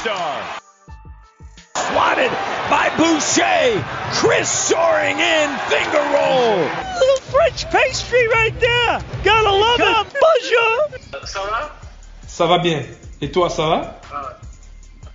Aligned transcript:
All 0.00 0.06
star. 0.06 0.60
Swatted 1.76 2.30
by 2.70 2.88
Boucher. 2.96 3.82
Chris 4.12 4.48
soaring 4.48 5.18
in. 5.18 5.50
Finger 5.68 6.04
roll. 6.14 6.56
Little 7.00 7.22
French 7.30 7.64
pastry 7.70 8.26
right 8.28 8.58
there. 8.60 9.00
Gotta 9.24 9.50
love 9.50 9.80
it. 9.80 10.16
Bonjour. 10.20 11.26
Ça 11.26 11.40
va? 11.40 11.70
Ça 12.26 12.46
va 12.46 12.58
bien. 12.58 12.82
Et 13.20 13.30
toi, 13.30 13.50
ça 13.50 13.68
va? 13.68 14.00
Ah, 14.12 14.36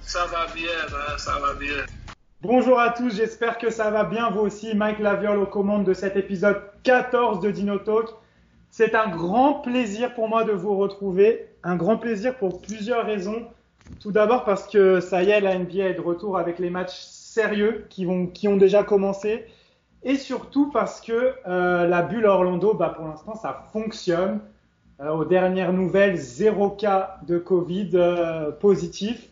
Ça 0.01 0.25
va 0.25 0.45
bien, 0.53 0.69
hein, 0.87 1.17
ça 1.17 1.39
va 1.39 1.53
bien. 1.55 1.85
Bonjour 2.41 2.79
à 2.79 2.91
tous, 2.91 3.15
j'espère 3.15 3.57
que 3.57 3.71
ça 3.71 3.89
va 3.89 4.03
bien 4.03 4.29
vous 4.29 4.41
aussi. 4.41 4.75
Mike 4.75 4.99
Laviole 4.99 5.39
aux 5.39 5.47
commandes 5.47 5.83
de 5.85 5.95
cet 5.95 6.15
épisode 6.15 6.61
14 6.83 7.39
de 7.39 7.49
Dino 7.49 7.79
Talk. 7.79 8.09
C'est 8.69 8.93
un 8.93 9.07
grand 9.07 9.55
plaisir 9.61 10.13
pour 10.13 10.27
moi 10.29 10.43
de 10.43 10.51
vous 10.51 10.77
retrouver. 10.77 11.49
Un 11.63 11.75
grand 11.75 11.97
plaisir 11.97 12.35
pour 12.37 12.61
plusieurs 12.61 13.05
raisons. 13.05 13.47
Tout 13.99 14.11
d'abord 14.11 14.43
parce 14.45 14.67
que 14.67 14.99
ça 14.99 15.23
y 15.23 15.29
est, 15.29 15.41
la 15.41 15.57
NBA 15.57 15.83
est 15.83 15.93
de 15.95 16.01
retour 16.01 16.37
avec 16.37 16.59
les 16.59 16.69
matchs 16.69 16.99
sérieux 16.99 17.85
qui, 17.89 18.05
vont, 18.05 18.27
qui 18.27 18.47
ont 18.47 18.57
déjà 18.57 18.83
commencé. 18.83 19.45
Et 20.03 20.15
surtout 20.15 20.69
parce 20.71 21.01
que 21.01 21.33
euh, 21.47 21.87
la 21.87 22.03
bulle 22.03 22.25
Orlando, 22.25 22.73
bah, 22.73 22.93
pour 22.95 23.07
l'instant, 23.07 23.35
ça 23.35 23.65
fonctionne. 23.73 24.39
Euh, 25.01 25.09
aux 25.09 25.25
dernières 25.25 25.73
nouvelles, 25.73 26.15
zéro 26.15 26.69
cas 26.69 27.17
de 27.27 27.37
Covid 27.37 27.89
euh, 27.95 28.51
positif. 28.51 29.27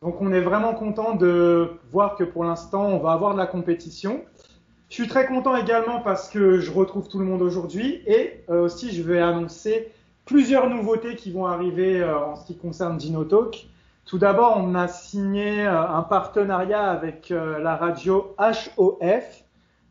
Donc 0.00 0.20
on 0.20 0.32
est 0.32 0.40
vraiment 0.40 0.74
content 0.74 1.16
de 1.16 1.70
voir 1.90 2.14
que 2.14 2.22
pour 2.22 2.44
l'instant 2.44 2.86
on 2.86 2.98
va 2.98 3.10
avoir 3.10 3.32
de 3.32 3.38
la 3.38 3.46
compétition. 3.46 4.22
Je 4.90 4.94
suis 4.94 5.08
très 5.08 5.26
content 5.26 5.56
également 5.56 6.00
parce 6.02 6.28
que 6.28 6.60
je 6.60 6.70
retrouve 6.70 7.08
tout 7.08 7.18
le 7.18 7.24
monde 7.24 7.42
aujourd'hui 7.42 8.02
et 8.06 8.44
aussi 8.48 8.94
je 8.94 9.02
vais 9.02 9.20
annoncer 9.20 9.90
plusieurs 10.24 10.70
nouveautés 10.70 11.16
qui 11.16 11.32
vont 11.32 11.46
arriver 11.46 12.04
en 12.04 12.36
ce 12.36 12.46
qui 12.46 12.56
concerne 12.56 12.96
Dinotalk. 12.96 13.66
Tout 14.04 14.18
d'abord, 14.18 14.56
on 14.58 14.74
a 14.74 14.88
signé 14.88 15.64
euh, 15.64 15.88
un 15.88 16.02
partenariat 16.02 16.90
avec 16.90 17.30
euh, 17.30 17.58
la 17.60 17.76
radio 17.76 18.34
HOF. 18.38 19.00
Euh, 19.00 19.22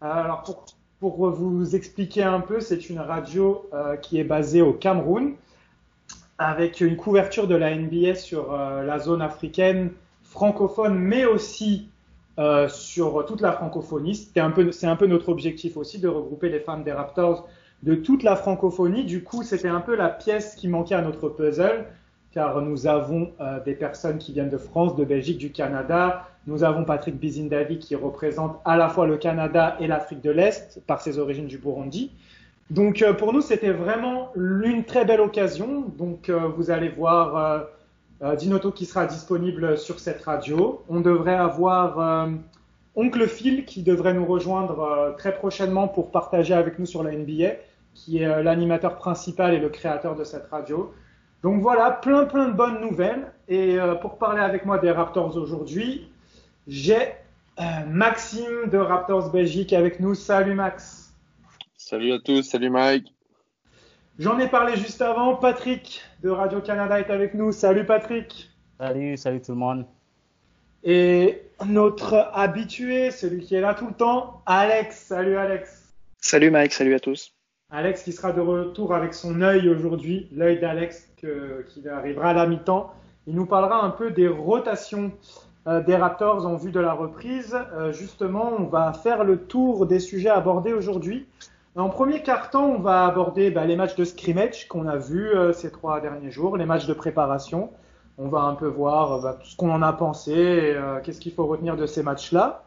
alors 0.02 0.44
pour, 0.44 0.66
pour 1.00 1.30
vous 1.32 1.76
expliquer 1.76 2.24
un 2.24 2.42
peu, 2.42 2.60
c'est 2.60 2.90
une 2.90 3.00
radio 3.00 3.70
qui 4.02 4.20
est 4.20 4.24
basée 4.24 4.62
au 4.62 4.74
Cameroun 4.74 5.36
avec 6.38 6.82
une 6.82 6.98
couverture 6.98 7.48
de 7.48 7.56
la 7.56 7.76
NBA 7.76 8.16
sur 8.16 8.56
la 8.56 9.00
zone 9.00 9.22
africaine 9.22 9.92
francophone, 10.24 10.96
mais 10.96 11.26
aussi 11.26 11.90
sur 12.68 13.26
toute 13.26 13.42
la 13.42 13.52
francophonie. 13.52 14.30
Un 14.36 14.52
peu, 14.52 14.72
c'est 14.72 14.86
un 14.86 14.96
peu 14.96 15.08
notre 15.08 15.30
objectif 15.30 15.78
aussi 15.78 16.00
de 16.00 16.08
regrouper 16.08 16.50
les 16.50 16.60
fans 16.60 16.80
des 16.80 16.92
Raptors 16.92 17.48
de 17.84 17.96
toute 17.96 18.24
la 18.24 18.36
francophonie. 18.36 19.04
Du 19.04 19.24
coup, 19.24 19.44
c'était 19.44 19.68
un 19.68 19.82
peu 19.82 19.96
la 19.96 20.10
pièce 20.10 20.56
qui 20.56 20.68
manquait 20.68 20.96
à 20.96 21.02
notre 21.02 21.30
puzzle, 21.30 21.88
car 22.32 22.62
nous 22.62 22.88
avons 22.88 23.32
euh, 23.42 23.60
des 23.64 23.74
personnes 23.74 24.18
qui 24.18 24.32
viennent 24.32 24.50
de 24.50 24.58
France, 24.58 24.96
de 24.96 25.04
Belgique, 25.04 25.38
du 25.38 25.52
Canada. 25.52 26.28
Nous 26.48 26.64
avons 26.64 26.86
Patrick 26.86 27.20
Bizindavi 27.20 27.78
qui 27.78 27.96
représente 27.96 28.60
à 28.64 28.78
la 28.78 28.90
fois 28.90 29.06
le 29.06 29.18
Canada 29.18 29.76
et 29.80 29.88
l'Afrique 29.88 30.22
de 30.22 30.32
l'Est 30.32 30.82
par 30.88 31.02
ses 31.02 31.20
origines 31.20 31.48
du 31.48 31.58
Burundi. 31.58 32.12
Donc 32.70 33.02
euh, 33.02 33.14
pour 33.14 33.34
nous, 33.34 33.42
c'était 33.42 33.72
vraiment 33.72 34.32
une 34.36 34.86
très 34.86 35.04
belle 35.04 35.20
occasion. 35.20 35.82
Donc 35.98 36.30
euh, 36.30 36.48
vous 36.48 36.72
allez 36.72 36.90
voir 36.90 37.66
Dinoto 38.38 38.72
qui 38.72 38.86
sera 38.86 39.08
disponible 39.08 39.78
sur 39.80 40.00
cette 40.00 40.22
radio. 40.22 40.84
On 40.90 41.02
devrait 41.02 41.36
avoir 41.36 42.30
Oncle 42.96 43.28
Phil 43.28 43.66
qui 43.66 43.82
devrait 43.82 44.14
nous 44.14 44.28
rejoindre 44.28 45.16
très 45.18 45.34
prochainement 45.34 45.88
pour 45.88 46.12
partager 46.12 46.54
avec 46.54 46.78
nous 46.78 46.86
sur 46.86 47.02
la 47.02 47.14
NBA, 47.14 47.54
qui 47.96 48.20
est 48.20 48.44
l'animateur 48.44 48.98
principal 48.98 49.56
et 49.56 49.60
le 49.60 49.70
créateur 49.70 50.16
de 50.16 50.24
cette 50.24 50.46
radio. 50.52 50.94
Donc 51.44 51.62
voilà, 51.62 51.92
plein 51.92 52.26
plein 52.26 52.50
de 52.50 52.54
bonnes 52.54 52.82
nouvelles. 52.82 53.32
Et 53.48 53.80
euh, 53.80 53.96
pour 53.96 54.18
parler 54.18 54.42
avec 54.42 54.66
moi 54.66 54.78
des 54.78 54.92
Raptors 54.92 55.36
aujourd'hui, 55.36 56.12
j'ai 56.68 57.14
euh, 57.60 57.64
Maxime 57.88 58.70
de 58.72 58.78
Raptors 58.78 59.32
Belgique 59.32 59.74
avec 59.74 60.00
nous. 60.00 60.16
Salut 60.16 60.54
Max. 60.54 61.14
Salut 61.78 62.14
à 62.14 62.20
tous, 62.20 62.44
salut 62.44 62.70
Mike. 62.70 63.14
J'en 64.20 64.38
ai 64.40 64.48
parlé 64.48 64.78
juste 64.78 65.02
avant. 65.02 65.36
Patrick 65.36 66.02
de 66.22 66.30
Radio-Canada 66.30 67.00
est 67.00 67.10
avec 67.10 67.34
nous. 67.34 67.52
Salut 67.52 67.86
Patrick. 67.86 68.52
Salut, 68.80 69.18
salut 69.18 69.42
tout 69.42 69.52
le 69.54 69.58
monde. 69.58 69.86
Et 70.84 71.42
notre 71.66 72.30
habitué, 72.34 73.12
celui 73.12 73.44
qui 73.44 73.56
est 73.56 73.62
là 73.62 73.74
tout 73.74 73.88
le 73.88 73.94
temps, 73.94 74.42
Alex. 74.46 74.98
Salut 74.98 75.38
Alex. 75.38 75.94
Salut 76.20 76.52
Mike, 76.52 76.74
salut 76.74 76.94
à 76.94 77.00
tous. 77.00 77.34
Alex 77.72 78.04
qui 78.04 78.12
sera 78.12 78.34
de 78.34 78.42
retour 78.42 78.94
avec 78.94 79.14
son 79.14 79.42
œil 79.42 79.70
aujourd'hui, 79.70 80.28
l'œil 80.34 80.60
d'Alex 80.60 81.10
qui 81.16 81.88
arrivera 81.88 82.30
à 82.30 82.34
la 82.34 82.46
mi-temps. 82.46 82.92
Il 83.28 83.36
nous 83.36 83.46
parlera 83.46 83.82
un 83.84 83.92
peu 83.92 84.12
des 84.12 84.28
rotations 84.28 85.12
euh, 85.68 85.82
des 85.82 85.96
Raptors 85.96 86.46
en 86.46 86.56
vue 86.56 86.72
de 86.72 86.80
la 86.80 86.92
reprise. 86.92 87.56
Euh, 87.74 87.94
justement, 87.94 88.52
on 88.58 88.64
va 88.64 88.92
faire 88.94 89.24
le 89.24 89.38
tour 89.38 89.86
des 89.86 90.00
sujets 90.00 90.30
abordés 90.30 90.74
aujourd'hui. 90.74 91.28
En 91.76 91.88
premier 91.88 92.24
carton, 92.24 92.76
on 92.76 92.80
va 92.80 93.06
aborder 93.06 93.52
bah, 93.52 93.66
les 93.66 93.78
matchs 93.78 93.96
de 93.96 94.04
scrimmage 94.04 94.68
qu'on 94.68 94.88
a 94.88 94.98
vus 94.98 95.30
euh, 95.30 95.54
ces 95.54 95.72
trois 95.72 96.02
derniers 96.02 96.32
jours, 96.32 96.58
les 96.58 96.66
matchs 96.66 96.88
de 96.88 96.94
préparation. 96.94 97.70
On 98.18 98.28
va 98.28 98.42
un 98.42 98.56
peu 98.56 98.68
voir 98.68 99.14
euh, 99.14 99.22
bah, 99.22 99.38
tout 99.40 99.48
ce 99.48 99.56
qu'on 99.56 99.72
en 99.72 99.82
a 99.82 99.94
pensé, 99.94 100.76
qu'est-ce 101.04 101.22
qu'il 101.22 101.34
faut 101.34 101.46
retenir 101.46 101.78
de 101.78 101.86
ces 101.86 102.04
matchs-là. 102.04 102.64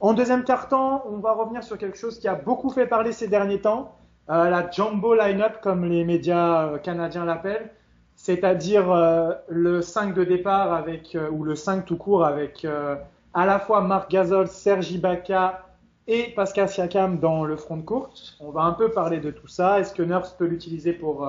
En 0.00 0.14
deuxième 0.14 0.42
carton, 0.42 1.02
on 1.08 1.18
va 1.18 1.32
revenir 1.32 1.62
sur 1.62 1.76
quelque 1.76 1.98
chose 1.98 2.18
qui 2.18 2.26
a 2.26 2.34
beaucoup 2.34 2.70
fait 2.70 2.86
parler 2.86 3.12
ces 3.12 3.28
derniers 3.28 3.60
temps, 3.60 3.94
euh, 4.30 4.48
la 4.48 4.70
jumbo 4.70 5.14
line-up 5.14 5.60
comme 5.60 5.84
les 5.84 6.04
médias 6.04 6.68
euh, 6.68 6.78
canadiens 6.78 7.24
l'appellent, 7.24 7.70
c'est-à-dire 8.14 8.92
euh, 8.92 9.32
le 9.48 9.82
5 9.82 10.14
de 10.14 10.22
départ 10.22 10.72
avec 10.72 11.16
ou 11.32 11.42
le 11.42 11.56
5 11.56 11.84
tout 11.84 11.96
court 11.96 12.24
avec 12.24 12.66
à 13.34 13.46
la 13.46 13.58
fois 13.58 13.80
Marc 13.80 14.10
Gasol, 14.10 14.46
Serge 14.46 14.92
Ibaka 14.92 15.66
et 16.06 16.32
Pascal 16.36 16.68
Siakam 16.68 17.18
dans 17.18 17.44
le 17.44 17.56
front 17.56 17.76
de 17.76 17.82
courte. 17.82 18.36
On 18.40 18.50
va 18.50 18.62
un 18.62 18.72
peu 18.72 18.90
parler 18.90 19.18
de 19.18 19.30
tout 19.30 19.48
ça. 19.48 19.80
Est-ce 19.80 19.94
que 19.94 20.02
Nurse 20.02 20.32
peut 20.32 20.46
l'utiliser 20.46 20.92
pour 20.92 21.26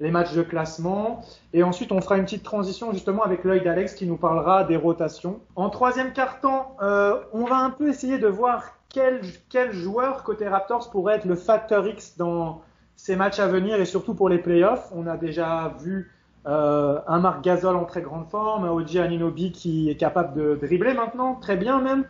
les 0.00 0.10
matchs 0.10 0.32
de 0.32 0.42
classement? 0.42 1.22
Et 1.52 1.62
ensuite, 1.62 1.92
on 1.92 2.00
fera 2.00 2.16
une 2.16 2.24
petite 2.24 2.42
transition 2.42 2.92
justement 2.92 3.22
avec 3.22 3.44
l'œil 3.44 3.62
d'Alex 3.62 3.94
qui 3.94 4.06
nous 4.06 4.16
parlera 4.16 4.64
des 4.64 4.76
rotations. 4.76 5.40
En 5.54 5.70
troisième 5.70 6.12
carton, 6.12 6.62
euh, 6.82 7.20
on 7.32 7.44
va 7.44 7.56
un 7.56 7.70
peu 7.70 7.88
essayer 7.88 8.18
de 8.18 8.26
voir 8.26 8.76
quel, 8.92 9.20
quel 9.48 9.72
joueur 9.72 10.22
côté 10.22 10.46
Raptors 10.46 10.90
pourrait 10.90 11.16
être 11.16 11.24
le 11.24 11.34
facteur 11.34 11.86
X 11.86 12.16
dans 12.16 12.62
ces 12.96 13.16
matchs 13.16 13.40
à 13.40 13.48
venir 13.48 13.80
et 13.80 13.84
surtout 13.84 14.14
pour 14.14 14.28
les 14.28 14.38
playoffs? 14.38 14.90
On 14.94 15.06
a 15.06 15.16
déjà 15.16 15.74
vu 15.80 16.12
euh, 16.46 16.98
un 17.06 17.18
Marc 17.18 17.42
Gasol 17.42 17.76
en 17.76 17.84
très 17.84 18.02
grande 18.02 18.28
forme, 18.28 18.64
un 18.64 18.70
OG 18.70 18.96
Aninobi 18.98 19.52
qui 19.52 19.90
est 19.90 19.96
capable 19.96 20.34
de 20.34 20.58
dribbler 20.60 20.94
maintenant, 20.94 21.34
très 21.34 21.56
bien 21.56 21.80
même, 21.80 22.04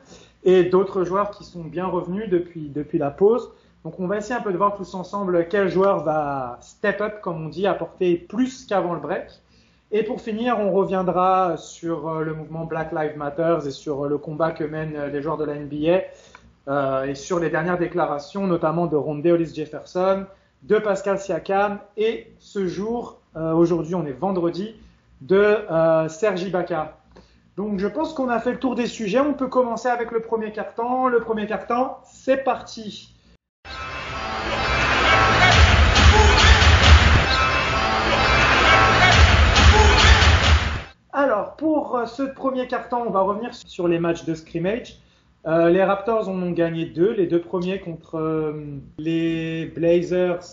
et 0.45 0.65
d'autres 0.65 1.05
joueurs 1.05 1.31
qui 1.31 1.45
sont 1.45 1.63
bien 1.63 1.87
revenus 1.87 2.29
depuis, 2.29 2.69
depuis 2.69 2.99
la 2.99 3.11
pause. 3.11 3.51
Donc 3.85 3.99
on 3.99 4.07
va 4.07 4.19
essayer 4.19 4.35
un 4.35 4.43
peu 4.43 4.53
de 4.53 4.59
voir 4.59 4.77
tous 4.77 4.95
ensemble 4.95 5.49
quel 5.49 5.69
joueur 5.69 6.05
va 6.05 6.59
step 6.61 7.01
up, 7.01 7.21
comme 7.21 7.47
on 7.47 7.49
dit, 7.49 7.67
apporter 7.67 8.17
plus 8.17 8.67
qu'avant 8.67 8.95
le 8.95 9.01
break. 9.01 9.29
Et 9.95 10.03
pour 10.03 10.23
finir, 10.23 10.59
on 10.59 10.73
reviendra 10.73 11.59
sur 11.59 12.09
euh, 12.09 12.23
le 12.23 12.33
mouvement 12.33 12.65
Black 12.65 12.93
Lives 12.93 13.19
Matter 13.19 13.59
et 13.67 13.71
sur 13.71 14.07
euh, 14.07 14.09
le 14.09 14.17
combat 14.17 14.51
que 14.51 14.65
mènent 14.65 14.97
euh, 14.97 15.09
les 15.09 15.21
joueurs 15.21 15.37
de 15.37 15.45
la 15.45 15.55
NBA 15.55 16.05
euh, 16.69 17.05
et 17.05 17.15
sur 17.15 17.39
les 17.39 17.51
dernières 17.51 17.79
déclarations, 17.79 18.47
notamment 18.47 18.87
de 18.87 18.97
Ronde 18.97 19.27
Jefferson, 19.55 20.27
de 20.63 20.79
Pascal 20.79 21.19
Siakam 21.19 21.79
et 21.97 22.33
ce 22.39 22.67
jour, 22.67 23.21
euh, 23.37 23.53
aujourd'hui 23.53 23.95
on 23.95 24.07
est 24.07 24.13
vendredi, 24.13 24.77
de 25.21 25.37
euh, 25.37 26.09
Sergi 26.09 26.49
Ibaka. 26.49 26.99
Donc 27.57 27.79
je 27.79 27.87
pense 27.87 28.15
qu'on 28.15 28.29
a 28.29 28.41
fait 28.41 28.53
le 28.53 28.59
tour 28.59 28.75
des 28.75 28.87
sujets. 28.87 29.21
On 29.21 29.35
peut 29.35 29.49
commencer 29.49 29.89
avec 29.89 30.11
le 30.11 30.21
premier 30.21 30.53
carton. 30.53 31.09
Le 31.09 31.21
premier 31.21 31.47
carton, 31.47 31.91
c'est 32.05 32.39
parti. 32.39 33.13
Alors, 41.15 41.57
pour 41.57 41.97
euh, 41.97 42.07
ce 42.07 42.23
premier 42.23 42.67
carton, 42.67 43.05
on 43.07 43.11
va 43.11 43.21
revenir 43.21 43.55
sur 43.55 43.87
les 43.87 43.99
matchs 43.99 44.25
de 44.25 44.35
scrimmage. 44.35 44.97
Euh, 45.47 45.71
les 45.71 45.83
Raptors 45.83 46.29
en 46.29 46.41
ont 46.41 46.53
gagné 46.53 46.87
deux, 46.87 47.13
les 47.13 47.27
deux 47.27 47.41
premiers 47.41 47.81
contre 47.81 48.17
euh, 48.17 48.53
les 48.99 49.67
Blazers 49.67 50.45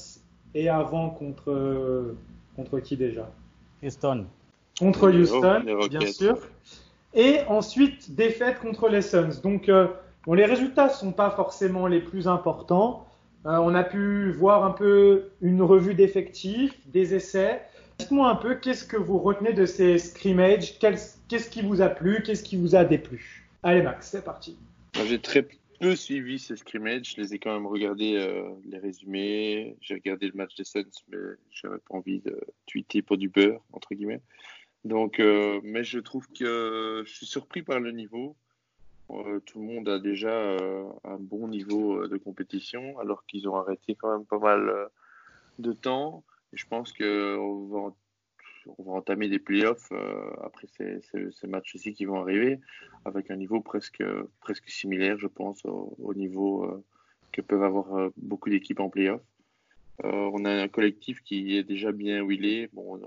et 0.56 0.68
avant 0.68 1.12
contre 1.12 2.16
contre 2.56 2.80
qui 2.80 2.98
déjà? 2.98 3.30
Houston. 3.84 4.26
Contre 4.80 5.12
Houston, 5.12 5.64
bien 5.90 6.12
sûr. 6.12 6.38
Et 7.14 7.40
ensuite 7.48 8.16
défaite 8.16 8.60
contre 8.60 8.90
les 8.90 9.02
Suns. 9.02 9.42
Donc 9.44 9.70
bon, 10.26 10.34
les 10.34 10.46
résultats 10.46 10.90
sont 10.90 11.12
pas 11.12 11.30
forcément 11.30 11.86
les 11.88 12.00
plus 12.00 12.28
importants. 12.28 13.06
on 13.46 13.76
a 13.76 13.84
pu 13.84 14.32
voir 14.32 14.66
un 14.66 14.72
peu 14.72 15.30
une 15.42 15.62
revue 15.62 15.94
d'effectifs, 15.94 16.76
des 16.88 17.14
essais. 17.14 17.62
Dites-moi 18.00 18.30
un 18.30 18.36
peu, 18.36 18.56
qu'est-ce 18.56 18.86
que 18.86 18.96
vous 18.96 19.20
retenez 19.20 19.52
de 19.52 19.66
ces 19.66 19.98
scrimmages 19.98 20.80
Qu'est-ce 20.80 21.50
qui 21.50 21.62
vous 21.62 21.82
a 21.82 21.90
plu? 21.90 22.24
Qu'est-ce 22.24 22.44
qui 22.44 22.56
vous 22.56 22.76
a 22.76 22.86
déplu? 22.86 23.46
Allez 23.62 23.82
Max, 23.82 24.08
c'est 24.12 24.24
parti. 24.24 24.58
J'ai 24.94 25.20
très 25.20 25.48
peu 25.80 25.96
suivi 25.96 26.40
ces 26.40 26.56
scrimmages. 26.56 27.14
Je 27.16 27.22
les 27.22 27.34
ai 27.34 27.40
quand 27.40 27.54
même 27.54 27.68
regardés, 27.68 28.16
euh, 28.16 28.50
les 28.66 28.78
résumés. 28.78 29.78
J'ai 29.82 29.96
regardé 29.96 30.28
le 30.28 30.34
match 30.34 30.56
des 30.56 30.64
Suns, 30.64 30.84
mais 31.10 31.18
j'avais 31.52 31.78
pas 31.78 31.96
envie 31.96 32.20
de 32.20 32.40
tweeter 32.68 33.02
pour 33.02 33.18
du 33.18 33.30
beurre, 33.30 33.62
entre 33.74 33.94
guillemets. 33.94 34.22
Donc, 34.86 35.20
euh, 35.20 35.60
mais 35.64 35.84
je 35.84 36.00
trouve 36.00 36.28
que 36.28 37.04
je 37.06 37.12
suis 37.12 37.26
surpris 37.26 37.64
par 37.64 37.80
le 37.80 37.92
niveau. 37.92 38.36
Euh, 39.10 39.40
tout 39.40 39.60
le 39.60 39.66
monde 39.66 39.90
a 39.90 40.00
déjà 40.00 40.58
un 41.04 41.18
bon 41.18 41.48
niveau 41.48 42.08
de 42.08 42.18
compétition, 42.18 43.00
alors 43.00 43.26
qu'ils 43.26 43.48
ont 43.50 43.56
arrêté 43.56 43.96
quand 43.96 44.12
même 44.12 44.26
pas 44.26 44.38
mal 44.38 44.90
de 45.58 45.74
temps 45.74 46.24
je 46.54 46.66
pense 46.66 46.94
qu'on 46.94 47.68
va, 47.68 47.94
on 48.78 48.84
va 48.84 48.92
entamer 48.94 49.30
des 49.30 49.40
playoffs 49.40 49.92
euh, 49.92 50.32
après 50.44 50.68
ces, 50.68 51.00
ces, 51.32 51.48
matchs 51.48 51.76
ci 51.78 51.94
qui 51.94 52.06
vont 52.06 52.20
arriver, 52.20 52.60
avec 53.06 53.32
un 53.32 53.36
niveau 53.36 53.62
presque, 53.62 54.04
presque 54.40 54.70
similaire, 54.70 55.18
je 55.20 55.28
pense, 55.28 55.64
au, 55.66 56.14
niveau 56.14 56.66
euh, 56.66 56.84
que 57.32 57.42
peuvent 57.42 57.64
avoir 57.64 57.96
euh, 57.96 58.10
beaucoup 58.18 58.50
d'équipes 58.50 58.80
en 58.80 58.90
playoffs. 58.90 59.22
on 60.04 60.46
a 60.46 60.52
un 60.52 60.68
collectif 60.68 61.22
qui 61.22 61.58
est 61.58 61.64
déjà 61.64 61.92
bien 61.92 62.24
huilé. 62.24 62.70
Bon, 62.74 63.00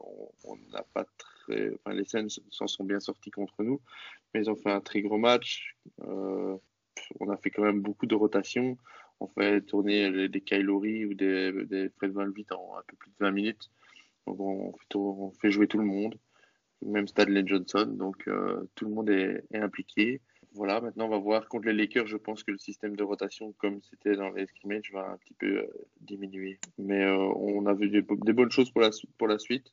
on 0.44 0.56
n'a 0.72 0.84
pas 0.94 1.06
très, 1.19 1.75
enfin, 1.75 1.94
les 1.94 2.05
Suns 2.05 2.28
s'en 2.50 2.66
sont 2.66 2.84
bien 2.84 3.00
sortis 3.00 3.31
contre 3.31 3.62
nous, 3.62 3.81
mais 4.32 4.40
ils 4.40 4.50
ont 4.50 4.56
fait 4.56 4.70
un 4.70 4.81
très 4.81 5.00
gros 5.02 5.19
match. 5.19 5.76
on 5.98 7.28
a 7.31 7.37
fait 7.37 7.50
quand 7.50 7.64
même 7.64 7.81
beaucoup 7.81 8.06
de 8.06 8.14
rotations 8.14 8.76
on 9.22 9.28
fait 9.28 9.60
tourner 9.60 10.28
des 10.28 10.40
Kylori 10.40 11.06
ou 11.06 11.14
des, 11.14 11.52
des 11.66 11.88
Fred 11.90 12.10
Van 12.12 12.25
en 12.25 12.78
un 12.78 12.82
peu 12.87 12.96
plus 12.96 13.10
de 13.10 13.16
20 13.20 13.31
minutes. 13.31 13.70
Donc 14.26 14.76
on 14.94 15.30
fait, 15.40 15.50
jouer 15.50 15.66
tout 15.66 15.78
le 15.78 15.84
monde, 15.84 16.16
même 16.84 17.08
Stanley 17.08 17.42
Johnson. 17.46 17.86
Donc 17.86 18.28
euh, 18.28 18.69
tout 18.74 18.84
le 18.86 18.92
monde 18.92 19.10
est, 19.10 19.42
impliqué. 19.54 20.20
Voilà, 20.54 20.80
maintenant 20.80 21.06
on 21.06 21.10
va 21.10 21.19
voir 21.19 21.48
contre 21.48 21.66
les 21.66 21.72
Lakers. 21.72 22.06
Je 22.06 22.16
pense 22.16 22.44
que 22.44 22.50
le 22.50 22.58
système 22.58 22.94
de 22.94 23.02
rotation, 23.02 23.52
comme 23.58 23.80
c'était 23.82 24.16
dans 24.16 24.30
les 24.30 24.46
scrimmages, 24.46 24.92
va 24.92 25.10
un 25.12 25.16
petit 25.16 25.34
peu 25.34 25.58
euh, 25.58 25.66
diminuer. 26.00 26.58
Mais 26.78 27.04
euh, 27.04 27.16
on 27.16 27.66
a 27.66 27.74
vu 27.74 27.88
des, 27.88 28.02
bonnes 28.02 28.50
choses 28.50 28.70
pour 28.70 28.82
la, 29.28 29.38
suite. 29.38 29.72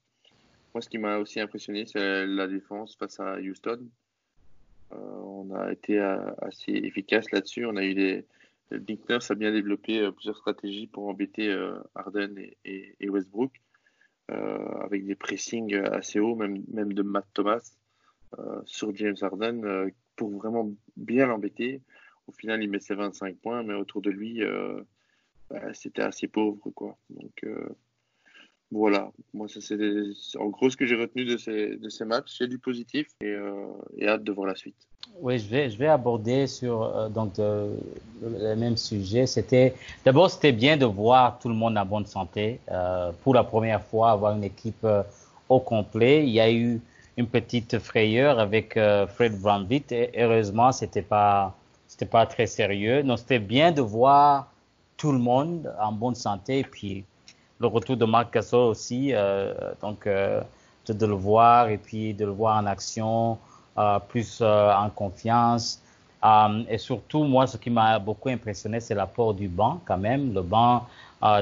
Moi, 0.74 0.81
ce 0.81 0.90
qui 0.90 0.98
m'a 0.98 1.18
aussi 1.18 1.40
impressionné, 1.40 1.86
c'est 1.86 2.25
la 2.25 2.48
défense 2.48 2.96
face 2.96 3.19
à 3.19 3.40
Houston. 3.40 3.80
on 4.92 5.51
a 5.54 5.72
été 5.72 6.00
assez 6.00 6.72
efficace 6.72 7.31
là-dessus. 7.31 7.66
On 7.66 7.75
a 7.75 7.84
eu 7.84 7.96
des, 7.96 8.25
a 8.72 9.36
bien 9.36 9.51
développé 9.51 10.10
plusieurs 10.12 10.38
stratégies 10.38 10.88
pour 10.88 11.07
embêter 11.07 11.51
Harden 11.96 12.36
et, 12.66 13.10
Westbrook, 13.10 13.51
euh, 13.56 13.69
avec 14.81 15.06
des 15.06 15.16
pressings 15.16 15.76
assez 15.76 16.20
hauts, 16.20 16.36
même, 16.36 16.64
même 16.72 16.94
de 16.94 17.02
Matt 17.02 17.26
Thomas 17.34 17.76
sur 18.66 18.96
James 18.96 19.16
Harden, 19.22 19.92
pour 20.16 20.31
vraiment 20.31 20.72
bien 20.98 21.28
l'embêter. 21.28 21.81
Au 22.28 22.31
final, 22.31 22.62
il 22.64 22.70
met 22.70 22.80
ses 22.80 22.96
25 22.96 23.38
points, 23.38 23.64
mais 23.64 23.74
autour 23.74 24.02
de 24.02 24.12
lui, 24.12 24.42
bah, 25.50 25.74
c'était 25.74 26.04
assez 26.04 26.28
pauvre. 26.28 26.70
Quoi. 26.72 26.98
Donc, 27.10 27.46
voilà, 28.71 29.12
moi 29.33 29.48
ça 29.48 29.62
c'est 29.62 29.77
en 30.38 30.48
gros 30.48 30.69
ce 30.69 30.77
que 30.77 30.86
j'ai 30.86 30.95
retenu 30.95 31.25
de 31.25 31.38
ces, 31.38 31.75
de 31.77 31.89
ces 31.89 32.06
matchs, 32.06 32.36
c'est 32.38 32.48
du 32.48 32.60
positif 32.60 33.07
et, 33.21 33.25
euh, 33.25 33.66
et, 33.98 34.07
hâte 34.07 34.24
de 34.24 34.31
voir 34.31 34.48
la 34.48 34.56
suite. 34.56 34.75
Oui, 35.21 35.39
je 35.39 35.50
vais, 35.50 35.69
je 35.69 35.77
vais 35.77 35.88
aborder 35.88 36.45
sur 36.45 36.83
euh, 36.83 37.10
donc 37.10 37.39
euh, 37.39 37.75
le, 38.21 38.56
même 38.56 38.77
sujet. 38.77 39.25
C'était 39.25 39.74
d'abord 40.06 40.30
c'était 40.30 40.51
bien 40.51 40.77
de 40.77 40.86
voir 40.86 41.39
tout 41.39 41.50
le 41.50 41.56
monde 41.56 41.77
en 41.77 41.86
bonne 41.86 42.06
santé 42.06 42.60
euh, 42.71 43.12
pour 43.24 43.33
la 43.33 43.44
première 43.44 43.83
fois 43.83 44.12
avoir 44.12 44.36
une 44.36 44.44
équipe 44.44 44.86
au 45.50 45.60
complet. 45.60 46.24
Il 46.24 46.30
y 46.30 46.39
a 46.39 46.51
eu 46.51 46.80
une 47.18 47.27
petite 47.27 47.80
frayeur 47.80 48.39
avec 48.39 48.80
Fred 49.15 49.42
Brambit 49.42 49.83
et 49.92 50.12
heureusement 50.15 50.72
c'était 50.72 51.01
pas 51.01 51.56
pas 52.12 52.25
très 52.25 52.45
sérieux. 52.45 53.04
Donc 53.04 53.19
c'était 53.19 53.39
bien 53.39 53.72
de 53.72 53.81
voir 53.81 54.51
tout 54.95 55.12
le 55.12 55.18
monde 55.18 55.74
en 55.81 55.92
bonne 55.92 56.15
santé 56.15 56.60
et 56.60 56.63
puis 56.63 57.04
le 57.60 57.68
retour 57.68 57.98
de 57.98 58.06
Marc 58.06 58.34
Gasol 58.34 58.70
aussi, 58.70 59.14
euh, 59.14 59.54
donc 59.82 60.08
euh, 60.08 60.42
de, 60.88 61.06
le 61.06 61.14
voir 61.14 61.70
et 61.70 61.78
puis 61.78 62.14
de 62.14 62.26
le 62.26 62.32
voir 62.32 62.58
en 62.58 62.66
action, 62.66 63.38
euh, 63.78 64.00
plus 64.00 64.42
en 64.42 64.90
confiance. 64.90 65.82
et 66.70 66.78
surtout, 66.78 67.24
moi, 67.24 67.48
ce 67.48 67.58
qui 67.58 67.70
m'a 67.70 68.00
beaucoup 68.00 68.30
impressionné, 68.30 68.80
c'est 68.80 68.96
l'apport 68.96 69.34
du 69.34 69.48
banc 69.48 69.80
quand 69.86 69.98
même. 69.98 70.34
Le 70.34 70.42
banc 70.42 70.88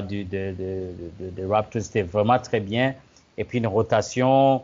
du, 0.08 0.24
de, 0.24 0.54
de, 0.58 1.30
de, 1.30 1.46
Raptors 1.46 1.82
était 1.82 2.02
vraiment 2.02 2.38
très 2.38 2.60
bien. 2.60 2.94
Et 3.36 3.44
puis 3.44 3.58
une 3.58 3.66
rotation 3.68 4.62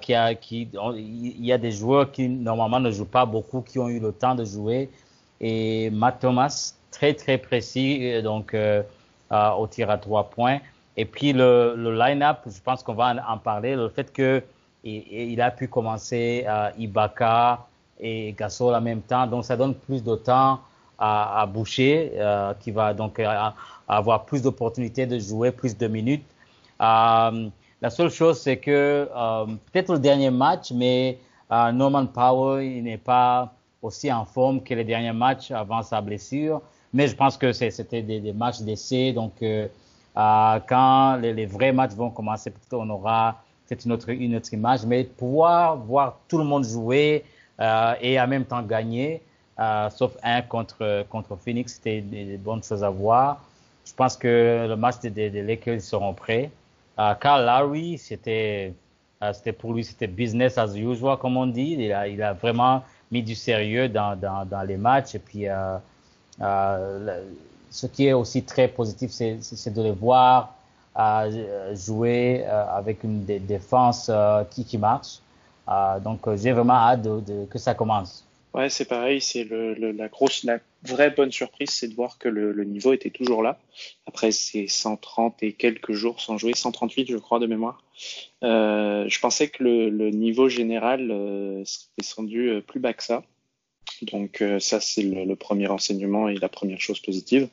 qui 0.00 0.14
a, 0.14 0.34
qui, 0.34 0.68
il 0.96 1.44
y 1.44 1.52
a 1.52 1.58
des 1.58 1.72
joueurs 1.72 2.10
qui 2.10 2.28
normalement 2.28 2.80
ne 2.80 2.90
jouent 2.90 3.04
pas 3.04 3.26
beaucoup, 3.26 3.60
qui 3.60 3.78
ont 3.78 3.88
eu 3.88 3.98
le 4.00 4.12
temps 4.12 4.34
de 4.34 4.44
jouer. 4.44 4.88
Et 5.40 5.90
Matt 5.90 6.20
Thomas, 6.20 6.74
très 6.90 7.14
très 7.14 7.38
précis, 7.38 8.22
donc 8.22 8.56
au 9.30 9.66
tir 9.66 9.90
à 9.90 9.98
trois 9.98 10.30
points. 10.30 10.58
Et 10.96 11.04
puis 11.04 11.32
le, 11.32 11.74
le 11.76 11.96
line-up, 11.96 12.38
je 12.46 12.60
pense 12.60 12.82
qu'on 12.82 12.94
va 12.94 13.14
en, 13.28 13.38
parler, 13.38 13.74
le 13.76 13.88
fait 13.88 14.12
que 14.12 14.42
il, 14.84 15.40
a 15.40 15.50
pu 15.50 15.68
commencer 15.68 16.44
à 16.48 16.72
Ibaka 16.76 17.66
et 18.00 18.34
Gasol 18.36 18.74
en 18.74 18.80
même 18.80 19.00
temps, 19.00 19.26
donc 19.26 19.44
ça 19.44 19.56
donne 19.56 19.74
plus 19.74 20.02
de 20.02 20.16
temps 20.16 20.60
à, 20.98 21.42
à 21.42 21.46
Boucher, 21.46 22.12
euh, 22.16 22.52
qui 22.58 22.72
va 22.72 22.92
donc 22.92 23.20
euh, 23.20 23.50
avoir 23.88 24.24
plus 24.24 24.42
d'opportunités 24.42 25.06
de 25.06 25.18
jouer, 25.18 25.52
plus 25.52 25.76
de 25.76 25.86
minutes. 25.86 26.26
Euh, 26.80 27.48
la 27.80 27.90
seule 27.90 28.10
chose, 28.10 28.40
c'est 28.40 28.58
que 28.58 29.08
euh, 29.14 29.46
peut-être 29.72 29.92
le 29.92 29.98
dernier 29.98 30.30
match, 30.30 30.72
mais 30.72 31.18
euh, 31.50 31.72
Norman 31.72 32.06
Power, 32.06 32.64
il 32.64 32.84
n'est 32.84 32.96
pas 32.96 33.52
aussi 33.82 34.12
en 34.12 34.24
forme 34.24 34.62
que 34.62 34.72
les 34.74 34.84
derniers 34.84 35.12
matchs 35.12 35.50
avant 35.50 35.82
sa 35.82 36.00
blessure. 36.00 36.62
Mais 36.94 37.08
je 37.08 37.16
pense 37.16 37.36
que 37.36 37.52
c'était 37.52 38.02
des, 38.02 38.20
des, 38.20 38.32
matchs 38.32 38.60
d'essai, 38.60 39.12
donc 39.12 39.32
euh, 39.42 39.66
euh, 39.66 39.68
quand 40.14 41.16
les, 41.20 41.32
les, 41.32 41.46
vrais 41.46 41.72
matchs 41.72 41.92
vont 41.92 42.10
commencer, 42.10 42.50
peut-être 42.50 42.74
on 42.74 42.88
aura 42.90 43.42
peut-être 43.66 43.84
une 43.84 43.92
autre, 43.92 44.10
une 44.10 44.36
autre 44.36 44.52
image, 44.52 44.84
mais 44.84 45.04
pouvoir 45.04 45.76
voir 45.76 46.18
tout 46.28 46.38
le 46.38 46.44
monde 46.44 46.64
jouer 46.64 47.24
euh, 47.60 47.94
et 48.00 48.20
en 48.20 48.26
même 48.26 48.44
temps 48.44 48.62
gagner, 48.62 49.22
euh, 49.58 49.88
sauf 49.90 50.16
un 50.22 50.42
contre, 50.42 51.06
contre 51.08 51.36
Phoenix, 51.36 51.74
c'était 51.74 52.00
des, 52.00 52.36
bonnes 52.36 52.62
choses 52.62 52.84
à 52.84 52.90
voir. 52.90 53.42
Je 53.84 53.92
pense 53.94 54.16
que 54.16 54.66
le 54.68 54.76
match 54.76 55.00
des, 55.00 55.10
des, 55.10 55.42
Lakers 55.42 55.80
seront 55.80 56.14
prêts. 56.14 56.50
Euh, 56.98 57.14
Carl 57.14 57.44
Lowry, 57.44 57.98
c'était 57.98 58.74
euh, 59.22 59.32
c'était 59.32 59.52
pour 59.52 59.72
lui, 59.72 59.84
c'était 59.84 60.08
business 60.08 60.58
as 60.58 60.74
usual, 60.76 61.16
comme 61.16 61.36
on 61.36 61.46
dit. 61.46 61.76
Il 61.78 61.92
a, 61.92 62.08
il 62.08 62.22
a 62.22 62.32
vraiment 62.32 62.82
mis 63.10 63.22
du 63.22 63.34
sérieux 63.34 63.88
dans, 63.88 64.18
dans, 64.18 64.44
dans 64.44 64.62
les 64.62 64.76
matchs 64.76 65.14
et 65.14 65.18
puis 65.18 65.48
euh, 65.48 65.76
euh, 66.40 67.22
ce 67.72 67.86
qui 67.86 68.06
est 68.06 68.12
aussi 68.12 68.44
très 68.44 68.68
positif, 68.68 69.10
c'est 69.10 69.74
de 69.74 69.82
les 69.82 69.92
voir 69.92 70.54
euh, 70.98 71.74
jouer 71.74 72.44
euh, 72.44 72.66
avec 72.66 73.02
une 73.02 73.24
défense 73.24 74.10
euh, 74.10 74.44
qui, 74.44 74.76
marche. 74.76 75.20
donc 76.04 76.20
j'ai 76.36 76.52
vraiment 76.52 76.74
hâte 76.74 77.08
que 77.50 77.58
ça 77.58 77.74
commence. 77.74 78.26
Ouais, 78.52 78.68
c'est 78.68 78.84
pareil. 78.84 79.22
C'est 79.22 79.48
la 79.48 80.58
vraie 80.82 81.10
bonne 81.10 81.32
surprise, 81.32 81.70
c'est 81.70 81.88
de 81.88 81.94
voir 81.94 82.18
que 82.18 82.28
le, 82.28 82.52
le, 82.52 82.64
niveau 82.64 82.92
était 82.92 83.08
toujours 83.08 83.42
là. 83.42 83.58
Après 84.06 84.32
ces 84.32 84.68
130 84.68 85.42
et 85.42 85.54
quelques 85.54 85.92
jours 85.92 86.20
sans 86.20 86.36
jouer, 86.36 86.52
138 86.54 87.10
je 87.10 87.16
crois 87.16 87.38
de 87.38 87.46
mémoire. 87.46 87.82
Je 88.42 89.20
pensais 89.20 89.48
que 89.48 89.64
le, 89.64 90.10
niveau 90.10 90.50
général 90.50 91.08
serait 91.64 91.88
descendu 91.96 92.62
plus 92.66 92.80
bas 92.80 92.92
que 92.92 93.02
ça. 93.02 93.22
Donc 94.02 94.42
euh, 94.42 94.58
ça 94.58 94.80
c'est 94.80 95.02
le, 95.02 95.36
premier 95.36 95.68
enseignement 95.68 96.28
et 96.28 96.36
la 96.36 96.48
première 96.48 96.80
chose 96.80 97.00
positive. 97.00 97.48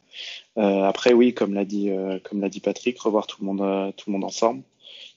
Euh, 0.57 0.83
après 0.83 1.13
oui, 1.13 1.33
comme 1.33 1.53
l'a 1.53 1.65
dit 1.65 1.91
euh, 1.91 2.19
dit 2.49 2.59
Patrick, 2.59 2.99
revoir 2.99 3.27
tout 3.27 3.37
le 3.41 3.47
monde 3.47 3.93
tout 3.95 4.09
le 4.09 4.13
monde 4.13 4.23
ensemble, 4.23 4.63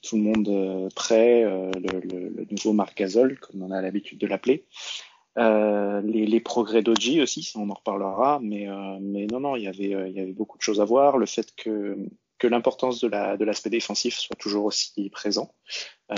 tout 0.03 0.17
le 0.17 0.23
monde 0.23 0.91
prêt, 0.95 1.43
le, 1.43 2.47
nouveau 2.51 2.73
Marc 2.73 2.99
Gasol 2.99 3.39
comme 3.39 3.63
on 3.63 3.71
a 3.71 3.81
l'habitude 3.81 4.19
de 4.19 4.27
l'appeler. 4.27 4.65
les, 5.37 6.41
progrès 6.41 6.83
d'Oji 6.83 7.23
aussi, 7.23 7.43
ça 7.43 7.59
on 7.59 7.71
en 7.71 7.75
reparlera, 7.75 8.39
mais 8.43 8.67
mais 9.01 9.27
non 9.27 9.41
non 9.41 9.57
il 9.57 9.63
y 9.63 9.69
avait 9.69 10.11
il 10.11 10.17
y 10.17 10.21
avait 10.21 10.33
beaucoup 10.33 10.59
de 10.59 10.63
choses 10.63 10.81
à 10.81 10.85
voir. 10.85 11.17
Le 11.17 11.27
fait 11.27 11.55
que 11.57 11.97
que 12.39 12.47
l'importance 12.47 13.01
de 13.01 13.09
la 13.09 13.37
de 13.37 13.45
l'aspect 13.45 13.71
défensif 13.71 14.19
soit 14.19 14.37
toujours 14.37 14.67
aussi 14.67 15.09
présent. 15.11 15.55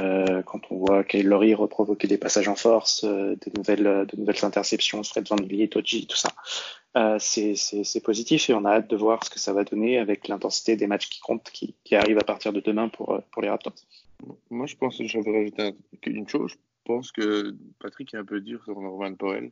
Euh, 0.00 0.42
quand 0.42 0.60
on 0.70 0.78
voit 0.78 1.04
Laurie 1.12 1.54
reprovoquer 1.54 2.08
des 2.08 2.18
passages 2.18 2.48
en 2.48 2.56
force, 2.56 3.04
euh, 3.04 3.36
de 3.36 3.56
nouvelles, 3.56 4.06
de 4.06 4.16
nouvelles 4.16 4.44
interceptions, 4.44 5.02
Fred 5.02 5.28
Van 5.28 5.36
Vliet, 5.36 5.68
Toji, 5.68 6.06
tout 6.06 6.16
ça, 6.16 6.30
euh, 6.96 7.18
c'est 7.18 8.02
positif 8.02 8.50
et 8.50 8.54
on 8.54 8.64
a 8.64 8.70
hâte 8.70 8.88
de 8.88 8.96
voir 8.96 9.24
ce 9.24 9.30
que 9.30 9.38
ça 9.38 9.52
va 9.52 9.64
donner 9.64 9.98
avec 9.98 10.28
l'intensité 10.28 10.76
des 10.76 10.86
matchs 10.86 11.08
qui 11.08 11.20
comptent, 11.20 11.50
qui, 11.50 11.74
arrivent 11.94 12.18
à 12.18 12.24
partir 12.24 12.52
de 12.52 12.60
demain 12.60 12.88
pour, 12.88 13.20
les 13.40 13.48
Raptors. 13.48 13.74
Moi, 14.50 14.66
je 14.66 14.76
pense, 14.76 15.00
j'avais 15.02 15.30
rajouté 15.30 15.74
une 16.06 16.28
chose. 16.28 16.52
Je 16.52 16.56
pense 16.84 17.12
que 17.12 17.54
Patrick 17.78 18.14
est 18.14 18.18
un 18.18 18.24
peu 18.24 18.40
dur 18.40 18.62
sur 18.64 18.80
Norman 18.80 19.14
Powell. 19.14 19.50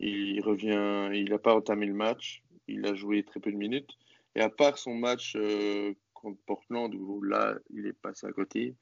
Il 0.00 0.40
revient, 0.42 1.10
il 1.12 1.30
n'a 1.30 1.38
pas 1.38 1.54
entamé 1.54 1.86
le 1.86 1.94
match, 1.94 2.42
il 2.68 2.86
a 2.86 2.94
joué 2.94 3.22
très 3.22 3.40
peu 3.40 3.50
de 3.52 3.56
minutes. 3.56 3.90
Et 4.34 4.40
à 4.40 4.48
part 4.48 4.78
son 4.78 4.94
match 4.94 5.34
euh, 5.36 5.94
contre 6.12 6.38
Portland, 6.46 6.94
où 6.94 7.22
là, 7.22 7.54
il 7.70 7.86
est 7.86 7.92
passé 7.92 8.26
à 8.26 8.32
côté, 8.32 8.74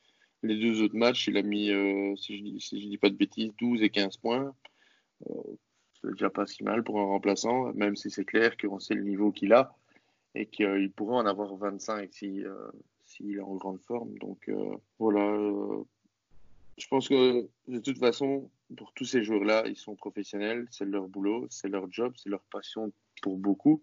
les 0.42 0.58
deux 0.58 0.82
autres 0.82 0.96
matchs, 0.96 1.28
il 1.28 1.37
a 1.37 1.42
mis, 1.42 1.70
euh, 1.70 2.14
si 2.16 2.58
je 2.61 2.76
dis, 2.76 2.99
pas 2.99 3.11
de 3.11 3.16
bêtises, 3.16 3.52
12 3.58 3.82
et 3.82 3.90
15 3.90 4.16
points. 4.16 4.54
Euh, 5.30 5.34
c'est 6.00 6.11
déjà 6.12 6.30
pas 6.30 6.46
si 6.46 6.64
mal 6.64 6.82
pour 6.82 7.00
un 7.00 7.04
remplaçant, 7.04 7.72
même 7.75 7.96
si 7.96 8.11
c'est 8.11 8.25
clair 8.25 8.56
qu'on 8.56 8.80
sait 8.80 8.94
le 8.94 9.04
niveau 9.04 9.30
qu'il 9.30 9.52
a 9.52 9.76
et 10.34 10.46
qu'il 10.46 10.90
pourrait 10.90 11.16
en 11.16 11.26
avoir 11.26 11.54
25 11.56 12.12
si, 12.12 12.42
s'il 13.04 13.37
est 13.37 13.40
en 13.40 13.54
grande 13.54 13.80
forme. 13.80 14.18
Donc 14.18 14.50
voilà, 14.99 15.38
je 16.78 16.87
pense 16.88 17.08
que 17.08 17.49
de 17.68 17.78
toute 17.78 17.99
façon, 17.99 18.50
pour 18.76 18.92
tous 18.94 19.04
ces 19.04 19.22
joueurs-là, 19.22 19.64
ils 19.66 19.76
sont 19.76 19.94
professionnels, 19.94 20.66
c'est 20.70 20.84
leur 20.84 21.06
boulot, 21.08 21.46
c'est 21.50 21.68
leur 21.68 21.90
job, 21.92 22.14
c'est 22.16 22.28
leur 22.28 22.42
passion 22.50 22.92
pour 23.22 23.37
beaucoup. 23.37 23.82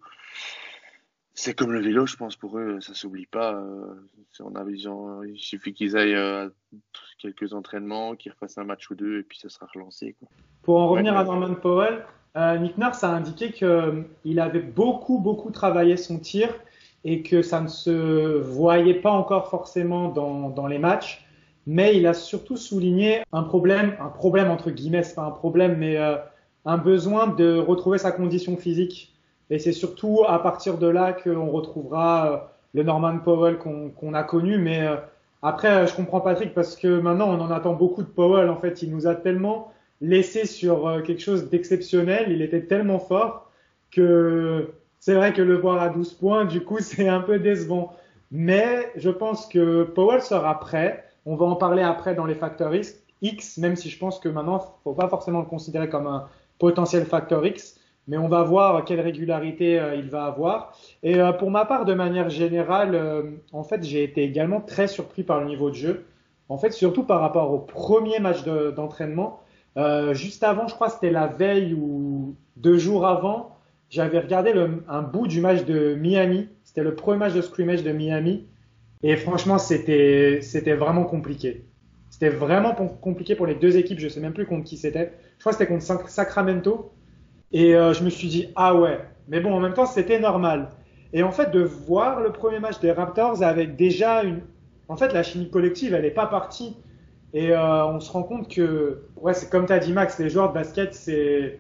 C'est 1.42 1.54
comme 1.54 1.72
le 1.72 1.80
vélo, 1.80 2.06
je 2.06 2.18
pense, 2.18 2.36
pour 2.36 2.58
eux, 2.60 2.80
ça 2.82 2.94
s'oublie 2.94 3.26
pas. 3.26 3.54
Euh, 3.54 3.94
on 4.42 4.56
a 4.56 4.66
il 4.70 5.40
suffit 5.40 5.74
qu'ils 5.74 5.96
aillent 5.96 6.14
euh, 6.14 6.50
quelques 7.18 7.54
entraînements, 7.54 8.18
qu'ils 8.18 8.34
refassent 8.34 8.58
un 8.58 8.66
match 8.66 8.90
ou 8.92 8.96
deux, 8.96 9.20
et 9.20 9.24
puis 9.24 9.40
ça 9.40 9.48
sera 9.48 9.66
relancé. 9.74 10.18
Quoi. 10.20 10.28
Pour 10.64 10.80
en 10.80 10.90
revenir 10.90 11.16
à 11.16 11.24
Norman 11.24 11.56
Powell, 11.56 12.04
euh, 12.36 12.58
Nick 12.58 12.78
Nurse 12.78 13.06
a 13.06 13.12
indiqué 13.12 13.54
qu'il 13.54 14.40
avait 14.42 14.60
beaucoup, 14.60 15.20
beaucoup 15.20 15.52
travaillé 15.52 15.96
son 15.96 16.20
tir 16.20 16.50
et 17.06 17.24
que 17.24 17.42
ça 17.42 17.62
ne 17.62 17.70
se 17.70 18.38
voyait 18.42 19.00
pas 19.00 19.12
encore 19.12 19.50
forcément 19.50 20.10
dans, 20.10 20.50
dans 20.50 20.68
les 20.68 20.78
matchs 20.78 21.26
mais 21.70 21.96
il 21.96 22.08
a 22.08 22.16
surtout 22.16 22.58
souligné 22.58 23.22
un 23.32 23.44
problème, 23.44 23.96
un 24.00 24.08
problème 24.08 24.50
entre 24.50 24.72
guillemets, 24.72 25.04
c'est 25.04 25.14
pas 25.14 25.26
un 25.26 25.32
problème, 25.32 25.78
mais 25.78 25.98
euh, 25.98 26.16
un 26.66 26.78
besoin 26.78 27.28
de 27.28 27.58
retrouver 27.58 28.00
sa 28.00 28.12
condition 28.12 28.58
physique. 28.58 29.09
Et 29.50 29.60
c'est 29.60 29.72
surtout 29.72 30.24
à 30.28 30.42
partir 30.42 30.78
de 30.78 30.88
là 30.88 31.14
qu'on 31.14 31.50
retrouvera 31.50 32.32
euh, 32.32 32.38
le 32.74 32.84
Norman 32.84 33.18
Powell 33.20 33.58
qu'on 33.58 34.14
a 34.14 34.24
connu. 34.24 34.58
Mais 34.58 34.86
euh, 34.88 34.96
après, 35.42 35.88
je 35.88 35.96
comprends 35.96 36.22
Patrick 36.22 36.54
parce 36.54 36.76
que 36.76 37.00
maintenant 37.00 37.30
on 37.30 37.40
en 37.42 37.52
attend 37.52 37.74
beaucoup 37.74 38.04
de 38.04 38.08
Powell. 38.08 38.50
En 38.50 38.58
fait, 38.58 38.82
il 38.82 38.92
nous 38.92 39.08
a 39.08 39.16
tellement 39.16 39.72
laissé 40.02 40.46
sur 40.46 41.02
quelque 41.06 41.22
chose 41.22 41.50
d'exceptionnel. 41.50 42.32
Il 42.32 42.42
était 42.42 42.62
tellement 42.62 43.00
fort 43.00 43.50
que 43.92 44.72
c'est 45.00 45.14
vrai 45.14 45.34
que 45.34 45.42
le 45.42 45.56
voir 45.56 45.82
à 45.82 45.90
12 45.90 46.14
points, 46.14 46.46
du 46.46 46.62
coup, 46.62 46.78
c'est 46.80 47.08
un 47.08 47.22
peu 47.22 47.40
décevant. 47.40 47.94
Mais 48.32 48.92
je 48.96 49.10
pense 49.10 49.48
que 49.48 49.84
Powell 49.84 50.22
sera 50.22 50.60
prêt. 50.60 51.06
On 51.26 51.36
va 51.36 51.46
en 51.46 51.56
parler 51.56 51.82
après 51.82 52.16
dans 52.16 52.26
les 52.26 52.36
facteurs 52.36 52.74
X, 53.22 53.58
même 53.58 53.76
si 53.76 53.90
je 53.90 53.98
pense 53.98 54.20
que 54.20 54.30
maintenant, 54.30 54.78
faut 54.84 54.94
pas 54.94 55.10
forcément 55.10 55.40
le 55.40 55.46
considérer 55.46 55.90
comme 55.90 56.08
un 56.08 56.28
potentiel 56.60 57.06
facteur 57.06 57.46
X, 57.46 57.79
mais 58.10 58.18
on 58.18 58.28
va 58.28 58.42
voir 58.42 58.84
quelle 58.86 59.00
régularité 59.02 59.80
euh, 59.80 59.96
il 59.96 60.10
va 60.10 60.26
avoir. 60.26 60.76
Et 61.04 61.22
euh, 61.22 61.32
pour 61.32 61.52
ma 61.52 61.66
part, 61.66 61.86
de 61.86 61.94
manière 61.94 62.30
générale, 62.30 62.96
euh, 62.96 63.22
en 63.54 63.64
fait, 63.64 63.84
j'ai 63.84 64.04
été 64.04 64.24
également 64.24 64.62
très 64.62 64.88
surpris 64.88 65.22
par 65.22 65.40
le 65.40 65.46
niveau 65.46 65.70
de 65.70 65.76
jeu. 65.76 66.06
En 66.50 66.58
fait, 66.58 66.72
surtout 66.72 67.04
par 67.04 67.22
rapport 67.22 67.54
au 67.54 67.60
premier 67.60 68.20
match 68.20 68.44
d'entraînement. 68.44 69.42
juste 70.14 70.44
avant, 70.44 70.68
je 70.68 70.74
crois 70.74 70.90
c'était 70.90 71.12
la 71.12 71.28
veille 71.28 71.76
ou 71.76 72.36
deux 72.58 72.80
jours 72.80 73.06
avant, 73.06 73.56
j'avais 73.92 74.18
regardé 74.18 74.52
un 74.88 75.02
bout 75.04 75.28
du 75.28 75.42
match 75.42 75.64
de 75.66 75.94
Miami. 75.94 76.48
C'était 76.64 76.82
le 76.82 76.96
premier 76.96 77.20
match 77.20 77.34
de 77.34 77.42
scrimmage 77.44 77.84
de 77.84 77.92
Miami. 77.92 78.48
Et 79.04 79.16
franchement, 79.16 79.60
c'était 79.60 80.42
vraiment 80.74 81.04
compliqué. 81.04 81.66
C'était 82.10 82.30
vraiment 82.30 82.74
compliqué 82.74 83.36
pour 83.36 83.46
les 83.46 83.54
deux 83.54 83.78
équipes. 83.78 84.00
Je 84.00 84.10
sais 84.10 84.20
même 84.20 84.34
plus 84.34 84.48
contre 84.48 84.64
qui 84.64 84.78
c'était. 84.78 85.14
Je 85.38 85.42
crois 85.42 85.52
que 85.52 85.60
c'était 85.60 85.72
contre 85.72 86.10
Sacramento. 86.10 86.92
Et 87.52 87.76
euh, 87.76 87.94
je 87.94 88.04
me 88.04 88.10
suis 88.10 88.28
dit 88.28 88.50
ah 88.56 88.76
ouais. 88.76 89.00
Mais 89.28 89.40
bon, 89.40 89.54
en 89.54 89.60
même 89.60 89.74
temps, 89.74 89.86
c'était 89.86 90.20
normal. 90.20 90.70
Et 91.14 91.24
en 91.24 91.32
fait, 91.32 91.52
de 91.52 91.62
voir 91.62 92.22
le 92.22 92.32
premier 92.32 92.60
match 92.60 92.80
des 92.80 92.92
Raptors 92.92 93.44
avec 93.44 93.76
déjà 93.76 94.24
une, 94.24 94.42
en 94.88 94.96
fait, 94.96 95.14
la 95.14 95.24
chimie 95.24 95.50
collective, 95.50 95.94
elle 95.94 96.04
n'est 96.04 96.12
pas 96.12 96.28
partie. 96.28 96.76
Et 97.34 97.52
euh, 97.52 97.86
on 97.86 98.00
se 98.00 98.12
rend 98.12 98.24
compte 98.24 98.54
que, 98.54 99.04
ouais, 99.18 99.34
c'est 99.34 99.50
comme 99.50 99.66
tu 99.66 99.74
as 99.74 99.80
dit 99.80 99.94
Max, 99.94 100.20
les 100.20 100.30
joueurs 100.30 100.50
de 100.50 100.54
basket, 100.54 100.94
c'est, 100.94 101.60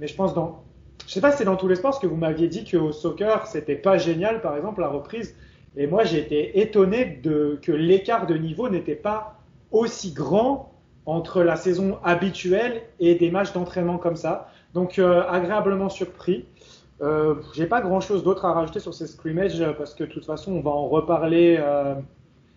mais 0.00 0.06
je 0.06 0.14
pense 0.14 0.34
dans, 0.34 0.62
je 1.06 1.12
sais 1.12 1.20
pas 1.20 1.32
si 1.32 1.38
c'est 1.38 1.44
dans 1.44 1.56
tous 1.56 1.68
les 1.68 1.76
sports, 1.76 1.92
parce 1.92 2.02
que 2.02 2.06
vous 2.06 2.16
m'aviez 2.16 2.48
dit 2.48 2.64
qu'au 2.64 2.92
soccer, 2.92 3.46
c'était 3.46 3.76
pas 3.76 3.96
génial, 3.96 4.42
par 4.42 4.56
exemple, 4.56 4.80
la 4.80 4.88
reprise. 4.88 5.34
Et 5.76 5.86
moi, 5.86 6.04
j'ai 6.04 6.18
été 6.18 6.60
étonné 6.60 7.20
de, 7.22 7.58
que 7.62 7.72
l'écart 7.72 8.26
de 8.26 8.34
niveau 8.34 8.68
n'était 8.68 8.94
pas 8.94 9.40
aussi 9.70 10.12
grand 10.12 10.72
entre 11.08 11.42
la 11.42 11.56
saison 11.56 11.98
habituelle 12.04 12.82
et 13.00 13.14
des 13.14 13.30
matchs 13.30 13.52
d'entraînement 13.52 13.98
comme 13.98 14.16
ça. 14.16 14.48
Donc, 14.74 14.98
euh, 14.98 15.22
agréablement 15.28 15.88
surpris. 15.88 16.46
Euh, 17.00 17.36
j'ai 17.54 17.66
pas 17.66 17.80
grand 17.80 18.00
chose 18.00 18.24
d'autre 18.24 18.44
à 18.44 18.52
rajouter 18.52 18.80
sur 18.80 18.92
ces 18.92 19.06
scrimmages 19.06 19.64
parce 19.78 19.94
que 19.94 20.04
de 20.04 20.10
toute 20.10 20.24
façon, 20.24 20.52
on 20.52 20.60
va 20.60 20.70
en 20.70 20.88
reparler 20.88 21.56
euh, 21.58 21.94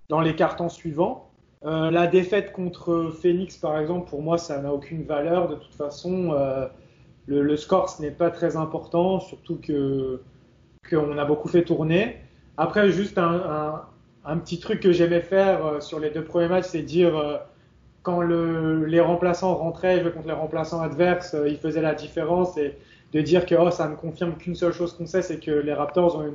dans 0.09 0.21
les 0.21 0.35
cartons 0.35 0.69
suivants. 0.69 1.29
Euh, 1.63 1.91
la 1.91 2.07
défaite 2.07 2.51
contre 2.51 3.11
Phoenix, 3.21 3.55
par 3.57 3.77
exemple, 3.77 4.09
pour 4.09 4.21
moi, 4.21 4.37
ça 4.37 4.59
n'a 4.59 4.73
aucune 4.73 5.03
valeur. 5.03 5.47
De 5.47 5.55
toute 5.55 5.75
façon, 5.75 6.35
le, 7.27 7.57
score, 7.57 7.89
ce 7.89 8.01
n'est 8.01 8.11
pas 8.11 8.31
très 8.31 8.57
important, 8.57 9.19
surtout 9.19 9.57
que 9.61 10.21
qu'on 10.89 11.17
a 11.17 11.25
beaucoup 11.25 11.47
fait 11.47 11.63
tourner. 11.63 12.17
Après, 12.57 12.91
juste 12.91 13.17
un, 13.17 13.87
petit 14.37 14.59
truc 14.59 14.81
que 14.81 14.91
j'aimais 14.91 15.21
faire 15.21 15.65
euh, 15.65 15.79
sur 15.79 15.99
les 15.99 16.09
deux 16.09 16.23
premiers 16.23 16.47
matchs, 16.47 16.65
c'est 16.65 16.81
dire 16.81 17.17
euh, 17.17 17.37
quand 18.03 18.21
le, 18.21 18.85
les 18.85 18.99
remplaçants 18.99 19.55
rentraient, 19.55 20.03
je 20.03 20.09
contre 20.09 20.27
les 20.27 20.33
remplaçants 20.33 20.81
adverses, 20.81 21.33
euh, 21.33 21.47
ils 21.47 21.57
faisaient 21.57 21.81
la 21.81 21.93
différence 21.93 22.57
et 22.57 22.77
de 23.13 23.21
dire 23.21 23.45
que 23.45 23.55
oh, 23.55 23.71
ça 23.71 23.87
me 23.87 23.95
confirme 23.95 24.35
qu'une 24.35 24.55
seule 24.55 24.73
chose 24.73 24.93
qu'on 24.93 25.05
sait, 25.05 25.21
c'est 25.21 25.39
que 25.39 25.51
les 25.51 25.73
Raptors 25.73 26.17
ont 26.17 26.25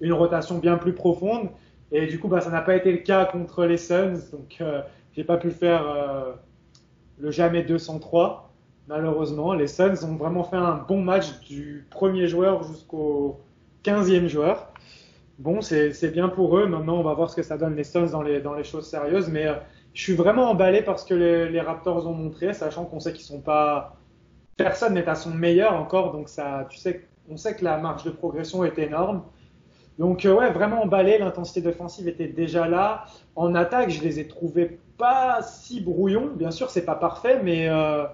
une, 0.00 0.12
rotation 0.12 0.58
bien 0.58 0.78
plus 0.78 0.94
profonde. 0.94 1.48
Et 1.92 2.06
du 2.06 2.18
coup, 2.18 2.28
bah, 2.28 2.40
ça 2.40 2.50
n'a 2.50 2.62
pas 2.62 2.74
été 2.74 2.90
le 2.90 2.98
cas 2.98 3.24
contre 3.26 3.64
les 3.66 3.76
Suns, 3.76 4.18
donc 4.32 4.56
euh, 4.60 4.82
j'ai 5.14 5.24
pas 5.24 5.36
pu 5.36 5.50
faire 5.50 5.84
le 7.18 7.30
jamais 7.30 7.62
203. 7.62 8.50
Malheureusement, 8.88 9.52
les 9.52 9.68
Suns 9.68 10.02
ont 10.04 10.16
vraiment 10.16 10.42
fait 10.42 10.56
un 10.56 10.74
bon 10.88 11.02
match 11.02 11.38
du 11.40 11.86
premier 11.90 12.26
joueur 12.26 12.64
jusqu'au 12.64 13.40
15e 13.84 14.26
joueur 14.26 14.72
bon, 15.42 15.60
c'est 15.60 16.12
bien 16.12 16.28
pour 16.28 16.56
eux. 16.58 16.66
Maintenant, 16.66 16.96
on 16.96 17.02
va 17.02 17.14
voir 17.14 17.30
ce 17.30 17.36
que 17.36 17.42
ça 17.42 17.58
donne 17.58 17.76
les 17.76 17.84
Suns 17.84 18.10
dans 18.10 18.22
les, 18.22 18.40
dans 18.40 18.54
les 18.54 18.64
choses 18.64 18.86
sérieuses. 18.88 19.28
Mais 19.28 19.46
euh, 19.46 19.54
je 19.94 20.02
suis 20.02 20.14
vraiment 20.14 20.50
emballé 20.50 20.82
parce 20.82 21.04
que 21.04 21.14
les, 21.14 21.48
les 21.48 21.60
Raptors 21.60 22.06
ont 22.06 22.14
montré, 22.14 22.54
sachant 22.54 22.84
qu'on 22.84 23.00
sait 23.00 23.12
qu'ils 23.12 23.24
sont 23.24 23.40
pas. 23.40 23.96
Personne 24.56 24.94
n'est 24.94 25.08
à 25.08 25.14
son 25.14 25.30
meilleur 25.30 25.74
encore, 25.74 26.12
donc 26.12 26.28
ça, 26.28 26.66
tu 26.70 26.78
sais, 26.78 27.08
on 27.28 27.36
sait 27.36 27.56
que 27.56 27.64
la 27.64 27.78
marge 27.78 28.04
de 28.04 28.10
progression 28.10 28.64
est 28.64 28.78
énorme. 28.78 29.22
Donc 29.98 30.24
euh, 30.24 30.34
ouais, 30.34 30.50
vraiment 30.50 30.82
emballé. 30.82 31.18
L'intensité 31.18 31.60
défensive 31.60 32.08
était 32.08 32.26
déjà 32.26 32.68
là. 32.68 33.04
En 33.36 33.54
attaque, 33.54 33.90
je 33.90 34.02
les 34.02 34.20
ai 34.20 34.26
trouvés 34.26 34.78
pas 34.98 35.42
si 35.42 35.80
brouillons. 35.80 36.30
Bien 36.34 36.50
sûr, 36.50 36.70
c'est 36.70 36.84
pas 36.84 36.94
parfait, 36.94 37.40
mais 37.42 37.68
euh, 37.68 38.04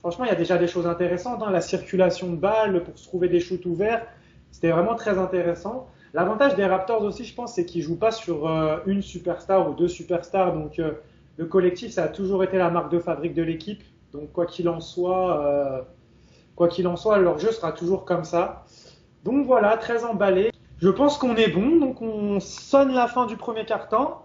franchement, 0.00 0.24
il 0.24 0.28
y 0.28 0.32
a 0.32 0.36
déjà 0.36 0.58
des 0.58 0.66
choses 0.66 0.86
intéressantes. 0.86 1.42
Hein. 1.42 1.50
La 1.50 1.60
circulation 1.60 2.30
de 2.30 2.36
balles 2.36 2.84
pour 2.84 2.98
se 2.98 3.04
trouver 3.04 3.28
des 3.28 3.40
shoots 3.40 3.64
ouverts, 3.66 4.06
c'était 4.50 4.70
vraiment 4.70 4.94
très 4.94 5.18
intéressant. 5.18 5.88
L'avantage 6.14 6.54
des 6.54 6.64
Raptors 6.64 7.02
aussi, 7.02 7.24
je 7.24 7.34
pense, 7.34 7.54
c'est 7.54 7.66
qu'ils 7.66 7.82
jouent 7.82 7.98
pas 7.98 8.10
sur 8.10 8.48
euh, 8.48 8.78
une 8.86 9.02
superstar 9.02 9.68
ou 9.68 9.74
deux 9.74 9.88
superstars. 9.88 10.54
Donc, 10.54 10.78
euh, 10.78 10.92
le 11.36 11.44
collectif, 11.44 11.92
ça 11.92 12.04
a 12.04 12.08
toujours 12.08 12.42
été 12.42 12.56
la 12.56 12.70
marque 12.70 12.90
de 12.90 12.98
fabrique 12.98 13.34
de 13.34 13.42
l'équipe. 13.42 13.82
Donc, 14.12 14.32
quoi 14.32 14.46
qu'il 14.46 14.68
en 14.68 14.80
soit, 14.80 15.44
euh, 15.44 15.82
quoi 16.56 16.68
qu'il 16.68 16.88
en 16.88 16.96
soit, 16.96 17.18
leur 17.18 17.38
jeu 17.38 17.52
sera 17.52 17.72
toujours 17.72 18.04
comme 18.06 18.24
ça. 18.24 18.64
Donc 19.24 19.46
voilà, 19.46 19.76
très 19.76 20.04
emballé. 20.04 20.50
Je 20.80 20.88
pense 20.88 21.18
qu'on 21.18 21.36
est 21.36 21.48
bon. 21.48 21.76
Donc, 21.76 22.00
on 22.00 22.40
sonne 22.40 22.94
la 22.94 23.06
fin 23.06 23.26
du 23.26 23.36
premier 23.36 23.66
quart-temps. 23.66 24.24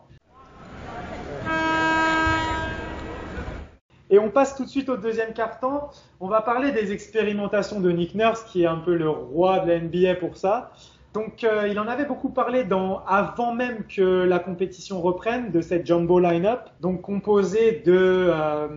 Et 4.10 4.20
on 4.20 4.30
passe 4.30 4.56
tout 4.56 4.63
de 4.63 4.70
suite 4.70 4.90
au 4.90 4.96
deuxième 4.96 5.34
quart-temps. 5.34 5.90
On 6.20 6.28
va 6.28 6.42
parler 6.42 6.72
des 6.72 6.94
expérimentations 6.94 7.80
de 7.80 7.92
Nick 7.92 8.13
Nurse, 8.16 8.44
qui 8.44 8.63
est 8.63 8.68
un 8.68 8.78
peu 8.78 8.96
le 8.96 9.10
roi 9.10 9.60
de 9.60 9.70
la 9.70 9.80
NBA 9.80 10.16
pour 10.16 10.38
ça. 10.38 10.72
Donc, 11.13 11.43
euh, 11.43 11.67
il 11.67 11.79
en 11.79 11.88
avait 11.88 12.05
beaucoup 12.05 12.29
parlé 12.29 12.63
dans, 12.63 13.03
avant 13.05 13.53
même 13.53 13.86
que 13.86 14.24
la 14.24 14.39
compétition 14.39 15.00
reprenne, 15.00 15.51
de 15.51 15.62
cette 15.62 15.86
jumbo 15.86 16.20
line-up, 16.20 16.62
donc 16.82 17.01
composée 17.01 17.84
de 17.86 18.29
euh, 18.29 18.67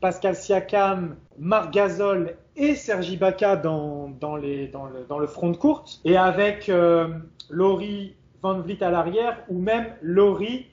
Pascal 0.00 0.34
Siakam, 0.34 1.16
Marc 1.38 1.74
Gasol 1.74 2.36
et 2.56 2.74
Sergi 2.74 3.18
Baca 3.18 3.56
dans, 3.56 4.08
dans, 4.18 4.36
le 4.36 5.26
front 5.26 5.50
de 5.50 5.56
courte, 5.56 6.00
et 6.06 6.16
avec 6.16 6.70
euh, 6.70 7.08
Laurie 7.50 8.14
Van 8.42 8.60
Vliet 8.60 8.82
à 8.82 8.90
l'arrière, 8.90 9.42
ou 9.50 9.58
même 9.58 9.86
Laurie 10.00 10.66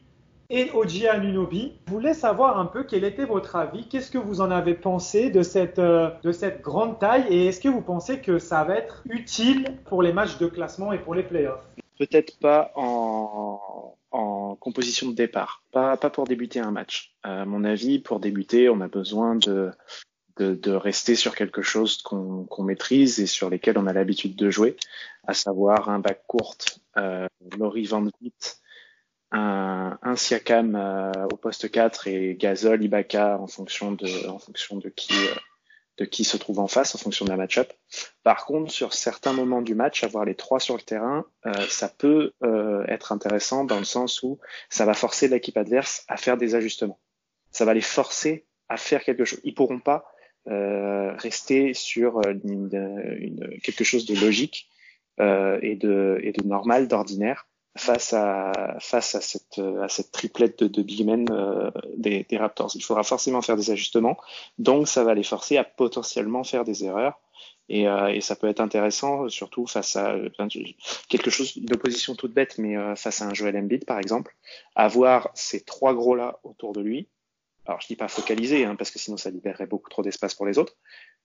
et 0.51 0.69
OG 0.71 1.05
Anunobi. 1.09 1.73
Je 1.87 1.91
voulais 1.91 2.13
savoir 2.13 2.59
un 2.59 2.65
peu 2.65 2.83
quel 2.83 3.03
était 3.05 3.25
votre 3.25 3.55
avis, 3.55 3.87
qu'est-ce 3.87 4.11
que 4.11 4.17
vous 4.17 4.41
en 4.41 4.51
avez 4.51 4.73
pensé 4.75 5.29
de 5.29 5.41
cette, 5.41 5.79
euh, 5.79 6.11
de 6.23 6.31
cette 6.31 6.61
grande 6.61 6.99
taille 6.99 7.25
et 7.29 7.47
est-ce 7.47 7.61
que 7.61 7.69
vous 7.69 7.81
pensez 7.81 8.19
que 8.19 8.37
ça 8.37 8.63
va 8.63 8.75
être 8.75 9.01
utile 9.09 9.77
pour 9.85 10.03
les 10.03 10.13
matchs 10.13 10.37
de 10.37 10.47
classement 10.47 10.91
et 10.91 10.99
pour 10.99 11.15
les 11.15 11.23
playoffs? 11.23 11.65
Peut-être 11.97 12.37
pas 12.39 12.71
en, 12.75 13.95
en 14.11 14.55
composition 14.55 15.09
de 15.09 15.15
départ, 15.15 15.63
pas, 15.71 15.95
pas 15.95 16.09
pour 16.09 16.25
débuter 16.25 16.59
un 16.59 16.71
match. 16.71 17.15
À 17.23 17.45
mon 17.45 17.63
avis, 17.63 17.99
pour 17.99 18.19
débuter, 18.19 18.69
on 18.69 18.81
a 18.81 18.87
besoin 18.87 19.35
de, 19.35 19.71
de, 20.37 20.71
rester 20.71 21.15
sur 21.15 21.35
quelque 21.35 21.61
chose 21.61 22.01
qu'on 22.01 22.45
qu'on 22.45 22.63
maîtrise 22.63 23.19
et 23.19 23.27
sur 23.27 23.49
lesquels 23.49 23.77
on 23.77 23.87
a 23.87 23.93
l'habitude 23.93 24.35
de 24.35 24.49
jouer, 24.49 24.75
à 25.27 25.33
savoir 25.33 25.89
un 25.89 25.99
back 25.99 26.23
court, 26.27 26.57
euh, 26.97 27.27
Laurie 27.57 27.85
Van 27.85 28.01
Vliet, 28.01 28.60
un, 29.31 29.97
un 30.01 30.15
Siakam 30.15 30.75
euh, 30.75 31.11
au 31.31 31.37
poste 31.37 31.69
4 31.71 32.07
et 32.07 32.35
Gasol, 32.35 32.83
Ibaka 32.83 33.39
en 33.39 33.47
fonction 33.47 33.91
de, 33.91 34.27
en 34.27 34.39
fonction 34.39 34.77
de 34.77 34.89
qui, 34.89 35.13
euh, 35.13 35.35
de 35.97 36.05
qui 36.05 36.23
se 36.23 36.37
trouve 36.37 36.59
en 36.59 36.67
face, 36.67 36.95
en 36.95 36.97
fonction 36.97 37.25
de 37.25 37.29
la 37.29 37.37
match-up. 37.37 37.71
Par 38.23 38.45
contre, 38.45 38.71
sur 38.71 38.93
certains 38.93 39.33
moments 39.33 39.61
du 39.61 39.75
match, 39.75 40.03
avoir 40.03 40.25
les 40.25 40.35
trois 40.35 40.59
sur 40.59 40.75
le 40.75 40.81
terrain, 40.81 41.25
euh, 41.45 41.53
ça 41.69 41.89
peut 41.89 42.33
euh, 42.43 42.83
être 42.87 43.11
intéressant 43.11 43.63
dans 43.63 43.79
le 43.79 43.85
sens 43.85 44.21
où 44.23 44.39
ça 44.69 44.85
va 44.85 44.93
forcer 44.93 45.27
l'équipe 45.27 45.57
adverse 45.57 46.03
à 46.07 46.17
faire 46.17 46.37
des 46.37 46.55
ajustements. 46.55 46.99
Ça 47.51 47.65
va 47.65 47.73
les 47.73 47.81
forcer 47.81 48.45
à 48.69 48.77
faire 48.77 49.03
quelque 49.03 49.25
chose. 49.25 49.39
Ils 49.43 49.53
pourront 49.53 49.79
pas 49.79 50.05
euh, 50.47 51.13
rester 51.17 51.73
sur 51.73 52.21
une, 52.27 52.69
une, 53.19 53.59
quelque 53.61 53.83
chose 53.83 54.05
de 54.05 54.15
logique 54.19 54.69
euh, 55.19 55.59
et, 55.61 55.75
de, 55.75 56.19
et 56.23 56.31
de 56.31 56.43
normal, 56.43 56.87
d'ordinaire 56.87 57.47
face 57.77 58.13
à 58.13 58.77
face 58.79 59.15
à 59.15 59.21
cette 59.21 59.59
à 59.59 59.87
cette 59.87 60.11
triplette 60.11 60.63
de, 60.63 60.67
de 60.67 60.81
big 60.81 61.05
men 61.05 61.25
euh, 61.31 61.71
des, 61.95 62.25
des, 62.29 62.37
Raptors. 62.37 62.71
Il 62.75 62.83
faudra 62.83 63.03
forcément 63.03 63.41
faire 63.41 63.55
des 63.55 63.71
ajustements, 63.71 64.17
donc 64.57 64.87
ça 64.87 65.03
va 65.03 65.13
les 65.13 65.23
forcer 65.23 65.57
à 65.57 65.63
potentiellement 65.63 66.43
faire 66.43 66.63
des 66.63 66.83
erreurs. 66.83 67.19
Et, 67.69 67.87
euh, 67.87 68.07
et 68.07 68.19
ça 68.19 68.35
peut 68.35 68.49
être 68.49 68.59
intéressant, 68.59 69.29
surtout 69.29 69.65
face 69.65 69.95
à 69.95 70.15
quelque 71.07 71.29
chose 71.29 71.57
d'opposition 71.57 72.15
toute 72.15 72.33
bête, 72.33 72.57
mais 72.57 72.75
euh, 72.75 72.95
face 72.95 73.21
à 73.21 73.25
un 73.27 73.33
Joel 73.33 73.55
Embiid 73.55 73.85
par 73.85 73.99
exemple, 73.99 74.35
avoir 74.75 75.29
ces 75.35 75.61
trois 75.61 75.93
gros 75.93 76.15
là 76.15 76.39
autour 76.43 76.73
de 76.73 76.81
lui. 76.81 77.07
Alors 77.65 77.79
je 77.79 77.87
dis 77.87 77.95
pas 77.95 78.07
focaliser, 78.09 78.65
hein, 78.65 78.75
parce 78.75 78.91
que 78.91 78.99
sinon 78.99 79.15
ça 79.15 79.29
libérerait 79.29 79.67
beaucoup 79.67 79.89
trop 79.89 80.01
d'espace 80.01 80.33
pour 80.33 80.45
les 80.45 80.57
autres, 80.57 80.75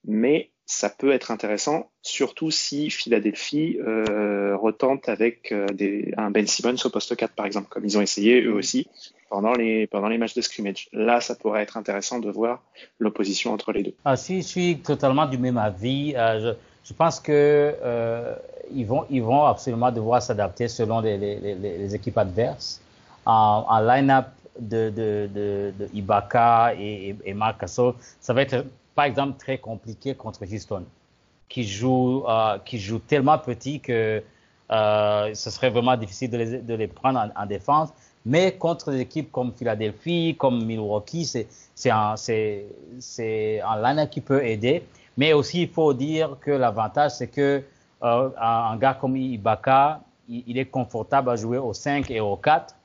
mais 0.05 0.51
ça 0.65 0.89
peut 0.89 1.13
être 1.13 1.31
intéressant, 1.31 1.89
surtout 2.01 2.51
si 2.51 2.89
Philadelphie 2.89 3.77
euh, 3.79 4.55
retente 4.57 5.07
avec 5.07 5.53
euh, 5.53 5.65
des, 5.67 6.13
un 6.17 6.29
Ben 6.29 6.45
Simmons 6.45 6.75
au 6.83 6.89
poste 6.89 7.15
4 7.15 7.33
par 7.33 7.45
exemple, 7.45 7.67
comme 7.69 7.85
ils 7.85 7.97
ont 7.97 8.01
essayé 8.01 8.41
eux 8.41 8.53
aussi 8.53 8.87
pendant 9.29 9.53
les, 9.53 9.87
pendant 9.87 10.07
les 10.07 10.17
matchs 10.17 10.33
de 10.33 10.41
scrimmage. 10.41 10.89
Là, 10.93 11.21
ça 11.21 11.35
pourrait 11.35 11.63
être 11.63 11.77
intéressant 11.77 12.19
de 12.19 12.29
voir 12.29 12.61
l'opposition 12.99 13.53
entre 13.53 13.71
les 13.71 13.83
deux. 13.83 13.93
Ah, 14.05 14.15
si, 14.15 14.41
je 14.41 14.47
suis 14.47 14.79
totalement 14.79 15.25
du 15.25 15.37
même 15.37 15.57
avis. 15.57 16.13
Euh, 16.15 16.39
je, 16.39 16.89
je, 16.89 16.93
pense 16.93 17.19
que 17.19 17.31
euh, 17.31 18.35
ils, 18.73 18.85
vont, 18.85 19.05
ils 19.09 19.23
vont 19.23 19.45
absolument 19.45 19.91
devoir 19.91 20.21
s'adapter 20.21 20.67
selon 20.67 21.01
les, 21.01 21.17
les, 21.17 21.39
les, 21.39 21.55
les, 21.55 21.95
équipes 21.95 22.17
adverses. 22.17 22.81
En, 23.25 23.65
en 23.67 23.79
line-up 23.81 24.27
de, 24.59 24.89
de, 24.89 25.29
de, 25.33 25.73
de, 25.77 25.89
Ibaka 25.93 26.73
et, 26.79 27.09
et, 27.09 27.15
et 27.25 27.33
Marc 27.33 27.61
Gasol, 27.61 27.93
ça 28.21 28.33
va 28.33 28.41
être 28.41 28.65
par 28.97 29.05
exemple, 29.05 29.37
très 29.37 29.59
compliqué 29.59 30.15
contre 30.15 30.43
Houston, 30.51 30.83
qui 31.47 31.63
joue, 31.63 32.23
euh, 32.27 32.57
qui 32.65 32.79
joue 32.79 32.97
tellement 32.97 33.37
petit 33.37 33.79
que 33.79 34.23
euh, 34.71 35.33
ce 35.35 35.49
serait 35.51 35.69
vraiment 35.69 35.95
difficile 35.95 36.31
de 36.31 36.73
les, 36.73 36.87
prendre 36.87 37.19
en, 37.19 37.43
en, 37.43 37.45
défense. 37.45 37.89
Mais 38.25 38.53
contre 38.53 38.89
des 38.91 39.01
équipes 39.01 39.31
comme 39.31 39.53
Philadelphie, 39.53 40.35
comme 40.39 40.65
Milwaukee, 40.65 41.25
c'est 41.75 41.89
un 41.91 42.15
un 42.17 43.81
line 43.83 44.09
qui 44.09 44.19
peut 44.19 44.43
aider. 44.43 44.83
Mais 45.15 45.31
aussi, 45.33 45.61
il 45.61 45.69
faut 45.69 45.93
dire 45.93 46.35
que 46.41 46.49
l'avantage, 46.49 47.11
c'est 47.11 47.27
que 47.27 47.63
euh, 48.03 48.29
un 48.41 48.77
gars 48.77 48.95
comme 48.95 49.15
Ibaka, 49.15 50.01
il, 50.27 50.57
est 50.57 50.65
confortable 50.65 51.29
à 51.29 51.35
jouer 51.35 51.59
au 51.59 51.71
5 51.71 52.09
et 52.09 52.19
au 52.19 52.35
4. 52.35 52.75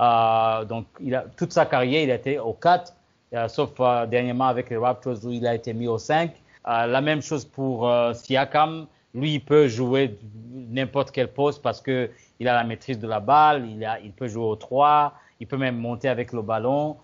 Euh, 0.00 0.64
donc, 0.64 0.86
il 1.00 1.14
a, 1.14 1.24
toute 1.36 1.52
sa 1.52 1.66
carrière, 1.66 2.02
il 2.02 2.10
été 2.10 2.40
au 2.40 2.52
4 2.52 2.92
euh, 2.92 3.01
sauf 3.48 3.70
euh, 3.80 4.06
dernièrement 4.06 4.46
avec 4.46 4.70
les 4.70 4.76
Raptors 4.76 5.24
où 5.24 5.30
il 5.30 5.46
a 5.46 5.54
été 5.54 5.72
mis 5.72 5.88
au 5.88 5.98
5. 5.98 6.30
Euh, 6.66 6.86
la 6.86 7.00
même 7.00 7.22
chose 7.22 7.44
pour 7.44 7.90
Siakam. 8.14 8.86
Lui, 9.14 9.34
il 9.34 9.40
peut 9.40 9.68
jouer 9.68 10.18
n'importe 10.52 11.10
quel 11.10 11.28
poste 11.28 11.62
parce 11.62 11.80
que 11.80 12.10
il 12.40 12.48
a 12.48 12.54
la 12.54 12.64
maîtrise 12.64 12.98
de 12.98 13.06
la 13.06 13.20
balle, 13.20 13.68
il, 13.68 13.84
a, 13.84 14.00
il 14.00 14.12
peut 14.12 14.26
jouer 14.26 14.44
au 14.44 14.56
3, 14.56 15.12
il 15.38 15.46
peut 15.46 15.58
même 15.58 15.76
monter 15.76 16.08
avec 16.08 16.32
le 16.32 16.42
ballon. 16.42 16.96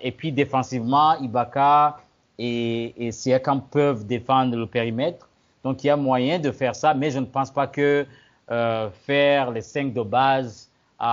et 0.00 0.12
puis 0.12 0.30
défensivement, 0.32 1.18
Ibaka 1.18 1.98
et, 2.38 3.06
et 3.06 3.12
Siakam 3.12 3.60
peuvent 3.60 4.06
défendre 4.06 4.56
le 4.56 4.66
périmètre. 4.66 5.28
Donc 5.64 5.82
il 5.82 5.88
y 5.88 5.90
a 5.90 5.96
moyen 5.96 6.38
de 6.38 6.52
faire 6.52 6.76
ça, 6.76 6.94
mais 6.94 7.10
je 7.10 7.18
ne 7.18 7.26
pense 7.26 7.50
pas 7.50 7.66
que 7.66 8.06
euh, 8.48 8.88
faire 8.90 9.50
les 9.50 9.60
cinq 9.60 9.92
de 9.92 10.02
base 10.02 10.70
euh, 11.02 11.04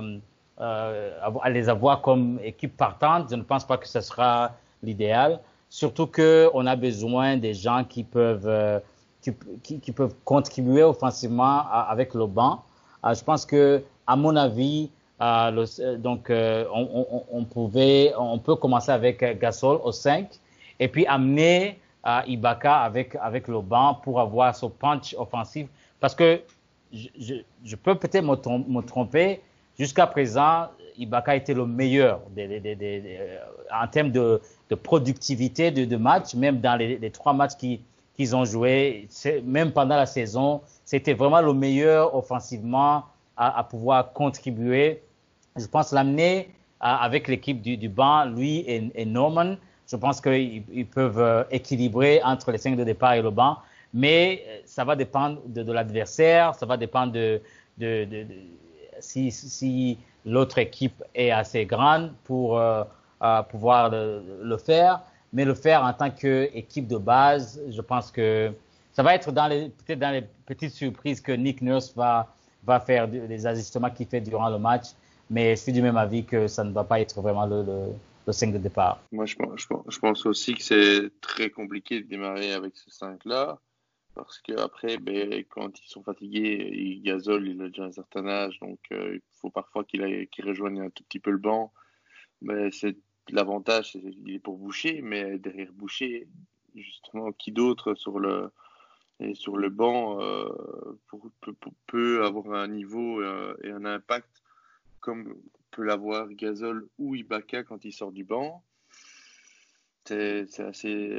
euh, 0.00 0.18
à 0.60 1.50
les 1.50 1.68
avoir 1.68 2.00
comme 2.00 2.38
équipe 2.42 2.76
partante, 2.76 3.28
je 3.30 3.36
ne 3.36 3.42
pense 3.42 3.64
pas 3.64 3.76
que 3.76 3.86
ce 3.86 4.00
sera 4.00 4.52
l'idéal. 4.82 5.40
Surtout 5.70 6.06
que 6.06 6.50
on 6.54 6.66
a 6.66 6.76
besoin 6.76 7.36
des 7.36 7.54
gens 7.54 7.84
qui 7.84 8.02
peuvent 8.02 8.48
euh, 8.48 8.80
qui, 9.20 9.32
qui, 9.62 9.80
qui, 9.80 9.92
peuvent 9.92 10.14
contribuer 10.24 10.82
offensivement 10.82 11.62
avec 11.70 12.14
le 12.14 12.26
banc. 12.26 12.62
Euh, 13.04 13.14
je 13.14 13.24
pense 13.24 13.44
que, 13.46 13.82
à 14.06 14.16
mon 14.16 14.36
avis, 14.36 14.90
euh, 15.20 15.96
donc 15.98 16.30
euh, 16.30 16.64
on, 16.72 17.06
on, 17.10 17.24
on, 17.32 17.44
pouvait, 17.44 18.12
on 18.16 18.38
peut 18.38 18.56
commencer 18.56 18.92
avec 18.92 19.20
Gasol 19.40 19.80
au 19.82 19.92
5 19.92 20.28
et 20.78 20.88
puis 20.88 21.06
amener 21.06 21.80
Ibaka 22.26 22.78
avec 22.78 23.16
avec 23.16 23.48
le 23.48 23.60
banc 23.60 23.94
pour 24.02 24.20
avoir 24.20 24.54
ce 24.54 24.66
punch 24.66 25.14
offensif. 25.18 25.68
Parce 26.00 26.14
que 26.14 26.40
je, 26.92 27.08
je, 27.18 27.34
je 27.64 27.76
peux 27.76 27.96
peut-être 27.96 28.24
me, 28.24 28.80
tromper, 28.80 29.42
Jusqu'à 29.78 30.06
présent, 30.06 30.68
Ibaka 30.96 31.36
était 31.36 31.54
le 31.54 31.66
meilleur 31.66 32.20
des, 32.30 33.20
en 33.72 33.86
termes 33.86 34.10
de, 34.10 34.40
de 34.70 34.74
productivité 34.74 35.70
de, 35.70 35.84
de 35.84 35.96
match, 35.96 36.34
même 36.34 36.60
dans 36.60 36.76
les, 36.76 37.10
trois 37.10 37.32
matchs 37.32 37.56
qu'ils 37.56 37.80
qu 38.16 38.34
ont 38.34 38.44
joués, 38.44 39.06
même 39.44 39.70
pendant 39.72 39.96
la 39.96 40.06
saison, 40.06 40.60
c'était 40.84 41.14
vraiment 41.14 41.40
le 41.40 41.52
meilleur 41.54 42.14
offensivement 42.14 43.04
à, 43.36 43.60
à 43.60 43.62
pouvoir 43.62 44.12
contribuer. 44.12 45.00
Je 45.56 45.66
pense 45.66 45.92
l'amener 45.92 46.48
avec 46.80 47.28
l'équipe 47.28 47.60
du, 47.60 47.76
du 47.76 47.88
banc, 47.88 48.24
lui 48.24 48.58
et, 48.60 48.90
et 48.94 49.04
Norman. 49.04 49.56
Je 49.90 49.96
pense 49.96 50.20
qu'ils 50.20 50.64
ils 50.72 50.86
peuvent 50.86 51.18
euh, 51.18 51.44
équilibrer 51.50 52.20
entre 52.22 52.52
les 52.52 52.58
cinq 52.58 52.76
de 52.76 52.84
départ 52.84 53.14
et 53.14 53.22
le 53.22 53.30
banc, 53.30 53.56
mais 53.94 54.42
euh, 54.46 54.58
ça 54.66 54.84
va 54.84 54.94
dépendre 54.96 55.40
de, 55.46 55.62
de 55.62 55.72
l'adversaire, 55.72 56.54
ça 56.54 56.66
va 56.66 56.76
dépendre 56.76 57.12
de, 57.12 57.40
de, 57.78 58.04
de 58.04 58.26
si, 59.00 59.98
l'autre 60.24 60.58
équipe 60.58 61.02
est 61.14 61.30
assez 61.30 61.64
grande 61.64 62.12
pour 62.24 62.58
euh, 62.58 62.84
euh, 63.22 63.42
pouvoir 63.42 63.90
le, 63.90 64.56
faire, 64.58 65.02
mais 65.32 65.44
le 65.44 65.54
faire 65.54 65.82
en 65.82 65.92
tant 65.92 66.10
qu'équipe 66.10 66.86
de 66.86 66.98
base, 66.98 67.60
je 67.68 67.80
pense 67.80 68.10
que 68.10 68.52
ça 68.92 69.02
va 69.02 69.14
être 69.14 69.30
les 69.48 69.68
peut-être 69.68 69.98
dans 69.98 70.10
les 70.10 70.24
petites 70.46 70.72
surprises 70.72 71.20
que 71.20 71.32
Nick 71.32 71.62
Nurse 71.62 71.94
va 71.94 72.26
faire 72.80 73.08
des 73.08 73.46
ajustements 73.46 73.90
qu'il 73.90 74.06
fait 74.06 74.20
durant 74.20 74.50
le 74.50 74.58
match, 74.58 74.88
mais 75.30 75.56
je 75.56 75.62
suis 75.62 75.72
du 75.72 75.82
même 75.82 75.96
avis 75.96 76.24
que 76.24 76.48
ça 76.48 76.64
ne 76.64 76.72
va 76.72 76.84
pas 76.84 77.00
être 77.00 77.20
vraiment 77.20 77.46
le, 77.46 77.62
le, 77.62 77.78
le 78.26 78.32
5 78.32 78.52
de 78.52 78.58
départ. 78.58 79.00
Moi, 79.10 79.24
je 79.26 79.36
pense, 79.36 79.66
je 79.88 79.98
pense 79.98 80.26
aussi 80.26 80.54
que 80.54 80.62
c'est 80.62 81.10
très 81.20 81.48
compliqué 81.48 82.02
de 82.02 82.06
démarrer 82.06 82.52
avec 82.52 82.76
ce 82.76 82.90
5-là 82.90 83.58
parce 84.18 84.40
qu'après, 84.40 84.98
ben, 84.98 85.44
quand 85.48 85.80
ils 85.80 85.88
sont 85.88 86.02
fatigués, 86.02 86.70
il 86.72 87.02
Gasol, 87.02 87.46
il 87.46 87.62
a 87.62 87.68
déjà 87.68 87.84
un 87.84 87.92
certain 87.92 88.26
âge, 88.26 88.58
donc 88.58 88.80
euh, 88.90 89.14
il 89.14 89.22
faut 89.40 89.50
parfois 89.50 89.84
qu'il 89.84 90.28
qu 90.28 90.42
rejoigne 90.42 90.80
un 90.80 90.90
tout 90.90 91.04
petit 91.04 91.20
peu 91.20 91.30
le 91.30 91.38
banc. 91.38 91.72
Mais 92.42 92.72
c'est 92.72 92.96
l'avantage, 93.30 93.94
il 93.94 94.34
est 94.34 94.38
pour 94.40 94.58
Boucher, 94.58 95.02
mais 95.02 95.38
derrière 95.38 95.72
Boucher, 95.72 96.26
justement, 96.74 97.30
qui 97.32 97.52
d'autre 97.52 97.94
sur 97.94 98.18
le 98.18 98.50
et 99.20 99.34
sur 99.34 99.56
le 99.56 99.68
banc 99.68 100.20
euh, 100.20 100.48
pour, 101.08 101.28
peut, 101.86 102.24
avoir 102.24 102.52
un 102.52 102.68
niveau 102.68 103.20
euh, 103.20 103.56
et 103.62 103.70
un 103.70 103.84
impact 103.84 104.42
comme 105.00 105.36
peut 105.70 105.82
l'avoir 105.82 106.28
Gasol 106.32 106.88
ou 106.98 107.14
Ibaka 107.14 107.64
quand 107.64 107.84
il 107.84 107.92
sort 107.92 108.12
du 108.12 108.24
banc 108.24 108.62
c'est 110.08 110.60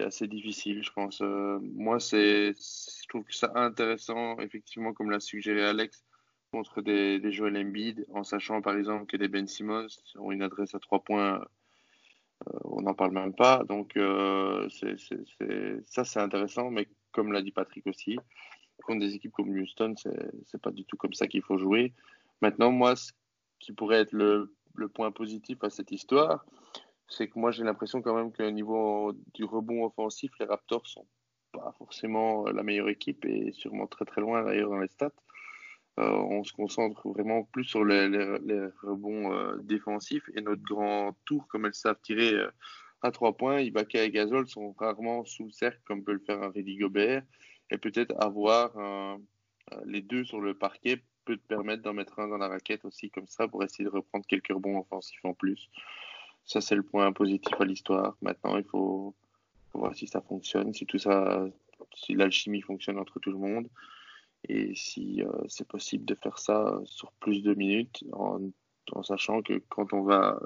assez, 0.06 0.28
difficile, 0.28 0.84
je 0.84 0.92
pense. 0.92 1.22
Euh, 1.22 1.60
moi, 1.62 2.00
c'est, 2.00 2.54
je 2.54 3.08
trouve 3.08 3.24
que 3.24 3.34
c'est 3.34 3.56
intéressant, 3.56 4.40
effectivement, 4.40 4.94
comme 4.94 5.12
l'a 5.12 5.20
suggéré 5.20 5.64
Alex, 5.64 6.04
contre 6.52 6.82
des, 6.82 7.20
des 7.20 7.32
Joel 7.32 7.58
Embiid, 7.58 8.06
en 8.14 8.24
sachant 8.24 8.62
par 8.62 8.76
exemple 8.76 9.06
que 9.06 9.18
des 9.18 9.28
Ben 9.28 9.48
Simmons 9.48 9.88
ont 10.18 10.32
une 10.32 10.42
adresse 10.42 10.74
à 10.74 10.80
trois 10.80 11.04
points, 11.04 11.42
euh, 12.48 12.60
on 12.64 12.82
n'en 12.82 12.96
parle 12.96 13.12
même 13.12 13.34
pas. 13.34 13.64
Donc, 13.66 13.96
euh, 13.98 14.68
ça, 15.86 16.04
c'est 16.04 16.20
intéressant, 16.20 16.72
mais 16.72 16.88
comme 17.12 17.32
l'a 17.32 17.42
dit 17.42 17.52
Patrick 17.52 17.86
aussi, 17.88 18.18
contre 18.84 19.02
des 19.02 19.14
équipes 19.14 19.34
comme 19.34 19.50
Houston, 19.50 19.94
c'est, 19.98 20.32
c'est 20.46 20.62
pas 20.62 20.72
du 20.72 20.86
tout 20.86 20.98
comme 20.98 21.14
ça 21.14 21.28
qu'il 21.28 21.44
faut 21.44 21.58
jouer. 21.58 21.94
Maintenant, 22.42 22.72
moi, 22.72 22.96
ce 22.96 23.12
qui 23.60 23.74
pourrait 23.74 24.00
être 24.00 24.14
le 24.14 24.50
point 24.94 25.12
positif 25.12 25.64
à 25.64 25.70
cette 25.70 25.92
histoire, 25.92 26.46
c'est 27.10 27.28
que 27.28 27.40
moi 27.40 27.52
j'ai 27.52 27.64
l'impression 27.64 28.02
quand 28.02 28.16
même 28.16 28.32
qu'au 28.32 28.52
niveau 28.52 29.14
du 29.34 29.44
rebond 29.44 29.86
offensif, 29.86 30.32
les 30.40 30.46
Raptors 30.46 30.88
sont 30.88 31.08
pas 31.52 31.74
forcément 31.78 32.46
la 32.46 32.64
meilleure 32.64 32.90
équipe 32.90 33.26
et 33.26 33.52
sûrement 33.52 33.88
très 33.88 34.06
très 34.06 34.22
loin 34.22 34.44
d'ailleurs 34.44 34.70
dans 34.70 34.80
les 34.80 34.88
stats. 34.88 35.12
Euh, 36.00 36.12
on 36.12 36.44
se 36.44 36.54
concentre 36.54 37.10
vraiment 37.10 37.44
plus 37.44 37.66
sur 37.66 37.84
les, 37.84 38.08
rebonds 38.84 39.34
euh, 39.34 39.58
défensifs 39.64 40.30
et 40.34 40.42
notre 40.42 40.62
grand 40.62 41.18
tour, 41.26 41.46
comme 41.50 41.66
elles 41.66 41.74
savent 41.74 42.00
tirer 42.02 42.34
euh, 42.36 42.50
à 43.02 43.12
trois 43.12 43.36
points, 43.36 43.60
Ibaka 43.60 44.04
et 44.04 44.12
Gasol 44.12 44.48
sont 44.48 44.74
rarement 44.74 45.26
sous 45.26 45.46
le 45.46 45.52
cercle 45.52 45.82
comme 45.86 46.04
peut 46.04 46.14
le 46.14 46.20
faire 46.20 46.42
un 46.42 46.50
Rudy 46.50 46.78
Gobert 46.78 47.24
et 47.72 47.78
peut-être 47.78 48.14
avoir 48.20 48.72
les 49.86 50.02
deux 50.02 50.26
sur 50.26 50.42
le 50.42 50.54
parquet 50.54 51.02
peut 51.24 51.38
te 51.38 51.48
permettre 51.48 51.84
d'en 51.84 51.94
mettre 51.94 52.20
un 52.20 52.28
dans 52.28 52.38
la 52.38 52.50
raquette 52.50 52.84
aussi 52.84 53.10
comme 53.10 53.28
ça 53.28 53.48
pour 53.48 53.64
essayer 53.64 53.86
de 53.86 53.90
reprendre 53.90 54.26
quelques 54.28 54.50
rebonds 54.50 54.80
offensifs 54.80 55.24
en 55.24 55.34
plus. 55.34 55.70
Ça, 56.46 56.62
c'est 56.62 56.76
le 56.76 56.84
point 56.84 57.12
positif 57.12 57.54
à 57.60 57.66
l'histoire. 57.66 58.16
Maintenant, 58.22 58.58
il 58.58 58.64
faut, 58.64 59.16
voir 59.74 59.96
si 59.96 60.08
ça 60.08 60.22
fonctionne, 60.22 60.74
si 60.74 60.86
tout 60.86 60.98
ça, 60.98 61.46
si 61.96 62.14
l'alchimie 62.16 62.62
fonctionne 62.62 62.98
entre 62.98 63.20
tout 63.20 63.32
le 63.32 63.38
monde 63.38 63.68
et 64.48 64.74
si 64.76 65.22
euh, 65.22 65.30
c'est 65.48 65.68
possible 65.68 66.06
de 66.06 66.16
faire 66.16 66.40
ça 66.40 66.80
sur 66.86 67.12
plus 67.14 67.44
de 67.44 67.54
minutes 67.54 68.04
en, 68.14 68.40
sachant 69.04 69.42
que 69.42 69.62
quand 69.70 69.94
on 69.94 70.02
va 70.02 70.40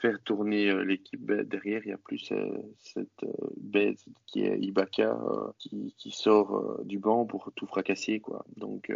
faire 0.00 0.20
tourner 0.24 0.68
euh, 0.70 0.84
l'équipe 0.84 1.24
derrière, 1.24 1.82
il 1.84 1.90
y 1.90 1.92
a 1.92 1.98
plus 1.98 2.32
euh, 2.32 2.58
cette 2.78 3.24
bête 3.56 4.04
qui 4.26 4.42
est 4.42 4.58
Ibaka 4.58 5.16
qui, 5.58 5.94
qui, 5.96 6.10
sort 6.10 6.80
du 6.84 6.98
banc 6.98 7.26
pour 7.26 7.52
tout 7.54 7.66
fracasser. 7.66 8.20
Quoi. 8.20 8.44
Donc 8.56 8.92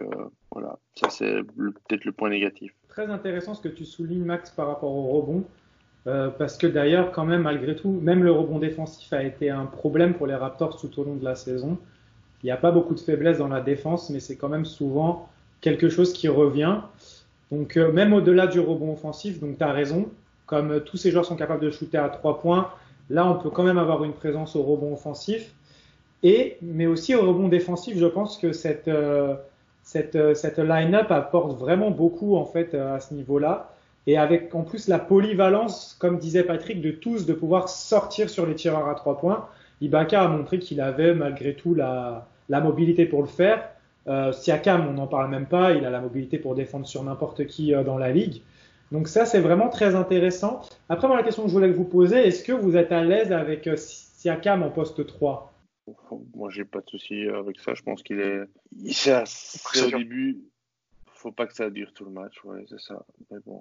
voilà, 0.51 0.79
ça 0.95 1.11
c'est 1.11 1.43
peut-être 1.45 2.05
le 2.05 2.13
point 2.13 2.31
négatif. 2.31 2.75
Très 2.89 3.07
intéressant 3.07 3.55
ce 3.55 3.63
que 3.63 3.69
tu 3.69 3.85
soulignes 3.85 4.25
Max 4.25 4.51
par 4.51 4.67
rapport 4.67 4.95
au 4.95 5.07
rebond. 5.09 5.45
Parce 6.05 6.57
que 6.57 6.67
d'ailleurs, 6.67 7.13
quand 7.13 7.25
même, 7.25 7.43
malgré 7.43 7.77
tout, 7.77 7.91
même 7.91 8.25
le 8.25 8.33
rebond 8.33 8.59
défensif 8.59 9.13
a 9.13 9.23
été 9.23 9.51
un 9.51 9.67
problème 9.67 10.15
pour 10.15 10.27
les 10.27 10.35
Raptors 10.35 10.81
tout 10.81 10.99
au 10.99 11.05
long 11.05 11.17
de 11.17 11.25
la 11.25 11.35
saison. 11.35 11.77
Il 12.43 12.47
n'y 12.47 12.53
a 12.53 12.57
pas 12.57 12.71
beaucoup 12.71 12.95
de 12.95 13.01
faiblesse 13.01 13.39
dans 13.39 13.49
la 13.49 13.61
défense, 13.61 14.11
mais 14.11 14.21
c'est 14.21 14.37
quand 14.37 14.49
même 14.49 14.65
souvent 14.65 15.29
quelque 15.61 15.89
chose 15.89 16.13
qui 16.13 16.29
revient. 16.29 16.77
Donc 17.51 17.77
euh, 17.77 17.91
même 17.93 18.13
au-delà 18.13 18.47
du 18.47 18.61
rebond 18.61 18.93
offensif, 18.93 19.41
donc 19.41 19.59
tu 19.59 19.65
as 19.65 19.73
raison, 19.73 20.09
comme 20.47 20.73
euh, 20.73 20.81
tous 20.81 20.97
ces 20.97 21.11
joueurs 21.11 21.25
sont 21.25 21.37
capables 21.37 21.63
de 21.65 21.71
shooter 21.71 21.99
à 21.99 22.09
trois 22.09 22.41
points, 22.41 22.71
là 23.11 23.27
on 23.27 23.37
peut 23.37 23.51
quand 23.51 23.65
même 23.65 23.79
avoir 23.79 24.05
une 24.05 24.13
présence 24.13 24.55
au 24.55 24.63
rebond 24.63 24.93
offensif. 24.93 25.55
Et, 26.23 26.59
mais 26.63 26.87
aussi 26.87 27.15
au 27.15 27.23
rebond 27.23 27.49
défensif, 27.49 27.97
je 27.97 28.07
pense 28.07 28.39
que 28.39 28.53
cette, 28.53 28.89
euh, 28.89 29.35
cette, 29.83 30.37
cette 30.37 30.59
line-up 30.59 31.11
apporte 31.11 31.59
vraiment 31.59 31.91
beaucoup 31.91 32.37
en 32.37 32.45
fait 32.45 32.75
à 32.75 33.01
ce 33.01 33.15
niveau-là. 33.15 33.73
Et 34.09 34.17
avec 34.17 34.55
en 34.55 34.63
plus 34.63 34.89
la 34.89 34.99
polyvalence, 34.99 35.95
comme 36.01 36.19
disait 36.19 36.43
Patrick, 36.43 36.81
de 36.81 36.93
tous 36.93 37.27
de 37.27 37.35
pouvoir 37.35 37.69
sortir 37.69 38.31
sur 38.31 38.47
les 38.47 38.55
tireurs 38.55 38.89
à 38.89 38.95
trois 38.95 39.19
points. 39.19 39.47
Ibaka 39.83 40.23
a 40.23 40.29
montré 40.29 40.59
qu'il 40.59 40.81
avait 40.81 41.13
malgré 41.13 41.55
tout 41.55 41.75
la, 41.75 42.27
la 42.49 42.63
mobilité 42.63 43.05
pour 43.05 43.21
le 43.21 43.29
faire. 43.29 43.69
Euh, 44.07 44.33
Siakam, 44.33 44.89
on 44.89 44.95
n'en 44.95 45.09
parle 45.09 45.31
même 45.31 45.45
pas, 45.45 45.73
il 45.73 45.85
a 45.85 45.91
la 45.91 46.01
mobilité 46.01 46.39
pour 46.39 46.55
défendre 46.55 46.87
sur 46.87 47.05
n'importe 47.05 47.47
qui 47.47 47.75
euh, 47.75 47.85
dans 47.85 47.99
la 47.99 48.11
ligue. 48.11 48.41
Donc 48.93 49.09
ça, 49.09 49.27
c'est 49.27 49.41
vraiment 49.41 49.69
très 49.69 49.95
intéressant. 49.95 50.63
Après, 50.89 51.07
moi, 51.07 51.19
la 51.19 51.23
question 51.23 51.43
que 51.43 51.51
je 51.51 51.55
voulais 51.55 51.71
vous 51.71 51.85
poser, 51.85 52.27
est-ce 52.27 52.43
que 52.43 52.53
vous 52.53 52.79
êtes 52.79 52.93
à 52.93 53.05
l'aise 53.05 53.31
avec 53.31 53.67
euh, 53.67 53.77
Siakam 53.77 54.63
en 54.63 54.71
poste 54.71 55.07
3 55.07 55.53
Moi, 56.35 56.49
j'ai 56.49 56.65
pas 56.65 56.81
de 56.81 56.89
souci 56.89 57.29
avec 57.29 57.61
ça. 57.61 57.75
Je 57.75 57.83
pense 57.83 58.03
qu'il 58.03 58.21
est... 58.21 58.41
C'est 59.27 59.83
au 59.83 59.99
début. 59.99 60.39
Faut 61.19 61.33
pas 61.33 61.47
que 61.47 61.55
ça 61.55 61.69
dure 61.69 61.93
tout 61.93 62.05
le 62.05 62.13
match, 62.13 62.35
ouais, 62.45 62.65
c'est 62.69 62.81
ça. 62.81 63.05
Mais 63.31 63.39
bon, 63.45 63.61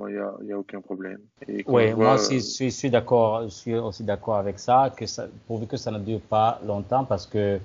il 0.00 0.14
n'y 0.14 0.18
a, 0.18 0.34
y 0.44 0.52
a, 0.52 0.58
aucun 0.58 0.82
problème. 0.82 1.20
oui, 1.66 1.94
moi 1.94 2.14
aussi, 2.14 2.38
je 2.40 2.68
suis, 2.68 2.90
d'accord, 2.90 3.44
je 3.44 3.48
suis 3.48 3.74
aussi 3.74 4.04
d'accord 4.04 4.36
avec 4.36 4.58
ça, 4.58 4.92
que 4.94 5.06
ça, 5.06 5.26
pourvu 5.46 5.66
que 5.66 5.78
ça 5.78 5.90
ne 5.90 5.98
dure 5.98 6.20
pas 6.20 6.60
longtemps, 6.66 7.04
parce 7.04 7.26
que 7.26 7.58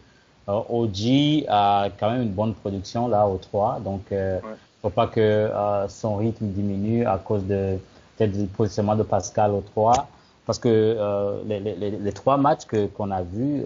euh, 0.47 0.62
OG 0.69 1.45
a 1.50 1.89
quand 2.00 2.12
même 2.12 2.21
une 2.21 2.32
bonne 2.32 2.54
production 2.54 3.10
là 3.10 3.28
au 3.28 3.38
3, 3.38 3.82
donc 3.82 4.04
il 4.12 4.17
euh, 4.17 4.36
ne 4.38 4.56
faut 4.82 4.89
pas 4.89 5.08
que 5.08 5.19
euh, 5.19 5.89
son 5.89 6.15
rythme 6.15 6.47
diminue 6.47 7.06
à 7.06 7.17
cause 7.17 7.43
de 7.45 7.78
peut-être 8.17 8.32
du 8.32 8.45
positionnement 8.45 8.95
de 8.95 9.04
Pascal 9.04 9.52
au 9.52 9.62
3, 9.74 10.08
parce 10.45 10.58
que 10.58 10.69
euh, 10.69 11.41
les, 11.45 11.60
les, 11.60 11.91
les, 11.91 12.13
trois 12.13 12.38
matchs 12.38 12.65
que 12.65 12.88
qu'on 12.88 13.12
a 13.12 13.24
vus, 13.24 13.63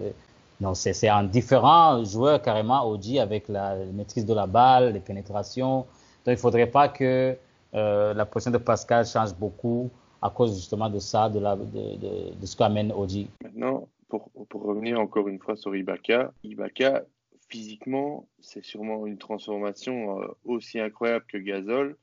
non, 0.60 0.74
c'est 0.74 1.08
un 1.08 1.24
différent 1.24 2.02
joueur 2.04 2.40
carrément 2.40 2.88
OG 2.88 3.18
avec 3.18 3.48
la 3.48 3.76
maîtrise 3.92 4.24
de 4.24 4.32
la 4.32 4.46
balle, 4.46 4.94
les 4.94 5.00
pénétrations. 5.00 5.86
Donc 6.24 6.34
il 6.34 6.36
faudrait 6.38 6.70
pas 6.70 6.88
que 6.88 7.36
euh, 7.74 8.14
la 8.14 8.24
position 8.24 8.50
de 8.50 8.58
Pascal 8.58 9.04
change 9.06 9.34
beaucoup 9.34 9.90
à 10.22 10.30
cause 10.30 10.56
justement 10.56 10.88
de 10.88 10.98
ça, 10.98 11.28
de, 11.28 11.38
la, 11.38 11.56
de, 11.56 12.34
de, 12.34 12.46
ce 12.46 12.56
qu'amène 12.56 12.90
Oji. 12.92 13.28
Maintenant, 13.44 13.86
pour, 14.08 14.30
pour, 14.48 14.62
revenir 14.62 14.98
encore 14.98 15.28
une 15.28 15.38
fois 15.38 15.56
sur 15.56 15.76
Ibaka, 15.76 16.32
Ibaka, 16.42 17.04
physiquement, 17.50 18.26
c'est 18.40 18.64
sûrement 18.64 19.06
une 19.06 19.18
transformation 19.18 20.22
euh, 20.22 20.26
aussi 20.44 20.80
incroyable 20.80 21.26
que 21.28 21.36
Gazol. 21.36 21.96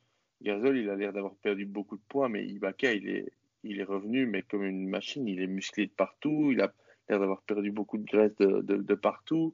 Gazol, 0.43 0.77
il 0.77 0.89
a 0.91 0.95
l'air 0.95 1.11
d'avoir 1.11 1.33
perdu 1.35 1.65
beaucoup 1.65 1.97
de 1.97 2.03
poids, 2.07 2.29
mais 2.29 2.45
Ibaka, 2.45 2.93
il 2.93 3.09
est, 3.09 3.31
il 3.63 3.79
est 3.79 3.83
revenu, 3.83 4.27
mais 4.27 4.43
comme 4.43 4.63
une 4.63 4.87
machine, 4.87 5.27
il 5.27 5.41
est 5.41 5.47
musclé 5.47 5.87
de 5.87 5.91
partout, 5.91 6.49
il 6.51 6.61
a 6.61 6.71
d'avoir 7.09 7.41
perdu 7.43 7.71
beaucoup 7.71 7.97
de 7.97 8.05
graisse 8.05 8.35
de, 8.37 8.95
partout. 8.95 9.53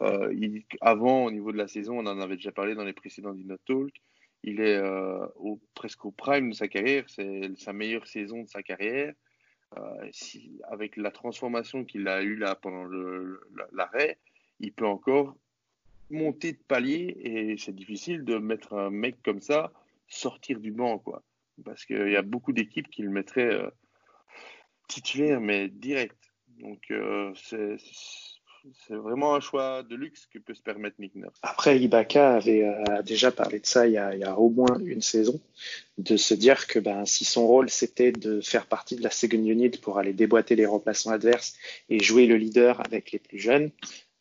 Euh, 0.00 0.32
avant, 0.80 1.24
au 1.24 1.30
niveau 1.30 1.52
de 1.52 1.56
la 1.56 1.68
saison, 1.68 1.98
on 1.98 2.06
en 2.06 2.20
avait 2.20 2.36
déjà 2.36 2.52
parlé 2.52 2.74
dans 2.74 2.84
les 2.84 2.92
précédents 2.92 3.32
Dino 3.32 3.56
Talk, 3.66 3.92
il 4.44 4.60
est 4.60 4.76
euh, 4.76 5.26
au, 5.36 5.60
presque 5.74 6.04
au 6.04 6.12
prime 6.12 6.50
de 6.50 6.54
sa 6.54 6.68
carrière, 6.68 7.04
c'est 7.08 7.50
sa 7.56 7.72
meilleure 7.72 8.06
saison 8.06 8.42
de 8.42 8.48
sa 8.48 8.62
carrière. 8.62 9.12
Euh, 9.76 10.10
avec 10.70 10.96
la 10.96 11.10
transformation 11.10 11.84
qu'il 11.84 12.08
a 12.08 12.22
eue 12.22 12.36
là 12.36 12.54
pendant 12.54 12.88
l'arrêt, 13.72 14.18
il 14.60 14.72
peut 14.72 14.86
encore 14.86 15.36
monter 16.10 16.52
de 16.52 16.58
palier 16.68 17.14
et 17.20 17.58
c'est 17.58 17.74
difficile 17.74 18.24
de 18.24 18.38
mettre 18.38 18.72
un 18.72 18.88
mec 18.88 19.22
comme 19.22 19.42
ça 19.42 19.72
sortir 20.06 20.58
du 20.60 20.72
banc, 20.72 20.98
quoi. 20.98 21.22
Parce 21.64 21.84
qu'il 21.84 22.08
y 22.08 22.16
a 22.16 22.22
beaucoup 22.22 22.52
d'équipes 22.52 22.88
qui 22.88 23.02
le 23.02 23.10
mettraient 23.10 23.60
titulaire, 24.88 25.40
mais 25.40 25.68
direct. 25.68 26.27
Donc, 26.60 26.80
euh, 26.90 27.32
c'est 27.34 27.76
c'est 28.86 28.94
vraiment 28.94 29.34
un 29.34 29.40
choix 29.40 29.82
de 29.82 29.94
luxe 29.94 30.26
que 30.26 30.38
peut 30.38 30.54
se 30.54 30.62
permettre 30.62 30.96
Nick. 30.98 31.12
Après, 31.42 31.78
Ibaka 31.78 32.36
avait 32.36 32.64
euh, 32.64 33.02
déjà 33.02 33.30
parlé 33.30 33.60
de 33.60 33.66
ça 33.66 33.86
il 33.86 33.92
y, 33.92 33.98
a, 33.98 34.14
il 34.14 34.20
y, 34.20 34.24
a, 34.24 34.38
au 34.38 34.50
moins 34.50 34.78
une 34.80 35.02
saison, 35.02 35.40
de 35.96 36.16
se 36.16 36.34
dire 36.34 36.66
que 36.66 36.78
ben, 36.78 37.04
si 37.04 37.24
son 37.24 37.46
rôle 37.46 37.70
c'était 37.70 38.12
de 38.12 38.40
faire 38.40 38.66
partie 38.66 38.96
de 38.96 39.02
la 39.02 39.10
second 39.10 39.44
unit 39.44 39.70
pour 39.70 39.98
aller 39.98 40.12
déboîter 40.12 40.56
les 40.56 40.66
remplaçants 40.66 41.10
adverses 41.10 41.54
et 41.88 42.00
jouer 42.00 42.26
le 42.26 42.36
leader 42.36 42.84
avec 42.84 43.12
les 43.12 43.18
plus 43.18 43.38
jeunes, 43.38 43.70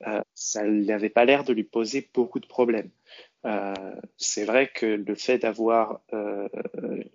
euh, 0.05 0.21
ça 0.35 0.63
n'avait 0.63 1.09
pas 1.09 1.25
l'air 1.25 1.43
de 1.43 1.53
lui 1.53 1.63
poser 1.63 2.07
beaucoup 2.13 2.39
de 2.39 2.47
problèmes. 2.47 2.89
Euh, 3.47 3.73
c'est 4.17 4.43
vrai 4.43 4.67
que 4.67 4.85
le 4.85 5.15
fait 5.15 5.37
d'avoir 5.37 6.01
euh, 6.13 6.49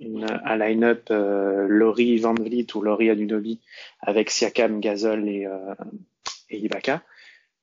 un 0.01 0.57
line-up 0.57 1.09
euh, 1.11 1.66
Laurie 1.68 2.18
Van 2.18 2.35
Vliet 2.35 2.66
ou 2.75 2.81
Laurie 2.81 3.11
Anunobi 3.11 3.61
avec 4.01 4.31
Siakam, 4.31 4.81
Gasol 4.81 5.29
et, 5.29 5.47
euh, 5.47 5.75
Ibaka, 6.51 7.03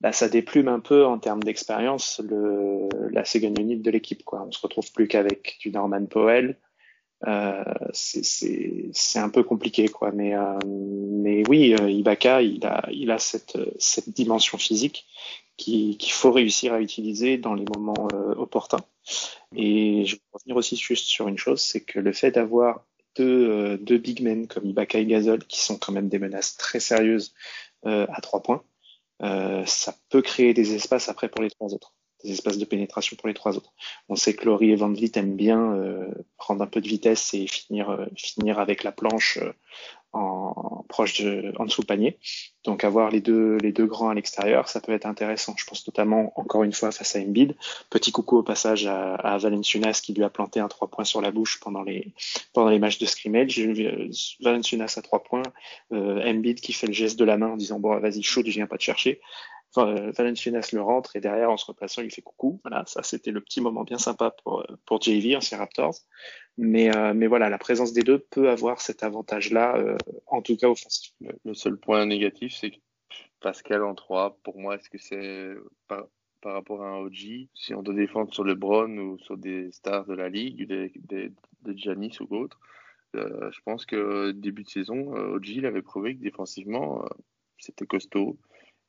bah, 0.01 0.11
ça 0.11 0.29
déplume 0.29 0.67
un 0.67 0.79
peu 0.79 1.05
en 1.05 1.17
termes 1.17 1.41
d'expérience 1.41 2.21
la 3.11 3.25
second 3.25 3.53
unit 3.55 3.77
de 3.77 3.91
l'équipe. 3.91 4.23
Quoi. 4.23 4.45
On 4.47 4.51
se 4.51 4.61
retrouve 4.61 4.91
plus 4.91 5.07
qu'avec 5.07 5.57
du 5.61 5.71
Norman 5.71 6.05
Powell. 6.05 6.57
C'est 7.91 9.19
un 9.19 9.29
peu 9.29 9.43
compliqué, 9.43 9.89
quoi. 9.89 10.11
Mais, 10.11 11.43
oui, 11.49 11.75
Ibaka, 11.87 12.41
il 12.41 12.65
a, 12.65 13.19
cette 13.19 14.09
dimension 14.09 14.57
physique 14.57 15.05
qu'il 15.59 16.11
faut 16.11 16.31
réussir 16.31 16.73
à 16.73 16.81
utiliser 16.81 17.37
dans 17.37 17.53
les 17.53 17.65
moments 17.75 18.07
euh, 18.13 18.33
opportuns. 18.35 18.83
Et 19.55 20.05
je 20.05 20.15
veux 20.15 20.21
revenir 20.31 20.55
aussi 20.55 20.75
juste 20.75 21.05
sur 21.05 21.27
une 21.27 21.37
chose, 21.37 21.61
c'est 21.61 21.81
que 21.81 21.99
le 21.99 22.13
fait 22.13 22.31
d'avoir 22.31 22.85
deux, 23.15 23.49
euh, 23.49 23.77
deux 23.77 23.97
big 23.97 24.21
men 24.21 24.47
comme 24.47 24.65
Ibaka 24.65 24.99
et 24.99 25.05
Gasol, 25.05 25.45
qui 25.45 25.59
sont 25.59 25.77
quand 25.77 25.91
même 25.91 26.09
des 26.09 26.19
menaces 26.19 26.57
très 26.57 26.79
sérieuses 26.79 27.33
à 27.85 28.19
trois 28.21 28.41
points, 28.41 28.61
euh, 29.21 29.65
ça 29.65 29.95
peut 30.09 30.21
créer 30.21 30.53
des 30.53 30.75
espaces 30.75 31.09
après 31.09 31.27
pour 31.27 31.41
les 31.41 31.49
trois 31.49 31.73
autres, 31.73 31.93
des 32.23 32.31
espaces 32.31 32.57
de 32.57 32.65
pénétration 32.65 33.17
pour 33.17 33.27
les 33.27 33.33
trois 33.33 33.57
autres. 33.57 33.73
On 34.07 34.15
sait 34.15 34.33
que 34.33 34.45
Laurie 34.45 34.71
et 34.71 34.75
Van 34.75 34.89
Vliet 34.89 35.11
aiment 35.15 35.35
bien 35.35 35.73
euh, 35.73 36.07
prendre 36.37 36.61
un 36.61 36.67
peu 36.67 36.79
de 36.79 36.87
vitesse 36.87 37.33
et 37.33 37.45
finir, 37.47 37.89
euh, 37.89 38.05
finir 38.15 38.59
avec 38.59 38.83
la 38.83 38.91
planche 38.91 39.39
en, 40.13 40.85
proche 40.89 41.21
de, 41.21 41.53
en 41.57 41.65
dessous 41.65 41.83
panier. 41.83 42.17
Donc 42.65 42.83
avoir 42.83 43.09
les 43.11 43.21
deux, 43.21 43.57
les 43.57 43.71
deux 43.71 43.85
grands 43.85 44.09
à 44.09 44.13
l'extérieur, 44.13 44.67
ça 44.67 44.81
peut 44.81 44.91
être 44.91 45.05
intéressant. 45.05 45.53
Je 45.57 45.65
pense 45.65 45.87
notamment, 45.87 46.33
encore 46.35 46.63
une 46.63 46.73
fois, 46.73 46.91
face 46.91 47.15
à 47.15 47.19
Embiid. 47.19 47.55
Petit 47.89 48.11
coucou 48.11 48.37
au 48.37 48.43
passage 48.43 48.85
à, 48.85 49.15
à 49.15 49.37
qui 49.39 50.13
lui 50.13 50.23
a 50.23 50.29
planté 50.29 50.59
un 50.59 50.67
trois 50.67 50.87
points 50.87 51.05
sur 51.05 51.21
la 51.21 51.31
bouche 51.31 51.59
pendant 51.59 51.83
les, 51.83 52.13
pendant 52.53 52.69
les 52.69 52.79
matchs 52.79 52.99
de 52.99 53.05
scrimmage. 53.05 53.59
Valenciunas 54.41 54.95
à 54.97 55.01
trois 55.01 55.23
points, 55.23 55.43
euh, 55.93 56.21
Embiid 56.29 56.59
qui 56.59 56.73
fait 56.73 56.87
le 56.87 56.93
geste 56.93 57.17
de 57.19 57.25
la 57.25 57.37
main 57.37 57.49
en 57.49 57.57
disant 57.57 57.79
bon 57.79 57.97
vas-y 57.99 58.23
shoot, 58.23 58.45
je 58.45 58.51
viens 58.51 58.67
pas 58.67 58.77
te 58.77 58.83
chercher. 58.83 59.21
Enfin, 59.75 60.11
Valenciunas 60.11 60.69
le 60.73 60.81
rentre 60.81 61.15
et 61.15 61.19
derrière, 61.19 61.51
en 61.51 61.57
se 61.57 61.65
replaçant, 61.65 62.01
il 62.01 62.11
fait 62.11 62.21
coucou. 62.21 62.59
Voilà, 62.63 62.83
ça 62.87 63.03
c'était 63.03 63.31
le 63.31 63.41
petit 63.41 63.61
moment 63.61 63.83
bien 63.83 63.99
sympa 63.99 64.31
pour, 64.43 64.65
pour 64.85 65.01
JV, 65.01 65.35
ancien 65.35 65.57
Raptors. 65.59 65.95
Mais, 66.57 66.89
mais 67.13 67.27
voilà, 67.27 67.49
la 67.49 67.57
présence 67.57 67.93
des 67.93 68.01
deux 68.01 68.19
peut 68.19 68.49
avoir 68.49 68.81
cet 68.81 69.03
avantage-là, 69.03 69.95
en 70.27 70.41
tout 70.41 70.57
cas 70.57 70.67
offensif. 70.67 71.13
Le 71.45 71.53
seul 71.53 71.77
point 71.77 72.05
négatif, 72.05 72.55
c'est 72.55 72.71
que 72.71 72.77
Pascal 73.39 73.83
en 73.83 73.95
3, 73.95 74.39
pour 74.43 74.59
moi, 74.59 74.75
est-ce 74.75 74.89
que 74.89 74.97
c'est 74.97 75.55
par, 75.87 76.07
par, 76.41 76.53
rapport 76.53 76.83
à 76.83 76.89
un 76.89 76.97
OG 76.97 77.47
Si 77.53 77.73
on 77.73 77.81
doit 77.81 77.93
défendre 77.93 78.33
sur 78.33 78.43
LeBron 78.43 78.97
ou 78.97 79.17
sur 79.19 79.37
des 79.37 79.71
stars 79.71 80.05
de 80.05 80.15
la 80.15 80.29
ligue, 80.29 80.67
des, 80.67 80.91
de 81.61 81.77
Giannis 81.77 82.17
ou 82.19 82.25
d'autres, 82.25 82.59
euh, 83.15 83.49
je 83.51 83.59
pense 83.61 83.85
que 83.85 84.31
début 84.31 84.63
de 84.63 84.69
saison, 84.69 85.15
euh, 85.15 85.35
OG 85.35 85.47
il 85.49 85.65
avait 85.65 85.81
prouvé 85.81 86.15
que 86.15 86.21
défensivement, 86.21 87.03
euh, 87.03 87.07
c'était 87.57 87.85
costaud. 87.85 88.37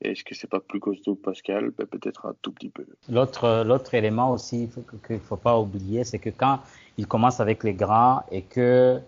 Est-ce 0.00 0.24
que 0.24 0.34
c'est 0.34 0.48
pas 0.48 0.60
plus 0.60 0.80
costaud 0.80 1.14
Pascal? 1.14 1.70
Ben, 1.76 1.86
Peut-être 1.86 2.26
un 2.26 2.34
tout 2.42 2.52
petit 2.52 2.70
peu. 2.70 2.86
L'autre, 3.08 3.64
l'autre 3.64 3.94
élément 3.94 4.30
aussi 4.32 4.68
qu'il 5.06 5.16
ne 5.16 5.20
faut 5.20 5.36
pas 5.36 5.58
oublier, 5.58 6.04
c'est 6.04 6.18
que 6.18 6.30
quand 6.30 6.60
il 6.96 7.06
commence 7.06 7.40
avec 7.40 7.64
les 7.64 7.74
grands 7.74 8.22
et 8.30 8.42
que 8.42 9.00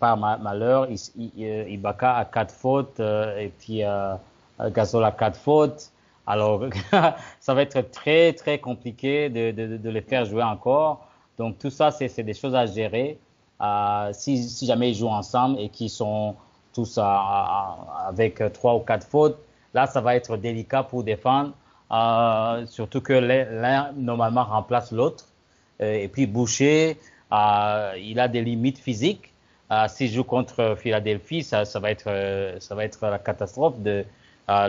par 0.00 0.16
malheur, 0.16 0.88
il, 0.90 1.68
Ibaka 1.70 2.16
a 2.16 2.24
quatre 2.24 2.54
fautes 2.54 3.00
et 3.00 3.52
puis 3.58 3.82
Gasol 4.60 5.04
a 5.04 5.12
quatre 5.12 5.38
fautes. 5.38 5.90
Alors, 6.26 6.64
ça 7.40 7.54
va 7.54 7.62
être 7.62 7.90
très, 7.90 8.32
très 8.32 8.58
compliqué 8.58 9.28
de, 9.28 9.52
de, 9.52 9.76
de 9.76 9.90
les 9.90 10.00
faire 10.00 10.24
jouer 10.24 10.42
encore. 10.42 11.06
Donc, 11.38 11.58
tout 11.58 11.70
ça, 11.70 11.90
c'est 11.90 12.22
des 12.22 12.34
choses 12.34 12.54
à 12.54 12.66
gérer. 12.66 13.18
Euh, 13.60 14.10
si, 14.12 14.42
si, 14.48 14.66
jamais 14.66 14.90
ils 14.90 14.94
jouent 14.94 15.08
ensemble 15.08 15.60
et 15.60 15.68
qu'ils 15.68 15.90
sont 15.90 16.34
tous 16.74 16.98
avec 16.98 18.42
trois 18.52 18.74
ou 18.74 18.80
quatre 18.80 19.06
fautes, 19.06 19.38
là, 19.76 19.86
ça 19.86 20.00
va 20.00 20.16
être 20.16 20.36
délicat 20.38 20.82
pour 20.82 21.04
défendre. 21.04 21.52
Euh, 21.92 22.66
surtout 22.66 23.02
que 23.02 23.12
l'un, 23.12 23.92
normalement, 23.92 24.44
remplace 24.44 24.90
l'autre. 24.90 25.26
Euh, 25.82 25.92
et 25.92 26.08
puis, 26.08 26.26
Boucher, 26.26 26.96
euh, 27.32 27.92
il 27.98 28.18
a 28.18 28.26
des 28.26 28.42
limites 28.42 28.78
physiques. 28.78 29.32
Euh, 29.70 29.86
S'il 29.88 30.10
joue 30.10 30.24
contre 30.24 30.76
Philadelphie, 30.78 31.42
ça, 31.42 31.64
va 31.82 31.90
être, 31.90 32.10
ça 32.58 32.74
va 32.74 32.84
être 32.84 33.06
la 33.06 33.18
catastrophe 33.18 33.78
de 33.80 34.04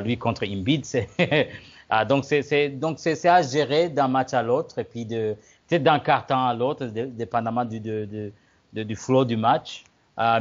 lui 0.03 0.17
contre 0.17 0.43
Embiid. 0.45 0.85
Donc 2.09 2.25
c'est 2.25 3.25
à 3.27 3.41
gérer 3.43 3.89
d'un 3.89 4.09
match 4.09 4.33
à 4.33 4.41
l'autre 4.41 4.79
et 4.79 4.83
puis 4.83 5.05
peut-être 5.05 5.83
d'un 5.83 5.99
carton 5.99 6.35
à 6.35 6.53
l'autre, 6.53 6.85
dépendamment 6.87 7.63
du 7.63 7.79
de, 7.79 8.31
du 8.73 8.95
flow 8.95 9.23
du 9.23 9.37
match. 9.37 9.83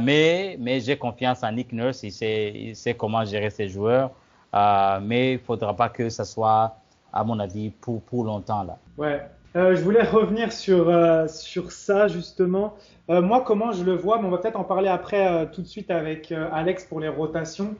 Mais 0.01 0.57
mais 0.59 0.79
j'ai 0.81 0.97
confiance 0.97 1.43
en 1.43 1.51
Nick 1.51 1.71
Nurse, 1.71 2.01
il 2.01 2.11
sait, 2.11 2.51
il 2.53 2.75
sait 2.75 2.95
comment 2.95 3.23
gérer 3.23 3.51
ses 3.51 3.69
joueurs. 3.69 4.09
Euh, 4.53 4.99
mais 5.01 5.33
il 5.33 5.39
faudra 5.39 5.75
pas 5.75 5.89
que 5.89 6.09
ça 6.09 6.25
soit, 6.25 6.77
à 7.11 7.23
mon 7.23 7.39
avis, 7.39 7.69
pour 7.69 8.01
pour 8.01 8.23
longtemps 8.23 8.63
là. 8.63 8.77
Ouais. 8.97 9.21
Euh, 9.55 9.75
je 9.75 9.81
voulais 9.81 10.03
revenir 10.03 10.51
sur 10.51 10.89
euh, 10.89 11.27
sur 11.27 11.71
ça 11.71 12.07
justement. 12.07 12.75
Moi, 13.09 13.41
comment 13.45 13.71
je 13.71 13.85
le 13.85 13.95
vois, 13.95 14.19
mais 14.19 14.27
on 14.27 14.31
va 14.31 14.37
peut-être 14.37 14.59
en 14.59 14.65
parler 14.65 14.89
après 14.89 15.49
tout 15.53 15.61
de 15.61 15.67
suite 15.67 15.89
avec 15.91 16.33
Alex 16.51 16.83
pour 16.83 16.99
les 16.99 17.07
rotations. 17.07 17.73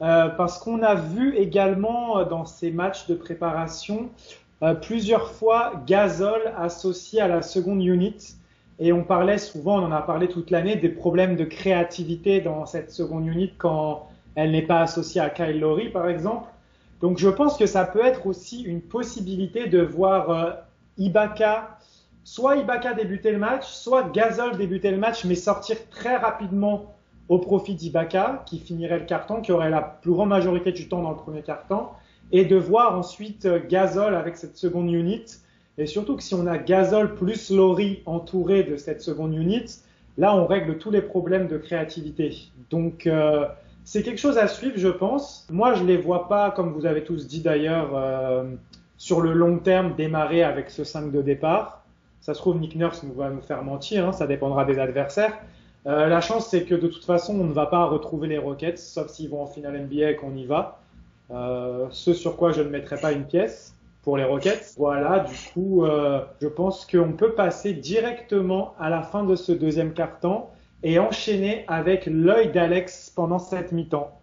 Parce 0.00 0.58
qu'on 0.58 0.82
a 0.82 0.96
vu 0.96 1.36
également 1.36 2.24
dans 2.24 2.44
ces 2.44 2.72
matchs 2.72 3.06
de 3.06 3.14
préparation 3.14 4.08
plusieurs 4.82 5.30
fois 5.30 5.74
Gasol 5.86 6.40
associé 6.58 7.20
à 7.20 7.28
la 7.28 7.40
seconde 7.40 7.84
unit. 7.84 8.34
Et 8.80 8.92
on 8.92 9.04
parlait 9.04 9.38
souvent, 9.38 9.80
on 9.80 9.86
en 9.86 9.92
a 9.92 10.02
parlé 10.02 10.26
toute 10.26 10.50
l'année, 10.50 10.74
des 10.74 10.88
problèmes 10.88 11.36
de 11.36 11.44
créativité 11.44 12.40
dans 12.40 12.66
cette 12.66 12.90
seconde 12.90 13.28
unit 13.28 13.52
quand 13.56 14.08
elle 14.34 14.50
n'est 14.50 14.62
pas 14.62 14.80
associée 14.80 15.20
à 15.20 15.30
Kyle 15.30 15.58
Lowry, 15.60 15.90
par 15.90 16.08
exemple. 16.08 16.48
Donc 17.00 17.18
je 17.18 17.28
pense 17.28 17.56
que 17.56 17.66
ça 17.66 17.84
peut 17.84 18.04
être 18.04 18.26
aussi 18.26 18.62
une 18.62 18.80
possibilité 18.80 19.68
de 19.68 19.80
voir 19.80 20.64
Ibaka, 20.96 21.78
soit 22.24 22.56
Ibaka 22.56 22.94
débuter 22.94 23.30
le 23.30 23.38
match, 23.38 23.66
soit 23.66 24.10
Gasol 24.10 24.56
débuter 24.56 24.90
le 24.90 24.96
match, 24.96 25.24
mais 25.24 25.34
sortir 25.34 25.76
très 25.90 26.16
rapidement 26.16 26.94
au 27.28 27.38
profit 27.38 27.74
d'Ibaka, 27.74 28.42
qui 28.46 28.58
finirait 28.58 28.98
le 28.98 29.06
carton, 29.06 29.40
qui 29.40 29.52
aurait 29.52 29.70
la 29.70 29.82
plus 29.82 30.12
grande 30.12 30.28
majorité 30.28 30.72
du 30.72 30.88
temps 30.88 31.02
dans 31.02 31.10
le 31.10 31.16
premier 31.16 31.42
carton, 31.42 31.86
et 32.32 32.44
de 32.44 32.56
voir 32.56 32.98
ensuite 32.98 33.46
euh, 33.46 33.60
Gasol 33.66 34.14
avec 34.14 34.36
cette 34.36 34.56
seconde 34.56 34.92
unit. 34.92 35.24
Et 35.78 35.86
surtout 35.86 36.16
que 36.16 36.22
si 36.22 36.34
on 36.34 36.46
a 36.46 36.58
Gasol 36.58 37.14
plus 37.14 37.50
Laurie 37.50 38.02
entouré 38.06 38.62
de 38.62 38.76
cette 38.76 39.00
seconde 39.00 39.34
unit, 39.34 39.80
là 40.18 40.34
on 40.36 40.46
règle 40.46 40.78
tous 40.78 40.90
les 40.90 41.02
problèmes 41.02 41.48
de 41.48 41.58
créativité. 41.58 42.36
Donc 42.70 43.06
euh, 43.06 43.46
c'est 43.84 44.02
quelque 44.02 44.18
chose 44.18 44.38
à 44.38 44.48
suivre, 44.48 44.76
je 44.76 44.88
pense. 44.88 45.46
Moi, 45.50 45.74
je 45.74 45.84
les 45.84 45.96
vois 45.96 46.28
pas, 46.28 46.50
comme 46.50 46.72
vous 46.72 46.86
avez 46.86 47.04
tous 47.04 47.26
dit 47.26 47.40
d'ailleurs, 47.40 47.90
euh, 47.94 48.44
sur 48.96 49.20
le 49.20 49.32
long 49.32 49.58
terme 49.58 49.94
démarrer 49.94 50.42
avec 50.42 50.70
ce 50.70 50.84
5 50.84 51.12
de 51.12 51.22
départ. 51.22 51.84
Ça 52.20 52.32
se 52.32 52.38
trouve, 52.38 52.58
Nick 52.58 52.74
Nurse 52.74 53.04
va 53.16 53.28
nous 53.28 53.42
faire 53.42 53.62
mentir, 53.62 54.08
hein, 54.08 54.12
ça 54.12 54.26
dépendra 54.26 54.64
des 54.64 54.78
adversaires. 54.78 55.38
Euh, 55.86 56.06
la 56.06 56.22
chance, 56.22 56.48
c'est 56.48 56.64
que 56.64 56.74
de 56.74 56.88
toute 56.88 57.04
façon, 57.04 57.38
on 57.38 57.44
ne 57.44 57.52
va 57.52 57.66
pas 57.66 57.84
retrouver 57.84 58.28
les 58.28 58.38
Rockets, 58.38 58.78
sauf 58.78 59.08
s'ils 59.08 59.28
vont 59.28 59.42
en 59.42 59.46
finale 59.46 59.82
NBA 59.82 60.12
et 60.12 60.16
qu'on 60.16 60.34
y 60.34 60.46
va. 60.46 60.80
Euh, 61.30 61.86
ce 61.90 62.12
sur 62.12 62.36
quoi 62.36 62.52
je 62.52 62.62
ne 62.62 62.68
mettrai 62.68 62.96
pas 62.96 63.12
une 63.12 63.24
pièce 63.24 63.74
pour 64.02 64.16
les 64.16 64.24
Rockets. 64.24 64.74
Voilà, 64.78 65.20
du 65.20 65.34
coup, 65.52 65.84
euh, 65.84 66.20
je 66.40 66.48
pense 66.48 66.86
qu'on 66.86 67.12
peut 67.12 67.32
passer 67.32 67.72
directement 67.72 68.74
à 68.78 68.88
la 68.88 69.02
fin 69.02 69.24
de 69.24 69.36
ce 69.36 69.52
deuxième 69.52 69.92
quart-temps 69.92 70.50
et 70.84 70.98
enchaîner 70.98 71.64
avec 71.66 72.06
l'œil 72.06 72.52
d'Alex 72.52 73.10
pendant 73.10 73.38
cette 73.38 73.72
mi-temps. 73.72 74.20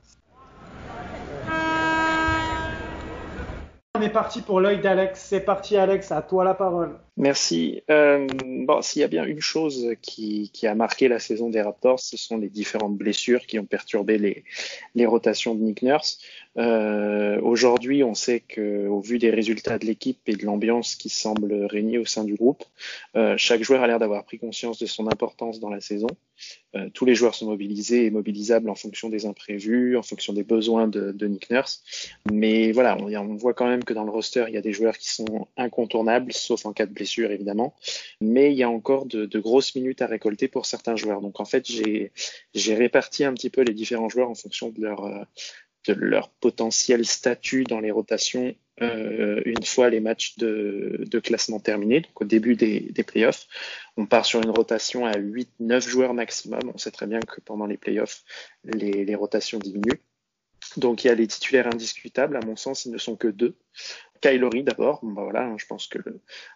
On 3.97 4.01
est 4.01 4.09
parti 4.09 4.41
pour 4.41 4.61
l'œil 4.61 4.79
d'Alex. 4.79 5.19
C'est 5.19 5.41
parti, 5.41 5.75
Alex. 5.75 6.11
À 6.11 6.21
toi 6.21 6.43
la 6.43 6.53
parole. 6.53 6.97
Merci. 7.17 7.83
Euh, 7.89 8.25
bon, 8.45 8.81
s'il 8.81 9.01
y 9.01 9.05
a 9.05 9.09
bien 9.09 9.25
une 9.25 9.41
chose 9.41 9.95
qui, 10.01 10.49
a 10.63 10.75
marqué 10.75 11.09
la 11.09 11.19
saison 11.19 11.49
des 11.49 11.61
Raptors, 11.61 11.99
ce 11.99 12.15
sont 12.15 12.37
les 12.37 12.49
différentes 12.49 12.97
blessures 12.97 13.45
qui 13.45 13.59
ont 13.59 13.65
perturbé 13.65 14.17
les, 14.95 15.05
rotations 15.05 15.53
de 15.53 15.61
Nick 15.61 15.81
Nurse. 15.81 16.19
Euh, 16.57 17.39
Aujourd'hui, 17.41 18.03
on 18.03 18.13
sait 18.13 18.39
que, 18.39 18.87
au 18.87 19.01
vu 19.01 19.19
des 19.19 19.29
résultats 19.29 19.77
de 19.77 19.85
l'équipe 19.85 20.19
et 20.27 20.35
de 20.35 20.45
l'ambiance 20.45 20.95
qui 20.95 21.09
semble 21.09 21.53
régner 21.65 21.97
au 21.97 22.05
sein 22.05 22.23
du 22.23 22.35
groupe, 22.35 22.63
euh, 23.15 23.35
chaque 23.37 23.63
joueur 23.63 23.83
a 23.83 23.87
l'air 23.87 23.99
d'avoir 23.99 24.23
pris 24.23 24.39
conscience 24.39 24.79
de 24.79 24.85
son 24.85 25.07
importance 25.07 25.59
dans 25.59 25.69
la 25.69 25.81
saison. 25.81 26.07
Tous 26.93 27.05
les 27.05 27.13
joueurs 27.13 27.35
sont 27.35 27.47
mobilisés 27.47 28.05
et 28.05 28.09
mobilisables 28.09 28.69
en 28.69 28.75
fonction 28.75 29.09
des 29.09 29.25
imprévus, 29.25 29.97
en 29.97 30.01
fonction 30.01 30.31
des 30.33 30.43
besoins 30.43 30.87
de, 30.87 31.27
Nick 31.27 31.51
Nurse. 31.51 31.83
Mais 32.31 32.71
voilà, 32.71 32.97
on, 32.97 33.35
voit 33.35 33.53
quand 33.53 33.67
même 33.67 33.83
que 33.83 33.93
dans 33.93 34.05
le 34.05 34.09
roster, 34.09 34.45
il 34.47 34.53
y 34.53 34.57
a 34.57 34.61
des 34.61 34.71
joueurs 34.71 34.97
qui 34.97 35.09
sont 35.09 35.47
incontournables, 35.57 36.31
sauf 36.31 36.65
en 36.65 36.71
cas 36.71 36.85
de 36.85 36.93
blessure 36.93 37.10
évidemment. 37.19 37.75
Mais 38.21 38.51
il 38.51 38.57
y 38.57 38.63
a 38.63 38.69
encore 38.69 39.05
de, 39.05 39.39
grosses 39.39 39.75
minutes 39.75 40.01
à 40.01 40.07
récolter 40.07 40.47
pour 40.47 40.65
certains 40.65 40.95
joueurs. 40.95 41.21
Donc 41.21 41.39
en 41.39 41.45
fait, 41.45 41.65
j'ai 41.65 42.75
réparti 42.75 43.23
un 43.23 43.33
petit 43.33 43.49
peu 43.49 43.61
les 43.61 43.73
différents 43.73 44.09
joueurs 44.09 44.29
en 44.29 44.35
fonction 44.35 44.69
de 44.69 44.81
leur 44.81 45.05
euh, 45.05 46.21
potentiel 46.39 47.05
statut 47.05 47.63
dans 47.63 47.79
les 47.79 47.91
rotations 47.91 48.55
euh, 48.81 49.41
une 49.45 49.63
fois 49.63 49.89
les 49.89 49.99
matchs 49.99 50.37
de, 50.37 51.03
de, 51.05 51.19
classement 51.19 51.59
terminés, 51.59 52.01
donc 52.01 52.21
au 52.21 52.25
début 52.25 52.55
des, 52.55 52.79
des 52.79 53.03
playoffs. 53.03 53.47
On 53.95 54.07
part 54.07 54.25
sur 54.25 54.41
une 54.41 54.49
rotation 54.49 55.05
à 55.05 55.13
8-9 55.13 55.87
joueurs 55.87 56.13
maximum. 56.15 56.61
On 56.73 56.77
sait 56.77 56.89
très 56.89 57.05
bien 57.05 57.19
que 57.19 57.41
pendant 57.41 57.67
les 57.67 57.77
playoffs, 57.77 58.23
les, 58.63 59.05
les 59.05 59.15
rotations 59.15 59.59
diminuent. 59.59 60.01
Donc 60.77 61.03
il 61.03 61.07
y 61.07 61.09
a 61.11 61.15
les 61.15 61.27
titulaires 61.27 61.67
indiscutables, 61.67 62.37
à 62.37 62.45
mon 62.45 62.55
sens, 62.55 62.85
ils 62.85 62.91
ne 62.91 62.97
sont 62.97 63.15
que 63.15 63.27
deux. 63.27 63.55
Kylori 64.21 64.63
d'abord, 64.63 64.99
bah 65.01 65.23
voilà, 65.23 65.45
hein, 65.45 65.55
je 65.57 65.65
pense 65.65 65.87
que 65.87 65.97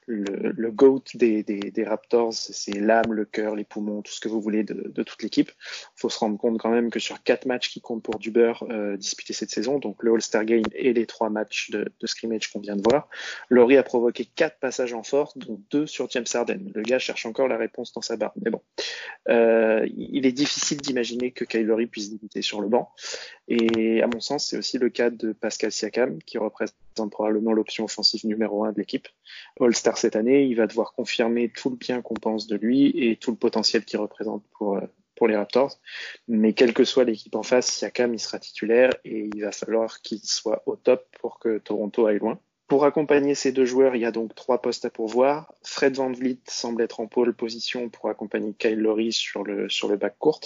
le, 0.06 0.72
GOAT 0.72 1.04
des, 1.16 1.84
Raptors, 1.86 2.34
c'est 2.34 2.80
l'âme, 2.80 3.12
le 3.12 3.26
cœur, 3.26 3.56
les 3.56 3.64
poumons, 3.64 4.04
tout 4.04 4.12
ce 4.12 4.20
que 4.20 4.28
vous 4.28 4.40
voulez 4.40 4.64
de, 4.64 5.04
toute 5.04 5.24
l'équipe. 5.24 5.50
Il 5.50 6.00
faut 6.00 6.10
se 6.10 6.20
rendre 6.20 6.38
compte 6.38 6.60
quand 6.60 6.70
même 6.70 6.92
que 6.92 7.00
sur 7.00 7.24
quatre 7.24 7.48
matchs 7.48 7.70
qui 7.70 7.82
comptent 7.82 8.04
pour 8.04 8.20
du 8.20 8.30
beurre 8.30 8.64
euh, 8.70 8.98
disputés 8.98 9.34
cette 9.34 9.50
saison, 9.50 9.80
donc 9.80 10.04
le 10.04 10.14
All-Star 10.14 10.46
Game 10.46 10.64
et 10.74 10.94
les 10.94 11.08
trois 11.08 11.30
matchs 11.30 11.72
de, 11.72 11.92
de 12.00 12.08
scrimmage 12.08 12.52
qu'on 12.52 12.60
vient 12.60 12.76
de 12.76 12.84
voir, 12.84 13.10
Laurie 13.50 13.78
a 13.78 13.84
provoqué 13.84 14.26
quatre 14.26 14.60
passages 14.60 14.94
en 14.94 15.04
force, 15.04 15.36
dont 15.38 15.60
deux 15.72 15.88
sur 15.88 16.10
James 16.12 16.26
Harden. 16.32 16.72
Le 16.74 16.82
gars 16.84 17.00
cherche 17.00 17.26
encore 17.26 17.48
la 17.48 17.58
réponse 17.58 17.94
dans 17.94 18.02
sa 18.02 18.16
barre, 18.16 18.34
mais 18.44 18.52
bon. 18.52 18.62
Euh, 19.28 19.88
il 19.98 20.26
est 20.26 20.32
difficile 20.32 20.82
d'imaginer 20.82 21.32
que 21.32 21.46
Kylori 21.46 21.88
puisse 21.88 22.12
débuter 22.12 22.44
sur 22.44 22.62
le 22.62 22.68
banc. 22.68 22.92
Et 23.48 24.02
à 24.02 24.08
mon 24.08 24.20
sens, 24.20 24.48
c'est 24.48 24.58
aussi 24.58 24.78
le 24.78 24.90
cas 24.90 25.10
de 25.10 25.34
Pascal 25.34 25.72
Siakam, 25.72 26.20
qui 26.24 26.38
représente 26.38 26.76
probablement 27.10 27.54
l'option 27.54 27.86
offensive 27.86 28.26
numéro 28.26 28.64
un 28.66 28.72
de 28.72 28.78
l'équipe. 28.78 29.08
All-Star 29.60 29.98
cette 29.98 30.16
année, 30.16 30.44
il 30.44 30.56
va 30.56 30.68
devoir 30.68 30.94
confirmer 30.94 31.50
tout 31.50 31.70
le 31.70 31.76
bien 31.76 32.02
qu'on 32.02 32.16
pense 32.16 32.48
de 32.48 32.56
lui 32.56 32.88
et 32.96 33.16
tout 33.16 33.32
le 33.32 33.38
potentiel 33.38 33.86
qu'il 33.86 34.00
représente 34.00 34.44
pour, 34.58 34.78
euh, 34.78 34.82
pour 35.16 35.28
les 35.28 35.36
Raptors. 35.36 35.80
Mais 36.28 36.54
quelle 36.54 36.74
que 36.74 36.84
soit 36.84 37.04
l'équipe 37.04 37.36
en 37.36 37.44
face, 37.44 37.68
Siakam, 37.68 38.14
il 38.14 38.20
sera 38.20 38.40
titulaire 38.40 38.92
et 39.04 39.30
il 39.34 39.42
va 39.42 39.52
falloir 39.52 40.02
qu'il 40.02 40.20
soit 40.20 40.64
au 40.66 40.76
top 40.76 41.06
pour 41.20 41.40
que 41.40 41.58
Toronto 41.58 42.06
aille 42.06 42.20
loin. 42.20 42.40
Pour 42.68 42.86
accompagner 42.86 43.36
ces 43.36 43.52
deux 43.52 43.66
joueurs, 43.66 43.96
il 43.96 44.02
y 44.02 44.06
a 44.06 44.12
donc 44.12 44.34
trois 44.34 44.60
postes 44.60 44.86
à 44.86 44.90
pourvoir. 44.90 45.54
Fred 45.62 45.96
Van 45.96 46.12
Vliet 46.12 46.40
semble 46.48 46.82
être 46.82 47.00
en 47.00 47.06
pôle 47.06 47.32
position 47.36 47.90
pour 47.90 48.10
accompagner 48.10 48.56
Kyle 48.58 48.80
Lowry 48.80 49.14
sur 49.14 49.44
le, 49.44 49.70
sur 49.70 49.88
le 49.88 49.98
bac 49.98 50.16
court. 50.18 50.42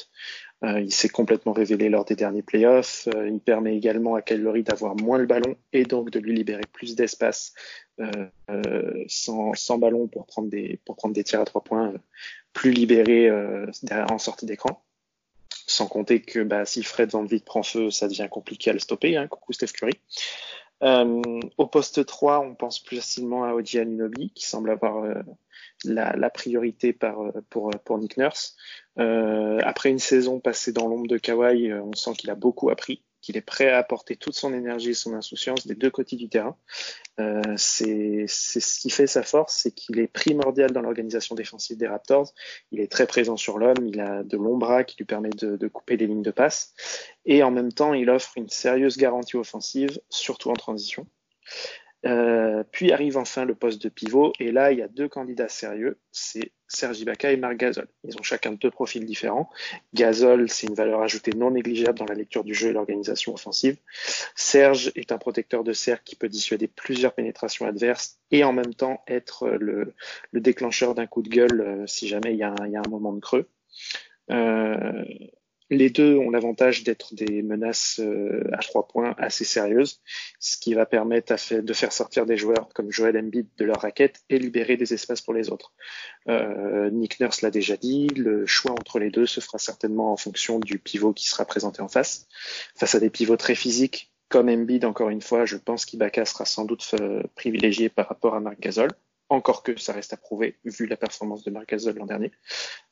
Euh, 0.64 0.82
il 0.82 0.92
s'est 0.92 1.10
complètement 1.10 1.54
révélé 1.54 1.90
lors 1.90 2.04
des 2.04 2.16
derniers 2.16 2.42
playoffs. 2.42 3.08
Euh, 3.16 3.30
il 3.30 3.40
permet 3.40 3.78
également 3.78 4.16
à 4.16 4.22
Kyle 4.22 4.42
Lowry 4.42 4.64
d'avoir 4.64 4.96
moins 4.96 5.18
le 5.18 5.26
ballon 5.26 5.56
et 5.72 5.84
donc 5.84 6.10
de 6.10 6.20
lui 6.20 6.36
libérer 6.36 6.64
plus 6.74 6.96
d'espace 6.96 7.54
euh, 8.02 9.04
sans, 9.08 9.78
ballon 9.78 10.08
pour 10.08 10.26
prendre 10.26 10.50
des 10.50 10.80
pour 10.86 10.98
prendre 10.98 11.14
des 11.14 11.24
tirs 11.24 11.40
à 11.40 11.46
trois 11.46 11.64
points 11.64 11.94
plus 12.52 12.72
libérés 12.72 13.32
en 13.32 14.18
sortie 14.18 14.46
d'écran. 14.46 14.84
Sans 15.66 15.88
compter 15.88 16.22
que 16.22 16.40
bah, 16.40 16.66
si 16.66 16.84
Fred 16.84 17.12
Van 17.12 17.24
Vliet 17.24 17.44
prend 17.46 17.64
feu, 17.64 17.92
ça 17.92 18.08
devient 18.08 18.28
compliqué 18.30 18.72
à 18.72 18.74
le 18.74 18.80
stopper. 18.80 19.16
Hein. 19.16 19.28
Coucou 19.28 19.54
Steph 19.54 19.68
Curry. 19.68 19.94
Au 20.82 21.68
poste 21.68 22.06
3, 22.06 22.40
on 22.40 22.56
pense 22.56 22.80
plus 22.80 22.98
facilement 22.98 23.44
à 23.44 23.54
Oji 23.54 23.80
Aninobi, 23.80 24.32
qui 24.32 24.48
semble 24.48 24.72
avoir 24.72 25.06
la, 25.86 26.30
priorité 26.30 26.98
pour 27.50 28.00
Nick 28.00 28.18
Nurse. 28.18 28.56
Euh, 29.00 29.60
après 29.64 29.90
une 29.90 30.00
saison 30.00 30.40
passée 30.40 30.74
dans 30.74 30.88
l'ombre 30.88 31.08
de 31.08 31.18
Kawhi, 31.18 31.74
on 31.74 31.94
sent 31.94 32.14
qu'il 32.14 32.30
a 32.30 32.36
beaucoup 32.36 32.70
appris 32.70 33.02
qu'il 33.22 33.38
est 33.38 33.42
prêt 33.42 33.70
à 33.70 33.78
apporter 33.78 34.16
toute 34.16 34.36
son 34.36 34.54
énergie 34.54 34.92
et 34.92 34.94
son 34.94 35.14
insouciance 35.14 35.68
des 35.68 35.76
deux 35.76 35.90
côtés 35.90 36.16
du 36.16 36.30
terrain. 36.30 36.56
Euh, 37.20 37.42
c'est 37.58 38.26
ce 38.28 38.80
qui 38.80 38.90
fait 38.90 39.08
sa 39.08 39.24
force, 39.24 39.56
c'est 39.56 39.72
qu'il 39.72 40.00
est 40.00 40.08
primordial 40.08 40.72
dans 40.72 40.82
l'organisation 40.82 41.36
défensive 41.36 41.78
des 41.78 41.88
Raptors. 41.88 42.34
Il 42.72 42.80
est 42.80 42.92
très 42.92 43.08
présent 43.08 43.36
sur 43.36 43.58
l'homme, 43.58 43.86
il 43.86 44.00
a 44.00 44.24
de 44.24 44.38
longs 44.38 44.58
bras 44.58 44.84
qui 44.84 44.98
lui 44.98 45.06
permettent 45.06 45.44
de, 45.44 45.58
de, 45.58 45.68
couper 45.68 45.98
des 45.98 46.08
lignes 46.08 46.22
de 46.22 46.32
passe, 46.32 46.74
et 47.26 47.44
en 47.44 47.52
même 47.52 47.72
temps, 47.72 47.94
il 47.94 48.10
offre 48.10 48.34
une 48.38 48.50
sérieuse 48.50 48.98
garantie 48.98 49.36
offensive, 49.36 50.00
surtout 50.10 50.50
en 50.50 50.54
transition. 50.54 51.06
Euh, 52.06 52.64
puis 52.72 52.92
arrive 52.92 53.18
enfin 53.18 53.44
le 53.46 53.56
poste 53.56 53.82
de 53.82 53.90
pivot, 53.90 54.32
et 54.40 54.52
là, 54.52 54.72
il 54.72 54.80
y 54.80 54.82
a 54.82 54.88
deux 54.88 55.10
candidats 55.10 55.50
sérieux, 55.50 56.00
c'est 56.12 56.52
Sergi 56.68 57.02
Ibaka 57.02 57.32
et 57.32 57.38
Marc 57.38 57.58
Gasol. 57.58 57.88
Ils 58.04 58.16
ont 58.18 58.24
chacun 58.24 58.54
deux 58.54 58.70
profils 58.70 59.04
différents. 59.04 59.50
Gasol, 59.94 60.50
c'est 60.50 60.68
une 60.68 60.76
valeur 60.76 61.02
ajoutée 61.02 61.32
non 61.36 61.52
négligeable 61.52 61.98
dans 61.98 62.06
la 62.06 62.14
lecture 62.14 62.44
du 62.44 62.54
jeu 62.54 62.70
et 62.70 62.74
l'organisation 62.74 63.34
offensive. 63.34 63.78
Serge 64.36 64.92
est 64.96 65.12
un 65.12 65.18
protecteur 65.18 65.64
de 65.64 65.74
cercle 65.74 66.04
qui 66.06 66.16
peut 66.16 66.30
dissuader 66.30 66.68
plusieurs 66.68 67.14
pénétrations 67.14 67.66
adverses 67.66 68.20
et 68.32 68.44
en 68.44 68.54
même 68.54 68.74
temps 68.74 69.04
être 69.08 69.50
le, 69.50 69.94
le 70.32 70.42
déclencheur 70.42 70.94
d'un 70.96 71.08
coup 71.08 71.24
de 71.24 71.30
gueule 71.30 71.62
euh, 71.62 71.88
si 71.88 72.08
jamais 72.08 72.34
il 72.34 72.38
y, 72.38 72.44
a 72.44 72.54
un, 72.60 72.68
y, 72.68 72.76
a 72.76 72.82
un, 72.86 72.90
moment 72.90 73.14
de 73.14 73.20
creux. 73.20 73.50
Euh, 74.32 75.04
les 75.70 75.90
deux 75.90 76.18
ont 76.18 76.30
l'avantage 76.30 76.84
d'être 76.84 77.14
des 77.14 77.42
menaces 77.42 78.00
euh, 78.00 78.44
à 78.54 78.58
trois 78.58 78.88
points 78.88 79.16
assez 79.18 79.46
sérieuses, 79.46 80.02
ce 80.40 80.58
qui 80.58 80.74
va 80.74 80.86
permettre 80.86 81.36
de 81.60 81.74
faire 81.74 81.92
sortir 81.92 82.26
des 82.26 82.38
joueurs 82.38 82.70
comme 82.74 82.92
Joel 82.92 83.18
Embiid 83.18 83.48
de 83.58 83.66
leur 83.66 83.82
raquette 83.82 84.22
et 84.30 84.40
libérer 84.40 84.78
des 84.78 84.94
espaces 84.94 85.22
pour 85.22 85.34
les 85.34 85.50
autres. 85.50 85.74
Euh, 86.28 86.90
Nick 86.90 87.20
Nurse 87.20 87.42
l'a 87.42 87.52
déjà 87.52 87.78
dit, 87.78 88.08
le 88.08 88.46
choix 88.46 88.72
entre 88.72 89.00
les 89.00 89.12
deux 89.12 89.26
se 89.26 89.42
fera 89.42 89.58
certainement 89.58 90.12
en 90.12 90.18
fonction 90.18 90.60
du 90.60 90.80
pivot 90.80 91.14
qui 91.14 91.28
sera 91.28 91.46
présenté 91.46 91.82
en 91.82 91.88
face. 91.88 92.28
Face 92.76 92.96
à 92.96 93.00
des 93.00 93.10
pivots 93.10 93.38
très 93.38 93.56
physiques, 93.56 94.12
comme 94.30 94.50
Embiid, 94.50 94.86
encore 94.86 95.10
une 95.10 95.22
fois, 95.22 95.46
je 95.46 95.58
pense 95.58 95.86
qu'Ibaka 95.86 96.24
sera 96.26 96.46
sans 96.46 96.66
doute 96.66 96.86
euh, 97.00 97.24
privilégié 97.36 97.90
par 97.90 98.08
rapport 98.08 98.36
à 98.36 98.40
Marc 98.40 98.60
Gasol 98.60 98.90
encore 99.30 99.64
que 99.64 99.80
ça 99.80 99.94
reste 99.94 100.14
à 100.14 100.18
prouver 100.18 100.58
vu 100.66 100.88
la 100.88 100.98
performance 100.98 101.44
de 101.44 101.52
Marc 101.52 101.70
Gasol 101.70 101.96
l'an 101.96 102.06
dernier. 102.06 102.32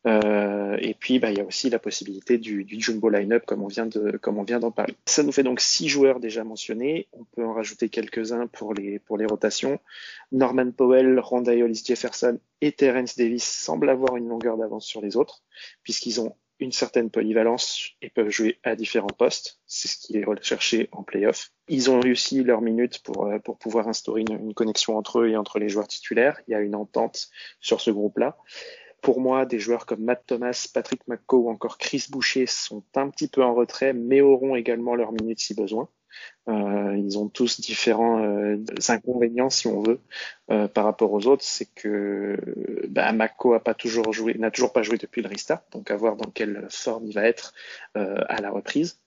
Euh, 0.05 0.77
et 0.79 0.93
puis, 0.93 1.19
bah, 1.19 1.31
il 1.31 1.37
y 1.37 1.41
a 1.41 1.43
aussi 1.43 1.69
la 1.69 1.79
possibilité 1.79 2.37
du, 2.37 2.65
jumbo 2.79 3.09
line-up 3.09 3.43
comme 3.45 3.63
on 3.63 3.67
vient 3.67 4.59
d'en 4.59 4.71
parler. 4.71 4.95
Ça 5.05 5.23
nous 5.23 5.31
fait 5.31 5.43
donc 5.43 5.59
six 5.59 5.89
joueurs 5.89 6.19
déjà 6.19 6.43
mentionnés. 6.43 7.07
On 7.13 7.23
peut 7.23 7.43
en 7.43 7.53
rajouter 7.53 7.89
quelques-uns 7.89 8.47
pour 8.47 8.73
les, 8.73 9.01
rotations. 9.27 9.79
Norman 10.31 10.71
Powell, 10.71 11.19
Ronda 11.19 11.53
Hollis 11.53 11.83
Jefferson 11.85 12.39
et 12.61 12.71
Terence 12.71 13.17
Davis 13.17 13.43
semblent 13.43 13.89
avoir 13.89 14.15
une 14.15 14.27
longueur 14.27 14.57
d'avance 14.57 14.85
sur 14.85 15.01
les 15.01 15.17
autres 15.17 15.43
puisqu'ils 15.83 16.21
ont 16.21 16.35
une 16.59 16.71
certaine 16.71 17.09
polyvalence 17.09 17.91
et 18.01 18.09
peuvent 18.09 18.29
jouer 18.29 18.59
à 18.63 18.75
différents 18.75 19.07
postes. 19.07 19.59
C'est 19.65 19.87
ce 19.87 19.97
qui 19.97 20.17
est 20.17 20.23
recherché 20.23 20.89
en 20.91 21.03
playoff. 21.03 21.51
Ils 21.67 21.91
ont 21.91 21.99
réussi 21.99 22.43
leur 22.43 22.61
minute 22.61 22.99
pour, 23.03 23.27
euh, 23.27 23.37
pouvoir 23.39 23.87
instaurer 23.87 24.21
une, 24.21 24.53
connexion 24.53 24.97
entre 24.97 25.19
eux 25.19 25.29
et 25.29 25.37
entre 25.37 25.59
les 25.59 25.69
joueurs 25.69 25.87
titulaires. 25.87 26.39
Il 26.47 26.51
y 26.51 26.55
a 26.55 26.59
une 26.59 26.75
entente 26.75 27.29
sur 27.59 27.81
ce 27.81 27.91
groupe-là. 27.91 28.37
Pour 29.01 29.21
moi, 29.21 29.45
des 29.45 29.59
joueurs 29.59 29.85
comme 29.85 30.03
Matt 30.03 30.23
Thomas, 30.25 30.67
Patrick 30.73 31.07
McCaw 31.07 31.45
ou 31.45 31.49
encore 31.49 31.77
Chris 31.77 32.07
Boucher 32.09 32.47
sont 32.47 32.83
un 32.95 33.09
petit 33.09 33.27
peu 33.27 33.43
en 33.43 33.53
retrait, 33.53 33.93
mais 33.93 34.21
auront 34.21 34.55
également 34.55 34.95
leur 34.95 35.11
minute 35.11 35.39
si 35.39 35.53
besoin. 35.53 35.87
Euh, 36.49 36.95
ils 36.97 37.17
ont 37.17 37.27
tous 37.27 37.59
différents 37.59 38.23
euh, 38.23 38.57
inconvénients, 38.87 39.49
si 39.49 39.67
on 39.67 39.81
veut, 39.81 39.99
euh, 40.49 40.67
par 40.67 40.85
rapport 40.85 41.11
aux 41.11 41.27
autres. 41.27 41.43
C'est 41.43 41.65
que 41.73 42.37
bah, 42.87 43.11
Mako 43.11 43.57
n'a 43.57 43.73
toujours 44.51 44.73
pas 44.73 44.83
joué 44.83 44.97
depuis 44.97 45.21
le 45.21 45.27
restart, 45.27 45.63
donc 45.71 45.91
à 45.91 45.97
voir 45.97 46.15
dans 46.15 46.29
quelle 46.31 46.67
forme 46.69 47.05
il 47.05 47.13
va 47.13 47.23
être 47.23 47.53
à 47.95 48.41
la 48.41 48.51
reprise. 48.51 48.99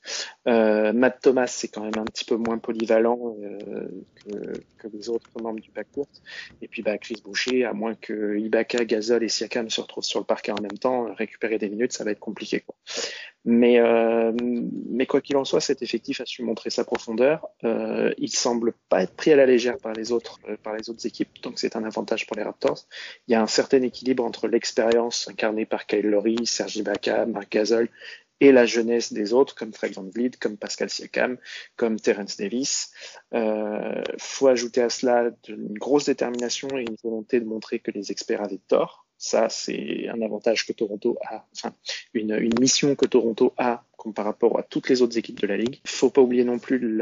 Euh, 0.47 0.93
Matt 0.93 1.21
Thomas, 1.23 1.47
c'est 1.47 1.69
quand 1.69 1.83
même 1.83 1.99
un 1.99 2.05
petit 2.05 2.25
peu 2.25 2.37
moins 2.37 2.59
polyvalent 2.59 3.37
que, 4.17 4.53
que, 4.79 4.89
les 4.93 5.09
autres 5.09 5.31
membres 5.41 5.61
du 5.61 5.71
backcourt. 5.71 6.09
Et 6.63 6.69
puis 6.69 6.83
bah, 6.83 6.99
Chris 6.99 7.21
Boucher, 7.25 7.65
à 7.65 7.73
moins 7.73 7.95
que 7.95 8.39
Ibaka, 8.39 8.85
Gasol 8.85 9.25
et 9.25 9.29
Siakam 9.29 9.71
se 9.71 9.81
retrouvent 9.81 10.05
sur 10.05 10.21
le 10.21 10.27
parquet 10.27 10.53
en 10.53 10.61
même 10.61 10.79
temps, 10.79 11.13
récupérer 11.15 11.59
des 11.59 11.69
minutes, 11.69 11.93
ça 11.93 12.05
va 12.05 12.11
être 12.11 12.21
compliqué. 12.21 12.61
Quoi. 12.61 12.75
Mais, 13.45 13.81
euh, 13.81 14.33
mais 14.91 15.07
quoi 15.07 15.23
qu'il 15.23 15.37
en 15.39 15.45
soit, 15.45 15.61
cet 15.61 15.81
effectif 15.81 16.21
a 16.21 16.27
su 16.27 16.43
montrer 16.43 16.69
sa 16.69 16.85
profondeur. 16.85 17.47
Euh, 17.65 18.13
il 18.19 18.31
semble 18.31 18.75
pas 18.91 19.03
être 19.03 19.15
pris 19.15 19.33
à 19.33 19.37
la 19.37 19.47
légère 19.47 19.79
par 19.79 19.95
les 19.95 20.13
autres, 20.13 20.39
euh, 20.49 20.57
par 20.63 20.77
les 20.77 20.91
autres 20.91 21.07
équipes, 21.07 21.41
donc 21.43 21.59
c'est 21.59 21.75
un 21.75 21.85
avantage 21.85 22.27
pour 22.27 22.37
les 22.37 22.43
Raptors. 22.43 22.87
Il 23.29 23.33
y 23.33 23.35
a 23.35 23.43
un 23.43 23.47
certain 23.47 23.81
équilibre 23.81 24.25
entre 24.25 24.47
l'expérience 24.47 25.27
incarnée 25.29 25.65
par 25.65 25.87
Kyle 25.87 26.07
Lowry, 26.07 26.37
Sergi 26.45 26.81
Ibaka, 26.81 27.25
Marc 27.25 27.51
Gasol 27.51 27.89
et 28.40 28.53
la 28.53 28.66
jeunesse 28.66 29.12
des 29.12 29.33
autres, 29.33 29.55
comme 29.55 29.72
Fred 29.72 29.94
Van 29.94 30.09
Vliet, 30.09 30.33
comme 30.40 30.57
Pascal 30.57 30.90
Siakam, 30.90 31.37
comme 31.76 32.00
Terence 32.00 32.37
Davis. 32.37 32.92
Euh, 33.35 34.03
faut 34.18 34.48
ajouter 34.48 34.83
à 34.83 34.90
cela 34.90 35.31
une 35.48 35.79
grosse 35.79 36.07
détermination 36.07 36.68
et 36.76 36.83
une 36.83 36.96
volonté 37.03 37.40
de 37.40 37.44
montrer 37.44 37.81
que 37.81 37.90
les 37.90 38.11
experts 38.11 38.42
avaient 38.42 38.61
tort. 38.68 39.07
Ça, 39.22 39.50
c'est 39.50 40.09
un 40.09 40.22
avantage 40.22 40.66
que 40.66 40.72
Toronto 40.72 41.18
a, 41.22 41.44
enfin, 41.54 41.74
une, 42.14 42.38
mission 42.59 42.94
que 42.94 43.04
Toronto 43.04 43.52
a 43.59 43.85
par 44.14 44.24
rapport 44.24 44.59
à 44.59 44.62
toutes 44.62 44.88
les 44.88 45.02
autres 45.02 45.18
équipes 45.18 45.38
de 45.42 45.46
la 45.46 45.59
ligue. 45.59 45.78
Il 45.85 45.90
faut 45.90 46.09
pas 46.09 46.22
oublier 46.22 46.42
non 46.42 46.59
plus 46.59 46.98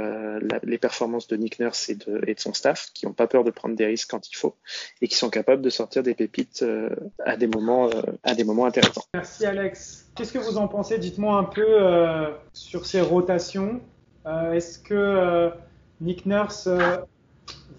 les 0.64 0.78
performances 0.78 1.28
de 1.28 1.37
Nick 1.37 1.61
Nurse 1.61 1.90
et 1.90 1.94
de, 1.94 2.35
son 2.37 2.52
staff, 2.52 2.90
qui 2.92 3.07
n'ont 3.07 3.12
pas 3.12 3.28
peur 3.28 3.44
de 3.44 3.52
prendre 3.52 3.76
des 3.76 3.87
risques 3.87 4.11
quand 4.11 4.28
il 4.28 4.35
faut 4.35 4.57
et 5.00 5.07
qui 5.07 5.14
sont 5.14 5.31
capables 5.31 5.62
de 5.62 5.70
sortir 5.70 6.02
des 6.02 6.14
pépites 6.14 6.62
euh, 6.62 6.90
à 7.24 7.37
des 7.37 7.46
moments, 7.46 7.88
euh, 7.88 8.02
à 8.24 8.35
des 8.35 8.42
moments 8.42 8.66
intéressants. 8.66 9.04
Merci 9.14 9.46
Alex. 9.46 10.11
Qu'est-ce 10.16 10.33
que 10.33 10.38
vous 10.38 10.59
en 10.59 10.66
pensez? 10.66 10.98
Dites-moi 10.98 11.37
un 11.37 11.44
peu 11.44 11.64
euh, 11.64 12.33
sur 12.52 12.85
ces 12.85 13.00
rotations. 13.00 13.81
Est-ce 14.26 14.81
que 14.81 15.52
Nick 16.00 16.26
Nurse 16.26 16.68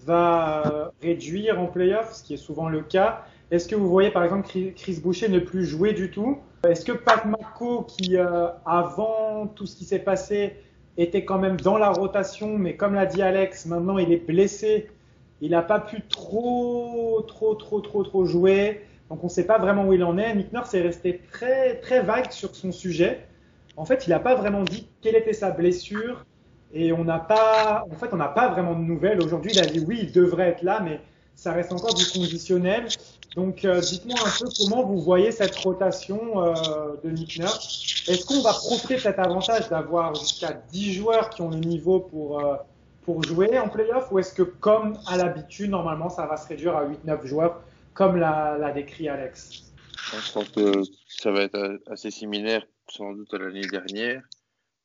va 0.06 0.92
réduire 1.02 1.60
en 1.60 1.66
playoff, 1.66 2.14
ce 2.14 2.24
qui 2.24 2.32
est 2.32 2.38
souvent 2.38 2.70
le 2.70 2.80
cas? 2.80 3.26
Est-ce 3.50 3.68
que 3.68 3.74
vous 3.74 3.88
voyez 3.88 4.10
par 4.10 4.24
exemple 4.24 4.48
Chris 4.76 5.00
Boucher 5.02 5.28
ne 5.28 5.38
plus 5.38 5.64
jouer 5.64 5.92
du 5.92 6.10
tout? 6.10 6.38
Est-ce 6.68 6.84
que 6.84 6.92
Pat 6.92 7.24
Mako, 7.24 7.82
qui 7.82 8.16
euh, 8.16 8.48
avant 8.66 9.46
tout 9.46 9.66
ce 9.66 9.76
qui 9.76 9.84
s'est 9.84 10.00
passé 10.00 10.56
était 10.96 11.24
quand 11.24 11.38
même 11.38 11.58
dans 11.58 11.78
la 11.78 11.90
rotation, 11.90 12.58
mais 12.58 12.76
comme 12.76 12.94
l'a 12.94 13.06
dit 13.06 13.22
Alex, 13.22 13.66
maintenant 13.66 13.98
il 13.98 14.12
est 14.12 14.26
blessé, 14.26 14.90
il 15.40 15.52
n'a 15.52 15.62
pas 15.62 15.80
pu 15.80 16.02
trop, 16.02 17.24
trop, 17.26 17.54
trop, 17.54 17.80
trop, 17.80 18.02
trop 18.02 18.24
jouer, 18.24 18.82
donc 19.08 19.22
on 19.22 19.26
ne 19.26 19.32
sait 19.32 19.46
pas 19.46 19.58
vraiment 19.58 19.86
où 19.86 19.92
il 19.92 20.04
en 20.04 20.18
est. 20.18 20.34
Nick 20.34 20.52
Nurse 20.52 20.74
est 20.74 20.82
resté 20.82 21.20
très, 21.32 21.76
très 21.76 22.02
vague 22.02 22.30
sur 22.30 22.54
son 22.54 22.70
sujet. 22.70 23.26
En 23.76 23.84
fait, 23.84 24.06
il 24.06 24.10
n'a 24.10 24.20
pas 24.20 24.34
vraiment 24.34 24.62
dit 24.62 24.88
quelle 25.00 25.16
était 25.16 25.32
sa 25.32 25.50
blessure, 25.50 26.24
et 26.72 26.92
on 26.92 27.04
n'a 27.04 27.18
pas, 27.18 27.86
en 27.90 27.94
fait, 27.96 28.10
on 28.12 28.16
n'a 28.16 28.28
pas 28.28 28.48
vraiment 28.48 28.74
de 28.74 28.84
nouvelles. 28.84 29.22
Aujourd'hui, 29.22 29.52
il 29.54 29.58
a 29.60 29.66
dit 29.66 29.82
oui, 29.86 30.00
il 30.02 30.12
devrait 30.12 30.48
être 30.48 30.62
là, 30.62 30.80
mais 30.84 31.00
ça 31.40 31.54
reste 31.54 31.72
encore 31.72 31.94
du 31.94 32.04
conditionnel. 32.04 32.86
Donc, 33.34 33.64
euh, 33.64 33.80
dites-moi 33.80 34.18
un 34.20 34.44
peu 34.44 34.50
comment 34.58 34.84
vous 34.84 35.00
voyez 35.00 35.32
cette 35.32 35.56
rotation 35.56 36.44
euh, 36.44 36.96
de 37.02 37.08
Nick 37.08 37.38
Nurse. 37.38 38.04
Est-ce 38.08 38.26
qu'on 38.26 38.42
va 38.42 38.52
profiter 38.52 38.96
de 38.96 39.00
cet 39.00 39.18
avantage 39.18 39.70
d'avoir 39.70 40.14
jusqu'à 40.14 40.52
10 40.52 40.92
joueurs 40.92 41.30
qui 41.30 41.40
ont 41.40 41.48
le 41.48 41.56
niveau 41.56 42.00
pour, 42.00 42.44
euh, 42.44 42.56
pour 43.04 43.22
jouer 43.22 43.58
en 43.58 43.70
playoff 43.70 44.12
ou 44.12 44.18
est-ce 44.18 44.34
que, 44.34 44.42
comme 44.42 44.98
à 45.06 45.16
l'habitude, 45.16 45.70
normalement, 45.70 46.10
ça 46.10 46.26
va 46.26 46.36
se 46.36 46.46
réduire 46.46 46.76
à 46.76 46.84
8-9 46.84 47.24
joueurs, 47.24 47.62
comme 47.94 48.16
l'a 48.16 48.72
décrit 48.72 49.08
Alex? 49.08 49.72
Je 49.96 50.32
pense 50.32 50.48
que 50.50 50.82
ça 51.08 51.30
va 51.30 51.40
être 51.44 51.80
assez 51.90 52.10
similaire, 52.10 52.66
sans 52.90 53.14
doute, 53.14 53.32
à 53.32 53.38
l'année 53.38 53.66
dernière. 53.66 54.22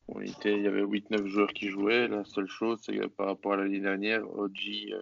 On 0.08 0.22
était, 0.22 0.54
il 0.54 0.62
y 0.62 0.68
avait 0.68 0.84
8-9 0.84 1.26
joueurs 1.26 1.52
qui 1.52 1.68
jouaient. 1.68 2.08
La 2.08 2.24
seule 2.24 2.48
chose, 2.48 2.78
c'est 2.82 2.96
que 2.96 3.08
par 3.08 3.26
rapport 3.26 3.54
à 3.54 3.56
l'année 3.56 3.80
dernière, 3.80 4.22
OG 4.38 4.94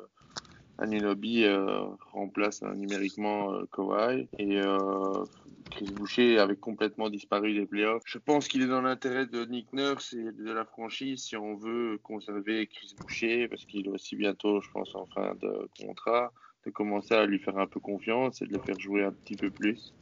Anunobi 0.78 1.44
euh, 1.44 1.84
remplace 2.12 2.62
euh, 2.62 2.74
numériquement 2.74 3.52
euh, 3.52 3.64
Kawhi 3.72 4.28
et 4.38 4.60
euh, 4.60 5.24
Chris 5.70 5.92
Boucher 5.92 6.38
avait 6.38 6.56
complètement 6.56 7.10
disparu 7.10 7.54
des 7.54 7.66
playoffs. 7.66 8.02
Je 8.06 8.18
pense 8.18 8.48
qu'il 8.48 8.62
est 8.62 8.66
dans 8.66 8.82
l'intérêt 8.82 9.26
de 9.26 9.44
Nick 9.44 9.72
Nurse 9.72 10.12
et 10.14 10.32
de 10.32 10.52
la 10.52 10.64
franchise 10.64 11.24
si 11.24 11.36
on 11.36 11.56
veut 11.56 11.98
conserver 12.02 12.66
Chris 12.66 12.94
Boucher 13.00 13.48
parce 13.48 13.64
qu'il 13.64 13.86
est 13.86 13.90
aussi 13.90 14.16
bientôt, 14.16 14.60
je 14.60 14.68
pense, 14.72 14.94
en 14.94 15.06
fin 15.06 15.34
de 15.36 15.68
contrat, 15.78 16.32
de 16.66 16.70
commencer 16.70 17.14
à 17.14 17.26
lui 17.26 17.38
faire 17.38 17.58
un 17.58 17.66
peu 17.66 17.80
confiance 17.80 18.42
et 18.42 18.46
de 18.46 18.52
le 18.52 18.60
faire 18.60 18.78
jouer 18.78 19.04
un 19.04 19.12
petit 19.12 19.36
peu 19.36 19.50
plus, 19.50 19.94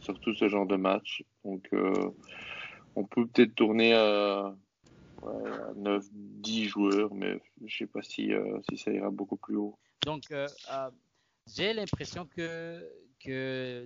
surtout 0.00 0.34
ce 0.34 0.48
genre 0.48 0.66
de 0.66 0.76
match. 0.76 1.22
Donc 1.44 1.68
on 2.96 3.04
peut 3.04 3.26
peut-être 3.26 3.54
tourner 3.54 3.94
à, 3.94 4.54
ouais, 5.22 5.50
à 5.52 5.74
9, 5.74 6.04
10 6.12 6.64
joueurs, 6.66 7.14
mais 7.14 7.40
je 7.64 7.76
sais 7.76 7.86
pas 7.86 8.02
si, 8.02 8.32
euh, 8.32 8.58
si 8.68 8.78
ça 8.78 8.92
ira 8.92 9.10
beaucoup 9.10 9.36
plus 9.36 9.56
haut. 9.56 9.78
Donc, 10.02 10.24
euh, 10.30 10.46
euh, 10.70 10.90
j'ai 11.54 11.72
l'impression 11.72 12.26
que, 12.26 12.90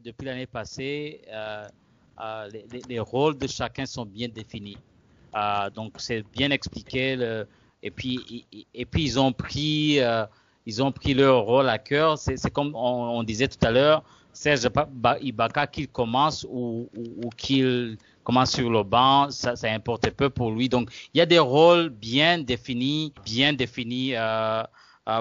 depuis 0.04 0.26
l'année 0.26 0.46
passée, 0.46 1.22
euh, 1.28 1.68
les, 2.52 2.64
les- 2.72 2.82
les 2.88 2.98
rôles 3.00 3.38
de 3.38 3.46
chacun 3.46 3.86
sont 3.86 4.04
bien 4.04 4.28
définis. 4.28 4.76
Donc, 5.74 5.94
c'est 5.98 6.22
bien 6.32 6.50
expliqué. 6.50 7.16
et, 7.82 7.90
puis, 7.90 8.46
et, 8.74 8.84
puis, 8.84 9.04
ils 9.04 9.20
ont 9.20 9.32
pris, 9.32 10.00
ils 10.66 10.82
ont 10.82 10.90
pris 10.90 11.14
leur 11.14 11.42
rôle 11.42 11.68
à 11.68 11.78
cœur. 11.78 12.18
C'est 12.18 12.50
comme 12.50 12.74
on, 12.74 13.22
disait 13.22 13.46
tout 13.46 13.64
à 13.64 13.70
l'heure, 13.70 14.02
Serge 14.32 14.68
Ba- 14.68 14.88
Ba- 14.90 15.18
Ibaka, 15.20 15.68
qu'il 15.68 15.86
commence 15.88 16.44
ou, 16.50 16.88
ou, 16.96 17.28
qu'il 17.36 17.96
commence 18.24 18.52
sur 18.52 18.68
le 18.70 18.82
banc, 18.82 19.30
ça, 19.30 19.54
ça 19.54 19.70
importe 19.70 20.10
peu 20.10 20.28
pour 20.30 20.50
lui. 20.50 20.68
Donc, 20.68 20.90
il 21.14 21.18
y 21.18 21.20
a 21.20 21.26
des 21.26 21.38
rôles 21.38 21.90
bien 21.90 22.38
définis, 22.38 23.12
bien 23.24 23.52
définis 23.52 24.14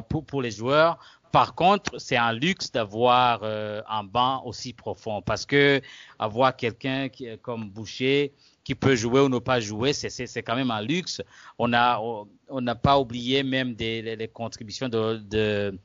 pour, 0.09 0.25
pour 0.25 0.41
les 0.41 0.51
joueurs. 0.51 0.97
Par 1.31 1.55
contre, 1.55 1.99
c'est 1.99 2.15
un 2.15 2.31
luxe 2.31 2.71
d'avoir 2.71 3.41
euh, 3.43 3.81
un 3.89 4.03
banc 4.03 4.43
aussi 4.45 4.73
profond 4.73 5.21
parce 5.21 5.45
que 5.45 5.81
avoir 6.19 6.55
quelqu'un 6.55 7.09
comme 7.41 7.69
Boucher 7.69 8.33
qui 8.63 8.75
peut 8.75 8.95
jouer 8.95 9.21
ou 9.21 9.29
ne 9.29 9.39
pas 9.39 9.59
jouer, 9.59 9.93
c'est 9.93 10.43
quand 10.43 10.55
même 10.55 10.71
un 10.71 10.81
luxe. 10.81 11.21
On 11.59 11.73
a 11.73 11.99
on 12.49 12.61
n'a 12.61 12.75
pas 12.75 12.97
oublié 12.99 13.43
même 13.43 13.75
des 13.75 14.01
les, 14.01 14.15
les 14.15 14.27
contributions 14.27 14.89
de, 14.89 15.17
de 15.17 15.77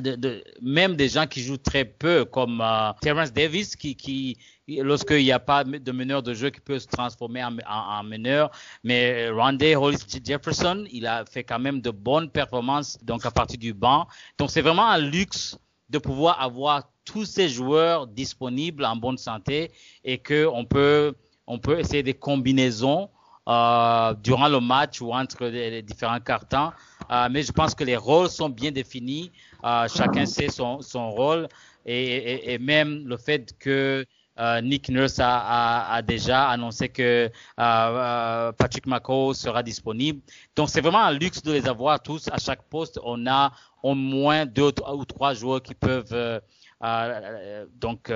de, 0.00 0.14
de- 0.16 0.44
même 0.60 0.96
des 0.96 1.08
gens 1.08 1.26
qui 1.26 1.42
jouent 1.42 1.56
très 1.56 1.84
peu, 1.84 2.24
comme 2.24 2.60
euh, 2.60 2.92
Terrence 3.00 3.32
Davis, 3.32 3.74
qui, 3.76 3.96
qui 3.96 4.36
lorsqu'il 4.68 5.24
n'y 5.24 5.32
a 5.32 5.38
pas 5.38 5.64
de 5.64 5.92
meneur 5.92 6.22
de 6.22 6.34
jeu, 6.34 6.50
qui 6.50 6.60
peut 6.60 6.78
se 6.78 6.86
transformer 6.86 7.42
en, 7.42 7.56
en, 7.66 7.98
en 8.00 8.02
meneur. 8.04 8.50
Mais 8.84 9.30
Rondé 9.30 9.74
Hollis 9.76 9.98
Jefferson, 10.24 10.84
il 10.92 11.06
a 11.06 11.24
fait 11.24 11.42
quand 11.42 11.58
même 11.58 11.80
de 11.80 11.90
bonnes 11.90 12.30
performances 12.30 12.98
donc 13.02 13.24
à 13.24 13.30
partir 13.30 13.58
du 13.58 13.72
banc. 13.72 14.06
Donc 14.38 14.50
c'est 14.50 14.60
vraiment 14.60 14.86
un 14.88 14.98
luxe 14.98 15.58
de 15.88 15.98
pouvoir 15.98 16.40
avoir 16.40 16.82
tous 17.06 17.24
ces 17.24 17.48
joueurs 17.48 18.06
disponibles 18.06 18.84
en 18.84 18.94
bonne 18.96 19.16
santé 19.16 19.72
et 20.04 20.18
que 20.18 20.46
on 20.52 20.66
peut 20.66 21.14
on 21.46 21.58
peut 21.58 21.78
essayer 21.78 22.02
des 22.02 22.12
combinaisons 22.12 23.08
euh, 23.48 24.12
durant 24.22 24.48
le 24.48 24.60
match 24.60 25.00
ou 25.00 25.14
entre 25.14 25.46
les 25.46 25.80
différents 25.80 26.20
cartons. 26.20 26.72
Euh, 27.10 27.28
mais 27.30 27.42
je 27.42 27.52
pense 27.52 27.74
que 27.74 27.84
les 27.84 27.96
rôles 27.96 28.28
sont 28.28 28.48
bien 28.48 28.70
définis. 28.70 29.30
Euh, 29.64 29.86
chacun 29.88 30.26
sait 30.26 30.48
son, 30.48 30.82
son 30.82 31.10
rôle 31.10 31.48
et, 31.86 32.04
et, 32.04 32.52
et 32.52 32.58
même 32.58 33.06
le 33.06 33.16
fait 33.16 33.54
que 33.58 34.04
euh, 34.38 34.60
Nick 34.60 34.88
Nurse 34.88 35.18
a, 35.18 35.38
a, 35.38 35.94
a 35.94 36.02
déjà 36.02 36.48
annoncé 36.48 36.88
que 36.88 37.02
euh, 37.02 37.30
euh, 37.58 38.52
Patrick 38.52 38.86
McCaw 38.86 39.34
sera 39.34 39.62
disponible. 39.62 40.20
Donc 40.54 40.70
c'est 40.70 40.80
vraiment 40.80 41.00
un 41.02 41.12
luxe 41.12 41.42
de 41.42 41.52
les 41.52 41.66
avoir 41.66 42.00
tous. 42.00 42.28
À 42.30 42.38
chaque 42.38 42.62
poste, 42.64 43.00
on 43.02 43.26
a 43.26 43.52
au 43.82 43.94
moins 43.94 44.46
deux 44.46 44.70
ou 44.94 45.04
trois 45.04 45.34
joueurs 45.34 45.60
qui 45.62 45.74
peuvent 45.74 46.12
euh, 46.12 46.38
euh, 46.84 47.66
donc 47.80 48.12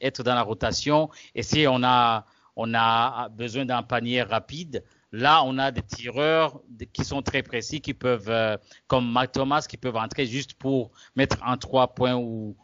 être 0.00 0.22
dans 0.22 0.34
la 0.34 0.42
rotation. 0.42 1.10
Et 1.34 1.42
si 1.42 1.66
on 1.68 1.82
a 1.84 2.24
on 2.56 2.74
a 2.74 3.28
besoin 3.28 3.64
d'un 3.64 3.82
panier 3.84 4.22
rapide, 4.22 4.82
Là, 5.12 5.42
on 5.44 5.56
a 5.58 5.70
des 5.70 5.82
tireurs 5.82 6.60
qui 6.92 7.04
sont 7.04 7.22
très 7.22 7.42
précis, 7.42 7.80
qui 7.80 7.94
peuvent, 7.94 8.28
euh, 8.28 8.56
comme 8.86 9.10
Matt 9.10 9.32
Thomas, 9.32 9.64
qui 9.66 9.78
peuvent 9.78 9.96
entrer 9.96 10.26
juste 10.26 10.54
pour 10.54 10.90
mettre 11.16 11.38
un 11.44 11.56
trois 11.56 11.94
points 11.94 12.16
ou, 12.16 12.54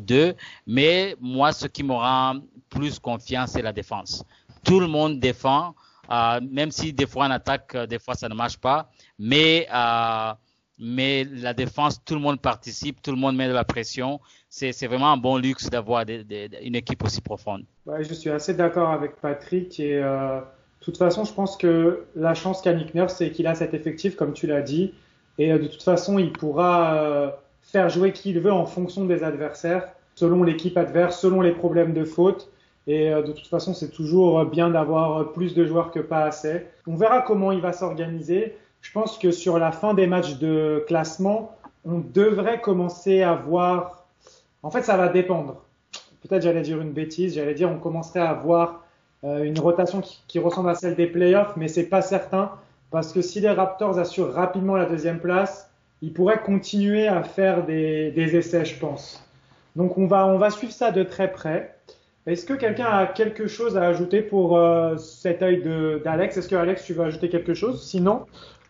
deux. 0.00 0.34
Mais 0.66 1.16
moi, 1.20 1.52
ce 1.52 1.66
qui 1.66 1.82
me 1.82 1.92
rend 1.92 2.40
plus 2.70 2.98
confiance, 2.98 3.50
c'est 3.50 3.62
la 3.62 3.72
défense. 3.72 4.24
Tout 4.64 4.80
le 4.80 4.86
monde 4.86 5.18
défend, 5.20 5.74
euh, 6.10 6.40
même 6.50 6.70
si 6.70 6.92
des 6.92 7.06
fois 7.06 7.26
en 7.26 7.30
attaque, 7.30 7.74
euh, 7.74 7.86
des 7.86 7.98
fois 7.98 8.14
ça 8.14 8.28
ne 8.28 8.34
marche 8.34 8.58
pas. 8.58 8.90
Mais 9.18 9.66
mais 10.80 11.24
la 11.24 11.54
défense, 11.54 12.02
tout 12.04 12.14
le 12.14 12.20
monde 12.20 12.40
participe, 12.40 13.02
tout 13.02 13.10
le 13.10 13.16
monde 13.16 13.34
met 13.34 13.48
de 13.48 13.52
la 13.52 13.64
pression. 13.64 14.20
C'est 14.48 14.86
vraiment 14.86 15.10
un 15.10 15.16
bon 15.16 15.36
luxe 15.36 15.68
d'avoir 15.68 16.04
une 16.08 16.76
équipe 16.76 17.02
aussi 17.02 17.20
profonde. 17.20 17.64
Je 18.00 18.14
suis 18.14 18.30
assez 18.30 18.54
d'accord 18.54 18.90
avec 18.90 19.16
Patrick 19.16 19.80
et 19.80 20.00
toute 20.90 20.98
façon, 20.98 21.24
je 21.24 21.34
pense 21.34 21.58
que 21.58 22.04
la 22.16 22.32
chance 22.32 22.62
qu'a 22.62 22.72
Nick 22.72 22.94
Nurse, 22.94 23.16
c'est 23.16 23.30
qu'il 23.30 23.46
a 23.46 23.54
cet 23.54 23.74
effectif, 23.74 24.16
comme 24.16 24.32
tu 24.32 24.46
l'as 24.46 24.62
dit, 24.62 24.94
et 25.38 25.52
euh, 25.52 25.58
de 25.58 25.66
toute 25.66 25.82
façon, 25.82 26.18
il 26.18 26.32
pourra 26.32 26.94
euh, 26.94 27.30
faire 27.60 27.90
jouer 27.90 28.12
qui 28.12 28.30
il 28.30 28.40
veut 28.40 28.52
en 28.52 28.64
fonction 28.64 29.04
des 29.04 29.22
adversaires, 29.22 29.88
selon 30.14 30.42
l'équipe 30.42 30.78
adverse, 30.78 31.20
selon 31.20 31.42
les 31.42 31.52
problèmes 31.52 31.92
de 31.92 32.04
faute. 32.04 32.50
Et 32.86 33.12
euh, 33.12 33.22
de 33.22 33.32
toute 33.32 33.48
façon, 33.48 33.74
c'est 33.74 33.90
toujours 33.90 34.46
bien 34.46 34.70
d'avoir 34.70 35.32
plus 35.32 35.54
de 35.54 35.66
joueurs 35.66 35.90
que 35.90 36.00
pas 36.00 36.24
assez. 36.24 36.66
On 36.86 36.96
verra 36.96 37.20
comment 37.20 37.52
il 37.52 37.60
va 37.60 37.72
s'organiser. 37.72 38.56
Je 38.80 38.90
pense 38.92 39.18
que 39.18 39.30
sur 39.30 39.58
la 39.58 39.72
fin 39.72 39.92
des 39.92 40.06
matchs 40.06 40.38
de 40.38 40.84
classement, 40.86 41.54
on 41.84 41.98
devrait 41.98 42.62
commencer 42.62 43.22
à 43.22 43.34
voir. 43.34 44.06
En 44.62 44.70
fait, 44.70 44.82
ça 44.82 44.96
va 44.96 45.08
dépendre. 45.08 45.62
Peut-être 46.22 46.42
j'allais 46.42 46.62
dire 46.62 46.80
une 46.80 46.92
bêtise. 46.92 47.34
J'allais 47.34 47.54
dire 47.54 47.70
on 47.70 47.78
commencerait 47.78 48.20
à 48.20 48.32
voir 48.32 48.84
euh, 49.24 49.42
une 49.42 49.58
rotation 49.58 50.02
qui, 50.28 50.38
ressemble 50.38 50.70
à 50.70 50.74
celle 50.74 50.94
des 50.94 51.06
playoffs, 51.06 51.56
mais 51.56 51.68
c'est 51.68 51.88
pas 51.88 52.02
certain 52.02 52.52
parce 52.90 53.12
que 53.12 53.20
si 53.20 53.40
les 53.40 53.50
Raptors 53.50 53.98
assurent 53.98 54.32
rapidement 54.32 54.76
la 54.76 54.86
deuxième 54.86 55.18
place, 55.18 55.70
ils 56.00 56.12
pourraient 56.12 56.40
continuer 56.40 57.08
à 57.08 57.22
faire 57.22 57.66
des, 57.66 58.12
essais, 58.16 58.64
je 58.64 58.78
pense. 58.78 59.22
Donc 59.76 59.98
on 59.98 60.06
va 60.06 60.26
on 60.26 60.38
va 60.38 60.50
suivre 60.50 60.72
ça 60.72 60.92
de 60.92 61.02
très 61.02 61.30
près. 61.30 61.74
Est-ce 62.26 62.44
que 62.44 62.54
quelqu'un 62.54 62.86
a 62.86 63.06
quelque 63.06 63.46
chose 63.46 63.76
à 63.76 63.86
ajouter 63.86 64.22
pour 64.22 64.58
euh, 64.58 64.96
cet 64.98 65.42
œil 65.42 65.62
d'Alex? 66.04 66.36
Est-ce 66.36 66.48
que 66.48 66.56
Alex, 66.56 66.84
tu 66.84 66.92
veux 66.92 67.04
ajouter 67.04 67.28
quelque 67.28 67.54
chose? 67.54 67.82
Sinon, 67.82 68.26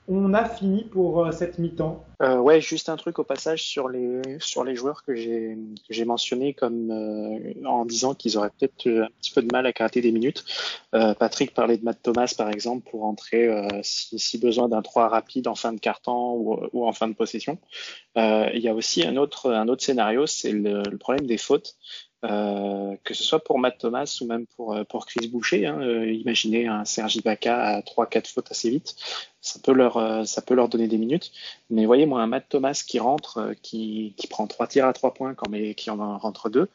on 0.09 0.33
a 0.33 0.47
fini 0.47 0.85
pour 0.85 1.25
euh, 1.25 1.33
cette 1.33 1.59
mi-temps. 1.59 2.05
Euh, 2.23 2.39
ouais, 2.39 2.61
juste 2.61 2.89
un 2.89 2.97
truc 2.97 3.19
au 3.19 3.25
passage 3.25 3.63
sur 3.63 3.89
les 3.89 4.23
sur 4.41 4.65
les 4.65 4.75
joueurs 4.75 5.05
que 5.05 5.15
j'ai 5.15 5.57
que 5.87 5.95
j'ai 5.95 6.05
mentionné 6.05 6.55
comme 6.55 6.91
euh, 6.91 7.53
en 7.67 7.85
disant 7.85 8.15
qu'ils 8.15 8.39
auraient 8.39 8.51
peut-être 8.51 8.89
un 8.89 9.09
petit 9.21 9.31
peu 9.33 9.43
de 9.43 9.49
mal 9.53 9.67
à 9.67 9.73
gratter 9.73 10.01
des 10.01 10.11
minutes. 10.11 10.45
Euh, 10.95 11.15
Patrick 11.15 11.55
parlait 11.55 11.77
de 11.77 11.85
Matt 11.85 12.03
Thomas 12.03 12.35
par 12.37 12.49
exemple 12.49 12.91
pour 12.91 13.05
entrer 13.05 13.47
euh, 13.47 13.69
si, 13.83 14.19
si 14.19 14.39
besoin 14.39 14.69
d'un 14.69 14.83
3 14.83 15.09
rapide 15.09 15.47
en 15.47 15.55
fin 15.55 15.73
de 15.73 15.79
carton 15.79 16.59
ou, 16.73 16.87
en 16.87 16.93
fin 16.93 17.07
de 17.07 17.15
possession. 17.15 17.59
Euh, 18.17 18.49
il 18.55 18.61
y 18.61 18.69
a 18.69 18.75
aussi 18.75 19.07
un 19.07 19.17
autre 19.17 19.53
un 19.53 19.69
autre 19.69 19.85
scénario, 19.85 20.27
c'est 20.27 20.53
le 20.53 20.83
problème 20.99 21.27
des 21.27 21.39
fautes. 21.39 21.77
Euh, 22.25 22.97
que 23.05 23.15
ce 23.15 23.23
soit 23.23 23.45
pour 23.45 23.61
Matt 23.61 23.79
Thomas 23.79 24.19
ou 24.21 24.27
même 24.27 24.45
pour 24.57 24.75
euh, 24.75 24.83
pour 24.83 25.07
Chris 25.07 25.29
Boucher, 25.29 25.67
hein, 25.67 25.79
euh, 25.81 26.13
imaginez 26.13 26.67
un 26.67 26.85
Serge 26.85 27.15
Ibaka 27.15 27.77
à 27.77 27.81
3-4 27.81 28.33
fautes 28.33 28.51
assez 28.51 28.71
vite, 28.71 28.97
ça 29.41 29.61
peut 29.63 29.73
leur 29.73 30.27
ça 30.27 30.43
peut 30.43 30.55
leur 30.55 30.69
donner 30.69 30.89
des 30.89 30.99
minutes. 30.99 31.31
Mais 31.71 31.87
voyez 31.87 32.07
moi 32.07 32.21
un 32.21 32.27
Matt 32.27 32.49
Thomas 32.49 32.83
qui 32.85 32.99
rentre, 32.99 33.55
qui 33.63 34.15
qui 34.17 34.27
prend 34.27 34.49
trois 34.49 34.67
tirs 34.67 34.87
à 34.87 34.93
trois 34.93 35.15
points 35.15 35.35
quand 35.35 35.49
mais 35.49 35.75
qui 35.75 35.91
en 35.91 36.19
rentre 36.19 36.49
deux. 36.51 36.69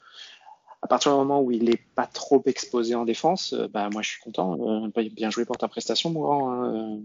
À 0.81 0.87
partir 0.87 1.11
du 1.11 1.17
moment 1.17 1.41
où 1.41 1.51
il 1.51 1.69
est 1.69 1.81
pas 1.95 2.07
trop 2.07 2.41
exposé 2.45 2.95
en 2.95 3.03
défense, 3.03 3.53
bah 3.53 3.89
moi 3.91 4.01
je 4.01 4.11
suis 4.11 4.21
content. 4.21 4.87
Bien 5.11 5.29
joué 5.29 5.43
pour 5.45 5.57
ta 5.57 5.67
prestation, 5.67 6.09
mon 6.09 6.21
grand. 6.21 6.51
Hein. 6.53 6.99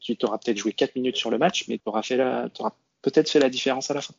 Tu 0.00 0.16
t'auras 0.16 0.38
peut-être 0.38 0.58
joué 0.58 0.72
4 0.74 0.94
minutes 0.96 1.16
sur 1.16 1.30
le 1.30 1.38
match, 1.38 1.68
mais 1.68 1.78
tu 1.78 1.84
auras 1.86 2.02
t'auras 2.50 2.72
peut-être 3.02 3.30
fait 3.30 3.40
la 3.40 3.48
différence 3.48 3.90
à 3.90 3.94
la 3.94 4.02
fin. 4.02 4.14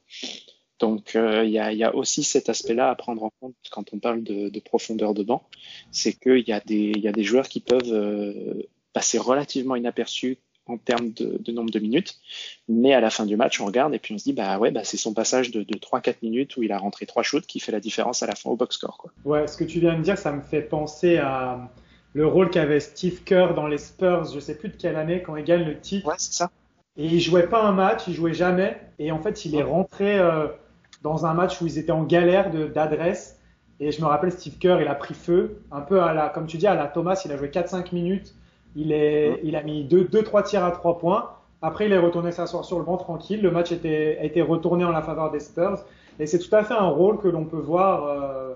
Donc 0.82 1.16
euh, 1.16 1.46
il 1.46 1.52
y, 1.52 1.60
a, 1.60 1.72
il 1.72 1.78
y, 1.78 1.84
a, 1.84 1.96
aussi 1.96 2.24
cet 2.24 2.50
aspect-là 2.50 2.90
à 2.90 2.96
prendre 2.96 3.24
en 3.24 3.32
compte 3.40 3.54
quand 3.70 3.94
on 3.94 4.00
parle 4.00 4.24
de, 4.24 4.50
de 4.50 4.60
profondeur 4.60 5.14
de 5.14 5.24
banc, 5.24 5.48
c'est 5.92 6.14
qu'il 6.14 6.48
y, 6.48 6.52
a 6.52 6.60
des, 6.60 6.92
y 6.98 7.08
a 7.08 7.12
des 7.12 7.24
joueurs 7.24 7.48
qui 7.48 7.60
peuvent 7.60 7.82
euh, 7.86 8.64
passer 8.92 9.20
relativement 9.20 9.76
inaperçus 9.76 10.40
en 10.66 10.78
termes 10.78 11.12
de, 11.12 11.38
de, 11.40 11.52
nombre 11.52 11.70
de 11.70 11.80
minutes, 11.80 12.20
mais 12.68 12.94
à 12.94 13.00
la 13.00 13.12
fin 13.12 13.28
du 13.28 13.36
match 13.36 13.62
on 13.62 13.66
regarde 13.66 13.94
et 13.94 14.00
puis 14.00 14.16
on 14.16 14.18
se 14.18 14.24
dit 14.24 14.34
bah 14.34 14.58
ouais 14.58 14.72
bah 14.72 14.84
c'est 14.84 14.98
son 14.98 15.14
passage 15.14 15.52
de, 15.52 15.62
de 15.62 15.78
3-4 15.78 16.16
minutes 16.24 16.58
où 16.58 16.64
il 16.64 16.72
a 16.72 16.78
rentré 16.80 17.06
trois 17.06 17.24
shoots 17.24 17.46
qui 17.46 17.60
fait 17.60 17.72
la 17.72 17.80
différence 17.80 18.24
à 18.24 18.28
la 18.28 18.36
fin 18.36 18.50
au 18.50 18.56
box 18.56 18.76
score 18.76 18.98
quoi. 18.98 19.12
Ouais, 19.24 19.48
ce 19.48 19.58
que 19.58 19.64
tu 19.64 19.80
viens 19.80 19.96
de 19.98 20.02
dire 20.02 20.18
ça 20.18 20.32
me 20.32 20.42
fait 20.42 20.62
penser 20.62 21.18
à 21.18 21.72
le 22.14 22.26
rôle 22.26 22.50
qu'avait 22.50 22.80
Steve 22.80 23.24
Kerr 23.24 23.54
dans 23.54 23.68
les 23.68 23.78
Spurs, 23.78 24.26
je 24.34 24.40
sais 24.40 24.58
plus 24.58 24.70
de 24.70 24.76
quelle 24.76 24.96
année 24.96 25.22
quand 25.22 25.36
il 25.36 25.44
gagne 25.44 25.64
le 25.64 25.80
titre. 25.80 26.08
Ouais 26.08 26.16
c'est 26.18 26.34
ça. 26.34 26.52
Et 26.98 27.06
il 27.06 27.22
jouait 27.22 27.48
pas 27.48 27.64
un 27.64 27.72
match, 27.72 28.04
il 28.08 28.14
jouait 28.16 28.34
jamais 28.34 28.80
et 28.98 29.12
en 29.12 29.22
fait 29.22 29.46
il 29.46 29.56
est 29.56 29.64
rentré 29.64 30.18
euh, 30.20 30.48
dans 31.02 31.26
un 31.26 31.34
match 31.34 31.62
où 31.62 31.68
ils 31.68 31.78
étaient 31.78 31.92
en 31.92 32.04
galère 32.04 32.52
d'adresse. 32.52 33.40
Et 33.80 33.92
je 33.92 34.02
me 34.02 34.06
rappelle, 34.06 34.32
Steve 34.32 34.58
Kerr, 34.60 34.80
il 34.82 34.88
a 34.88 34.96
pris 34.96 35.14
feu, 35.14 35.62
un 35.72 35.82
peu 35.82 36.02
à 36.02 36.14
la, 36.14 36.30
comme 36.30 36.46
tu 36.46 36.58
dis, 36.58 36.68
à 36.68 36.76
la 36.76 36.88
Thomas, 36.88 37.22
il 37.26 37.32
a 37.32 37.38
joué 37.38 37.48
4-5 37.48 37.94
minutes. 37.94 38.36
Il, 38.76 38.92
est, 38.92 39.40
il 39.44 39.56
a 39.56 39.64
mis 39.64 39.84
2-3 39.84 39.88
deux, 39.88 40.04
deux, 40.06 40.24
trois 40.24 40.44
tirs 40.44 40.64
à 40.64 40.72
3 40.72 41.00
points. 41.00 41.32
Après, 41.62 41.88
il 41.88 41.92
est 41.92 41.98
retourné 41.98 42.32
s'asseoir 42.32 42.64
sur 42.64 42.80
le 42.80 42.86
banc 42.86 42.98
tranquille. 42.98 43.42
Le 43.42 43.52
match 43.52 43.72
était, 43.72 44.18
a 44.20 44.24
été 44.24 44.42
retourné 44.42 44.86
en 44.86 44.92
la 44.92 45.02
faveur 45.02 45.32
des 45.32 45.40
Spurs. 45.40 45.84
Et 46.20 46.26
c'est 46.26 46.40
tout 46.40 46.56
à 46.56 46.64
fait 46.64 46.74
un 46.74 46.88
rôle 46.88 47.20
que 47.20 47.28
l'on 47.28 47.46
peut 47.46 47.58
voir, 47.58 48.06
euh, 48.06 48.51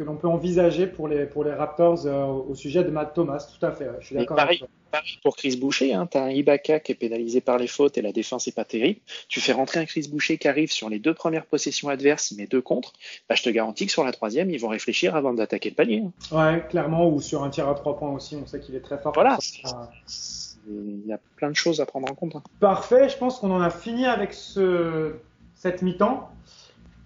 que 0.00 0.04
l'on 0.06 0.16
peut 0.16 0.28
envisager 0.28 0.86
pour 0.86 1.08
les, 1.08 1.26
pour 1.26 1.44
les 1.44 1.52
Raptors 1.52 2.06
euh, 2.06 2.24
au 2.24 2.54
sujet 2.54 2.82
de 2.82 2.88
Matt 2.90 3.12
Thomas. 3.12 3.46
Tout 3.58 3.66
à 3.66 3.70
fait, 3.70 3.84
ouais, 3.84 3.96
je 4.00 4.06
suis 4.06 4.16
d'accord 4.16 4.40
avec 4.40 4.60
toi. 4.60 4.68
pareil 4.90 5.18
pour 5.22 5.36
Chris 5.36 5.58
Boucher, 5.60 5.92
hein, 5.92 6.08
tu 6.10 6.16
as 6.16 6.22
un 6.22 6.30
Ibaka 6.30 6.80
qui 6.80 6.92
est 6.92 6.94
pénalisé 6.94 7.42
par 7.42 7.58
les 7.58 7.66
fautes 7.66 7.98
et 7.98 8.02
la 8.02 8.10
défense 8.10 8.48
est 8.48 8.54
pas 8.54 8.64
terrible. 8.64 8.98
Tu 9.28 9.40
fais 9.40 9.52
rentrer 9.52 9.78
un 9.78 9.84
Chris 9.84 10.08
Boucher 10.10 10.38
qui 10.38 10.48
arrive 10.48 10.72
sur 10.72 10.88
les 10.88 10.98
deux 11.00 11.12
premières 11.12 11.44
possessions 11.44 11.90
adverses, 11.90 12.30
il 12.30 12.38
met 12.38 12.46
deux 12.46 12.62
contre. 12.62 12.94
Bah, 13.28 13.34
je 13.34 13.42
te 13.42 13.50
garantis 13.50 13.84
que 13.84 13.92
sur 13.92 14.02
la 14.02 14.12
troisième, 14.12 14.50
ils 14.50 14.58
vont 14.58 14.68
réfléchir 14.68 15.14
avant 15.16 15.34
d'attaquer 15.34 15.68
le 15.68 15.74
palier. 15.74 16.02
hein. 16.32 16.52
Ouais, 16.54 16.64
clairement, 16.70 17.06
ou 17.10 17.20
sur 17.20 17.44
un 17.44 17.50
tir 17.50 17.68
à 17.68 17.74
trois 17.74 17.98
points 17.98 18.10
aussi, 18.10 18.36
on 18.42 18.46
sait 18.46 18.58
qu'il 18.58 18.74
est 18.76 18.80
très 18.80 18.96
fort. 18.96 19.12
Voilà. 19.12 19.36
Il 20.66 21.06
y 21.06 21.12
a 21.12 21.18
plein 21.36 21.50
de 21.50 21.56
choses 21.56 21.82
à 21.82 21.84
prendre 21.84 22.10
en 22.10 22.14
compte. 22.14 22.36
hein. 22.36 22.42
Parfait, 22.58 23.10
je 23.10 23.18
pense 23.18 23.38
qu'on 23.38 23.50
en 23.50 23.60
a 23.60 23.68
fini 23.70 24.06
avec 24.06 24.32
ce, 24.32 25.12
cette 25.54 25.82
mi-temps. 25.82 26.30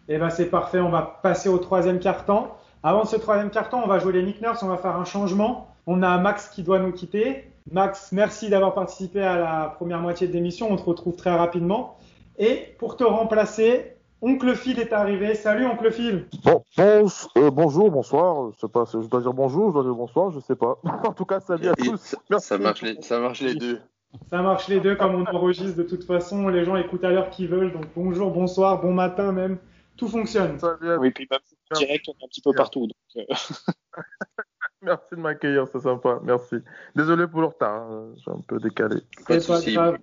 Et 0.09 0.16
ben 0.18 0.30
c'est 0.30 0.47
parfait, 0.47 0.78
on 0.78 0.90
va 0.90 1.18
passer 1.22 1.49
au 1.49 1.59
troisième 1.59 1.99
quart-temps. 1.99 2.57
Avant 2.87 3.07
ce 3.07 3.16
troisième 3.16 3.49
quart-temps, 3.49 3.80
on 3.82 3.87
va 3.89 3.99
jouer 3.99 4.12
les 4.12 4.22
Nick 4.22 4.43
Nurse, 4.43 4.62
on 4.62 4.68
va 4.68 4.76
faire 4.76 4.95
un 4.97 5.07
changement. 5.07 5.68
On 5.87 6.03
a 6.03 6.18
Max 6.18 6.51
qui 6.51 6.62
doit 6.62 6.78
nous 6.78 6.93
quitter. 6.93 7.51
Max, 7.72 8.12
merci 8.12 8.51
d'avoir 8.51 8.74
participé 8.74 9.22
à 9.22 9.39
la 9.39 9.74
première 9.74 10.01
moitié 10.01 10.28
de 10.28 10.35
l'émission, 10.35 10.70
on 10.70 10.76
te 10.76 10.82
retrouve 10.82 11.16
très 11.16 11.35
rapidement. 11.35 11.97
Et 12.39 12.74
pour 12.78 12.99
te 12.99 13.05
remplacer, 13.05 13.97
Oncle 14.20 14.55
Phil 14.55 14.78
est 14.78 14.93
arrivé. 14.93 15.35
Salut 15.35 15.64
Oncle 15.64 15.91
Phil. 15.91 16.26
Bon, 16.45 16.62
bon, 16.76 17.07
euh, 17.39 17.51
bonjour, 17.51 17.91
bonsoir. 17.91 18.51
Je 18.53 18.59
sais 18.61 18.68
pas, 18.68 18.85
je 18.93 18.99
dois 19.09 19.22
dire 19.22 19.32
bonjour, 19.32 19.68
je 19.68 19.72
dois 19.72 19.82
dire 19.85 19.95
bonsoir, 19.95 20.30
je 20.30 20.41
sais 20.41 20.57
pas. 20.57 20.76
en 20.85 21.12
tout 21.14 21.24
cas, 21.24 21.41
salut 21.41 21.68
à 21.68 21.72
Et 21.78 21.85
tous. 21.85 21.97
ça, 21.97 22.18
Merci. 22.28 22.49
ça 22.49 22.59
marche 22.59 22.82
les, 22.82 23.01
ça 23.01 23.18
marche 23.18 23.41
les 23.41 23.55
deux. 23.55 23.80
Ça 24.28 24.43
marche 24.43 24.68
les 24.68 24.80
deux 24.80 24.95
comme 24.97 25.14
on 25.14 25.24
enregistre 25.24 25.78
de 25.78 25.85
toute 25.85 26.05
façon. 26.05 26.49
Les 26.49 26.66
gens 26.66 26.76
écoutent 26.76 27.05
à 27.05 27.11
l'heure 27.12 27.30
qu'ils 27.30 27.49
veulent. 27.49 27.72
Donc 27.72 27.87
bonjour, 27.97 28.30
bonsoir, 28.30 28.82
bon 28.82 28.93
matin 28.93 29.32
même. 29.32 29.57
Tout 29.97 30.09
fonctionne. 30.09 30.59
Salut 30.59 30.91
à 30.91 30.99
Oui, 30.99 31.12
puis 31.12 31.26
même 31.30 31.41
direct, 31.74 32.08
on 32.08 32.12
est 32.12 32.24
un 32.24 32.28
petit 32.28 32.40
peu 32.40 32.52
partout. 32.52 32.86
Donc, 32.86 33.28
euh, 33.28 33.34
Merci 34.82 35.06
de 35.12 35.20
m'accueillir, 35.20 35.66
c'est 35.72 35.80
sympa. 35.80 36.20
Merci. 36.22 36.56
Désolé 36.94 37.26
pour 37.26 37.40
le 37.40 37.46
retard, 37.46 37.90
hein, 37.90 38.12
j'ai 38.16 38.30
un 38.30 38.40
peu 38.46 38.58
décalé. 38.58 39.00
Pas 39.26 39.36
de 39.36 39.40
souci. 39.40 39.72
grave. 39.72 39.98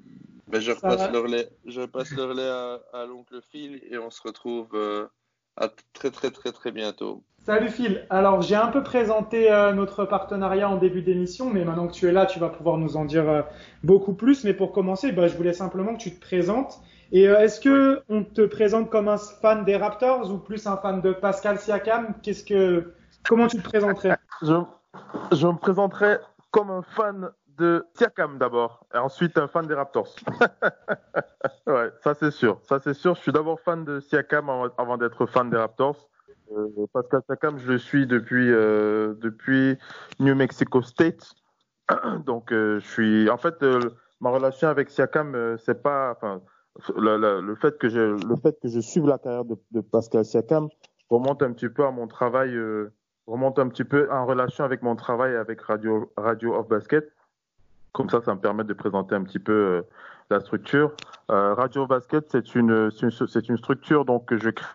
Ben, 0.47 0.59
je 0.59 0.72
repasse 0.72 1.09
le 1.12 1.20
relais, 1.20 1.49
je 1.66 1.82
passe 1.82 2.12
le 2.12 2.26
relais 2.26 2.49
à, 2.49 2.82
à 2.93 3.05
l'oncle 3.05 3.39
Phil 3.51 3.82
et 3.89 3.97
on 3.97 4.09
se 4.09 4.22
retrouve 4.22 4.68
euh, 4.74 5.07
à 5.55 5.70
très 5.93 6.12
très 6.12 6.30
très 6.30 6.51
très 6.51 6.72
bientôt. 6.72 7.24
Salut 7.45 7.70
Phil. 7.70 8.05
Alors 8.09 8.41
j'ai 8.41 8.55
un 8.55 8.68
peu 8.68 8.84
présenté 8.84 9.51
euh, 9.51 9.72
notre 9.72 10.03
partenariat 10.05 10.70
en 10.70 10.76
début 10.76 11.01
d'émission, 11.01 11.49
mais 11.49 11.64
maintenant 11.64 11.88
que 11.88 11.93
tu 11.93 12.05
es 12.07 12.12
là, 12.12 12.26
tu 12.26 12.39
vas 12.39 12.49
pouvoir 12.49 12.78
nous 12.78 12.97
en 12.97 13.05
dire 13.05 13.30
euh, 13.30 13.41
beaucoup 13.84 14.14
plus. 14.14 14.43
Mais 14.43 14.53
pour 14.53 14.74
commencer, 14.74 15.12
bah, 15.12 15.28
je 15.28 15.38
voulais 15.38 15.53
simplement 15.53 15.95
que 15.95 16.01
tu 16.01 16.14
te 16.14 16.20
présentes. 16.20 16.82
Et 17.12 17.28
euh, 17.28 17.39
est-ce 17.39 17.59
que 17.59 18.01
on 18.09 18.24
te 18.24 18.41
présente 18.41 18.89
comme 18.89 19.07
un 19.07 19.18
fan 19.18 19.66
des 19.66 19.76
Raptors 19.76 20.32
ou 20.32 20.38
plus 20.38 20.66
un 20.68 20.78
fan 20.78 21.01
de 21.01 21.12
Pascal 21.12 21.59
Siakam? 21.59 22.16
Qu'est-ce 22.24 22.43
que, 22.43 22.93
comment 23.28 23.47
tu 23.47 23.57
te 23.57 23.64
présenterais? 23.64 24.18
Je, 24.41 24.53
je 25.32 25.47
me 25.47 25.57
présenterai 25.57 26.18
comme 26.51 26.70
un 26.72 26.82
fan 26.82 27.30
de 27.57 27.86
Siakam 27.95 28.38
d'abord, 28.38 28.86
et 28.93 28.97
ensuite 28.97 29.38
un 29.38 29.47
fan 29.47 29.68
des 29.68 29.74
Raptors. 29.74 30.16
ouais, 31.68 31.91
ça 32.03 32.14
c'est 32.14 32.32
sûr. 32.32 32.59
Ça 32.64 32.80
c'est 32.80 32.93
sûr. 32.93 33.16
Je 33.16 33.22
suis 33.22 33.32
d'abord 33.32 33.59
fan 33.59 33.84
de 33.84 33.99
Siakam 33.99 34.49
avant, 34.49 34.70
avant 34.78 34.97
d'être 34.97 35.26
fan 35.26 35.49
des 35.49 35.57
Raptors. 35.57 36.07
Euh, 36.57 36.68
Pascal 36.93 37.22
Siakam, 37.26 37.57
je 37.59 37.72
le 37.72 37.78
suis 37.78 38.07
depuis 38.07 38.51
euh, 38.51 39.14
depuis 39.20 39.78
New 40.20 40.36
Mexico 40.36 40.82
State. 40.82 41.34
Donc 42.26 42.51
euh, 42.51 42.80
je 42.80 42.88
suis, 42.88 43.30
en 43.30 43.38
fait, 43.38 43.62
euh, 43.64 43.80
ma 44.20 44.30
relation 44.30 44.68
avec 44.68 44.89
Siakam, 44.89 45.36
euh, 45.36 45.57
c'est 45.57 45.82
pas, 45.82 46.12
enfin, 46.12 46.41
le, 46.98 47.18
le- 47.18 47.42
le 47.42 47.56
fait 47.56 47.78
que 47.78 47.90
je 47.90 48.00
le 48.00 48.36
fait 48.38 48.58
que 48.62 48.68
je 48.70 48.80
suive 48.80 49.06
la 49.08 49.18
carrière 49.18 49.46
de, 49.46 49.56
de 49.72 49.82
Pascal 49.82 50.24
Siakam 50.26 50.70
remonte 51.10 51.44
un 51.44 51.52
petit 51.52 51.70
peu 51.70 51.86
à 51.86 51.92
mon 51.92 52.08
travail. 52.08 52.56
euh, 52.56 52.92
remonte 53.28 53.60
un 53.60 53.70
petit 53.70 53.84
peu 53.84 54.12
en 54.12 54.26
relation 54.26 54.64
avec 54.66 54.82
mon 54.82 54.96
travail 54.96 55.36
avec 55.36 55.62
Radio, 55.62 56.12
Radio 56.18 56.54
Off 56.56 56.68
Basket. 56.68 57.12
Comme 57.94 58.10
ça, 58.10 58.22
ça 58.22 58.34
me 58.34 58.40
permet 58.40 58.64
de 58.64 58.74
présenter 58.74 59.16
un 59.16 59.24
petit 59.24 59.40
peu 59.40 59.52
euh, 59.54 59.82
la 60.30 60.40
structure. 60.40 60.92
Euh, 61.30 61.54
Radio 61.54 61.86
Basket, 61.88 62.26
c'est 62.30 62.56
une, 62.56 62.90
c'est 62.92 63.04
une, 63.06 63.28
c'est 63.28 63.48
une 63.48 63.58
structure 63.58 64.06
donc, 64.06 64.26
que 64.26 64.38
je 64.38 64.50
crée, 64.50 64.66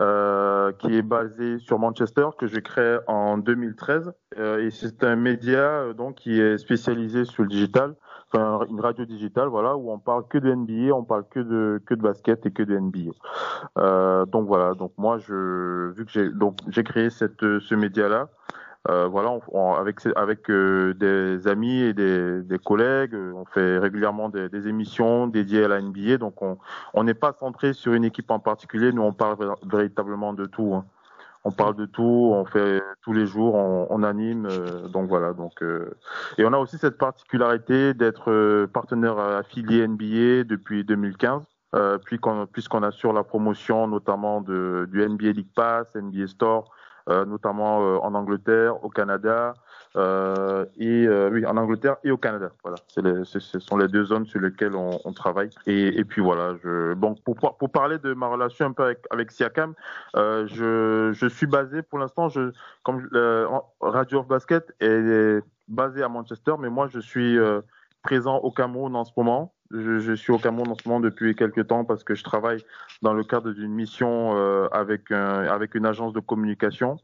euh, 0.00 0.72
qui 0.78 0.96
est 0.96 1.02
basée 1.02 1.58
sur 1.58 1.78
Manchester, 1.78 2.28
que 2.38 2.46
je 2.46 2.58
crée 2.60 2.98
en 3.06 3.38
2013. 3.38 4.12
Euh, 4.38 4.64
et 4.64 4.70
c'est 4.70 5.04
un 5.04 5.16
média 5.16 5.58
euh, 5.60 5.92
donc, 5.92 6.16
qui 6.16 6.40
est 6.40 6.58
spécialisé 6.58 7.24
sur 7.24 7.42
le 7.42 7.48
digital, 7.48 7.94
une 8.34 8.80
radio 8.80 9.04
digitale, 9.04 9.48
voilà, 9.48 9.76
où 9.76 9.90
on 9.90 9.98
parle 9.98 10.26
que 10.28 10.38
de 10.38 10.50
NBA, 10.50 10.94
on 10.94 11.04
parle 11.04 11.24
que 11.30 11.40
de, 11.40 11.80
que 11.86 11.94
de 11.94 12.02
basket 12.02 12.44
et 12.46 12.50
que 12.50 12.62
de 12.62 12.76
NBA. 12.78 13.12
Euh, 13.78 14.26
donc 14.26 14.46
voilà, 14.46 14.74
donc 14.74 14.92
moi 14.98 15.18
je 15.18 15.90
vu 15.92 16.04
que 16.04 16.10
j'ai 16.10 16.30
donc 16.30 16.58
j'ai 16.68 16.84
créé 16.84 17.10
cette 17.10 17.40
ce 17.60 17.74
média 17.74 18.08
là, 18.08 18.28
euh, 18.88 19.06
voilà, 19.08 19.30
on, 19.30 19.40
on- 19.52 19.74
avec 19.74 20.00
avec 20.16 20.50
euh, 20.50 20.94
des 20.94 21.46
amis 21.48 21.80
et 21.80 21.94
des, 21.94 22.42
des 22.42 22.58
collègues, 22.58 23.14
on 23.14 23.44
fait 23.44 23.78
régulièrement 23.78 24.28
des, 24.28 24.48
des 24.48 24.68
émissions 24.68 25.26
dédiées 25.26 25.64
à 25.64 25.68
la 25.68 25.80
NBA, 25.80 26.18
donc 26.18 26.40
on 26.42 26.58
on 26.94 27.04
n'est 27.04 27.14
pas 27.14 27.32
centré 27.32 27.72
sur 27.74 27.92
une 27.94 28.04
équipe 28.04 28.30
en 28.30 28.40
particulier, 28.40 28.92
nous 28.92 29.02
on 29.02 29.12
parle 29.12 29.36
véritablement 29.64 30.32
de 30.34 30.46
tout. 30.46 30.74
hein. 30.74 30.86
On 31.48 31.52
parle 31.52 31.76
de 31.76 31.86
tout, 31.86 32.30
on 32.34 32.44
fait 32.44 32.82
tous 33.02 33.14
les 33.14 33.24
jours, 33.26 33.54
on, 33.54 33.86
on 33.88 34.02
anime, 34.02 34.46
euh, 34.50 34.86
donc 34.88 35.08
voilà. 35.08 35.32
Donc 35.32 35.62
euh, 35.62 35.90
et 36.36 36.44
on 36.44 36.52
a 36.52 36.58
aussi 36.58 36.76
cette 36.76 36.98
particularité 36.98 37.94
d'être 37.94 38.30
euh, 38.30 38.66
partenaire 38.66 39.18
affilié 39.18 39.86
NBA 39.88 40.44
depuis 40.44 40.84
2015. 40.84 41.42
Euh, 41.74 41.98
puis 41.98 42.18
qu'on- 42.18 42.46
puisqu'on 42.46 42.82
assure 42.82 43.12
la 43.12 43.24
promotion 43.24 43.86
notamment 43.88 44.40
de, 44.40 44.88
du 44.90 45.02
NBA 45.02 45.32
League 45.32 45.52
Pass, 45.54 45.94
NBA 45.94 46.26
Store, 46.26 46.70
euh, 47.10 47.24
notamment 47.26 47.82
euh, 47.82 47.96
en 48.02 48.14
Angleterre, 48.14 48.82
au 48.84 48.88
Canada 48.90 49.54
euh, 49.96 50.64
et 50.78 51.06
euh, 51.06 51.30
oui 51.32 51.44
en 51.46 51.56
Angleterre 51.56 51.96
et 52.04 52.10
au 52.10 52.16
Canada. 52.16 52.50
Voilà, 52.62 52.78
les, 52.96 53.24
ce 53.24 53.58
sont 53.58 53.76
les 53.76 53.88
deux 53.88 54.04
zones 54.04 54.26
sur 54.26 54.40
lesquelles 54.40 54.76
on, 54.76 55.00
on 55.04 55.12
travaille. 55.12 55.50
Et, 55.66 55.98
et 55.98 56.04
puis 56.04 56.20
voilà, 56.22 56.56
je, 56.62 56.94
bon 56.94 57.14
pour, 57.14 57.36
pour 57.36 57.70
parler 57.70 57.98
de 57.98 58.14
ma 58.14 58.26
relation 58.26 58.66
un 58.66 58.72
peu 58.72 58.84
avec, 58.84 59.00
avec 59.10 59.30
Siakam, 59.30 59.74
euh, 60.16 60.46
je, 60.46 61.12
je 61.12 61.26
suis 61.26 61.46
basé 61.46 61.82
pour 61.82 61.98
l'instant, 61.98 62.28
je 62.28 62.52
comme 62.82 63.08
euh, 63.14 63.46
Radio 63.80 64.20
of 64.20 64.28
Basket 64.28 64.72
est 64.80 65.42
basé 65.68 66.02
à 66.02 66.08
Manchester, 66.08 66.54
mais 66.58 66.70
moi 66.70 66.88
je 66.88 67.00
suis 67.00 67.38
euh, 67.38 67.60
présent 68.02 68.36
au 68.38 68.50
Cameroun 68.50 68.94
en 68.96 69.04
ce 69.04 69.12
moment. 69.16 69.54
Je, 69.70 69.98
je 69.98 70.12
suis 70.14 70.32
au 70.32 70.38
Cameroun 70.38 70.70
en 70.70 70.74
ce 70.74 70.88
moment 70.88 71.00
depuis 71.00 71.34
quelques 71.34 71.66
temps 71.66 71.84
parce 71.84 72.02
que 72.02 72.14
je 72.14 72.24
travaille 72.24 72.64
dans 73.02 73.12
le 73.12 73.22
cadre 73.22 73.52
d'une 73.52 73.72
mission 73.72 74.36
euh, 74.36 74.66
avec 74.72 75.10
un, 75.10 75.44
avec 75.44 75.74
une 75.74 75.84
agence 75.84 76.12
de 76.12 76.20
communication. 76.20 76.96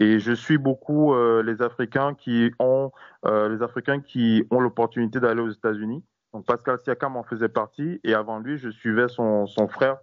Et 0.00 0.18
je 0.18 0.32
suis 0.32 0.58
beaucoup 0.58 1.14
euh, 1.14 1.42
les 1.42 1.62
Africains 1.62 2.14
qui 2.14 2.52
ont 2.58 2.92
euh, 3.24 3.48
les 3.48 3.62
Africains 3.62 4.00
qui 4.00 4.44
ont 4.50 4.60
l'opportunité 4.60 5.18
d'aller 5.20 5.40
aux 5.40 5.50
États-Unis. 5.50 6.04
Donc 6.34 6.44
Pascal 6.46 6.78
Siakam 6.78 7.16
en 7.16 7.22
faisait 7.22 7.48
partie. 7.48 8.00
Et 8.04 8.14
avant 8.14 8.38
lui 8.38 8.58
je 8.58 8.68
suivais 8.68 9.08
son 9.08 9.46
son 9.46 9.66
frère 9.68 9.96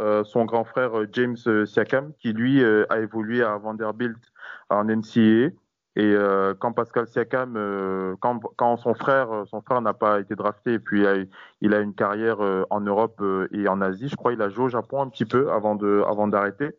euh, 0.00 0.24
son 0.24 0.44
grand 0.44 0.64
frère 0.64 0.98
euh, 0.98 1.06
James 1.12 1.36
euh, 1.46 1.64
Siakam 1.66 2.12
qui 2.18 2.32
lui 2.32 2.64
a 2.64 2.98
évolué 2.98 3.42
à 3.44 3.56
Vanderbilt 3.58 4.18
en 4.68 4.84
NCAA 4.84 5.50
et 5.96 6.02
euh, 6.02 6.54
quand 6.58 6.72
Pascal 6.72 7.06
Siakam, 7.06 7.54
euh, 7.56 8.16
quand, 8.20 8.40
quand 8.56 8.76
son 8.76 8.94
frère, 8.94 9.30
euh, 9.32 9.44
son 9.44 9.60
frère 9.60 9.80
n'a 9.80 9.94
pas 9.94 10.20
été 10.20 10.34
drafté 10.34 10.74
et 10.74 10.78
puis 10.78 11.04
il 11.60 11.74
a, 11.74 11.80
une 11.80 11.94
carrière 11.94 12.38
en 12.70 12.80
Europe 12.80 13.22
et 13.52 13.68
en 13.68 13.80
Asie, 13.80 14.08
je 14.08 14.16
crois, 14.16 14.32
il 14.32 14.42
a 14.42 14.48
joué 14.48 14.64
au 14.64 14.68
Japon 14.68 15.02
un 15.02 15.08
petit 15.08 15.24
peu 15.24 15.52
avant 15.52 15.74
de, 15.74 16.02
avant 16.08 16.26
d'arrêter. 16.26 16.70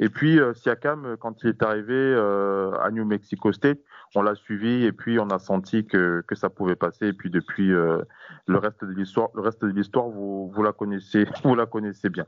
Et 0.00 0.10
puis 0.10 0.38
Siakam, 0.54 1.16
quand 1.18 1.42
il 1.42 1.48
est 1.48 1.62
arrivé 1.62 2.14
à 2.14 2.90
New 2.90 3.04
Mexico 3.04 3.52
State, 3.52 3.78
on 4.14 4.22
l'a 4.22 4.34
suivi 4.34 4.84
et 4.84 4.92
puis 4.92 5.18
on 5.18 5.28
a 5.28 5.38
senti 5.38 5.86
que, 5.86 6.22
que 6.26 6.34
ça 6.34 6.50
pouvait 6.50 6.76
passer. 6.76 7.08
Et 7.08 7.12
puis 7.12 7.30
depuis 7.30 7.72
euh, 7.72 8.02
le 8.46 8.58
reste 8.58 8.84
de 8.84 8.92
l'histoire, 8.92 9.28
le 9.34 9.42
reste 9.42 9.64
de 9.64 9.70
l'histoire, 9.70 10.08
vous, 10.08 10.50
vous 10.50 10.62
la 10.62 10.72
connaissez, 10.72 11.26
vous 11.44 11.54
la 11.54 11.66
connaissez 11.66 12.08
bien. 12.08 12.26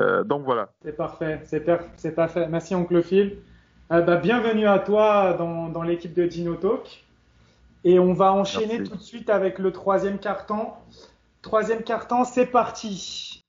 Euh, 0.00 0.24
donc 0.24 0.44
voilà. 0.44 0.72
C'est 0.82 0.96
parfait, 0.96 1.40
c'est 1.44 2.14
parfait. 2.14 2.48
Merci 2.48 2.74
Oncle 2.74 3.02
Phil. 3.02 3.38
Euh, 3.92 4.02
bah, 4.02 4.14
bienvenue 4.14 4.68
à 4.68 4.78
toi 4.78 5.32
dans, 5.32 5.68
dans 5.68 5.82
l'équipe 5.82 6.14
de 6.14 6.24
Dino 6.24 6.54
Talk. 6.54 7.04
Et 7.82 7.98
on 7.98 8.12
va 8.12 8.32
enchaîner 8.32 8.78
Merci. 8.78 8.90
tout 8.90 8.96
de 8.96 9.02
suite 9.02 9.28
avec 9.28 9.58
le 9.58 9.72
troisième 9.72 10.20
carton. 10.20 10.68
Troisième 11.42 11.82
carton, 11.82 12.22
c'est 12.22 12.46
parti. 12.46 13.42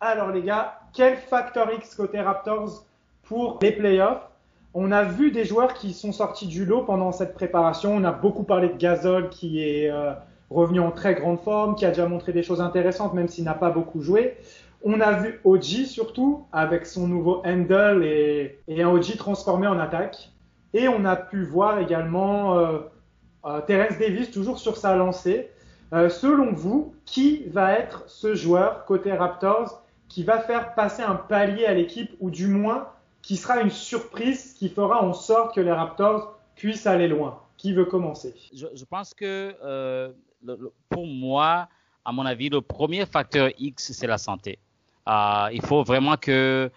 Alors 0.00 0.30
les 0.30 0.40
gars, 0.40 0.80
quel 0.94 1.18
facteur 1.18 1.70
X 1.74 1.94
côté 1.94 2.18
Raptors 2.18 2.86
pour 3.24 3.58
les 3.60 3.72
playoffs? 3.72 4.30
On 4.72 4.92
a 4.92 5.02
vu 5.02 5.30
des 5.30 5.44
joueurs 5.44 5.74
qui 5.74 5.92
sont 5.92 6.12
sortis 6.12 6.46
du 6.46 6.64
lot 6.64 6.84
pendant 6.84 7.12
cette 7.12 7.34
préparation. 7.34 7.94
On 7.94 8.04
a 8.04 8.12
beaucoup 8.12 8.44
parlé 8.44 8.68
de 8.70 8.78
Gasol 8.78 9.28
qui 9.28 9.62
est 9.62 9.90
euh, 9.90 10.14
revenu 10.48 10.80
en 10.80 10.90
très 10.90 11.14
grande 11.14 11.40
forme, 11.40 11.74
qui 11.74 11.84
a 11.84 11.88
déjà 11.88 12.08
montré 12.08 12.32
des 12.32 12.42
choses 12.42 12.62
intéressantes 12.62 13.12
même 13.12 13.28
s'il 13.28 13.44
n'a 13.44 13.52
pas 13.52 13.68
beaucoup 13.68 14.00
joué. 14.00 14.38
On 14.84 15.00
a 15.00 15.12
vu 15.12 15.40
OG 15.44 15.86
surtout 15.86 16.46
avec 16.52 16.86
son 16.86 17.06
nouveau 17.06 17.42
handle 17.44 18.04
et, 18.04 18.58
un 18.68 18.88
OG 18.88 19.16
transformé 19.16 19.66
en 19.66 19.78
attaque. 19.78 20.30
Et 20.74 20.88
on 20.88 21.04
a 21.04 21.16
pu 21.16 21.44
voir 21.44 21.78
également 21.78 22.58
euh, 22.58 22.78
euh, 23.44 23.60
Terence 23.60 23.98
Davis 23.98 24.30
toujours 24.30 24.58
sur 24.58 24.76
sa 24.76 24.96
lancée. 24.96 25.50
Euh, 25.92 26.08
selon 26.08 26.52
vous, 26.52 26.94
qui 27.04 27.44
va 27.48 27.72
être 27.72 28.04
ce 28.08 28.34
joueur 28.34 28.86
côté 28.86 29.12
Raptors 29.12 29.82
qui 30.08 30.24
va 30.24 30.40
faire 30.40 30.74
passer 30.74 31.02
un 31.02 31.14
palier 31.14 31.66
à 31.66 31.74
l'équipe 31.74 32.10
ou 32.20 32.30
du 32.30 32.46
moins 32.46 32.88
qui 33.22 33.36
sera 33.36 33.60
une 33.60 33.70
surprise 33.70 34.54
qui 34.54 34.68
fera 34.68 35.02
en 35.02 35.12
sorte 35.12 35.54
que 35.54 35.60
les 35.60 35.72
Raptors 35.72 36.38
puissent 36.56 36.86
aller 36.86 37.08
loin? 37.08 37.40
Qui 37.56 37.72
veut 37.72 37.84
commencer? 37.84 38.34
Je, 38.52 38.84
pense 38.84 39.14
que 39.14 39.54
euh, 39.62 40.12
pour 40.88 41.06
moi, 41.06 41.68
à 42.04 42.12
mon 42.12 42.26
avis, 42.26 42.48
le 42.48 42.60
premier 42.60 43.06
facteur 43.06 43.50
X, 43.58 43.92
c'est 43.92 44.06
la 44.06 44.18
santé. 44.18 44.58
Euh, 45.08 45.48
il 45.52 45.62
faut 45.62 45.82
vraiment 45.82 46.16
que 46.16 46.70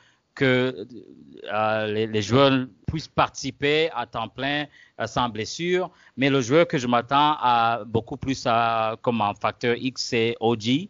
euh, 1.53 2.07
les, 2.07 2.21
joueurs 2.21 2.65
puissent 2.88 3.07
participer 3.07 3.89
à 3.93 4.05
temps 4.05 4.28
plein 4.28 4.65
euh, 4.99 5.07
sans 5.07 5.30
blessure. 5.30 5.91
Mais 6.17 6.30
le 6.30 6.41
joueur 6.41 6.67
que 6.67 6.78
je 6.78 6.88
m'attends 6.88 7.36
à 7.39 7.84
beaucoup 7.86 8.17
plus 8.17 8.43
à, 8.47 8.95
comme 9.01 9.21
un 9.21 9.34
facteur 9.36 9.76
X, 9.78 10.01
c'est 10.01 10.36
OG, 10.39 10.89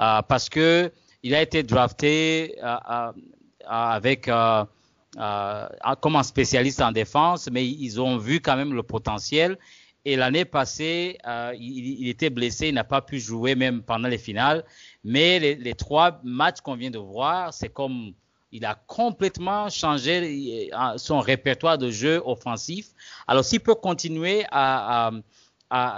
euh, 0.00 0.22
parce 0.22 0.48
que 0.48 0.92
il 1.22 1.34
a 1.34 1.42
été 1.42 1.62
drafté 1.64 2.56
avec 3.66 4.26
comme 4.26 6.16
un 6.16 6.22
spécialiste 6.22 6.80
en 6.80 6.92
défense, 6.92 7.48
mais 7.50 7.66
ils 7.66 8.00
ont 8.00 8.16
vu 8.16 8.40
quand 8.40 8.56
même 8.56 8.72
le 8.74 8.84
potentiel. 8.84 9.58
Et 10.04 10.14
l'année 10.14 10.44
passée, 10.44 11.18
il, 11.58 12.08
était 12.08 12.30
blessé, 12.30 12.68
il 12.68 12.74
n'a 12.74 12.84
pas 12.84 13.00
pu 13.00 13.18
jouer 13.18 13.56
même 13.56 13.82
pendant 13.82 14.06
les 14.06 14.18
finales. 14.18 14.64
Mais 15.06 15.38
les, 15.38 15.74
trois 15.74 16.20
matchs 16.24 16.60
qu'on 16.60 16.74
vient 16.74 16.90
de 16.90 16.98
voir, 16.98 17.54
c'est 17.54 17.68
comme 17.68 18.12
il 18.50 18.64
a 18.64 18.74
complètement 18.74 19.68
changé 19.68 20.68
son 20.96 21.20
répertoire 21.20 21.78
de 21.78 21.92
jeu 21.92 22.20
offensif. 22.24 22.88
Alors, 23.28 23.44
s'il 23.44 23.60
peut 23.60 23.76
continuer 23.76 24.44
à, 24.50 25.12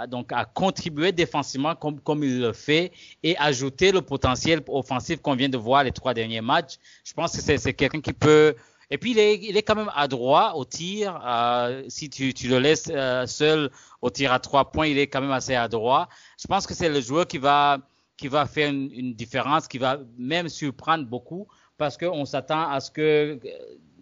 donc 0.07 0.31
à 0.31 0.45
contribuer 0.45 1.11
défensivement 1.11 1.73
comme, 1.73 1.99
comme 2.01 2.23
il 2.23 2.39
le 2.39 2.53
fait 2.53 2.91
et 3.23 3.35
ajouter 3.37 3.91
le 3.91 4.03
potentiel 4.03 4.61
offensif 4.67 5.21
qu'on 5.23 5.35
vient 5.35 5.49
de 5.49 5.57
voir 5.57 5.83
les 5.83 5.91
trois 5.91 6.13
derniers 6.13 6.41
matchs, 6.41 6.75
je 7.03 7.13
pense 7.13 7.35
que 7.35 7.41
c'est 7.41 7.73
quelqu'un 7.73 8.01
qui 8.01 8.13
peut. 8.13 8.55
Et 8.91 8.99
puis, 8.99 9.11
il 9.11 9.17
est, 9.17 9.37
il 9.37 9.57
est 9.57 9.63
quand 9.63 9.75
même 9.75 9.91
adroit 9.95 10.55
au 10.55 10.65
tir. 10.65 11.19
Euh, 11.25 11.83
si 11.87 12.11
tu, 12.11 12.35
tu 12.35 12.47
le 12.47 12.59
laisses 12.59 12.91
euh, 12.91 13.25
seul 13.25 13.71
au 14.03 14.11
tir 14.11 14.31
à 14.31 14.37
trois 14.39 14.71
points, 14.71 14.85
il 14.85 14.99
est 14.99 15.07
quand 15.07 15.21
même 15.21 15.31
assez 15.31 15.55
adroit. 15.55 16.09
Je 16.39 16.45
pense 16.45 16.67
que 16.67 16.75
c'est 16.75 16.89
le 16.89 17.01
joueur 17.01 17.25
qui 17.25 17.39
va, 17.39 17.79
qui 18.19 18.27
va 18.27 18.45
faire 18.45 18.69
une, 18.69 18.91
une 18.93 19.13
différence, 19.13 19.67
qui 19.67 19.77
va 19.77 19.97
même 20.17 20.49
surprendre 20.49 21.05
beaucoup 21.05 21.47
parce 21.77 21.95
qu'on 21.97 22.25
s'attend 22.25 22.69
à 22.69 22.81
ce 22.81 22.91
que 22.91 23.39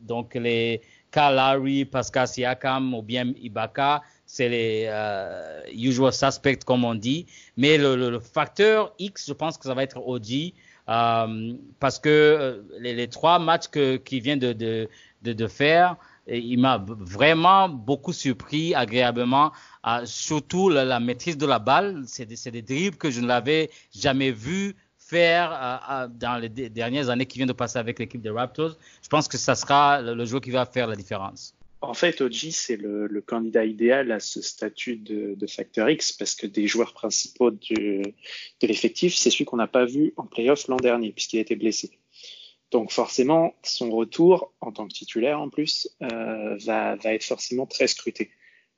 donc 0.01 0.33
les 0.33 0.81
Kalari, 1.11 1.85
Pascal 1.85 2.27
Siakam 2.27 2.95
ou 2.95 3.03
bien 3.03 3.31
Ibaka, 3.39 4.01
c'est 4.25 4.49
les 4.49 4.85
euh, 4.87 5.61
usual 5.71 6.11
suspects 6.11 6.63
comme 6.65 6.83
on 6.83 6.95
dit. 6.95 7.27
Mais 7.57 7.77
le, 7.77 7.95
le, 7.95 8.09
le, 8.09 8.19
facteur 8.19 8.93
X, 8.97 9.27
je 9.27 9.33
pense 9.33 9.55
que 9.57 9.65
ça 9.65 9.75
va 9.75 9.83
être 9.83 9.99
OG 9.99 10.53
euh, 10.89 11.53
parce 11.79 11.99
que 11.99 12.09
euh, 12.09 12.61
les, 12.79 13.07
trois 13.07 13.37
matchs 13.37 13.67
que 13.67 13.97
qu'il 13.97 14.23
vient 14.23 14.37
de, 14.37 14.51
de, 14.53 14.89
de, 15.21 15.33
de 15.33 15.47
faire, 15.47 15.95
il 16.27 16.59
m'a 16.59 16.83
vraiment 16.87 17.69
beaucoup 17.69 18.13
surpris 18.13 18.75
agréablement, 18.75 19.51
euh, 19.85 20.05
surtout 20.05 20.69
la, 20.69 20.99
maîtrise 20.99 21.37
de 21.37 21.45
la 21.45 21.59
balle. 21.59 22.03
C'est 22.07 22.25
des, 22.25 22.61
dribbles 22.61 22.97
que 22.97 23.09
je 23.09 23.21
ne 23.21 23.27
l'avais 23.27 23.69
jamais 23.93 24.31
vu 24.31 24.75
faire 24.97 25.51
euh, 25.89 26.07
dans 26.07 26.37
les 26.37 26.49
dernières 26.49 27.09
années 27.09 27.25
qui 27.25 27.37
viennent 27.37 27.47
de 27.47 27.53
passer 27.53 27.79
avec 27.79 27.99
l'équipe 27.99 28.21
des 28.21 28.29
Raptors. 28.29 28.75
Je 29.01 29.07
pense 29.07 29.27
que 29.27 29.37
ça 29.37 29.55
sera 29.55 30.01
le, 30.01 30.13
le 30.13 30.25
joueur 30.25 30.41
qui 30.41 30.51
va 30.51 30.65
faire 30.65 30.87
la 30.87 30.95
différence. 30.95 31.53
En 31.81 31.93
fait, 31.93 32.21
OG, 32.21 32.49
c'est 32.51 32.75
le, 32.75 33.21
candidat 33.21 33.63
idéal 33.63 34.11
à 34.11 34.19
ce 34.19 34.41
statut 34.41 34.95
de, 34.97 35.47
facteur 35.47 35.89
X 35.89 36.11
parce 36.11 36.33
que 36.33 36.47
des 36.47 36.67
joueurs 36.67 36.93
principaux 36.93 37.51
de 37.51 38.13
l'effectif, 38.61 39.15
c'est 39.15 39.29
celui 39.29 39.45
qu'on 39.45 39.57
n'a 39.57 39.67
pas 39.67 39.85
vu 39.85 40.13
en 40.17 40.25
playoff 40.25 40.67
l'an 40.67 40.77
dernier 40.77 41.11
puisqu'il 41.11 41.37
a 41.37 41.41
été 41.41 41.55
blessé. 41.55 41.91
Donc 42.71 42.91
forcément, 42.91 43.55
son 43.63 43.89
retour 43.91 44.51
en 44.59 44.71
tant 44.71 44.87
que 44.87 44.93
titulaire 44.93 45.39
en 45.39 45.49
plus 45.49 45.89
euh, 46.01 46.57
va, 46.57 46.97
être 47.05 47.23
forcément 47.23 47.65
très 47.65 47.87
scruté. 47.87 48.31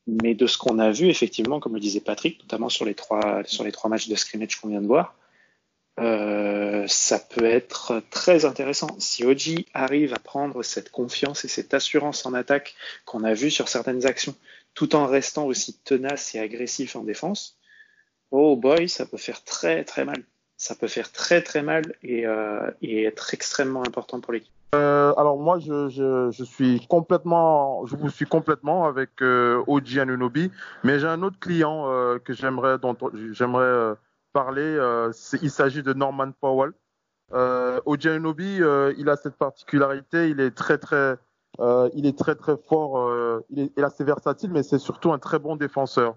Mais 0.07 0.35
de 0.35 0.47
ce 0.47 0.57
qu'on 0.57 0.79
a 0.79 0.91
vu, 0.91 1.07
effectivement, 1.07 1.59
comme 1.59 1.73
le 1.73 1.79
disait 1.79 1.99
Patrick, 1.99 2.39
notamment 2.41 2.69
sur 2.69 2.85
les 2.85 2.95
trois, 2.95 3.43
sur 3.45 3.63
les 3.63 3.71
trois 3.71 3.89
matchs 3.89 4.07
de 4.07 4.15
scrimmage 4.15 4.55
qu'on 4.55 4.69
vient 4.69 4.81
de 4.81 4.87
voir, 4.87 5.15
euh, 5.99 6.85
ça 6.87 7.19
peut 7.19 7.45
être 7.45 8.01
très 8.09 8.45
intéressant. 8.45 8.87
Si 8.99 9.25
Oji 9.25 9.67
arrive 9.73 10.13
à 10.13 10.19
prendre 10.19 10.63
cette 10.63 10.91
confiance 10.91 11.43
et 11.43 11.47
cette 11.47 11.73
assurance 11.73 12.25
en 12.25 12.33
attaque 12.33 12.75
qu'on 13.05 13.23
a 13.23 13.33
vu 13.33 13.51
sur 13.51 13.67
certaines 13.67 14.05
actions, 14.05 14.35
tout 14.75 14.95
en 14.95 15.07
restant 15.07 15.45
aussi 15.45 15.77
tenace 15.79 16.35
et 16.35 16.39
agressif 16.39 16.95
en 16.95 17.03
défense, 17.03 17.57
oh 18.31 18.55
boy, 18.55 18.87
ça 18.87 19.05
peut 19.05 19.17
faire 19.17 19.43
très 19.43 19.83
très 19.83 20.05
mal. 20.05 20.23
Ça 20.59 20.75
peut 20.75 20.89
faire 20.89 21.11
très 21.11 21.41
très 21.41 21.63
mal 21.63 21.95
et, 22.03 22.27
euh, 22.27 22.69
et 22.81 23.05
être 23.05 23.33
extrêmement 23.33 23.81
important 23.81 24.19
pour 24.19 24.33
l'équipe. 24.33 24.51
Euh, 24.75 25.13
alors 25.15 25.39
moi, 25.39 25.57
je, 25.57 25.87
je, 25.87 26.29
je, 26.31 26.43
suis 26.43 26.85
complètement, 26.87 27.85
je 27.87 27.95
vous 27.95 28.09
suis 28.09 28.25
complètement 28.25 28.85
avec 28.85 29.21
euh, 29.21 29.63
Oji 29.67 29.99
Anunobi, 29.99 30.51
mais 30.83 30.99
j'ai 30.99 31.07
un 31.07 31.23
autre 31.23 31.39
client 31.39 31.89
euh, 31.89 32.19
que 32.19 32.33
j'aimerais, 32.33 32.77
dont 32.77 32.95
j'aimerais 33.31 33.63
euh, 33.63 33.95
parler. 34.33 34.61
Euh, 34.61 35.11
il 35.41 35.49
s'agit 35.49 35.81
de 35.81 35.93
Norman 35.93 36.31
Powell. 36.39 36.71
Euh, 37.31 37.79
Ojaninobi, 37.85 38.61
euh, 38.61 38.93
il 38.97 39.07
a 39.07 39.15
cette 39.15 39.35
particularité, 39.35 40.29
il 40.29 40.39
est 40.41 40.51
très 40.51 40.77
très, 40.77 41.15
il 41.93 42.05
est 42.05 42.17
très 42.17 42.35
très 42.35 42.57
fort, 42.57 43.11
il 43.49 43.71
il 43.75 43.81
est 43.81 43.85
assez 43.85 44.03
versatile, 44.03 44.51
mais 44.51 44.63
c'est 44.63 44.79
surtout 44.79 45.13
un 45.13 45.19
très 45.19 45.39
bon 45.39 45.55
défenseur. 45.55 46.15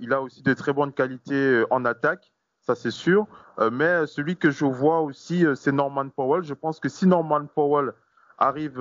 Il 0.00 0.12
a 0.12 0.20
aussi 0.20 0.42
de 0.42 0.54
très 0.54 0.72
bonnes 0.72 0.92
qualités 0.92 1.64
en 1.70 1.84
attaque, 1.84 2.32
ça 2.68 2.74
c'est 2.74 2.90
sûr. 2.90 3.26
mais 3.72 4.06
celui 4.06 4.36
que 4.36 4.50
je 4.50 4.64
vois 4.64 5.00
aussi, 5.00 5.44
c'est 5.56 5.72
Norman 5.72 6.08
Powell. 6.10 6.42
Je 6.42 6.54
pense 6.54 6.78
que 6.80 6.88
si 6.88 7.06
Norman 7.06 7.46
Powell 7.46 7.92
arrive 8.38 8.80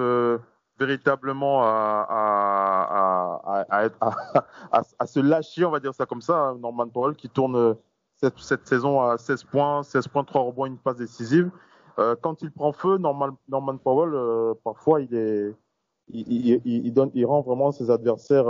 véritablement 0.79 1.63
à, 1.63 2.09
se 5.05 5.19
lâcher, 5.19 5.65
on 5.65 5.71
va 5.71 5.79
dire 5.79 5.93
ça 5.93 6.05
comme 6.05 6.21
ça, 6.21 6.38
hein, 6.38 6.57
Norman 6.59 6.88
Powell 6.89 7.15
qui 7.15 7.29
tourne 7.29 7.75
cette, 8.17 8.38
cette, 8.39 8.67
saison 8.67 9.01
à 9.01 9.17
16 9.17 9.45
points, 9.45 9.83
16 9.83 10.07
points, 10.09 10.23
3 10.23 10.41
rebonds, 10.41 10.65
une 10.65 10.77
passe 10.77 10.97
décisive. 10.97 11.49
Euh, 11.99 12.15
quand 12.21 12.41
il 12.41 12.51
prend 12.51 12.71
feu, 12.71 12.97
Norman, 12.97 13.77
Powell, 13.83 14.13
euh, 14.13 14.53
parfois, 14.63 15.01
il 15.01 15.55
rend 17.25 17.41
vraiment 17.41 17.71
ses 17.71 17.89
adversaires, 17.89 18.45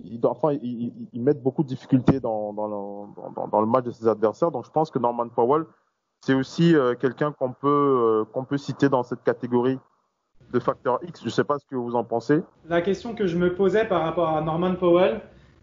euh, 0.00 0.08
il, 0.12 0.26
enfin, 0.26 0.52
il, 0.62 0.92
il, 1.12 1.22
met 1.22 1.34
beaucoup 1.34 1.62
de 1.62 1.68
difficultés 1.68 2.20
dans, 2.20 2.52
le, 2.52 3.66
match 3.66 3.84
de 3.84 3.90
ses 3.90 4.08
adversaires. 4.08 4.50
Donc, 4.50 4.64
je 4.64 4.70
pense 4.70 4.90
que 4.90 4.98
Norman 4.98 5.28
Powell, 5.28 5.64
c'est 6.20 6.34
aussi 6.34 6.74
euh, 6.74 6.94
quelqu'un 6.94 7.32
qu'on 7.32 7.52
peut, 7.52 7.68
euh, 7.68 8.24
qu'on 8.32 8.44
peut 8.44 8.58
citer 8.58 8.88
dans 8.88 9.02
cette 9.02 9.22
catégorie 9.22 9.78
de 10.52 10.58
facteur 10.58 10.98
X. 11.02 11.20
Je 11.20 11.26
ne 11.26 11.30
sais 11.30 11.44
pas 11.44 11.58
ce 11.58 11.64
que 11.66 11.76
vous 11.76 11.94
en 11.94 12.04
pensez. 12.04 12.42
La 12.68 12.82
question 12.82 13.14
que 13.14 13.26
je 13.26 13.38
me 13.38 13.54
posais 13.54 13.86
par 13.86 14.02
rapport 14.02 14.28
à 14.28 14.40
Norman 14.40 14.74
Powell, 14.74 15.20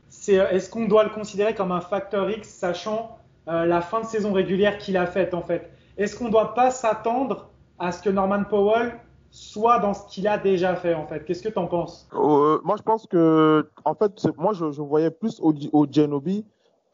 c'est 0.09 0.39
euh, 0.39 0.49
est-ce 0.49 0.69
qu'on 0.69 0.87
doit 0.87 1.03
le 1.03 1.09
considérer 1.09 1.53
comme 1.53 1.71
un 1.71 1.81
facteur 1.81 2.29
X, 2.29 2.49
sachant 2.49 3.13
la 3.49 3.79
fin 3.79 4.01
de 4.01 4.05
saison 4.05 4.33
régulière 4.33 4.77
qu'il 4.77 4.97
a 4.97 5.05
faite 5.05 5.33
en 5.33 5.41
fait? 5.41 5.71
Est-ce 5.97 6.17
qu'on 6.17 6.25
ne 6.25 6.31
doit 6.31 6.53
pas 6.53 6.69
s'attendre 6.69 7.49
à 7.79 7.93
ce 7.93 8.03
que 8.03 8.09
Norman 8.09 8.43
Powell 8.43 8.99
soit 9.29 9.79
dans 9.79 9.93
ce 9.93 10.07
qu'il 10.07 10.27
a 10.27 10.37
déjà 10.37 10.75
fait 10.75 10.93
en 10.93 11.05
fait 11.05 11.23
Qu'est-ce 11.25 11.43
que 11.43 11.49
tu 11.49 11.59
en 11.59 11.67
penses? 11.67 12.07
Euh, 12.13 12.59
Moi 12.63 12.75
je 12.77 12.83
pense 12.83 13.07
que 13.07 13.69
en 13.85 13.93
fait 13.93 14.27
moi 14.37 14.53
je, 14.53 14.71
je 14.71 14.81
voyais 14.81 15.11
plus 15.11 15.39
au 15.41 15.87
Genobi. 15.91 16.45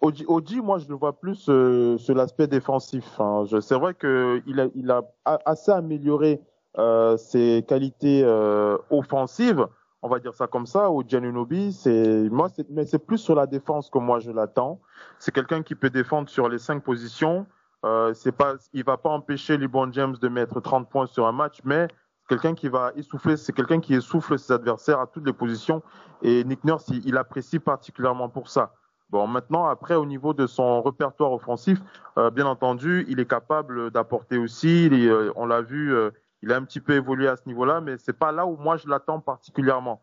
Oji, 0.01 0.59
moi 0.61 0.79
je 0.79 0.89
le 0.89 0.95
vois 0.95 1.13
plus 1.13 1.45
euh, 1.47 1.97
sur 1.97 2.13
l'aspect 2.13 2.47
défensif. 2.47 3.05
Hein. 3.19 3.45
C'est 3.61 3.75
vrai 3.75 3.93
qu'il 3.93 4.59
a, 4.59 4.67
il 4.75 4.91
a 4.91 5.01
assez 5.23 5.71
amélioré 5.71 6.41
euh, 6.77 7.15
ses 7.15 7.63
qualités 7.65 8.21
euh, 8.25 8.77
offensives 8.89 9.65
on 10.03 10.09
va 10.09 10.19
dire 10.19 10.33
ça 10.33 10.47
comme 10.47 10.65
ça, 10.65 10.91
ou 10.91 11.01
Giannunobi, 11.07 11.71
c'est 11.71 12.29
moi, 12.29 12.49
mais 12.69 12.85
c'est 12.85 12.99
plus 12.99 13.19
sur 13.19 13.35
la 13.35 13.47
défense 13.47 13.89
que 13.89 13.97
moi 13.99 14.19
je 14.19 14.31
l'attends. 14.31 14.81
C'est 15.17 15.33
quelqu'un 15.33 15.63
qui 15.63 15.75
peut 15.75 15.89
défendre 15.89 16.27
sur 16.27 16.49
les 16.49 16.59
cinq 16.59 16.83
positions. 16.83 17.45
Euh, 17.85 18.13
c'est 18.13 18.33
pas, 18.33 18.55
il 18.73 18.83
va 18.83 18.97
pas 18.97 19.09
empêcher 19.09 19.55
LeBron 19.57 19.91
James 19.93 20.15
de 20.21 20.27
mettre 20.27 20.59
30 20.59 20.89
points 20.89 21.05
sur 21.05 21.25
un 21.25 21.31
match, 21.31 21.59
mais 21.63 21.87
quelqu'un 22.29 22.53
qui 22.53 22.69
va 22.69 22.91
essouffler, 22.95 23.37
c'est 23.37 23.53
quelqu'un 23.53 23.79
qui 23.79 23.93
essouffle 23.93 24.37
ses 24.39 24.53
adversaires 24.53 24.99
à 24.99 25.07
toutes 25.07 25.25
les 25.25 25.33
positions. 25.33 25.81
Et 26.21 26.43
Nick 26.43 26.63
Nurse, 26.63 26.87
il, 26.89 27.05
il 27.05 27.17
apprécie 27.17 27.59
particulièrement 27.59 28.29
pour 28.29 28.49
ça. 28.49 28.73
Bon, 29.13 29.27
maintenant, 29.27 29.67
après, 29.67 29.93
au 29.93 30.07
niveau 30.07 30.33
de 30.33 30.47
son 30.47 30.81
répertoire 30.81 31.31
offensif, 31.33 31.79
euh, 32.17 32.31
bien 32.31 32.47
entendu, 32.47 33.05
il 33.07 33.19
est 33.19 33.29
capable 33.29 33.91
d'apporter 33.91 34.39
aussi. 34.39 34.89
Euh, 34.91 35.31
on 35.35 35.45
l'a 35.45 35.61
vu, 35.61 35.93
euh, 35.93 36.09
il 36.41 36.51
a 36.51 36.55
un 36.55 36.63
petit 36.63 36.79
peu 36.79 36.93
évolué 36.93 37.27
à 37.27 37.35
ce 37.35 37.43
niveau-là, 37.45 37.79
mais 37.79 37.97
c'est 37.99 38.17
pas 38.17 38.31
là 38.31 38.47
où 38.47 38.57
moi 38.57 38.75
je 38.77 38.87
l'attends 38.87 39.19
particulièrement. 39.19 40.01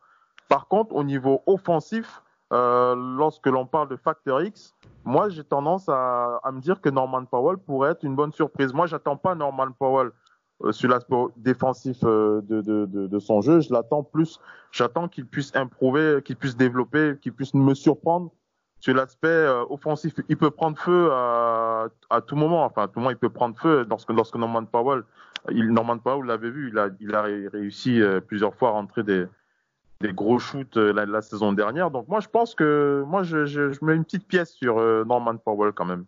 Par 0.49 0.69
contre, 0.69 0.95
au 0.95 1.03
niveau 1.03 1.43
offensif, 1.47 2.23
euh, 2.53 2.95
lorsque 3.17 3.47
l'on 3.47 3.67
parle 3.67 3.89
de 3.89 3.97
Factor 3.97 4.43
X, 4.43 4.77
moi 5.05 5.29
j'ai 5.29 5.43
tendance 5.43 5.89
à, 5.89 6.39
à, 6.45 6.53
me 6.53 6.61
dire 6.61 6.81
que 6.81 6.89
Norman 6.89 7.25
Powell 7.25 7.57
pourrait 7.59 7.91
être 7.91 8.05
une 8.05 8.15
bonne 8.15 8.33
surprise. 8.33 8.73
Moi, 8.73 8.87
j'attends 8.87 9.17
pas 9.17 9.35
Norman 9.35 9.73
Powell 9.77 10.13
sur 10.71 10.89
l'aspect 10.89 11.17
défensif 11.37 11.99
euh, 12.05 12.41
de, 12.43 12.61
de, 12.61 12.87
de, 12.87 13.07
de, 13.07 13.19
son 13.19 13.41
jeu. 13.41 13.61
Je 13.61 13.73
l'attends 13.73 14.03
plus. 14.03 14.39
J'attends 14.73 15.09
qu'il 15.09 15.27
puisse 15.27 15.55
improver, 15.55 16.21
qu'il 16.25 16.37
puisse 16.37 16.57
développer, 16.57 17.17
qu'il 17.21 17.33
puisse 17.33 17.55
me 17.55 17.75
surprendre 17.75 18.31
sur 18.79 18.95
l'aspect 18.95 19.29
euh, 19.29 19.65
offensif. 19.71 20.15
Il 20.29 20.37
peut 20.37 20.51
prendre 20.51 20.79
feu 20.79 21.11
à, 21.13 21.89
à, 22.11 22.21
tout 22.21 22.37
moment. 22.37 22.65
Enfin, 22.65 22.85
à 22.85 22.89
tout 22.89 22.99
moment, 23.01 23.11
il 23.11 23.17
peut 23.17 23.31
prendre 23.31 23.59
feu 23.59 23.87
lorsque, 23.89 24.11
lorsque 24.11 24.37
Norman 24.37 24.65
Powell 24.65 25.03
il, 25.51 25.69
Norman 25.71 25.99
Powell 25.99 26.27
l'avait 26.27 26.51
vu, 26.51 26.69
il 26.71 26.79
a, 26.79 26.89
il 27.01 27.15
a 27.15 27.23
réussi 27.23 28.01
plusieurs 28.27 28.55
fois 28.55 28.69
à 28.69 28.73
rentrer 28.73 29.03
des, 29.03 29.25
des 30.03 30.13
gros 30.13 30.39
shoots 30.39 30.77
la, 30.77 31.07
la, 31.07 31.23
saison 31.23 31.55
dernière. 31.55 31.91
Donc 31.91 32.09
moi, 32.09 32.21
je 32.21 32.29
pense 32.29 32.55
que 32.55 33.03
moi, 33.07 33.23
je, 33.23 33.47
je, 33.47 33.73
je 33.73 33.83
mets 33.83 33.95
une 33.95 34.05
petite 34.05 34.29
pièce 34.29 34.53
sur 34.53 34.77
Norman 35.07 35.39
Powell 35.39 35.73
quand 35.73 35.87
même. 35.87 36.05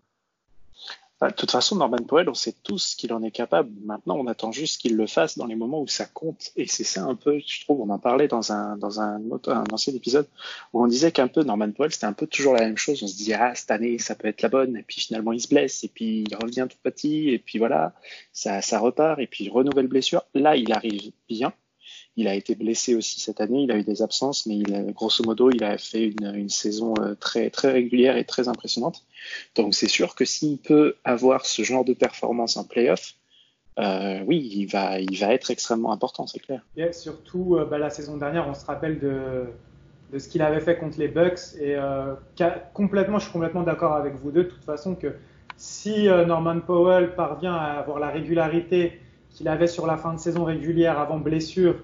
Bah, 1.23 1.31
de 1.31 1.37
toute 1.37 1.53
façon, 1.53 1.77
Norman 1.77 1.99
Powell, 1.99 2.29
on 2.29 2.35
sait 2.35 2.53
tous 2.65 2.97
qu'il 2.97 3.13
en 3.13 3.23
est 3.23 3.31
capable. 3.31 3.71
Maintenant, 3.85 4.17
on 4.19 4.27
attend 4.27 4.51
juste 4.51 4.81
qu'il 4.81 4.97
le 4.97 5.07
fasse 5.07 5.39
dans 5.39 5.47
les 5.47 5.55
moments 5.55 5.81
où 5.81 5.87
ça 5.87 6.05
compte. 6.05 6.51
Et 6.57 6.67
c'est 6.67 6.83
ça 6.83 7.05
un 7.05 7.15
peu, 7.15 7.39
je 7.47 7.61
trouve, 7.61 7.81
on 7.81 7.91
en 7.91 8.01
parlait 8.01 8.27
dans 8.27 8.51
un, 8.51 8.77
dans 8.77 9.01
un, 9.01 9.23
ancien 9.71 9.95
épisode 9.95 10.27
où 10.73 10.83
on 10.83 10.89
disait 10.89 11.13
qu'un 11.13 11.29
peu 11.29 11.45
Norman 11.45 11.71
Powell, 11.71 11.93
c'était 11.93 12.07
un 12.07 12.13
peu 12.13 12.27
toujours 12.27 12.55
la 12.55 12.63
même 12.63 12.77
chose. 12.77 13.01
On 13.05 13.07
se 13.07 13.15
dit, 13.15 13.33
ah, 13.35 13.55
cette 13.55 13.71
année, 13.71 13.99
ça 13.99 14.17
peut 14.17 14.27
être 14.27 14.43
la 14.43 14.49
bonne. 14.49 14.77
Et 14.77 14.83
puis 14.83 15.01
finalement, 15.01 15.31
il 15.31 15.41
se 15.41 15.47
blesse. 15.47 15.85
Et 15.85 15.89
puis 15.89 16.25
il 16.29 16.35
revient 16.35 16.67
tout 16.69 16.79
petit. 16.83 17.29
Et 17.29 17.39
puis 17.39 17.61
voilà, 17.61 17.95
ça, 18.33 18.61
ça 18.61 18.81
repart. 18.81 19.21
Et 19.21 19.29
puis 19.29 19.49
renouvelle 19.49 19.87
blessure. 19.87 20.25
Là, 20.35 20.57
il 20.57 20.73
arrive 20.73 21.13
bien. 21.29 21.53
Il 22.17 22.29
a 22.29 22.35
été 22.35 22.55
blessé 22.55 22.95
aussi 22.95 23.21
cette 23.21 23.41
année, 23.41 23.63
il 23.63 23.73
a 23.73 23.79
eu 23.79 23.85
des 23.85 24.03
absences, 24.03 24.45
mais 24.45 24.59
il 24.59 24.75
a, 24.75 24.83
grosso 24.93 25.25
modo, 25.25 25.51
il 25.51 25.65
a 25.65 25.79
fait 25.79 26.09
une, 26.09 26.49
saison 26.51 26.93
euh, 27.01 27.15
très, 27.15 27.49
très 27.49 27.73
régulière 27.73 28.19
et 28.19 28.25
très 28.25 28.49
impressionnante. 28.49 29.05
Donc 29.55 29.75
c'est 29.75 29.89
sûr 29.89 30.15
que 30.15 30.27
s'il 30.27 30.59
peut 30.59 30.97
avoir 31.05 31.47
ce 31.47 31.63
genre 31.63 31.85
de 31.85 31.95
performance 31.95 32.59
en 32.59 32.65
playoff, 32.65 33.15
euh, 33.79 34.21
oui, 34.27 34.47
il 34.55 34.67
va, 34.67 35.01
être 35.01 35.51
extrêmement 35.51 35.93
important, 35.93 36.27
c'est 36.27 36.41
clair. 36.41 36.61
Surtout, 36.93 37.57
euh, 37.57 37.65
bah, 37.65 37.79
la 37.79 37.89
saison 37.89 38.19
dernière, 38.19 38.47
on 38.47 38.53
se 38.53 38.67
rappelle 38.67 38.99
de, 38.99 40.19
ce 40.19 40.29
qu'il 40.29 40.43
avait 40.43 40.61
fait 40.61 40.77
contre 40.77 40.99
les 40.99 41.09
Bucks. 41.09 41.57
Et 41.59 41.77
complètement, 42.75 43.19
je 43.19 43.25
suis 43.25 43.33
complètement 43.33 43.63
d'accord 43.63 43.95
avec 43.95 44.17
vous 44.17 44.31
deux, 44.31 44.45
de 44.45 44.49
toute 44.51 44.65
façon, 44.65 44.95
que 44.95 45.15
si 45.57 46.09
Norman 46.09 46.61
Powell 46.61 47.15
parvient 47.15 47.55
à 47.55 47.79
avoir 47.79 47.99
la 47.99 48.11
régularité 48.11 49.01
qu'il 49.31 49.49
avait 49.49 49.67
sur 49.67 49.87
la 49.87 49.97
fin 49.97 50.13
de 50.13 50.19
saison 50.19 50.45
régulière 50.45 50.99
avant 50.99 51.19
blessure, 51.19 51.77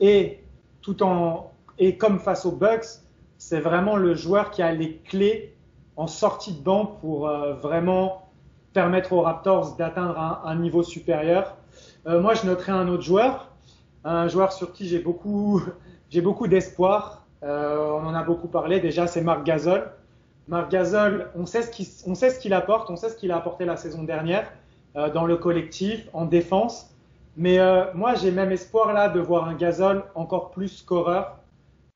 et 0.00 0.42
tout 0.82 1.02
en 1.02 1.50
et 1.78 1.96
comme 1.96 2.18
face 2.18 2.44
aux 2.44 2.52
Bucks, 2.52 3.00
c'est 3.38 3.58
vraiment 3.58 3.96
le 3.96 4.14
joueur 4.14 4.50
qui 4.50 4.62
a 4.62 4.70
les 4.70 4.96
clés 4.98 5.56
en 5.96 6.06
sortie 6.06 6.52
de 6.52 6.62
banc 6.62 6.84
pour 6.84 7.26
euh, 7.26 7.54
vraiment 7.54 8.28
permettre 8.74 9.14
aux 9.14 9.22
Raptors 9.22 9.76
d'atteindre 9.76 10.42
un, 10.44 10.56
niveau 10.56 10.82
supérieur. 10.82 11.56
Euh, 12.06 12.20
moi, 12.20 12.34
je 12.34 12.46
noterai 12.46 12.72
un 12.72 12.86
autre 12.88 13.02
joueur, 13.02 13.50
un 14.04 14.28
joueur 14.28 14.52
sur 14.52 14.74
qui 14.74 14.86
j'ai 14.86 14.98
beaucoup, 14.98 15.62
j'ai 16.10 16.20
beaucoup 16.20 16.48
d'espoir. 16.48 17.26
Euh, 17.42 17.78
on 17.78 18.06
en 18.06 18.14
a 18.14 18.22
beaucoup 18.22 18.48
parlé. 18.48 18.78
Déjà, 18.78 19.06
c'est 19.06 19.22
Marc 19.22 19.44
Gasol. 19.44 19.90
Marc 20.46 20.70
Gasol, 20.70 21.30
on 21.34 21.46
sait 21.46 21.62
ce 21.62 21.70
qu'il, 21.70 21.86
on 22.06 22.14
sait 22.14 22.28
ce 22.28 22.38
qu'il 22.38 22.52
apporte, 22.52 22.90
on 22.90 22.96
sait 22.96 23.08
ce 23.08 23.16
qu'il 23.16 23.32
a 23.32 23.38
apporté 23.38 23.64
la 23.64 23.76
saison 23.76 24.02
dernière 24.02 24.52
dans 25.14 25.24
le 25.24 25.36
collectif, 25.36 26.08
en 26.12 26.24
défense. 26.24 26.89
Mais 27.36 27.58
euh, 27.58 27.84
moi, 27.94 28.14
j'ai 28.14 28.30
même 28.30 28.52
espoir 28.52 28.92
là 28.92 29.08
de 29.08 29.20
voir 29.20 29.48
un 29.48 29.54
Gasol 29.54 30.04
encore 30.14 30.50
plus 30.50 30.68
scoreur. 30.68 31.38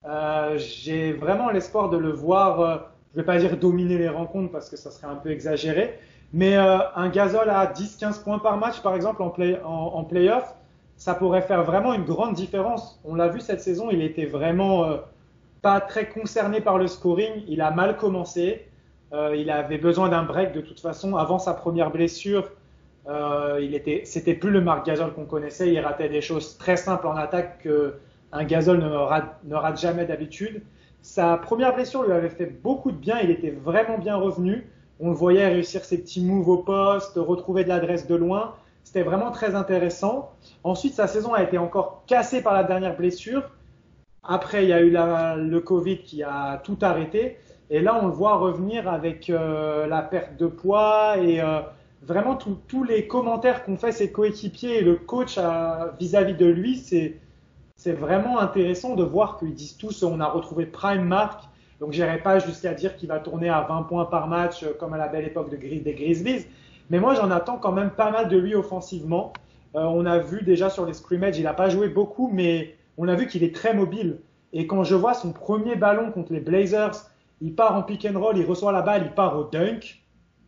Euh, 0.05 0.59
j'ai 0.59 1.13
vraiment 1.13 1.51
l'espoir 1.51 1.91
de 1.91 1.97
le 1.97 2.11
voir, 2.11 2.61
euh, 2.61 2.77
je 3.13 3.21
vais 3.21 3.27
pas 3.27 3.39
dire 3.39 3.57
dominer 3.57 3.99
les 3.99 4.09
rencontres 4.09 4.53
parce 4.53 4.69
que 4.69 4.77
ça 4.77 4.91
serait 4.91 5.07
un 5.07 5.17
peu 5.17 5.31
exagéré, 5.31 5.99
mais 6.33 6.57
euh, 6.57 6.79
un 6.95 7.09
Gasol 7.09 7.49
à 7.49 7.67
10-15 7.67 8.23
points 8.23 8.39
par 8.39 8.59
match, 8.59 8.81
par 8.81 8.95
exemple, 8.95 9.23
en, 9.23 9.31
play, 9.31 9.61
en 9.65 10.05
playoff, 10.05 10.55
ça 10.97 11.15
pourrait 11.15 11.43
faire 11.43 11.65
vraiment 11.65 11.93
une 11.93 12.05
grande 12.05 12.35
différence. 12.35 13.01
On 13.05 13.15
l'a 13.15 13.29
vu 13.29 13.41
cette 13.41 13.61
saison, 13.61 13.91
il 13.91 14.03
était 14.03 14.27
vraiment 14.27 14.85
euh, 14.85 14.99
pas 15.63 15.81
très 15.81 16.09
concerné 16.09 16.61
par 16.61 16.79
le 16.79 16.87
scoring. 16.87 17.43
Il 17.49 17.61
a 17.61 17.71
mal 17.71 17.97
commencé. 17.97 18.67
Euh, 19.13 19.37
il 19.37 19.51
avait 19.51 19.79
besoin 19.79 20.09
d'un 20.09 20.25
break 20.25 20.53
de 20.53 20.61
toute 20.61 20.81
façon 20.81 21.17
avant 21.17 21.39
sa 21.39 21.55
première 21.55 21.91
blessure. 21.91 22.51
Euh, 23.09 23.61
il 23.63 23.75
était, 23.75 24.03
c'était 24.05 24.35
plus 24.35 24.51
le 24.51 24.61
Marc 24.61 24.87
Gasol 24.87 25.13
qu'on 25.13 25.27
connaissait. 25.27 25.73
Il 25.73 25.81
ratait 25.81 26.09
des 26.09 26.21
choses 26.21 26.57
très 26.57 26.77
simples 26.77 27.07
en 27.07 27.17
attaque 27.17 27.63
que 27.63 27.95
un 28.33 28.45
Gasol 28.45 28.79
ne 28.79 28.89
rate, 28.89 29.39
ne 29.45 29.55
rate 29.55 29.81
jamais 29.81 30.07
d'habitude. 30.07 30.63
Sa 31.03 31.37
première 31.37 31.75
blessure 31.75 32.03
lui 32.03 32.13
avait 32.13 32.31
fait 32.31 32.47
beaucoup 32.47 32.91
de 32.91 32.97
bien. 32.97 33.19
Il 33.21 33.31
était 33.31 33.51
vraiment 33.51 33.99
bien 33.99 34.17
revenu. 34.17 34.67
On 35.01 35.11
le 35.11 35.15
voyait 35.15 35.47
réussir 35.47 35.85
ses 35.85 35.99
petits 35.99 36.25
moves 36.25 36.49
au 36.49 36.59
poste, 36.59 37.13
retrouver 37.17 37.65
de 37.65 37.69
l'adresse 37.69 38.07
de 38.07 38.15
loin. 38.15 38.55
C'était 38.85 39.03
vraiment 39.03 39.31
très 39.31 39.55
intéressant. 39.55 40.33
Ensuite, 40.63 40.95
sa 40.95 41.07
saison 41.07 41.35
a 41.35 41.43
été 41.43 41.59
encore 41.59 42.05
cassée 42.07 42.43
par 42.43 42.55
la 42.55 42.65
dernière 42.65 42.97
blessure. 42.97 43.51
Après, 44.23 44.65
il 44.65 44.71
y 44.71 44.73
a 44.73 44.81
eu 44.81 44.91
la, 44.91 45.37
le 45.37 45.61
Covid 45.61 45.99
qui 45.99 46.23
a 46.23 46.61
tout 46.65 46.79
arrêté. 46.81 47.39
Et 47.71 47.81
là, 47.81 47.99
on 48.01 48.07
le 48.07 48.13
voit 48.13 48.37
revenir 48.37 48.89
avec 48.89 49.31
euh, 49.31 49.87
la 49.87 50.03
perte 50.03 50.37
de 50.37 50.47
poids 50.47 51.17
et 51.19 51.41
euh, 51.41 51.61
vraiment 52.07 52.37
tous 52.37 52.85
les 52.85 53.07
commentaires 53.07 53.65
qu'ont 53.65 53.77
fait 53.77 53.93
ses 53.93 54.11
coéquipiers 54.13 54.79
et 54.79 54.83
le 54.83 54.97
coach 54.97 55.39
vis-à-vis 55.99 56.33
-vis 56.33 56.37
de 56.37 56.47
lui, 56.47 56.77
c'est 56.77 57.93
vraiment 57.93 58.39
intéressant 58.39 58.95
de 58.95 59.05
voir 59.05 59.39
qu'ils 59.39 59.55
disent 59.55 59.77
tous 59.77 60.03
on 60.03 60.21
a 60.21 60.27
retrouvé 60.27 60.67
Prime 60.67 61.05
Mark. 61.05 61.45
Donc 61.81 61.93
j'irai 61.93 62.19
pas 62.19 62.39
jusqu'à 62.39 62.73
dire 62.73 62.97
qu'il 62.97 63.09
va 63.09 63.19
tourner 63.19 63.49
à 63.49 63.63
20 63.63 63.83
points 63.83 64.05
par 64.05 64.29
match 64.29 64.63
euh, 64.63 64.73
comme 64.79 64.95
à 64.95 64.99
la 64.99 65.09
belle 65.09 65.27
époque 65.27 65.51
de 65.51 65.57
des 65.57 65.95
Grizzlies, 65.95 66.47
mais 66.89 67.01
moi 67.01 67.15
j'en 67.15 67.31
attends 67.31 67.59
quand 67.59 67.73
même 67.73 67.91
pas 67.91 68.11
mal 68.11 68.29
de 68.29 68.39
lui 68.39 68.55
offensivement. 68.55 69.33
Euh, 69.75 69.83
on 69.83 70.07
a 70.07 70.19
vu 70.19 70.43
déjà 70.43 70.71
sur 70.71 70.87
les 70.87 70.95
scrimmages, 70.95 71.37
il 71.37 71.45
n'a 71.45 71.53
pas 71.53 71.69
joué 71.69 71.89
beaucoup, 71.89 72.31
mais 72.33 72.77
on 72.97 73.09
a 73.09 73.15
vu 73.17 73.27
qu'il 73.27 73.43
est 73.43 73.55
très 73.55 73.75
mobile. 73.75 74.21
Et 74.53 74.67
quand 74.67 74.85
je 74.85 74.95
vois 74.95 75.15
son 75.15 75.33
premier 75.33 75.75
ballon 75.75 76.13
contre 76.13 76.33
les 76.33 76.41
Blazers, 76.41 77.11
il 77.41 77.55
part 77.55 77.75
en 77.75 77.83
pick 77.83 78.07
and 78.07 78.19
roll, 78.19 78.39
il 78.39 78.47
reçoit 78.47 78.71
la 78.71 78.83
balle, 78.83 79.03
il 79.07 79.13
part 79.13 79.37
au 79.37 79.45
dunk. 79.45 80.04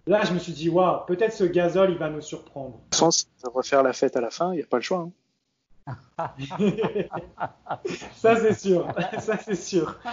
Là, 0.07 0.23
je 0.25 0.33
me 0.33 0.39
suis 0.39 0.53
dit, 0.53 0.69
waouh, 0.69 1.05
peut-être 1.07 1.33
ce 1.33 1.45
gazole, 1.45 1.91
il 1.91 1.99
va 1.99 2.09
nous 2.09 2.21
surprendre. 2.21 2.79
Sans 2.93 3.11
refaire 3.53 3.83
la 3.83 3.93
fête 3.93 4.17
à 4.17 4.21
la 4.21 4.31
fin, 4.31 4.53
il 4.53 4.59
n'y 4.59 4.63
a 4.63 4.67
pas 4.67 4.77
le 4.77 4.83
choix. 4.83 4.99
Hein. 4.99 5.11
ça, 8.15 8.37
c'est 8.37 8.55
sûr. 8.55 8.89
Ça, 9.19 9.39
c'est 9.39 9.57
sûr. 9.57 9.99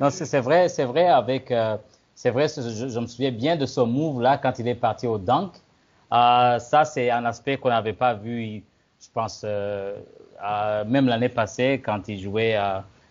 Non, 0.00 0.10
c'est 0.10 0.40
vrai, 0.40 0.68
c'est 0.68 0.84
vrai 0.84 1.06
avec, 1.06 1.50
euh, 1.52 1.76
c'est 2.16 2.30
vrai, 2.30 2.48
je, 2.48 2.88
je, 2.88 2.98
me 2.98 3.06
souviens 3.06 3.30
bien 3.30 3.56
de 3.56 3.64
ce 3.64 3.80
move 3.80 4.20
là 4.20 4.38
quand 4.38 4.58
il 4.58 4.66
est 4.66 4.74
parti 4.74 5.06
au 5.06 5.18
dunk. 5.18 5.52
Euh, 6.12 6.58
ça, 6.58 6.84
c'est 6.84 7.10
un 7.10 7.24
aspect 7.24 7.58
qu'on 7.58 7.68
n'avait 7.68 7.92
pas 7.92 8.14
vu, 8.14 8.64
je 9.00 9.08
pense, 9.12 9.42
euh, 9.44 9.96
même 10.84 11.06
l'année 11.06 11.28
passée 11.28 11.80
quand 11.84 12.08
il 12.08 12.20
jouait, 12.20 12.58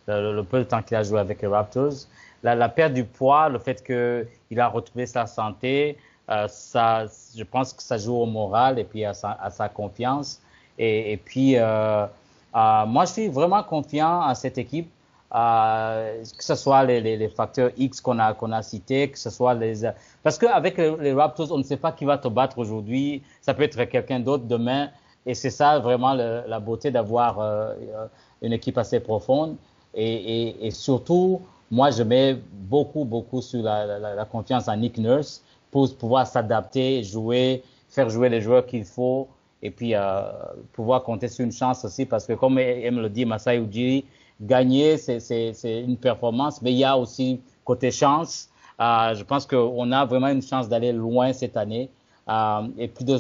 le, 0.08 0.36
le, 0.36 0.44
peu 0.44 0.60
de 0.60 0.64
temps 0.66 0.82
qu'il 0.82 0.98
a 0.98 1.04
joué 1.04 1.20
avec 1.20 1.42
les 1.42 1.48
Raptors. 1.48 1.94
La, 2.44 2.56
la 2.56 2.70
perte 2.70 2.94
du 2.94 3.06
poids, 3.06 3.50
le 3.50 3.60
fait 3.60 3.84
qu'il 3.84 4.60
a 4.60 4.68
retrouvé 4.68 5.06
sa 5.06 5.26
santé, 5.26 5.98
euh, 6.30 6.48
ça, 6.48 7.06
je 7.36 7.44
pense 7.44 7.74
que 7.74 7.82
ça 7.82 7.98
joue 7.98 8.16
au 8.16 8.26
moral 8.26 8.80
et 8.80 8.84
puis 8.84 9.06
à 9.06 9.14
sa, 9.14 9.32
à 9.42 9.50
sa 9.50 9.70
confiance. 9.70 10.42
Et, 10.78 11.14
et 11.14 11.18
puis, 11.18 11.58
euh, 11.58 12.06
euh, 12.56 12.86
moi, 12.86 13.06
je 13.06 13.12
suis 13.12 13.28
vraiment 13.30 13.64
confiant 13.64 14.22
à 14.22 14.36
cette 14.36 14.58
équipe, 14.58 14.90
euh, 15.34 16.24
que 16.38 16.44
ce 16.44 16.56
soit 16.56 16.84
les, 16.84 17.02
les, 17.02 17.18
les 17.18 17.30
facteurs 17.30 17.72
X 17.78 18.02
qu'on 18.02 18.20
a, 18.20 18.34
qu'on 18.34 18.52
a 18.52 18.62
cités, 18.62 19.10
que 19.10 19.18
ce 19.18 19.30
soit 19.30 19.54
les... 19.54 19.90
Parce 20.22 20.38
qu'avec 20.38 20.78
les, 20.78 20.96
les 20.98 21.14
Raptors, 21.14 21.52
on 21.52 21.58
ne 21.58 21.64
sait 21.64 21.78
pas 21.78 21.92
qui 21.92 22.06
va 22.06 22.18
te 22.18 22.28
battre 22.28 22.58
aujourd'hui. 22.60 23.24
Ça 23.42 23.54
peut 23.54 23.64
être 23.64 23.84
quelqu'un 23.86 24.20
d'autre 24.20 24.44
demain. 24.46 24.90
Et 25.26 25.34
c'est 25.34 25.50
ça 25.50 25.80
vraiment 25.80 26.14
le, 26.14 26.44
la 26.48 26.60
beauté 26.60 26.92
d'avoir 26.92 27.40
euh, 27.40 27.74
une 28.42 28.54
équipe 28.54 28.78
assez 28.78 29.00
profonde. 29.00 29.56
Et, 29.94 30.14
et, 30.14 30.68
et, 30.68 30.72
surtout, 30.72 31.42
moi, 31.72 31.92
je 31.92 32.04
mets 32.04 32.38
beaucoup, 32.52 33.06
beaucoup 33.06 33.42
sur 33.42 33.64
la, 33.64 33.86
la, 33.86 34.16
la 34.16 34.26
confiance 34.26 34.68
en 34.68 34.78
Nick 34.78 34.98
Nurse 34.98 35.44
pour 35.72 35.94
pouvoir 35.98 36.28
s'adapter, 36.28 37.04
jouer, 37.04 37.64
faire 37.90 38.10
jouer 38.10 38.30
les 38.30 38.42
joueurs 38.42 38.66
qu'il 38.66 38.86
faut 38.86 39.28
et 39.64 39.72
puis 39.72 39.96
euh, 39.96 40.22
pouvoir 40.74 41.04
compter 41.04 41.28
sur 41.28 41.46
une 41.46 41.52
chance 41.52 41.86
aussi 41.86 42.06
parce 42.06 42.28
que 42.28 42.34
comme 42.34 42.60
aime 42.60 43.00
le 43.00 43.10
dit 43.10 43.26
Masai 43.26 43.58
Ujiri, 43.58 44.06
gagner 44.42 44.98
c'est 44.98 45.54
une 45.88 45.98
performance, 45.98 46.62
mais 46.62 46.74
il 46.74 46.78
y 46.78 46.84
a 46.84 46.98
aussi 46.98 47.40
côté 47.64 47.90
chance. 47.90 48.50
Euh, 48.80 49.16
je 49.16 49.24
pense 49.24 49.46
qu'on 49.46 49.92
a 49.92 50.06
vraiment 50.06 50.28
une 50.28 50.42
chance 50.42 50.68
d'aller 50.68 50.92
loin 50.92 51.32
cette 51.32 51.56
année 51.56 51.90
euh, 52.30 52.68
et 52.78 52.88
puis 52.88 53.06
de, 53.06 53.18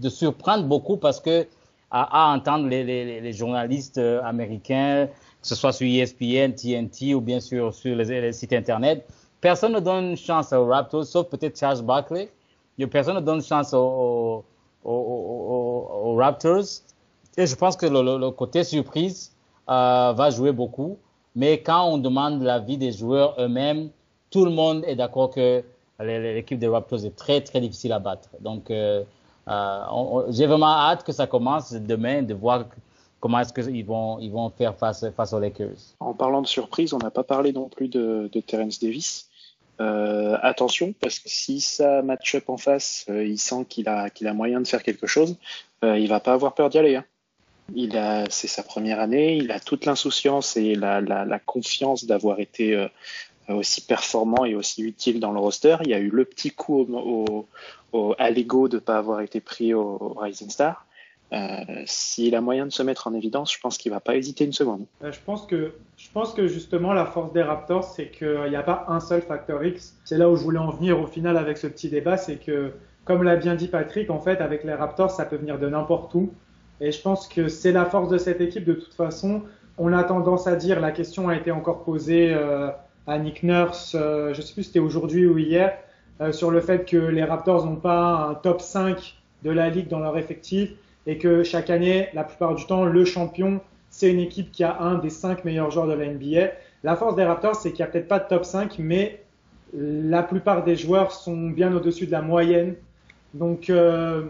de 0.00 0.08
surprendre 0.08 0.64
beaucoup 0.64 0.96
parce 0.96 1.20
que 1.20 1.46
à, 1.90 2.24
à 2.24 2.36
entendre 2.36 2.66
les, 2.66 2.82
les, 2.82 3.20
les, 3.20 3.32
journalistes 3.32 4.00
américains, 4.24 5.08
que 5.44 5.48
ce 5.48 5.54
soit 5.56 5.72
sur 5.74 5.86
ESPN, 5.86 6.54
TNT 6.54 7.14
ou 7.14 7.20
bien 7.20 7.38
sûr 7.38 7.74
sur 7.74 7.94
les, 7.94 8.32
sites 8.32 8.54
internet, 8.54 9.06
personne 9.42 9.74
ne 9.74 9.80
donne 9.80 10.16
chance 10.16 10.54
aux 10.54 10.64
Raptors, 10.64 11.04
sauf 11.04 11.28
peut-être 11.28 11.58
Charles 11.58 11.82
Barkley. 11.82 12.30
Personne 12.90 13.16
ne 13.16 13.20
donne 13.20 13.42
chance 13.42 13.74
aux, 13.74 14.42
Raptors. 16.16 16.64
Et 17.36 17.46
je 17.46 17.54
pense 17.56 17.76
que 17.76 17.84
le 17.84 18.30
côté 18.30 18.64
surprise 18.64 19.32
euh, 19.68 20.14
va 20.16 20.30
jouer 20.30 20.50
beaucoup. 20.50 20.96
Mais 21.36 21.60
quand 21.60 21.90
on 21.90 21.98
demande 21.98 22.42
l'avis 22.42 22.78
des 22.78 22.92
joueurs 22.92 23.34
eux-mêmes, 23.38 23.90
tout 24.30 24.46
le 24.46 24.50
monde 24.50 24.82
est 24.86 24.96
d'accord 24.96 25.28
que 25.28 25.62
l'équipe 26.00 26.58
des 26.58 26.68
Raptors 26.68 27.04
est 27.04 27.16
très 27.16 27.42
très 27.42 27.60
difficile 27.60 27.92
à 27.92 27.98
battre. 27.98 28.30
Donc 28.40 28.70
euh, 28.70 29.02
euh, 29.48 30.22
j'ai 30.30 30.46
vraiment 30.46 30.74
hâte 30.74 31.04
que 31.04 31.12
ça 31.12 31.26
commence 31.26 31.74
demain, 31.74 32.22
de 32.22 32.32
voir 32.32 32.64
comment 33.24 33.40
est-ce 33.40 33.54
qu'ils 33.54 33.86
vont, 33.86 34.50
faire 34.50 34.76
face, 34.76 35.32
aux 35.32 35.40
Lakers? 35.40 35.94
En 35.98 36.12
parlant 36.12 36.42
de 36.42 36.46
surprise, 36.46 36.92
on 36.92 36.98
n'a 36.98 37.10
pas 37.10 37.22
parlé 37.22 37.54
non 37.54 37.70
plus 37.70 37.88
de, 37.88 38.28
Terence 38.46 38.78
Davis 38.78 39.30
euh, 39.80 40.36
attention 40.42 40.94
parce 41.00 41.18
que 41.18 41.30
si 41.30 41.62
ça 41.62 42.02
match 42.02 42.34
up 42.34 42.50
en 42.50 42.58
face, 42.58 43.06
euh, 43.08 43.24
il 43.24 43.38
sent 43.38 43.64
qu'il 43.66 43.88
a 43.88 44.34
moyen 44.34 44.60
de 44.60 44.66
faire 44.66 44.82
quelque 44.82 45.06
chose, 45.06 45.38
euh, 45.84 45.98
il 45.98 46.06
va 46.06 46.20
pas 46.20 46.34
avoir 46.34 46.54
peur 46.54 46.68
d'y 46.68 46.76
aller. 46.76 46.96
Hein. 46.96 48.26
C'est 48.28 48.46
sa 48.46 48.62
première 48.62 49.00
année, 49.00 49.38
il 49.38 49.50
a 49.52 49.58
toute 49.58 49.86
l'insouciance 49.86 50.58
et 50.58 50.74
la, 50.74 51.00
la, 51.00 51.38
confiance 51.38 52.04
d'avoir 52.04 52.40
été 52.40 52.74
euh, 52.76 52.88
aussi 53.48 53.80
performant 53.80 54.44
et 54.44 54.54
aussi 54.54 54.82
utile 54.82 55.18
dans 55.18 55.32
le 55.32 55.40
roster. 55.40 55.78
Il 55.84 55.88
y 55.88 55.94
a 55.94 55.98
eu 55.98 56.10
le 56.10 56.26
petit 56.26 56.50
coup 56.50 56.86
à 58.18 58.30
l'ego 58.30 58.68
de 58.68 58.78
pas 58.78 58.98
avoir 58.98 59.22
été 59.22 59.40
pris 59.40 59.72
au 59.72 60.14
Rising 60.18 60.50
Star. 60.50 60.84
Euh, 61.32 61.82
S'il 61.86 62.34
a 62.34 62.40
moyen 62.40 62.66
de 62.66 62.72
se 62.72 62.82
mettre 62.82 63.06
en 63.06 63.14
évidence, 63.14 63.52
je 63.52 63.58
pense 63.60 63.78
qu'il 63.78 63.90
va 63.90 64.00
pas 64.00 64.14
hésiter 64.16 64.44
une 64.44 64.52
seconde. 64.52 64.84
Euh, 65.02 65.10
je 65.10 65.20
pense 66.12 66.34
que 66.34 66.46
justement 66.46 66.92
la 66.92 67.06
force 67.06 67.32
des 67.32 67.42
Raptors, 67.42 67.84
c'est 67.84 68.10
qu'il 68.10 68.46
n'y 68.48 68.56
a 68.56 68.62
pas 68.62 68.84
un 68.88 69.00
seul 69.00 69.22
facteur 69.22 69.64
X. 69.64 69.96
C'est 70.04 70.18
là 70.18 70.28
où 70.28 70.36
je 70.36 70.42
voulais 70.42 70.58
en 70.58 70.70
venir 70.70 71.00
au 71.00 71.06
final 71.06 71.36
avec 71.36 71.58
ce 71.58 71.66
petit 71.66 71.88
débat, 71.88 72.16
c'est 72.16 72.36
que 72.36 72.72
comme 73.04 73.22
l'a 73.22 73.36
bien 73.36 73.54
dit 73.54 73.68
Patrick, 73.68 74.10
en 74.10 74.20
fait 74.20 74.40
avec 74.40 74.64
les 74.64 74.74
Raptors, 74.74 75.10
ça 75.10 75.24
peut 75.24 75.36
venir 75.36 75.58
de 75.58 75.68
n'importe 75.68 76.14
où. 76.14 76.32
Et 76.80 76.90
je 76.90 77.00
pense 77.00 77.28
que 77.28 77.48
c'est 77.48 77.72
la 77.72 77.84
force 77.84 78.08
de 78.08 78.18
cette 78.18 78.40
équipe 78.40 78.64
de 78.64 78.74
toute 78.74 78.94
façon. 78.94 79.42
On 79.78 79.92
a 79.92 80.04
tendance 80.04 80.46
à 80.46 80.56
dire, 80.56 80.80
la 80.80 80.92
question 80.92 81.28
a 81.28 81.36
été 81.36 81.50
encore 81.50 81.84
posée 81.84 82.32
euh, 82.32 82.70
à 83.06 83.18
Nick 83.18 83.42
Nurse, 83.42 83.96
euh, 83.98 84.32
je 84.32 84.40
sais 84.40 84.54
plus 84.54 84.62
si 84.62 84.68
c'était 84.68 84.80
aujourd'hui 84.80 85.26
ou 85.26 85.38
hier, 85.38 85.76
euh, 86.20 86.32
sur 86.32 86.50
le 86.50 86.60
fait 86.60 86.84
que 86.88 86.96
les 86.96 87.24
Raptors 87.24 87.66
n'ont 87.66 87.76
pas 87.76 88.28
un 88.30 88.34
top 88.34 88.60
5 88.60 89.16
de 89.42 89.50
la 89.50 89.68
ligue 89.68 89.88
dans 89.88 89.98
leur 89.98 90.16
effectif 90.16 90.70
et 91.06 91.18
que 91.18 91.42
chaque 91.42 91.70
année, 91.70 92.08
la 92.14 92.24
plupart 92.24 92.54
du 92.54 92.66
temps, 92.66 92.84
le 92.84 93.04
champion, 93.04 93.60
c'est 93.90 94.10
une 94.10 94.20
équipe 94.20 94.50
qui 94.50 94.64
a 94.64 94.80
un 94.80 94.96
des 94.96 95.10
cinq 95.10 95.44
meilleurs 95.44 95.70
joueurs 95.70 95.86
de 95.86 95.92
la 95.92 96.06
NBA. 96.06 96.52
La 96.82 96.96
force 96.96 97.14
des 97.14 97.24
Raptors, 97.24 97.56
c'est 97.56 97.70
qu'il 97.72 97.84
n'y 97.84 97.88
a 97.88 97.92
peut-être 97.92 98.08
pas 98.08 98.18
de 98.18 98.28
top 98.28 98.44
5, 98.44 98.78
mais 98.78 99.22
la 99.72 100.22
plupart 100.22 100.64
des 100.64 100.76
joueurs 100.76 101.12
sont 101.12 101.50
bien 101.50 101.74
au-dessus 101.74 102.06
de 102.06 102.12
la 102.12 102.22
moyenne. 102.22 102.74
Donc, 103.34 103.70
euh, 103.70 104.24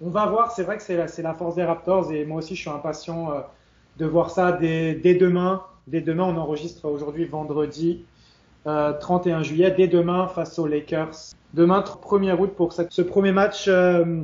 on 0.00 0.10
va 0.10 0.26
voir. 0.26 0.52
C'est 0.52 0.62
vrai 0.62 0.76
que 0.76 0.82
c'est 0.82 0.96
la, 0.96 1.06
la, 1.22 1.34
force 1.34 1.54
des 1.54 1.64
Raptors 1.64 2.12
et 2.12 2.24
moi 2.24 2.38
aussi, 2.38 2.54
je 2.54 2.60
suis 2.60 2.70
impatient 2.70 3.32
euh, 3.32 3.40
de 3.98 4.06
voir 4.06 4.30
ça 4.30 4.52
dès, 4.52 4.94
dès, 4.94 5.14
demain. 5.14 5.62
Dès 5.86 6.00
demain, 6.00 6.24
on 6.24 6.36
enregistre 6.36 6.86
aujourd'hui 6.86 7.24
vendredi 7.24 8.04
euh, 8.66 8.92
31 8.98 9.42
juillet. 9.42 9.70
Dès 9.70 9.88
demain, 9.88 10.28
face 10.28 10.58
aux 10.58 10.66
Lakers. 10.66 11.32
Demain, 11.54 11.80
1er 11.80 12.38
août 12.38 12.52
pour 12.56 12.72
cette, 12.72 12.92
ce 12.92 13.02
premier 13.02 13.32
match 13.32 13.66
euh, 13.68 14.22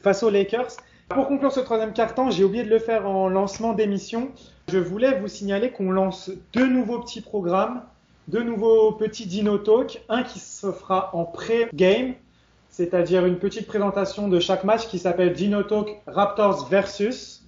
face 0.00 0.22
aux 0.22 0.30
Lakers. 0.30 0.76
Pour 1.08 1.28
conclure 1.28 1.52
ce 1.52 1.60
troisième 1.60 1.92
quart-temps, 1.92 2.30
j'ai 2.30 2.42
oublié 2.42 2.64
de 2.64 2.68
le 2.68 2.80
faire 2.80 3.08
en 3.08 3.28
lancement 3.28 3.74
d'émission. 3.74 4.30
Je 4.68 4.78
voulais 4.78 5.18
vous 5.18 5.28
signaler 5.28 5.70
qu'on 5.70 5.92
lance 5.92 6.30
deux 6.52 6.66
nouveaux 6.66 6.98
petits 6.98 7.20
programmes, 7.20 7.82
deux 8.26 8.42
nouveaux 8.42 8.90
petits 8.90 9.26
Dino 9.26 9.56
Talk. 9.56 10.02
Un 10.08 10.24
qui 10.24 10.40
se 10.40 10.72
fera 10.72 11.10
en 11.14 11.24
pré-game, 11.24 12.14
c'est-à-dire 12.70 13.24
une 13.24 13.38
petite 13.38 13.68
présentation 13.68 14.26
de 14.26 14.40
chaque 14.40 14.64
match 14.64 14.88
qui 14.88 14.98
s'appelle 14.98 15.32
Dino 15.32 15.62
Talk 15.62 16.02
Raptors 16.08 16.68
versus. 16.68 17.44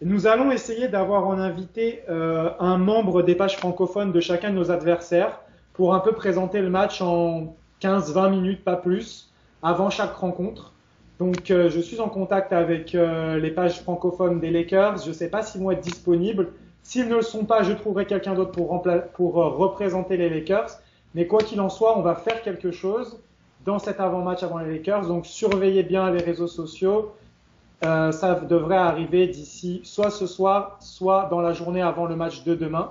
Nous 0.00 0.26
allons 0.26 0.50
essayer 0.50 0.88
d'avoir 0.88 1.26
en 1.26 1.38
invité 1.38 2.02
euh, 2.08 2.50
un 2.58 2.78
membre 2.78 3.22
des 3.22 3.34
pages 3.34 3.58
francophones 3.58 4.12
de 4.12 4.20
chacun 4.20 4.48
de 4.50 4.56
nos 4.56 4.70
adversaires 4.70 5.40
pour 5.74 5.94
un 5.94 6.00
peu 6.00 6.12
présenter 6.12 6.62
le 6.62 6.70
match 6.70 7.02
en 7.02 7.54
15-20 7.82 8.30
minutes, 8.30 8.64
pas 8.64 8.76
plus, 8.76 9.30
avant 9.62 9.90
chaque 9.90 10.14
rencontre. 10.14 10.73
Donc, 11.18 11.50
euh, 11.50 11.70
je 11.70 11.80
suis 11.80 12.00
en 12.00 12.08
contact 12.08 12.52
avec 12.52 12.94
euh, 12.94 13.38
les 13.38 13.50
pages 13.50 13.80
francophones 13.80 14.40
des 14.40 14.50
Lakers. 14.50 14.98
Je 14.98 15.08
ne 15.08 15.14
sais 15.14 15.28
pas 15.28 15.42
s'ils 15.42 15.60
vont 15.62 15.70
être 15.70 15.80
disponibles. 15.80 16.52
S'ils 16.82 17.08
ne 17.08 17.16
le 17.16 17.22
sont 17.22 17.44
pas, 17.44 17.62
je 17.62 17.72
trouverai 17.72 18.06
quelqu'un 18.06 18.34
d'autre 18.34 18.50
pour, 18.50 18.82
pour 19.14 19.40
euh, 19.40 19.48
représenter 19.48 20.16
les 20.16 20.28
Lakers. 20.28 20.70
Mais 21.14 21.26
quoi 21.26 21.40
qu'il 21.40 21.60
en 21.60 21.68
soit, 21.68 21.96
on 21.96 22.02
va 22.02 22.16
faire 22.16 22.42
quelque 22.42 22.72
chose 22.72 23.20
dans 23.64 23.78
cet 23.78 24.00
avant-match 24.00 24.42
avant 24.42 24.58
les 24.58 24.72
Lakers. 24.72 25.06
Donc, 25.06 25.26
surveillez 25.26 25.84
bien 25.84 26.10
les 26.10 26.22
réseaux 26.22 26.48
sociaux. 26.48 27.14
Euh, 27.84 28.10
ça 28.10 28.34
devrait 28.34 28.76
arriver 28.76 29.28
d'ici 29.28 29.80
soit 29.84 30.10
ce 30.10 30.26
soir, 30.26 30.78
soit 30.80 31.28
dans 31.30 31.40
la 31.40 31.52
journée 31.52 31.82
avant 31.82 32.06
le 32.06 32.16
match 32.16 32.42
de 32.44 32.54
demain, 32.54 32.90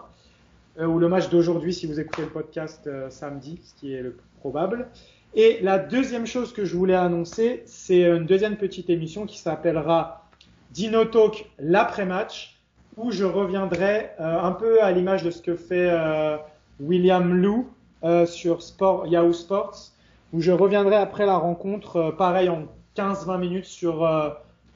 ou 0.79 0.97
le 0.97 1.07
match 1.07 1.29
d'aujourd'hui 1.29 1.71
si 1.71 1.85
vous 1.85 1.99
écoutez 1.99 2.23
le 2.23 2.29
podcast 2.29 2.89
samedi, 3.09 3.59
ce 3.63 3.79
qui 3.79 3.93
est 3.93 4.01
le 4.01 4.11
plus 4.11 4.27
probable. 4.39 4.87
Et 5.35 5.59
la 5.61 5.79
deuxième 5.79 6.27
chose 6.27 6.53
que 6.53 6.63
je 6.63 6.75
voulais 6.75 6.93
annoncer, 6.93 7.63
c'est 7.65 8.03
une 8.03 8.27
deuxième 8.27 8.55
petite 8.55 8.91
émission 8.91 9.25
qui 9.25 9.39
s'appellera 9.39 10.29
Dino 10.71 11.05
Talk 11.05 11.49
l'après-match, 11.57 12.59
où 12.97 13.11
je 13.11 13.25
reviendrai 13.25 14.11
euh, 14.19 14.39
un 14.39 14.51
peu 14.51 14.83
à 14.83 14.91
l'image 14.91 15.23
de 15.23 15.31
ce 15.31 15.41
que 15.41 15.55
fait 15.55 15.89
euh, 15.89 16.37
William 16.79 17.33
Lou 17.33 17.67
euh, 18.03 18.27
sur 18.27 18.61
Sport, 18.61 19.07
Yahoo 19.07 19.33
Sports, 19.33 19.89
où 20.33 20.39
je 20.39 20.51
reviendrai 20.51 20.97
après 20.97 21.25
la 21.25 21.37
rencontre, 21.37 22.13
pareil 22.15 22.49
en 22.49 22.65
15-20 22.95 23.39
minutes 23.39 23.65
sur, 23.65 24.07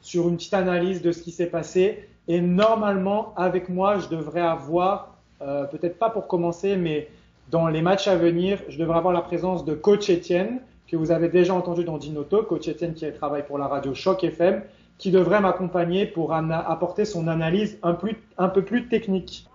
sur 0.02 0.28
une 0.28 0.38
petite 0.38 0.56
analyse 0.56 1.04
de 1.04 1.12
ce 1.12 1.22
qui 1.22 1.32
s'est 1.32 1.48
passé. 1.48 2.10
Et 2.28 2.42
normalement, 2.42 3.34
avec 3.36 3.70
moi, 3.70 4.00
je 4.00 4.08
devrais 4.08 4.42
avoir, 4.42 5.16
peut-être 5.40 5.98
pas 5.98 6.12
pour 6.12 6.28
commencer, 6.28 6.78
mais 6.78 7.10
dans 7.50 7.68
les 7.68 7.82
matchs 7.82 8.08
à 8.08 8.16
venir, 8.16 8.60
je 8.68 8.78
devrais 8.78 8.98
avoir 8.98 9.14
la 9.14 9.22
présence 9.22 9.64
de 9.64 9.74
coach 9.74 10.10
Étienne, 10.10 10.60
que 10.88 10.98
vous 10.98 11.12
avez 11.12 11.30
déjà 11.30 11.54
entendu 11.54 11.84
dans 11.84 11.98
Dinoto, 11.98 12.44
coach 12.44 12.68
Étienne 12.68 12.94
qui 12.94 13.10
travaille 13.14 13.46
pour 13.46 13.58
la 13.58 13.68
radio 13.68 13.94
Choc 13.94 14.24
FM, 14.24 14.64
qui 14.98 15.12
devrait 15.12 15.40
m'accompagner 15.40 16.06
pour 16.06 16.34
apporter 16.34 17.06
son 17.06 17.28
analyse 17.28 17.78
un, 17.84 17.94
peu 17.94 18.62
plus 18.64 18.88
technique. 18.88 19.48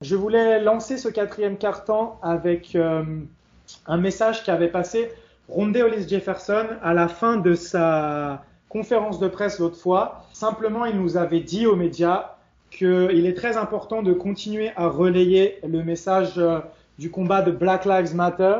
Je 0.00 0.16
voulais 0.16 0.62
lancer 0.62 0.96
ce 0.96 1.08
quatrième 1.08 1.58
carton 1.58 2.12
avec 2.22 2.74
euh, 2.76 3.02
un 3.86 3.96
message 3.96 4.44
qui 4.44 4.50
avait 4.50 4.68
passé 4.68 5.10
Rondé 5.48 5.82
Hollis 5.82 6.08
Jefferson 6.08 6.66
à 6.82 6.94
la 6.94 7.08
fin 7.08 7.36
de 7.36 7.54
sa 7.54 8.44
conférence 8.68 9.18
de 9.18 9.28
presse 9.28 9.58
l'autre 9.58 9.76
fois. 9.76 10.24
Simplement, 10.32 10.84
il 10.84 11.00
nous 11.00 11.16
avait 11.16 11.40
dit 11.40 11.66
aux 11.66 11.74
médias 11.74 12.37
qu'il 12.70 13.26
est 13.26 13.36
très 13.36 13.56
important 13.56 14.02
de 14.02 14.12
continuer 14.12 14.70
à 14.76 14.88
relayer 14.88 15.58
le 15.66 15.82
message 15.82 16.34
euh, 16.36 16.60
du 16.98 17.10
combat 17.10 17.42
de 17.42 17.50
Black 17.50 17.84
Lives 17.84 18.14
Matter 18.14 18.58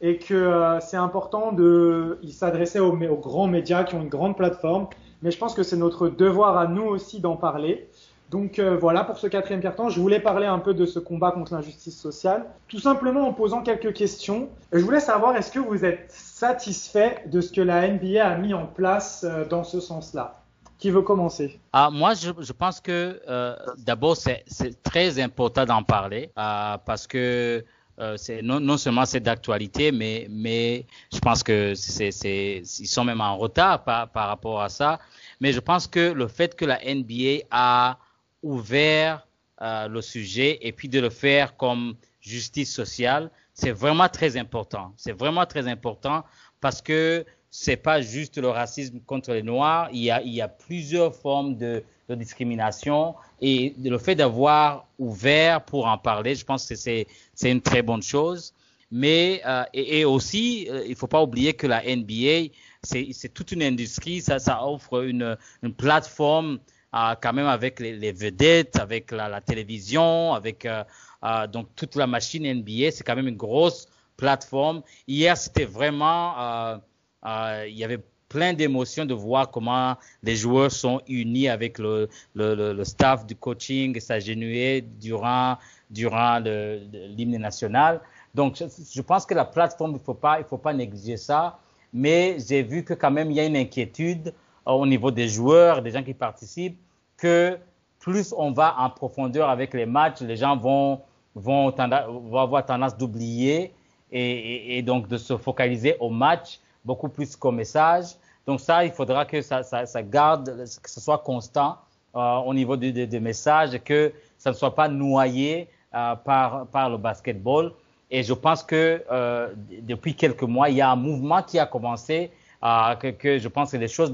et 0.00 0.16
que 0.18 0.34
euh, 0.34 0.80
c'est 0.80 0.96
important 0.96 1.52
de, 1.52 2.18
il 2.22 2.32
s'adressait 2.32 2.78
aux, 2.78 2.92
aux, 2.92 3.16
grands 3.16 3.48
médias 3.48 3.84
qui 3.84 3.94
ont 3.94 4.02
une 4.02 4.08
grande 4.08 4.36
plateforme, 4.36 4.88
mais 5.22 5.30
je 5.30 5.38
pense 5.38 5.54
que 5.54 5.62
c'est 5.62 5.76
notre 5.76 6.08
devoir 6.08 6.56
à 6.56 6.66
nous 6.66 6.84
aussi 6.84 7.20
d'en 7.20 7.36
parler. 7.36 7.88
Donc 8.30 8.60
euh, 8.60 8.76
voilà 8.76 9.02
pour 9.02 9.18
ce 9.18 9.26
quatrième 9.26 9.60
carton, 9.60 9.88
je 9.88 10.00
voulais 10.00 10.20
parler 10.20 10.46
un 10.46 10.60
peu 10.60 10.72
de 10.72 10.86
ce 10.86 11.00
combat 11.00 11.32
contre 11.32 11.52
l'injustice 11.52 12.00
sociale, 12.00 12.46
tout 12.68 12.78
simplement 12.78 13.26
en 13.26 13.32
posant 13.32 13.62
quelques 13.62 13.92
questions. 13.92 14.48
Je 14.72 14.84
voulais 14.84 15.00
savoir 15.00 15.36
est-ce 15.36 15.50
que 15.50 15.58
vous 15.58 15.84
êtes 15.84 16.06
satisfait 16.08 17.24
de 17.26 17.40
ce 17.40 17.52
que 17.52 17.60
la 17.60 17.88
NBA 17.88 18.24
a 18.24 18.36
mis 18.36 18.54
en 18.54 18.66
place 18.66 19.26
dans 19.50 19.64
ce 19.64 19.80
sens-là? 19.80 20.40
Qui 20.80 20.90
veut 20.90 21.02
commencer? 21.02 21.60
Ah, 21.72 21.90
Moi, 21.90 22.14
je, 22.14 22.52
pense 22.52 22.80
que 22.80 23.20
euh, 23.28 23.54
d'abord, 23.78 24.16
c'est 24.16 24.44
très 24.82 25.20
important 25.20 25.64
d'en 25.66 25.82
parler 25.82 26.30
euh, 26.38 26.78
parce 26.84 27.06
que 27.06 27.64
euh, 28.00 28.16
non, 28.42 28.78
seulement 28.78 29.04
c'est 29.04 29.20
d'actualité, 29.20 29.92
mais, 29.92 30.86
je 31.12 31.18
pense 31.18 31.42
que 31.42 31.74
ils 31.74 32.88
sont 32.88 33.04
même 33.04 33.20
en 33.20 33.36
retard 33.36 33.84
par, 33.84 34.08
par 34.08 34.28
rapport 34.28 34.62
à 34.62 34.70
ça. 34.70 34.98
Mais 35.40 35.52
je 35.52 35.60
pense 35.60 35.86
que 35.86 36.12
le 36.12 36.26
fait 36.26 36.56
que 36.56 36.64
la 36.64 36.78
NBA 36.82 37.44
a 37.50 37.98
ouvert 38.42 39.26
le 39.60 40.00
sujet 40.00 40.58
et 40.62 40.72
puis 40.72 40.88
de 40.88 40.98
le 40.98 41.10
faire 41.10 41.58
comme 41.58 41.94
justice 42.22 42.72
sociale, 42.72 43.30
c'est 43.52 43.72
vraiment 43.72 44.08
très 44.08 44.38
important. 44.38 44.94
C'est 44.96 45.12
vraiment 45.12 45.44
très 45.44 45.68
important 45.68 46.24
parce 46.62 46.80
que 46.80 47.26
c'est 47.50 47.76
pas 47.76 48.00
juste 48.00 48.38
le 48.38 48.48
racisme 48.48 49.00
contre 49.00 49.32
les 49.32 49.42
Noirs. 49.42 49.88
Il 49.92 50.02
y 50.02 50.10
a, 50.10 50.22
il 50.22 50.32
y 50.32 50.40
a 50.40 50.48
plusieurs 50.48 51.14
formes 51.14 51.56
de, 51.56 51.82
de 52.08 52.14
discrimination 52.14 53.14
et 53.40 53.74
le 53.82 53.98
fait 53.98 54.14
d'avoir 54.14 54.86
ouvert 54.98 55.64
pour 55.64 55.86
en 55.86 55.98
parler, 55.98 56.34
je 56.34 56.44
pense 56.44 56.68
que 56.68 56.74
c'est 56.74 57.06
c'est 57.34 57.50
une 57.50 57.62
très 57.62 57.82
bonne 57.82 58.02
chose. 58.02 58.54
Mais 58.92 59.40
euh, 59.46 59.62
et, 59.72 60.00
et, 60.00 60.04
aussi, 60.04 60.66
euh, 60.68 60.84
il 60.88 60.96
faut 60.96 61.06
pas 61.06 61.22
oublier 61.22 61.54
que 61.54 61.68
la 61.68 61.80
NBA, 61.84 62.52
c'est 62.82 63.32
toute 63.32 63.52
une 63.52 63.62
industrie, 63.62 64.20
ça, 64.20 64.40
ça 64.40 64.66
offre 64.66 65.04
une, 65.04 65.36
une 65.62 65.72
plateforme 65.72 66.58
euh, 66.94 67.14
quand 67.20 67.32
même 67.32 67.46
avec 67.46 67.78
les, 67.78 67.96
les 67.96 68.10
vedettes, 68.12 68.76
avec 68.80 69.12
la, 69.12 69.28
la 69.28 69.40
télévision, 69.40 70.34
avec 70.34 70.66
euh, 70.66 70.82
euh, 71.22 71.46
donc 71.46 71.68
toute 71.76 71.94
la 71.94 72.08
machine 72.08 72.42
NBA, 72.42 72.90
c'est 72.90 73.04
quand 73.04 73.14
même 73.14 73.28
une 73.28 73.36
grosse 73.36 73.86
plateforme. 74.16 74.82
Hier, 75.06 75.36
c'était 75.36 75.66
vraiment 75.66 76.80
euh, 77.26 77.66
il 77.68 77.76
y 77.76 77.84
avait 77.84 78.00
plein 78.28 78.52
d'émotions 78.52 79.04
de 79.04 79.14
voir 79.14 79.50
comment 79.50 79.96
les 80.22 80.36
joueurs 80.36 80.70
sont 80.70 81.00
unis 81.08 81.48
avec 81.48 81.78
le, 81.78 82.08
le, 82.34 82.72
le, 82.72 82.84
staff 82.84 83.26
du 83.26 83.34
coaching 83.34 83.96
et 83.96 84.00
s'agenouiller 84.00 84.82
durant, 84.82 85.58
durant 85.90 86.38
l'hymne 86.38 87.38
national. 87.38 88.00
Donc, 88.34 88.56
je, 88.56 89.02
pense 89.02 89.26
que 89.26 89.34
la 89.34 89.44
plateforme, 89.44 89.94
il 89.94 89.98
faut 89.98 90.14
pas, 90.14 90.42
faut 90.44 90.58
pas 90.58 90.72
négliger 90.72 91.16
ça. 91.16 91.58
Mais 91.92 92.36
j'ai 92.38 92.62
vu 92.62 92.84
que 92.84 92.94
quand 92.94 93.10
même, 93.10 93.32
il 93.32 93.36
y 93.36 93.40
a 93.40 93.44
une 93.44 93.56
inquiétude 93.56 94.32
euh, 94.68 94.72
au 94.72 94.86
niveau 94.86 95.10
des 95.10 95.28
joueurs, 95.28 95.82
des 95.82 95.90
gens 95.90 96.04
qui 96.04 96.14
participent, 96.14 96.78
que 97.16 97.58
plus 97.98 98.32
on 98.36 98.52
va 98.52 98.76
en 98.78 98.90
profondeur 98.90 99.50
avec 99.50 99.74
les 99.74 99.86
matchs, 99.86 100.20
les 100.20 100.36
gens 100.36 100.56
vont 100.56 101.00
vont, 101.34 101.70
vont 101.70 102.38
avoir 102.38 102.64
tendance 102.64 102.96
d'oublier 102.96 103.72
et, 104.12 104.78
et, 104.78 104.82
donc 104.82 105.08
de 105.08 105.16
se 105.16 105.36
focaliser 105.36 105.96
au 106.00 106.10
match 106.10 106.58
beaucoup 106.84 107.08
plus 107.08 107.36
qu'au 107.36 107.52
message. 107.52 108.16
Donc 108.46 108.60
ça, 108.60 108.84
il 108.84 108.92
faudra 108.92 109.24
que 109.24 109.42
ça, 109.42 109.62
ça, 109.62 109.86
ça 109.86 110.02
garde, 110.02 110.64
que 110.82 110.90
ce 110.90 111.00
soit 111.00 111.18
constant 111.18 111.76
euh, 112.16 112.36
au 112.38 112.54
niveau 112.54 112.76
des 112.76 112.92
de, 112.92 113.04
de 113.04 113.18
messages, 113.18 113.78
que 113.84 114.12
ça 114.38 114.50
ne 114.50 114.54
soit 114.54 114.74
pas 114.74 114.88
noyé 114.88 115.68
euh, 115.94 116.14
par, 116.16 116.66
par 116.66 116.90
le 116.90 116.96
basketball. 116.96 117.72
Et 118.10 118.22
je 118.22 118.32
pense 118.32 118.62
que 118.62 119.04
euh, 119.10 119.48
depuis 119.82 120.14
quelques 120.14 120.42
mois, 120.42 120.68
il 120.68 120.76
y 120.76 120.80
a 120.80 120.90
un 120.90 120.96
mouvement 120.96 121.42
qui 121.42 121.58
a 121.58 121.66
commencé, 121.66 122.32
euh, 122.64 122.94
que, 122.96 123.08
que, 123.08 123.38
je 123.38 123.48
pense 123.48 123.70
que 123.70 123.76
les 123.76 123.88
choses 123.88 124.12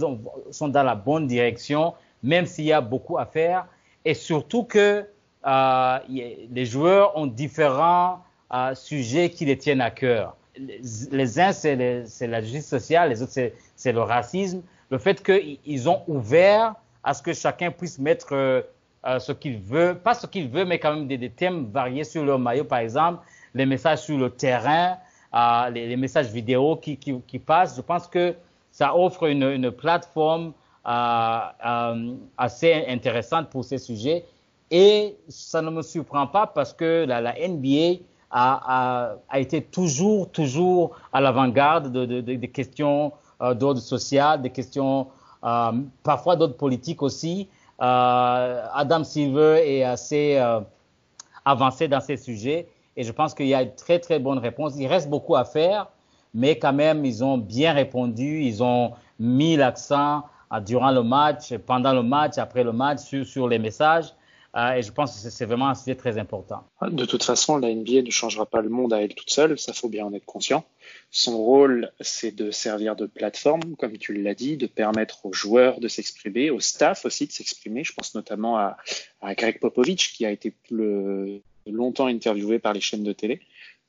sont 0.50 0.68
dans 0.68 0.82
la 0.82 0.94
bonne 0.94 1.26
direction, 1.26 1.94
même 2.22 2.46
s'il 2.46 2.66
y 2.66 2.72
a 2.72 2.80
beaucoup 2.80 3.16
à 3.18 3.24
faire. 3.24 3.66
Et 4.04 4.14
surtout 4.14 4.64
que 4.64 5.06
euh, 5.46 5.98
les 6.08 6.66
joueurs 6.66 7.16
ont 7.16 7.26
différents 7.26 8.20
euh, 8.52 8.74
sujets 8.74 9.30
qui 9.30 9.44
les 9.44 9.56
tiennent 9.56 9.80
à 9.80 9.90
cœur. 9.90 10.36
Les, 10.59 11.40
uns, 11.40 11.52
c'est 11.52 12.26
la 12.26 12.40
justice 12.40 12.66
sociale, 12.66 13.11
les 13.11 13.22
autres, 13.22 13.32
c'est 13.76 13.92
le 13.92 14.00
racisme. 14.00 14.62
Le 14.90 14.98
fait 14.98 15.22
qu'ils 15.22 15.88
ont 15.88 16.02
ouvert 16.07 16.74
à 17.04 17.14
ce 17.14 17.22
que 17.22 17.32
chacun 17.32 17.70
puisse 17.70 17.98
mettre 17.98 18.32
euh, 18.32 18.62
ce 19.18 19.32
qu'il 19.32 19.59
veut, 19.59 19.98
pas 20.02 20.14
ce 20.14 20.26
qu'il 20.26 20.48
veut, 20.48 20.64
mais 20.64 20.78
quand 20.78 20.94
même 20.94 21.07
des, 21.07 21.30
thèmes 21.30 21.66
variés 21.66 22.04
sur 22.04 22.24
leur 22.24 22.38
maillot, 22.38 22.64
par 22.64 22.78
exemple, 22.78 23.24
les 23.54 23.66
messages 23.66 24.00
sur 24.00 24.18
le 24.18 24.30
terrain, 24.30 24.96
euh, 25.34 25.70
les, 25.70 25.96
messages 25.96 26.30
vidéo 26.30 26.76
qui, 26.76 27.38
passent. 27.44 27.76
Je 27.76 27.82
pense 27.82 28.07
que 28.07 28.34
ça 28.70 28.96
offre 28.96 29.24
une, 29.24 29.70
plateforme 29.70 30.52
euh, 30.86 31.38
euh, 31.66 32.14
assez 32.38 32.84
intéressante 32.88 33.50
pour 33.50 33.64
ces 33.64 33.78
sujets. 33.78 34.24
Et 34.70 35.16
ça 35.28 35.62
ne 35.62 35.70
me 35.70 35.82
surprend 35.82 36.26
pas 36.26 36.46
parce 36.46 36.72
que 36.72 37.04
la 37.07 37.34
NBA 37.48 38.02
a, 38.30 39.16
a, 39.28 39.38
été 39.38 39.62
toujours, 39.62 40.30
toujours 40.30 40.96
à 41.12 41.20
l'avant-garde 41.20 41.92
de, 41.92 42.04
de, 42.04 42.20
de, 42.20 42.34
des 42.34 42.48
questions 42.48 43.12
euh, 43.42 43.54
d'ordre 43.54 43.80
social, 43.80 44.42
des 44.42 44.50
questions 44.50 45.08
euh, 45.44 45.72
parfois 46.02 46.36
d'ordre 46.36 46.56
politique 46.56 47.02
aussi. 47.02 47.48
Euh, 47.80 48.66
Adam 48.74 49.04
Silver 49.04 49.62
est 49.64 49.82
assez 49.82 50.42
avancé 51.44 51.88
dans 51.88 52.00
ces 52.00 52.16
sujets 52.16 52.68
et 52.96 53.04
je 53.04 53.12
pense 53.12 53.34
qu'il 53.34 53.46
y 53.46 53.54
a 53.54 53.62
une 53.62 53.74
très 53.74 53.98
très 53.98 54.18
bonne 54.18 54.38
réponse. 54.38 54.74
Il 54.76 54.86
reste 54.86 55.08
beaucoup 55.08 55.36
à 55.36 55.44
faire, 55.44 55.86
mais 56.34 56.58
quand 56.58 56.72
même 56.72 57.04
ils 57.04 57.22
ont 57.22 57.38
bien 57.38 57.72
répondu, 57.72 58.42
ils 58.42 58.62
ont 58.62 58.92
mis 59.20 59.56
l'accent 59.56 60.24
durant 60.64 60.90
le 60.90 61.02
match, 61.02 61.54
pendant 61.66 61.92
le 61.92 62.02
match, 62.02 62.38
après 62.38 62.64
le 62.64 62.72
match 62.72 63.00
sur, 63.00 63.26
sur 63.26 63.48
les 63.48 63.58
messages. 63.58 64.12
Euh, 64.57 64.72
et 64.72 64.82
je 64.82 64.90
pense 64.90 65.22
que 65.22 65.28
c'est 65.28 65.44
vraiment 65.44 65.68
un 65.68 65.74
sujet 65.74 65.96
très 65.96 66.16
important. 66.16 66.64
De 66.90 67.04
toute 67.04 67.22
façon, 67.22 67.59
la 67.59 67.74
NBA 67.74 68.02
ne 68.02 68.11
changera 68.11 68.46
pas 68.46 68.62
le 68.62 68.70
monde 68.70 68.94
à 68.94 69.02
elle 69.02 69.14
toute 69.14 69.28
seule, 69.28 69.59
ça 69.59 69.74
faut 69.74 69.90
bien 69.90 70.07
en 70.07 70.14
être 70.14 70.24
conscient. 70.24 70.64
Son 71.11 71.36
rôle, 71.36 71.92
c'est 72.00 72.34
de 72.34 72.50
servir 72.50 72.96
de 72.96 73.07
plateforme, 73.07 73.76
comme 73.76 73.98
tu 73.98 74.14
l'as 74.14 74.34
dit, 74.34 74.57
de 74.57 74.66
permettre 74.66 75.26
aux 75.26 75.32
joueurs 75.32 75.78
de 75.78 75.88
s'exprimer, 75.88 76.50
au 76.50 76.61
staff 76.61 77.04
aussi 77.04 77.26
de 77.26 77.32
s'exprimer. 77.32 77.84
Je 77.84 77.92
pense 77.92 78.14
notamment 78.14 78.57
à, 78.57 78.76
Greg 79.34 79.61
Popovich, 79.61 80.14
qui 80.14 80.24
a 80.24 80.30
été 80.30 80.54
longtemps 81.66 82.07
interviewé 82.07 82.59
par 82.59 82.72
les 82.72 82.80
chaînes 82.80 83.04
de 83.04 83.12
télé. 83.12 83.40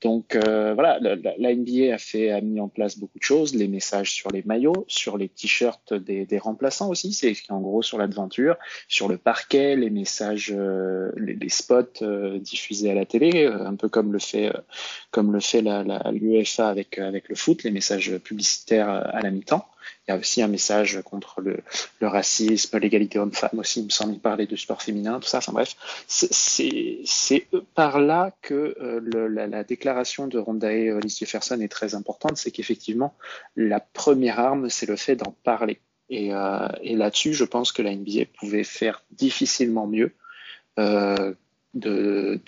Donc 0.01 0.35
euh, 0.35 0.75
voilà, 0.75 0.99
la, 0.99 1.15
la, 1.15 1.55
NBA 1.55 1.93
a 1.93 1.97
fait 1.97 2.29
a 2.29 2.39
mis 2.39 2.59
en 2.59 2.67
place 2.67 2.99
beaucoup 2.99 3.17
de 3.17 3.23
choses, 3.23 3.55
les 3.55 3.67
messages 3.67 4.11
sur 4.11 4.29
les 4.29 4.43
maillots, 4.43 4.85
sur 4.87 5.17
les 5.17 5.27
t-shirts 5.27 5.95
des, 5.95 6.27
des, 6.27 6.37
remplaçants 6.37 6.89
aussi, 6.89 7.13
c'est 7.13 7.31
écrit 7.31 7.51
en 7.51 7.61
gros 7.61 7.81
sur 7.81 7.97
l'aventure, 7.97 8.57
sur 8.87 9.07
le 9.07 9.17
parquet, 9.17 9.75
les 9.75 9.89
messages, 9.89 10.53
euh, 10.55 11.11
les, 11.17 11.33
les, 11.33 11.49
spots 11.49 12.03
euh, 12.03 12.37
diffusés 12.37 12.91
à 12.91 12.93
la 12.93 13.05
télé, 13.07 13.45
euh, 13.45 13.65
un 13.65 13.75
peu 13.75 13.89
comme 13.89 14.13
le 14.13 14.19
fait 14.19 14.53
comme 15.09 15.33
le 15.33 15.39
fait 15.39 15.61
l'UEFA 15.61 16.63
la, 16.63 16.69
avec 16.69 16.99
avec 16.99 17.27
le 17.27 17.35
foot, 17.35 17.63
les 17.63 17.71
messages 17.71 18.17
publicitaires 18.19 18.89
à 18.89 19.19
la 19.21 19.31
mi-temps. 19.31 19.67
Il 20.07 20.11
y 20.11 20.13
a 20.13 20.17
aussi 20.17 20.41
un 20.41 20.47
message 20.47 21.01
contre 21.03 21.41
le, 21.41 21.61
racisme, 22.01 22.77
l'égalité 22.79 23.19
homme-femme 23.19 23.59
aussi, 23.59 23.81
il 23.81 23.85
me 23.85 23.89
semble, 23.89 24.17
parler 24.19 24.45
de 24.47 24.55
sport 24.55 24.81
féminin, 24.81 25.19
tout 25.19 25.27
ça. 25.27 25.39
Enfin 25.39 25.51
bref, 25.51 25.75
c'est 26.07 27.47
par 27.75 27.99
là 27.99 28.31
que 28.41 28.75
euh, 28.79 29.29
la, 29.29 29.47
la, 29.47 29.63
déclaration 29.63 30.27
de 30.27 30.37
Rondae 30.37 30.91
Hollis 30.91 31.17
Jefferson 31.19 31.59
est 31.59 31.67
très 31.67 31.93
importante, 31.93 32.37
c'est 32.37 32.51
qu'effectivement, 32.51 33.15
la 33.55 33.79
première 33.79 34.39
arme, 34.39 34.69
c'est 34.69 34.85
le 34.85 34.95
fait 34.95 35.15
d'en 35.15 35.35
parler. 35.43 35.81
Et, 36.09 36.33
euh, 36.33 36.67
là-dessus, 36.83 37.33
je 37.33 37.43
pense 37.43 37.71
que 37.71 37.81
la 37.81 37.93
NBA 37.93 38.25
pouvait 38.39 38.63
faire 38.63 39.03
difficilement 39.11 39.87
mieux 39.87 40.13
euh, 40.79 41.33
que, 41.81 42.39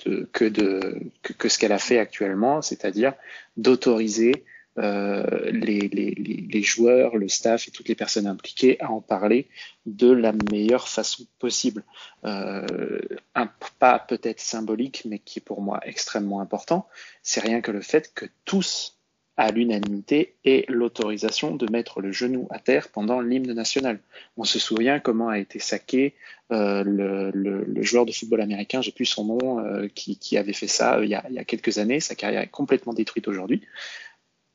ce 1.47 1.59
qu'elle 1.59 1.71
a 1.71 1.79
fait 1.79 1.99
actuellement, 1.99 2.61
c'est-à-dire 2.61 3.13
d'autoriser 3.57 4.31
euh, 4.31 4.58
les, 4.79 5.89
les, 5.89 6.63
joueurs, 6.63 7.17
le 7.17 7.27
staff 7.27 7.67
et 7.67 7.71
toutes 7.71 7.89
les 7.89 7.95
personnes 7.95 8.27
impliquées 8.27 8.79
à 8.81 8.91
en 8.91 9.01
parler 9.01 9.47
de 9.85 10.11
la 10.11 10.33
meilleure 10.51 10.87
façon 10.87 11.25
possible. 11.39 11.83
Euh, 12.25 12.99
un 13.35 13.49
pas 13.79 13.99
peut-être 13.99 14.39
symbolique, 14.39 15.03
mais 15.05 15.19
qui 15.19 15.39
est 15.39 15.43
pour 15.43 15.61
moi 15.61 15.79
extrêmement 15.83 16.41
important, 16.41 16.87
c'est 17.23 17.41
rien 17.41 17.61
que 17.61 17.71
le 17.71 17.81
fait 17.81 18.13
que 18.13 18.25
tous 18.45 18.99
à 19.37 19.51
l'unanimité 19.51 20.35
aient 20.43 20.65
l'autorisation 20.67 21.55
de 21.55 21.71
mettre 21.71 22.01
le 22.01 22.11
genou 22.11 22.47
à 22.49 22.59
terre 22.59 22.89
pendant 22.89 23.21
l'hymne 23.21 23.53
national. 23.53 24.01
On 24.35 24.43
se 24.43 24.59
souvient 24.59 24.99
comment 24.99 25.29
a 25.29 25.39
été 25.39 25.59
saqué 25.59 26.13
euh, 26.51 26.83
le, 26.83 27.81
joueur 27.81 28.05
de 28.05 28.11
football 28.11 28.41
américain, 28.41 28.81
j'ai 28.81 28.91
plus 28.91 29.05
son 29.05 29.23
nom, 29.23 29.59
euh, 29.59 29.87
qui, 29.95 30.37
avait 30.37 30.51
fait 30.51 30.67
ça 30.67 30.99
il 31.01 31.09
y, 31.09 31.15
a, 31.15 31.43
quelques 31.45 31.77
années. 31.77 32.01
Sa 32.01 32.15
carrière 32.15 32.41
est 32.41 32.47
complètement 32.47 32.93
détruite 32.93 33.29
aujourd'hui. 33.29 33.61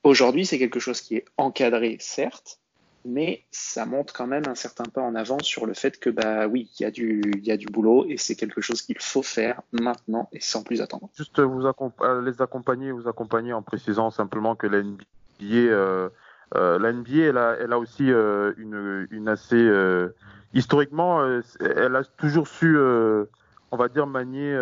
Aujourd'hui, 0.05 0.47
c'est 0.47 0.59
quelque 0.59 0.79
chose 0.79 1.01
qui 1.01 1.17
est 1.17 1.25
encadré, 1.39 1.97
certes, 1.99 2.61
mais 3.05 3.45
ça 3.51 3.85
montre 3.87 4.13
quand 4.13 4.27
même 4.27 4.45
un 4.47 4.55
certain 4.55 4.85
pas 4.85 5.03
en 5.03 5.15
avant 5.15 5.39
sur 5.41 5.67
le 5.67 5.75
fait 5.75 5.99
que, 5.99 6.11
bah 6.11 6.47
oui, 6.47 6.71
il 6.79 6.83
y, 6.83 6.87
a 6.87 6.91
du, 6.91 7.23
y 7.43 7.51
a 7.51 7.57
du 7.57 7.67
boulot 7.67 8.07
et 8.09 8.17
c'est 8.17 8.35
quelque 8.35 8.61
chose 8.61 8.83
qu'il 8.83 8.99
faut 8.99 9.23
faire 9.23 9.63
maintenant 9.73 10.29
et 10.33 10.41
sans 10.41 10.63
plus 10.63 10.81
attendre. 10.81 11.09
Juste 11.17 11.41
vous 11.41 11.67
accomp 11.67 11.93
euh, 12.03 12.23
les 12.23 12.41
accompagner, 12.41 12.93
vous 12.93 13.09
accompagner 13.09 13.53
en 13.53 13.63
précisant 13.63 14.11
simplement 14.11 14.55
que 14.55 14.67
la 14.67 14.83
NBA, 14.83 15.03
euh, 15.43 16.09
euh, 16.57 16.79
la 16.79 16.93
NBA 16.93 17.25
elle, 17.25 17.39
a, 17.39 17.57
elle 17.59 17.73
a 17.73 17.79
aussi 17.79 18.11
euh, 18.13 18.53
une, 18.59 19.09
une 19.11 19.29
assez. 19.29 19.57
Euh, 19.57 20.15
historiquement, 20.53 21.25
elle 21.61 21.97
a 21.97 22.05
toujours 22.05 22.47
su, 22.47 22.79
on 22.79 23.77
va 23.77 23.89
dire, 23.89 24.07
manier 24.07 24.53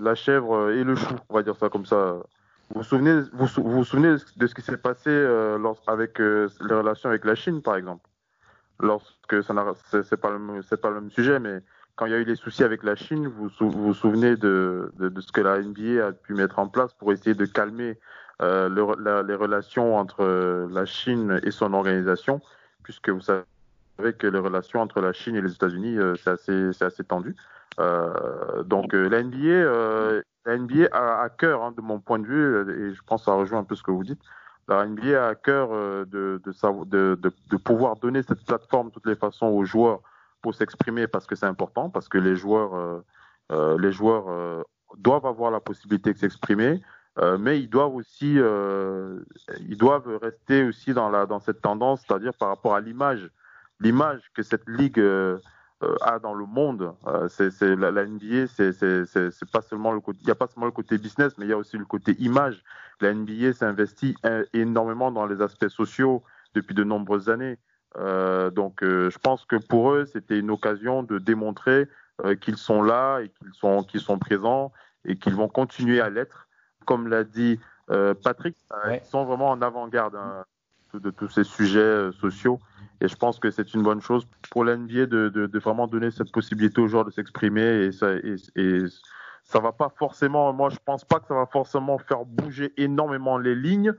la 0.00 0.14
chèvre 0.14 0.70
et 0.70 0.82
le 0.82 0.94
chou, 0.96 1.14
on 1.28 1.34
va 1.34 1.42
dire 1.42 1.56
ça 1.56 1.68
comme 1.68 1.84
ça. 1.84 2.16
Vous 2.74 2.82
souvenez, 2.84 3.20
vous, 3.32 3.46
vous, 3.46 3.84
souvenez 3.84 4.16
de 4.36 4.46
ce 4.46 4.54
qui 4.54 4.62
s'est 4.62 4.76
passé 4.76 5.10
euh, 5.10 5.58
lors, 5.58 5.82
avec 5.86 6.20
euh, 6.20 6.48
les 6.60 6.74
relations 6.74 7.10
avec 7.10 7.24
la 7.24 7.34
Chine, 7.34 7.60
par 7.60 7.76
exemple? 7.76 8.08
Lorsque 8.80 9.42
ça 9.42 9.54
c'est 10.02 10.16
pas 10.16 10.30
le 10.30 10.62
c'est 10.62 10.80
pas 10.80 10.88
le 10.88 11.00
même 11.00 11.10
sujet, 11.10 11.38
mais 11.38 11.60
quand 11.94 12.06
il 12.06 12.12
y 12.12 12.14
a 12.14 12.18
eu 12.18 12.24
les 12.24 12.34
soucis 12.34 12.64
avec 12.64 12.82
la 12.82 12.96
Chine, 12.96 13.28
vous 13.28 13.50
vous, 13.60 13.94
souvenez 13.94 14.36
de, 14.36 14.90
ce 14.98 15.30
que 15.30 15.40
la 15.40 15.60
NBA 15.60 16.04
a 16.04 16.12
pu 16.12 16.34
mettre 16.34 16.58
en 16.58 16.66
place 16.66 16.92
pour 16.94 17.12
essayer 17.12 17.34
de 17.34 17.44
calmer 17.44 18.00
euh, 18.40 18.68
le, 18.68 19.22
les 19.26 19.34
relations 19.34 19.96
entre 19.96 20.68
la 20.70 20.84
Chine 20.86 21.40
et 21.44 21.50
son 21.50 21.74
organisation, 21.74 22.40
puisque 22.82 23.10
vous 23.10 23.20
savez 23.20 23.44
que 24.18 24.26
les 24.26 24.38
relations 24.38 24.80
entre 24.80 25.00
la 25.00 25.12
Chine 25.12 25.36
et 25.36 25.42
les 25.42 25.52
États-Unis 25.52 25.98
c'est 26.16 26.30
assez 26.30 26.72
c'est 26.72 26.86
assez 26.86 27.04
tendu. 27.04 27.36
Euh, 27.80 28.62
donc 28.64 28.92
la 28.92 29.22
NBA 29.22 30.22
la 30.44 30.58
NBA 30.58 30.88
a 30.92 31.22
à 31.22 31.28
cœur, 31.28 31.62
hein, 31.62 31.72
de 31.72 31.80
mon 31.80 32.00
point 32.00 32.18
de 32.18 32.26
vue, 32.26 32.88
et 32.90 32.94
je 32.94 33.02
pense 33.06 33.22
que 33.22 33.24
ça 33.26 33.34
rejoint 33.34 33.60
un 33.60 33.64
peu 33.64 33.76
ce 33.76 33.82
que 33.82 33.90
vous 33.90 34.04
dites, 34.04 34.20
la 34.68 34.86
NBA 34.86 35.24
a 35.24 35.28
à 35.28 35.34
cœur 35.34 35.68
euh, 35.72 36.04
de, 36.04 36.40
de, 36.44 36.84
de, 36.84 37.14
de, 37.14 37.32
de 37.50 37.56
pouvoir 37.56 37.96
donner 37.96 38.22
cette 38.22 38.44
plateforme 38.44 38.88
de 38.88 38.92
toutes 38.92 39.06
les 39.06 39.16
façons 39.16 39.46
aux 39.46 39.64
joueurs 39.64 40.00
pour 40.40 40.54
s'exprimer 40.54 41.06
parce 41.06 41.26
que 41.26 41.34
c'est 41.34 41.46
important, 41.46 41.90
parce 41.90 42.08
que 42.08 42.18
les 42.18 42.36
joueurs, 42.36 42.74
euh, 42.74 43.00
euh, 43.52 43.78
les 43.78 43.92
joueurs 43.92 44.26
euh, 44.28 44.62
doivent 44.98 45.26
avoir 45.26 45.50
la 45.50 45.60
possibilité 45.60 46.12
de 46.12 46.18
s'exprimer, 46.18 46.82
euh, 47.18 47.38
mais 47.38 47.60
ils 47.60 47.68
doivent 47.68 47.94
aussi, 47.94 48.34
euh, 48.38 49.20
ils 49.60 49.76
doivent 49.76 50.18
rester 50.22 50.64
aussi 50.64 50.94
dans 50.94 51.10
la 51.10 51.26
dans 51.26 51.40
cette 51.40 51.60
tendance, 51.60 52.02
c'est-à-dire 52.06 52.34
par 52.34 52.48
rapport 52.48 52.74
à 52.74 52.80
l'image, 52.80 53.30
l'image 53.80 54.22
que 54.34 54.42
cette 54.42 54.68
ligue 54.68 54.98
euh, 54.98 55.38
a 56.00 56.18
dans 56.18 56.34
le 56.34 56.46
monde. 56.46 56.94
Euh, 57.06 57.28
c'est 57.28 57.76
la, 57.76 57.90
la, 57.90 58.04
NBA, 58.04 58.46
c'est 58.48 59.50
pas 59.52 59.62
seulement 59.62 59.92
le 59.92 60.00
côté, 60.00 60.18
il 60.22 60.26
n'y 60.26 60.32
a 60.32 60.36
pas 60.36 60.46
seulement 60.46 60.66
le 60.66 60.72
côté 60.72 60.98
business, 60.98 61.32
mais 61.38 61.46
il 61.46 61.48
y 61.48 61.52
a 61.52 61.56
aussi 61.56 61.76
le 61.76 61.84
côté 61.84 62.12
image. 62.18 62.62
La 63.00 63.12
NBA 63.12 63.52
s'investit 63.52 64.14
énormément 64.52 65.10
dans 65.10 65.26
les 65.26 65.42
aspects 65.42 65.68
sociaux 65.68 66.22
depuis 66.54 66.74
de 66.74 66.84
nombreuses 66.84 67.28
années. 67.28 67.58
Euh, 67.98 68.50
donc, 68.50 68.82
euh, 68.82 69.10
je 69.10 69.18
pense 69.18 69.44
que 69.44 69.56
pour 69.56 69.92
eux, 69.92 70.06
c'était 70.06 70.38
une 70.38 70.50
occasion 70.50 71.02
de 71.02 71.18
démontrer 71.18 71.88
euh, 72.24 72.34
qu'ils 72.34 72.56
sont 72.56 72.82
là 72.82 73.20
et 73.20 73.28
qu'ils 73.28 73.52
sont, 73.54 73.82
qu'ils 73.82 74.00
sont 74.00 74.18
présents 74.18 74.72
et 75.04 75.16
qu'ils 75.16 75.34
vont 75.34 75.48
continuer 75.48 76.00
à 76.00 76.10
l'être. 76.10 76.48
Comme 76.86 77.08
l'a 77.08 77.24
dit 77.24 77.60
euh, 77.90 78.14
Patrick, 78.14 78.56
ouais. 78.86 79.02
ils 79.04 79.08
sont 79.08 79.24
vraiment 79.24 79.50
en 79.50 79.62
avant-garde 79.62 80.16
hein, 80.16 80.44
de, 80.94 80.98
de, 80.98 81.10
tous 81.10 81.28
ces 81.28 81.44
sujets 81.44 82.10
sociaux. 82.12 82.60
Et 83.02 83.08
je 83.08 83.16
pense 83.16 83.40
que 83.40 83.50
c'est 83.50 83.74
une 83.74 83.82
bonne 83.82 84.00
chose 84.00 84.28
pour 84.50 84.64
l'NBA 84.64 85.06
de, 85.06 85.58
vraiment 85.58 85.88
donner 85.88 86.12
cette 86.12 86.30
possibilité 86.30 86.80
aux 86.80 86.86
joueurs 86.86 87.04
de 87.04 87.10
s'exprimer 87.10 87.86
et 87.86 87.92
ça, 87.92 88.12
et, 88.14 88.84
ça 89.44 89.58
va 89.58 89.72
pas 89.72 89.92
forcément, 89.98 90.52
moi 90.52 90.70
je 90.70 90.76
pense 90.84 91.04
pas 91.04 91.18
que 91.18 91.26
ça 91.26 91.34
va 91.34 91.46
forcément 91.46 91.98
faire 91.98 92.24
bouger 92.24 92.72
énormément 92.76 93.38
les 93.38 93.56
lignes 93.56 93.92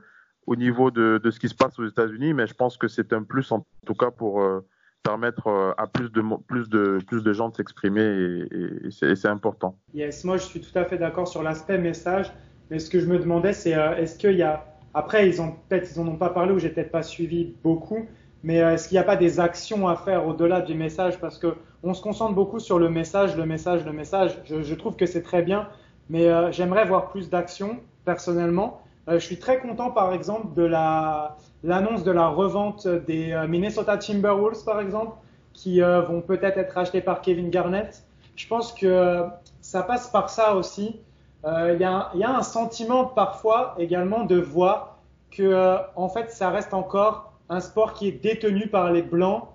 au 0.46 0.56
niveau 0.56 0.90
de, 0.90 1.20
de 1.22 1.30
ce 1.30 1.38
qui 1.38 1.50
se 1.50 1.54
passe 1.54 1.78
aux 1.78 1.86
États-Unis, 1.86 2.32
mais 2.32 2.46
je 2.46 2.54
pense 2.54 2.78
que 2.78 2.88
c'est 2.88 3.12
un 3.12 3.22
plus 3.22 3.52
en 3.52 3.66
tout 3.84 3.94
cas 3.94 4.10
pour 4.10 4.40
euh, 4.40 4.66
permettre 5.02 5.48
euh, 5.48 5.72
à 5.76 5.86
plus 5.86 6.10
de 6.10 6.22
plus 6.46 6.70
de 6.70 6.98
plus 7.06 7.22
de 7.22 7.32
gens 7.34 7.50
de 7.50 7.56
s'exprimer 7.56 8.02
et, 8.02 8.86
et 8.86 8.90
c'est 8.90 9.28
important. 9.28 9.76
Yes, 9.92 10.24
moi 10.24 10.38
je 10.38 10.44
suis 10.44 10.62
tout 10.62 10.78
à 10.78 10.86
fait 10.86 10.96
d'accord 10.96 11.28
sur 11.28 11.42
l'aspect 11.42 11.76
message, 11.76 12.32
mais 12.70 12.78
ce 12.78 12.88
que 12.88 13.00
je 13.00 13.06
me 13.06 13.18
demandais 13.18 13.52
c'est 13.52 13.74
euh, 13.74 13.96
est-ce 13.96 14.18
qu'il 14.18 14.36
y 14.36 14.42
a 14.42 14.64
après 14.94 15.28
ils 15.28 15.42
ont 15.42 15.56
peut-être 15.68 15.90
ils 15.94 16.00
en 16.00 16.08
ont 16.08 16.16
pas 16.16 16.30
parlé 16.30 16.52
ou 16.52 16.58
j'ai 16.58 16.70
peut-être 16.70 16.90
pas 16.90 17.02
suivi 17.02 17.54
beaucoup, 17.62 18.08
mais 18.44 18.58
est-ce 18.58 18.88
qu'il 18.88 18.94
n'y 18.94 19.00
a 19.00 19.04
pas 19.04 19.16
des 19.16 19.40
actions 19.40 19.88
à 19.88 19.96
faire 19.96 20.26
au-delà 20.26 20.60
du 20.60 20.74
message? 20.74 21.18
Parce 21.18 21.38
que 21.38 21.56
on 21.82 21.94
se 21.94 22.02
concentre 22.02 22.34
beaucoup 22.34 22.60
sur 22.60 22.78
le 22.78 22.88
message, 22.88 23.36
le 23.36 23.44
message, 23.44 23.84
le 23.84 23.92
message. 23.92 24.38
Je, 24.44 24.74
trouve 24.74 24.94
que 24.96 25.06
c'est 25.06 25.22
très 25.22 25.42
bien, 25.42 25.68
mais 26.08 26.28
euh, 26.28 26.52
j'aimerais 26.52 26.84
voir 26.84 27.08
plus 27.08 27.28
d'actions 27.28 27.80
personnellement. 28.04 28.80
Euh, 29.08 29.18
je 29.18 29.24
suis 29.24 29.38
très 29.38 29.60
content, 29.60 29.90
par 29.90 30.12
exemple, 30.12 30.54
de 30.54 30.62
la 30.62 31.36
l'annonce 31.62 32.04
de 32.04 32.10
la 32.10 32.28
revente 32.28 32.86
des 32.86 33.32
euh, 33.32 33.46
Minnesota 33.46 33.96
Timberwolves, 33.96 34.64
par 34.64 34.80
exemple, 34.80 35.16
qui 35.54 35.82
euh, 35.82 36.02
vont 36.02 36.20
peut-être 36.20 36.58
être 36.58 36.76
achetés 36.76 37.00
par 37.00 37.22
Kevin 37.22 37.50
Garnett. 37.50 38.04
Je 38.36 38.46
pense 38.46 38.72
que 38.72 39.24
ça 39.60 39.82
passe 39.82 40.08
par 40.08 40.28
ça 40.28 40.56
aussi. 40.56 41.00
Il 41.46 41.76
y, 41.78 41.84
a, 41.84 42.10
y, 42.14 42.24
a, 42.24 42.36
un 42.36 42.42
sentiment 42.42 43.04
parfois 43.04 43.74
également 43.78 44.24
de 44.24 44.40
voir 44.40 44.96
que, 45.30 45.76
en 45.94 46.08
fait, 46.08 46.30
ça 46.30 46.48
reste 46.48 46.72
encore 46.72 47.33
un 47.48 47.60
sport 47.60 47.94
qui 47.94 48.08
est 48.08 48.22
détenu 48.22 48.68
par 48.68 48.92
les 48.92 49.02
blancs 49.02 49.48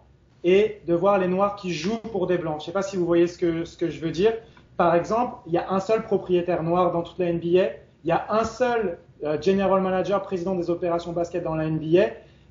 et 0.44 0.82
de 0.88 0.94
voir 0.94 1.18
les 1.18 1.28
noirs 1.28 1.56
qui 1.56 1.74
jouent 1.74 1.98
pour 2.12 2.28
des 2.28 2.38
blancs. 2.38 2.56
Je 2.60 2.64
ne 2.64 2.66
sais 2.68 2.72
pas 2.72 2.82
si 2.82 2.98
vous 2.98 3.06
voyez 3.06 3.28
ce 3.28 3.38
que, 3.38 3.90
je 3.90 4.00
veux 4.00 4.12
dire. 4.12 4.34
Par 4.78 4.96
exemple, 4.96 5.36
il 5.48 5.54
y 5.54 5.58
a 5.58 5.70
un 5.72 5.80
seul 5.80 6.04
propriétaire 6.04 6.64
noir 6.64 6.92
dans 6.92 7.02
toute 7.02 7.20
la 7.20 7.32
NBA. 7.32 7.70
Il 8.04 8.08
y 8.08 8.12
a 8.12 8.26
un 8.30 8.46
seul 8.46 9.00
euh, 9.24 9.42
general 9.42 9.82
manager, 9.82 10.22
président 10.22 10.56
des 10.56 10.70
opérations 10.70 11.12
basket 11.12 11.44
dans 11.44 11.56
la 11.56 11.70
NBA. 11.70 12.06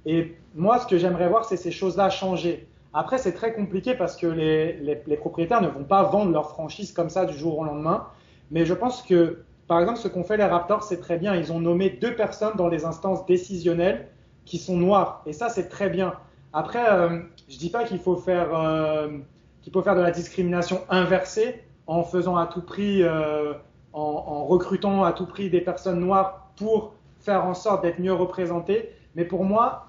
Et 0.05 0.34
moi, 0.55 0.78
ce 0.78 0.86
que 0.86 0.99
j'aimerais 0.99 1.28
voir, 1.28 1.47
c'est 1.47 1.57
ces 1.57 1.70
choses-là 1.70 2.11
changer. 2.11 2.68
Après, 2.93 3.16
c'est 3.16 3.32
très 3.32 3.55
compliqué 3.55 3.95
parce 3.95 4.16
que 4.16 4.26
les, 4.26 4.74
les, 4.74 5.01
les, 5.07 5.16
propriétaires 5.16 5.62
ne 5.62 5.68
vont 5.68 5.84
pas 5.84 6.03
vendre 6.03 6.32
leur 6.32 6.51
franchise 6.51 6.93
comme 6.93 7.11
ça 7.11 7.24
du 7.24 7.36
jour 7.36 7.59
au 7.59 7.64
lendemain. 7.64 8.07
Mais 8.51 8.66
je 8.66 8.74
pense 8.74 9.03
que, 9.03 9.45
par 9.66 9.80
exemple, 9.80 9.99
ce 9.99 10.09
qu'ont 10.09 10.24
fait 10.24 10.36
les 10.36 10.45
Raptors, 10.45 10.82
c'est 10.82 11.01
très 11.01 11.16
bien. 11.16 11.34
Ils 11.34 11.53
ont 11.53 11.61
nommé 11.61 11.91
deux 11.91 12.14
personnes 12.14 12.57
dans 12.57 12.68
les 12.68 12.84
instances 12.84 13.24
décisionnelles 13.24 14.09
qui 14.49 14.59
sont 14.59 14.76
noires. 14.76 15.22
Et 15.26 15.32
ça, 15.32 15.51
c'est 15.51 15.68
très 15.68 15.90
bien. 15.90 16.14
Après, 16.53 16.90
euh, 16.90 17.20
je 17.49 17.59
dis 17.59 17.70
pas 17.70 17.84
qu'il 17.84 17.99
faut 17.99 18.16
faire 18.16 18.57
euh, 18.59 19.18
qu'il 19.62 19.72
faut 19.72 19.82
faire 19.82 19.94
de 19.94 20.01
la 20.01 20.11
discrimination 20.11 20.80
inversée 20.88 21.62
en 21.86 22.03
faisant 22.03 22.36
à 22.36 22.46
tout 22.46 22.62
prix, 22.62 23.03
euh, 23.03 23.53
en, 23.92 24.44
recrutant 24.46 25.05
à 25.05 25.12
tout 25.12 25.26
prix 25.26 25.51
des 25.51 25.61
personnes 25.61 26.01
noires 26.01 26.51
pour 26.57 26.94
faire 27.20 27.44
en 27.44 27.55
sorte 27.55 27.82
d'être 27.82 28.01
mieux 28.01 28.14
représentées. 28.14 28.90
Mais 29.14 29.24
pour 29.24 29.44
moi, 29.44 29.88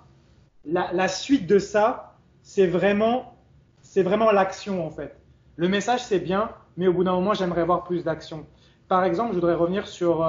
la, 0.65 0.91
la 0.91 1.07
suite 1.07 1.47
de 1.47 1.59
ça, 1.59 2.15
c'est 2.41 2.67
vraiment 2.67 3.35
c'est 3.81 4.03
vraiment 4.03 4.31
l'action 4.31 4.85
en 4.85 4.89
fait. 4.89 5.15
Le 5.55 5.69
message 5.69 6.03
c'est 6.03 6.19
bien, 6.19 6.49
mais 6.75 6.87
au 6.87 6.93
bout 6.93 7.05
d'un 7.05 7.13
moment, 7.13 7.33
j'aimerais 7.33 7.63
voir 7.63 7.85
plus 7.85 8.03
d'action. 8.03 8.45
Par 8.89 9.03
exemple, 9.05 9.29
je 9.29 9.35
voudrais 9.35 9.53
revenir 9.53 9.87
sur 9.87 10.27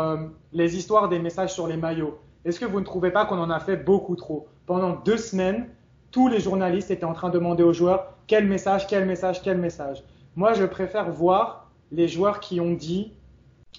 les 0.52 0.76
histoires 0.76 1.08
des 1.08 1.18
messages 1.18 1.54
sur 1.54 1.66
les 1.66 1.78
maillots. 1.78 2.20
Est-ce 2.44 2.58
que 2.58 2.64
vous 2.64 2.80
ne 2.80 2.84
trouvez 2.84 3.10
pas 3.10 3.26
qu'on 3.26 3.38
en 3.38 3.50
a 3.50 3.60
fait 3.60 3.76
beaucoup 3.76 4.16
trop? 4.16 4.48
Pendant 4.66 4.96
deux 4.96 5.18
semaines, 5.18 5.68
tous 6.10 6.28
les 6.28 6.40
journalistes 6.40 6.90
étaient 6.90 7.04
en 7.04 7.12
train 7.12 7.28
de 7.28 7.34
demander 7.34 7.62
aux 7.62 7.72
joueurs 7.72 8.14
quel 8.26 8.46
message, 8.46 8.86
quel 8.86 9.06
message, 9.06 9.42
quel 9.42 9.58
message? 9.58 10.02
Moi, 10.36 10.52
je 10.54 10.64
préfère 10.64 11.10
voir 11.10 11.70
les 11.92 12.08
joueurs 12.08 12.40
qui 12.40 12.60
ont 12.60 12.72
dit, 12.72 13.12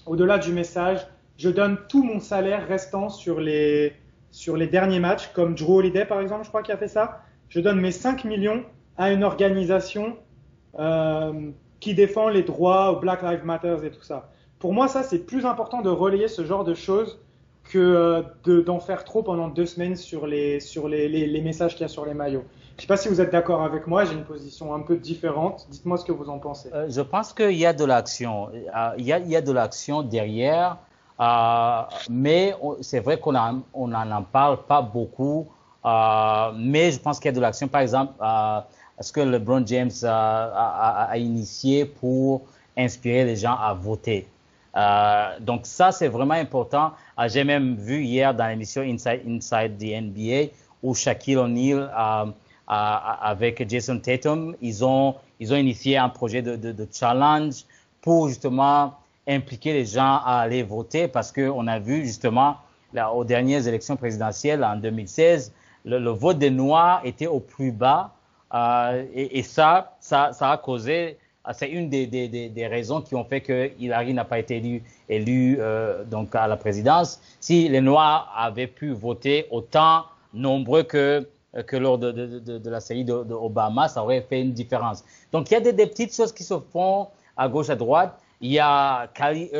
au-delà 0.06 0.38
du 0.38 0.52
message, 0.52 1.06
je 1.38 1.48
donne 1.48 1.78
tout 1.88 2.04
mon 2.04 2.20
salaire 2.20 2.68
restant 2.68 3.08
sur 3.08 3.40
les, 3.40 3.94
sur 4.30 4.56
les 4.56 4.66
derniers 4.66 5.00
matchs, 5.00 5.28
comme 5.34 5.54
Drew 5.54 5.78
Holiday 5.78 6.04
par 6.04 6.20
exemple, 6.20 6.44
je 6.44 6.48
crois 6.48 6.62
qu'il 6.62 6.74
a 6.74 6.76
fait 6.76 6.88
ça. 6.88 7.22
Je 7.48 7.60
donne 7.60 7.80
mes 7.80 7.90
5 7.92 8.24
millions 8.24 8.62
à 8.96 9.10
une 9.10 9.24
organisation 9.24 10.16
euh, 10.78 11.50
qui 11.80 11.94
défend 11.94 12.28
les 12.28 12.42
droits, 12.42 12.98
Black 13.00 13.22
Lives 13.22 13.44
Matter 13.44 13.76
et 13.84 13.90
tout 13.90 14.02
ça. 14.02 14.30
Pour 14.58 14.72
moi, 14.72 14.86
ça, 14.86 15.02
c'est 15.02 15.20
plus 15.20 15.44
important 15.44 15.82
de 15.82 15.88
relayer 15.88 16.28
ce 16.28 16.44
genre 16.44 16.64
de 16.64 16.74
choses 16.74 17.18
que 17.64 17.78
euh, 17.78 18.62
d'en 18.62 18.80
faire 18.80 19.04
trop 19.04 19.22
pendant 19.22 19.48
deux 19.48 19.66
semaines 19.66 19.96
sur 19.96 20.26
les, 20.26 20.60
sur 20.60 20.88
les, 20.88 21.08
les, 21.08 21.40
messages 21.40 21.72
qu'il 21.72 21.82
y 21.82 21.84
a 21.84 21.88
sur 21.88 22.04
les 22.04 22.14
maillots. 22.14 22.44
Je 22.72 22.76
ne 22.76 22.80
sais 22.82 22.86
pas 22.86 22.96
si 22.96 23.08
vous 23.08 23.20
êtes 23.20 23.30
d'accord 23.30 23.62
avec 23.62 23.86
moi, 23.86 24.04
j'ai 24.04 24.14
une 24.14 24.24
position 24.24 24.74
un 24.74 24.80
peu 24.80 24.96
différente. 24.96 25.66
Dites-moi 25.70 25.98
ce 25.98 26.04
que 26.04 26.12
vous 26.12 26.28
en 26.28 26.38
pensez. 26.38 26.70
Euh, 26.74 26.86
je 26.88 27.00
pense 27.00 27.32
qu'il 27.32 27.56
y 27.56 27.66
a 27.66 27.72
de 27.72 27.84
l'action. 27.84 28.48
Euh, 28.48 28.90
il, 28.98 29.04
il 29.04 29.28
y 29.30 29.36
a 29.36 29.40
de 29.40 29.52
l'action 29.52 30.02
derrière, 30.02 30.78
mais 32.10 32.54
c'est 32.80 33.00
vrai 33.00 33.18
qu'on 33.18 33.32
n'en 33.32 33.62
on 33.74 34.22
parle 34.30 34.58
pas 34.66 34.82
beaucoup. 34.82 35.46
Mais 35.84 36.90
je 36.90 36.98
pense 36.98 37.18
qu'il 37.18 37.26
y 37.26 37.34
a 37.34 37.36
de 37.36 37.40
l'action. 37.40 37.68
Par 37.68 37.80
exemple, 37.80 38.14
ce 39.00 39.12
que 39.12 39.20
LeBron 39.20 39.64
James 39.66 39.90
a, 40.04 41.06
a, 41.10 41.18
initié 41.18 41.84
pour 41.84 42.42
inspirer 42.76 43.24
les 43.24 43.36
gens 43.36 43.56
à 43.56 43.74
voter? 43.74 44.26
Euh, 44.76 45.38
donc 45.40 45.66
ça, 45.66 45.92
c'est 45.92 46.08
vraiment 46.08 46.34
important. 46.34 46.92
Euh, 47.18 47.28
j'ai 47.28 47.44
même 47.44 47.76
vu 47.76 48.02
hier 48.02 48.34
dans 48.34 48.46
l'émission 48.46 48.82
Inside, 48.82 49.20
Inside 49.26 49.76
the 49.78 50.00
NBA 50.02 50.52
où 50.82 50.94
Shaquille 50.94 51.36
O'Neal 51.36 51.90
euh, 51.96 52.24
avec 52.68 53.68
Jason 53.68 53.98
Tatum, 53.98 54.56
ils 54.62 54.84
ont, 54.84 55.14
ils 55.40 55.52
ont 55.52 55.56
initié 55.56 55.98
un 55.98 56.08
projet 56.08 56.40
de, 56.42 56.56
de, 56.56 56.72
de 56.72 56.88
challenge 56.90 57.64
pour 58.00 58.28
justement 58.28 58.94
impliquer 59.28 59.72
les 59.74 59.84
gens 59.84 60.20
à 60.24 60.40
aller 60.40 60.62
voter 60.62 61.06
parce 61.06 61.30
qu'on 61.30 61.66
a 61.66 61.78
vu 61.78 62.04
justement 62.04 62.56
là, 62.92 63.12
aux 63.12 63.24
dernières 63.24 63.66
élections 63.68 63.96
présidentielles 63.96 64.64
en 64.64 64.76
2016, 64.76 65.52
le, 65.84 65.98
le 65.98 66.10
vote 66.10 66.38
des 66.38 66.50
Noirs 66.50 67.02
était 67.04 67.26
au 67.26 67.40
plus 67.40 67.72
bas 67.72 68.12
euh, 68.54 69.04
et, 69.14 69.38
et, 69.38 69.42
ça, 69.42 69.96
ça, 70.00 70.32
ça 70.32 70.50
a 70.50 70.56
causé 70.58 71.18
c'est 71.52 71.68
une 71.68 71.88
des, 71.88 72.06
des, 72.06 72.28
des, 72.28 72.66
raisons 72.66 73.00
qui 73.00 73.14
ont 73.14 73.24
fait 73.24 73.40
que 73.40 73.70
Hillary 73.78 74.14
n'a 74.14 74.24
pas 74.24 74.38
été 74.38 74.58
élu, 74.58 74.82
élu 75.08 75.56
euh, 75.58 76.04
donc 76.04 76.34
à 76.34 76.46
la 76.46 76.56
présidence. 76.56 77.20
Si 77.40 77.68
les 77.68 77.80
Noirs 77.80 78.32
avaient 78.36 78.68
pu 78.68 78.92
voter 78.92 79.46
autant 79.50 80.04
nombreux 80.32 80.84
que 80.84 81.26
que 81.66 81.76
lors 81.76 81.98
de, 81.98 82.12
de, 82.12 82.58
de, 82.58 82.70
la 82.70 82.80
série 82.80 83.04
d'Obama, 83.04 83.86
ça 83.86 84.02
aurait 84.02 84.22
fait 84.22 84.40
une 84.40 84.52
différence. 84.52 85.04
Donc 85.32 85.50
il 85.50 85.54
y 85.54 85.56
a 85.58 85.60
des, 85.60 85.74
des, 85.74 85.86
petites 85.86 86.14
choses 86.14 86.32
qui 86.32 86.44
se 86.44 86.54
font 86.72 87.08
à 87.36 87.46
gauche 87.46 87.68
à 87.68 87.76
droite. 87.76 88.18
Il 88.40 88.50
y 88.50 88.58
a 88.58 89.06
Kyrie 89.08 89.50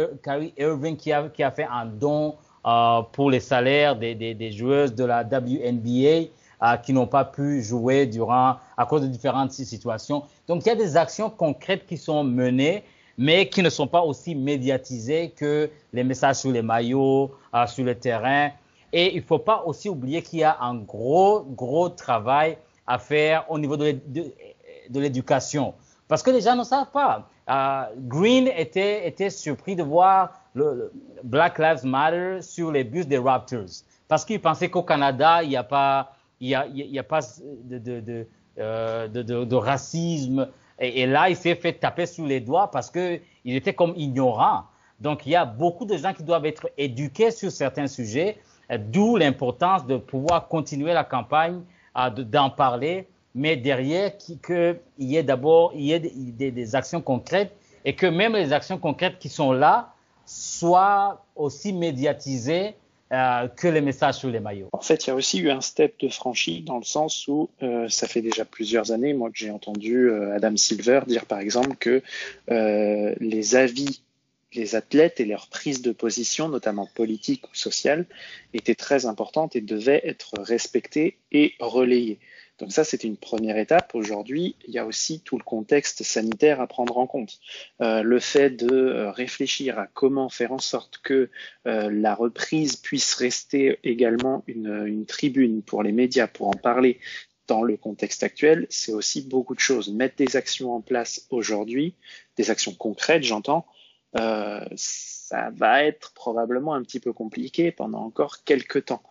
Irving 0.56 0.96
qui 0.96 1.12
a, 1.12 1.28
qui 1.28 1.42
a 1.42 1.50
fait 1.50 1.66
un 1.70 1.84
don 1.84 2.36
euh, 2.66 3.02
pour 3.12 3.30
les 3.30 3.40
salaires 3.40 3.96
des, 3.96 4.14
des, 4.14 4.32
des 4.32 4.52
joueuses 4.52 4.94
de 4.94 5.04
la 5.04 5.22
WNBA 5.22 6.30
euh, 6.62 6.76
qui 6.76 6.92
n'ont 6.92 7.06
pas 7.06 7.24
pu 7.24 7.62
jouer 7.62 8.06
durant 8.06 8.56
à 8.76 8.86
cause 8.86 9.02
de 9.02 9.06
différentes 9.06 9.52
situations. 9.52 10.24
Donc 10.46 10.64
il 10.64 10.68
y 10.68 10.72
a 10.72 10.76
des 10.76 10.96
actions 10.96 11.30
concrètes 11.30 11.86
qui 11.86 11.96
sont 11.96 12.24
menées, 12.24 12.84
mais 13.18 13.48
qui 13.48 13.62
ne 13.62 13.70
sont 13.70 13.86
pas 13.86 14.02
aussi 14.02 14.34
médiatisées 14.34 15.30
que 15.30 15.70
les 15.92 16.04
messages 16.04 16.36
sur 16.36 16.50
les 16.50 16.62
maillots, 16.62 17.32
euh, 17.54 17.66
sur 17.66 17.84
le 17.84 17.94
terrain. 17.94 18.50
Et 18.92 19.14
il 19.14 19.22
ne 19.22 19.26
faut 19.26 19.38
pas 19.38 19.62
aussi 19.64 19.88
oublier 19.88 20.22
qu'il 20.22 20.40
y 20.40 20.44
a 20.44 20.58
un 20.60 20.76
gros, 20.76 21.42
gros 21.42 21.88
travail 21.88 22.58
à 22.86 22.98
faire 22.98 23.44
au 23.50 23.58
niveau 23.58 23.76
de 23.76 23.96
l'éducation. 24.94 25.74
Parce 26.08 26.22
que 26.22 26.30
les 26.30 26.42
gens 26.42 26.56
ne 26.56 26.64
savent 26.64 26.90
pas. 26.90 27.26
Euh, 27.48 27.84
Green 27.96 28.48
était, 28.48 29.08
était 29.08 29.30
surpris 29.30 29.74
de 29.74 29.82
voir 29.82 30.32
Black 31.24 31.58
Lives 31.58 31.84
Matter 31.84 32.42
sur 32.42 32.70
les 32.70 32.84
bus 32.84 33.06
des 33.06 33.18
Raptors. 33.18 33.82
Parce 34.08 34.24
qu'il 34.24 34.40
pensait 34.40 34.68
qu'au 34.68 34.82
Canada, 34.82 35.42
il 35.42 35.48
n'y 35.48 35.56
a 35.56 35.64
pas, 35.64 36.12
il 36.42 36.48
y 36.48 36.54
a, 36.56 36.66
y 36.66 36.98
a 36.98 37.04
pas 37.04 37.20
de, 37.64 38.26
euh, 38.58 39.46
racisme. 39.52 40.48
Et, 40.80 41.06
là, 41.06 41.30
il 41.30 41.36
s'est 41.36 41.54
fait 41.54 41.74
taper 41.74 42.04
sous 42.04 42.26
les 42.26 42.40
doigts 42.40 42.68
parce 42.68 42.90
que 42.90 43.20
il 43.44 43.54
était 43.54 43.74
comme 43.74 43.94
ignorant. 43.96 44.64
Donc, 45.00 45.24
il 45.24 45.30
y 45.30 45.36
a 45.36 45.44
beaucoup 45.44 45.84
de 45.84 45.96
gens 45.96 46.12
qui 46.12 46.24
doivent 46.24 46.46
être 46.46 46.68
éduqués 46.76 47.30
sur 47.30 47.52
certains 47.52 47.86
sujets, 47.86 48.38
d'où 48.76 49.16
l'importance 49.16 49.86
de 49.86 49.96
pouvoir 49.96 50.48
continuer 50.48 50.92
la 50.92 51.04
campagne, 51.04 51.60
euh, 51.96 52.10
d'en 52.10 52.50
parler, 52.50 53.06
mais 53.36 53.56
derrière 53.56 54.16
qu'il 54.18 54.80
y 54.98 55.16
ait 55.16 55.22
d'abord 55.22 55.72
des, 55.72 56.74
actions 56.74 57.00
concrètes 57.00 57.54
et 57.84 57.94
que 57.94 58.06
même 58.06 58.34
les 58.34 58.52
actions 58.52 58.78
concrètes 58.78 59.20
qui 59.20 59.28
sont 59.28 59.52
là 59.52 59.94
soient 60.26 61.24
aussi 61.36 61.72
médiatisées 61.72 62.74
euh, 63.12 63.48
que 63.48 63.68
les 63.68 63.80
messages 63.80 64.16
sur 64.16 64.30
les 64.30 64.40
maillots. 64.40 64.70
En 64.72 64.80
fait, 64.80 65.04
il 65.04 65.08
y 65.08 65.10
a 65.10 65.14
aussi 65.14 65.38
eu 65.38 65.50
un 65.50 65.60
step 65.60 66.00
de 66.00 66.08
franchi 66.08 66.62
dans 66.62 66.78
le 66.78 66.84
sens 66.84 67.28
où 67.28 67.50
euh, 67.62 67.88
ça 67.88 68.08
fait 68.08 68.22
déjà 68.22 68.44
plusieurs 68.44 68.90
années, 68.90 69.12
moi, 69.12 69.30
que 69.30 69.36
j'ai 69.36 69.50
entendu 69.50 70.08
euh, 70.08 70.34
Adam 70.34 70.56
Silver 70.56 71.00
dire, 71.06 71.26
par 71.26 71.40
exemple, 71.40 71.76
que 71.76 72.02
les 72.48 73.56
avis 73.56 74.02
les 74.54 74.74
athlètes 74.74 75.20
et 75.20 75.24
leur 75.24 75.46
prise 75.48 75.82
de 75.82 75.92
position, 75.92 76.48
notamment 76.48 76.86
politique 76.94 77.48
ou 77.48 77.54
sociale, 77.54 78.06
étaient 78.54 78.74
très 78.74 79.06
importantes 79.06 79.56
et 79.56 79.60
devaient 79.60 80.02
être 80.04 80.34
respectées 80.38 81.16
et 81.30 81.54
relayées. 81.58 82.18
Donc 82.62 82.70
ça, 82.70 82.84
c'était 82.84 83.08
une 83.08 83.16
première 83.16 83.58
étape. 83.58 83.92
Aujourd'hui, 83.96 84.54
il 84.68 84.72
y 84.72 84.78
a 84.78 84.86
aussi 84.86 85.18
tout 85.18 85.36
le 85.36 85.42
contexte 85.42 86.04
sanitaire 86.04 86.60
à 86.60 86.68
prendre 86.68 86.96
en 86.96 87.08
compte. 87.08 87.40
Euh, 87.80 88.04
le 88.04 88.20
fait 88.20 88.50
de 88.50 88.72
euh, 88.72 89.10
réfléchir 89.10 89.80
à 89.80 89.88
comment 89.88 90.28
faire 90.28 90.52
en 90.52 90.60
sorte 90.60 90.98
que 90.98 91.28
euh, 91.66 91.90
la 91.90 92.14
reprise 92.14 92.76
puisse 92.76 93.14
rester 93.14 93.80
également 93.82 94.44
une, 94.46 94.86
une 94.86 95.06
tribune 95.06 95.62
pour 95.62 95.82
les 95.82 95.90
médias 95.90 96.28
pour 96.28 96.46
en 96.46 96.52
parler 96.52 97.00
dans 97.48 97.64
le 97.64 97.76
contexte 97.76 98.22
actuel, 98.22 98.68
c'est 98.70 98.92
aussi 98.92 99.22
beaucoup 99.22 99.56
de 99.56 99.60
choses. 99.60 99.92
Mettre 99.92 100.14
des 100.14 100.36
actions 100.36 100.72
en 100.72 100.80
place 100.80 101.26
aujourd'hui, 101.30 101.96
des 102.36 102.52
actions 102.52 102.72
concrètes, 102.72 103.24
j'entends, 103.24 103.66
ça 104.14 105.50
va 105.56 105.84
être 105.84 106.12
probablement 106.14 106.74
un 106.74 106.82
petit 106.82 107.00
peu 107.00 107.12
compliqué 107.12 107.72
pendant 107.72 108.04
encore 108.04 108.44
quelques 108.44 108.84
temps. 108.84 109.02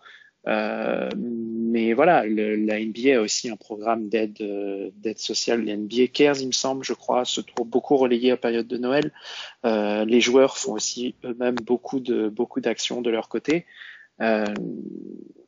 Euh, 0.48 1.10
mais 1.16 1.94
voilà, 1.94 2.26
la 2.26 2.80
NBA 2.80 3.18
a 3.18 3.22
aussi 3.22 3.50
un 3.50 3.56
programme 3.56 4.10
d'aide 4.10 4.42
euh, 4.42 4.90
sociale. 5.16 5.64
Les 5.64 5.78
NBA 5.78 6.08
Cares, 6.08 6.40
il 6.40 6.48
me 6.48 6.52
semble, 6.52 6.84
je 6.84 6.94
crois, 6.94 7.26
se 7.26 7.42
trouve 7.42 7.68
beaucoup 7.68 7.98
relayé 7.98 8.32
à 8.32 8.38
période 8.38 8.68
de 8.68 8.78
Noël. 8.78 9.12
Euh, 9.66 10.06
les 10.06 10.22
joueurs 10.22 10.58
font 10.58 10.74
aussi 10.74 11.16
eux-mêmes 11.24 11.56
beaucoup 11.56 12.00
de 12.00 12.30
beaucoup 12.30 12.62
d'actions 12.62 13.02
de 13.02 13.10
leur 13.10 13.30
côté. 13.30 13.66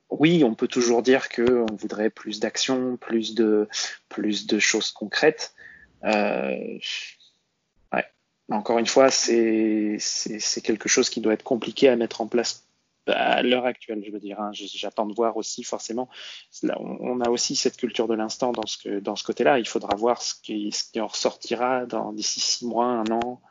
Oui, 0.09 0.43
on 0.43 0.53
peut 0.53 0.67
toujours 0.67 1.01
dire 1.01 1.27
que 1.27 1.65
on 1.71 1.75
voudrait 1.75 2.11
plus 2.11 2.39
d'actions, 2.39 2.97
plus 2.97 3.33
de 3.33 3.67
plus 4.09 4.45
de 4.45 4.59
choses 4.59 4.91
concrètes. 4.91 5.53
Encore 8.49 8.77
une 8.77 8.87
fois, 8.87 9.09
c'est 9.09 9.97
quelque 10.63 10.89
chose 10.89 11.09
qui 11.09 11.21
doit 11.21 11.33
être 11.33 11.43
compliqué 11.43 11.87
à 11.89 11.95
mettre 11.95 12.21
en 12.21 12.27
place 12.27 12.62
à 13.07 13.41
l'heure 13.41 13.65
actuelle, 13.65 14.03
je 14.05 14.11
veux 14.11 14.19
dire. 14.19 14.39
Hein, 14.39 14.51
J'attends 14.53 15.05
de 15.05 15.13
voir 15.13 15.37
aussi 15.37 15.63
forcément. 15.63 16.09
Là, 16.61 16.77
on 16.79 17.19
a 17.21 17.29
aussi 17.29 17.55
cette 17.55 17.77
culture 17.77 18.07
de 18.07 18.13
l'instant 18.13 18.51
dans 18.51 18.65
ce 18.65 18.77
ce 19.15 19.23
côté-là. 19.23 19.59
Il 19.59 19.67
faudra 19.67 19.95
voir 19.95 20.21
ce 20.21 20.33
qui, 20.41 20.71
ce 20.71 20.91
qui 20.91 20.99
en 20.99 21.07
ressortira 21.07 21.85
d'ici 22.13 22.39
six 22.39 22.65
mois, 22.65 22.85
un 22.85 23.05
an, 23.11 23.41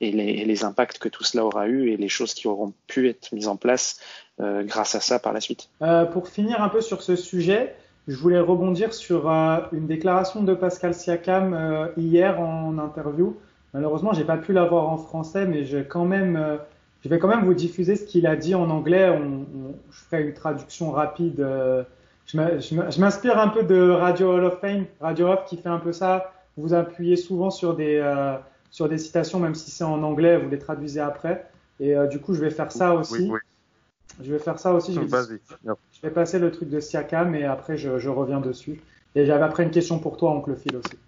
et 0.00 0.12
les, 0.12 0.24
et 0.24 0.44
les, 0.44 0.64
impacts 0.64 0.98
que 0.98 1.08
tout 1.08 1.24
cela 1.24 1.44
aura 1.44 1.68
eu 1.68 1.90
et 1.90 1.96
les 1.96 2.08
choses 2.08 2.34
qui 2.34 2.48
auront 2.48 2.72
pu 2.86 3.08
être 3.08 3.32
mises 3.32 3.48
en 3.48 3.56
place 3.56 4.00
euh, 4.40 4.62
grâce 4.62 4.94
à 4.94 5.00
ça 5.00 5.18
par 5.18 5.32
la 5.32 5.40
suite. 5.40 5.68
Euh, 5.82 6.04
pour 6.04 6.28
finir 6.28 6.62
un 6.62 6.68
peu 6.68 6.80
sur 6.80 7.02
ce 7.02 7.16
sujet, 7.16 7.74
je 8.08 8.16
voulais 8.16 8.40
rebondir 8.40 8.92
sur 8.92 9.30
euh, 9.30 9.58
une 9.72 9.86
déclaration 9.86 10.42
de 10.42 10.54
Pascal 10.54 10.94
Siakam 10.94 11.54
euh, 11.54 11.88
hier 11.96 12.40
en 12.40 12.78
interview. 12.78 13.36
Malheureusement, 13.72 14.12
j'ai 14.12 14.24
pas 14.24 14.36
pu 14.36 14.52
l'avoir 14.52 14.88
en 14.88 14.96
français, 14.96 15.46
mais 15.46 15.64
je 15.64 15.78
quand 15.78 16.04
même 16.04 16.36
euh, 16.36 16.56
je 17.02 17.08
vais 17.08 17.18
quand 17.18 17.28
même 17.28 17.44
vous 17.44 17.54
diffuser 17.54 17.96
ce 17.96 18.04
qu'il 18.04 18.26
a 18.26 18.36
dit 18.36 18.54
en 18.54 18.68
anglais. 18.70 19.08
On, 19.08 19.46
on, 19.58 19.74
je 19.90 20.00
ferai 20.04 20.22
une 20.22 20.34
traduction 20.34 20.90
rapide. 20.90 21.40
Euh, 21.40 21.82
je 22.26 23.00
m'inspire 23.00 23.38
un 23.38 23.48
peu 23.48 23.62
de 23.62 23.90
Radio 23.90 24.34
Hall 24.34 24.44
of 24.44 24.60
Fame, 24.60 24.86
Radio 25.00 25.28
Off 25.28 25.44
qui 25.46 25.56
fait 25.56 25.68
un 25.68 25.78
peu 25.78 25.92
ça. 25.92 26.32
Vous 26.56 26.74
appuyez 26.74 27.16
souvent 27.16 27.50
sur 27.50 27.74
des, 27.74 27.96
euh, 27.96 28.36
sur 28.70 28.88
des 28.88 28.98
citations, 28.98 29.40
même 29.40 29.54
si 29.54 29.70
c'est 29.70 29.84
en 29.84 30.02
anglais, 30.02 30.36
vous 30.36 30.48
les 30.48 30.58
traduisez 30.58 31.00
après. 31.00 31.48
Et 31.80 31.96
euh, 31.96 32.06
du 32.06 32.20
coup, 32.20 32.34
je 32.34 32.40
vais 32.40 32.50
faire 32.50 32.70
ça 32.70 32.94
aussi. 32.94 33.14
Oui, 33.14 33.30
oui. 33.30 33.38
Je 34.22 34.32
vais 34.32 34.38
faire 34.38 34.58
ça 34.58 34.72
aussi. 34.74 34.92
Je 34.92 35.00
vais, 35.00 35.38
je 35.64 36.02
vais 36.02 36.10
passer 36.10 36.38
le 36.38 36.50
truc 36.50 36.68
de 36.68 36.78
Siakam 36.78 37.34
et 37.34 37.44
après, 37.44 37.76
je, 37.76 37.98
je 37.98 38.08
reviens 38.10 38.40
dessus. 38.40 38.80
Et 39.14 39.24
j'avais 39.24 39.44
après 39.44 39.62
une 39.62 39.70
question 39.70 39.98
pour 39.98 40.16
toi, 40.16 40.32
Oncle 40.32 40.54
Phil 40.56 40.76
aussi. 40.76 40.98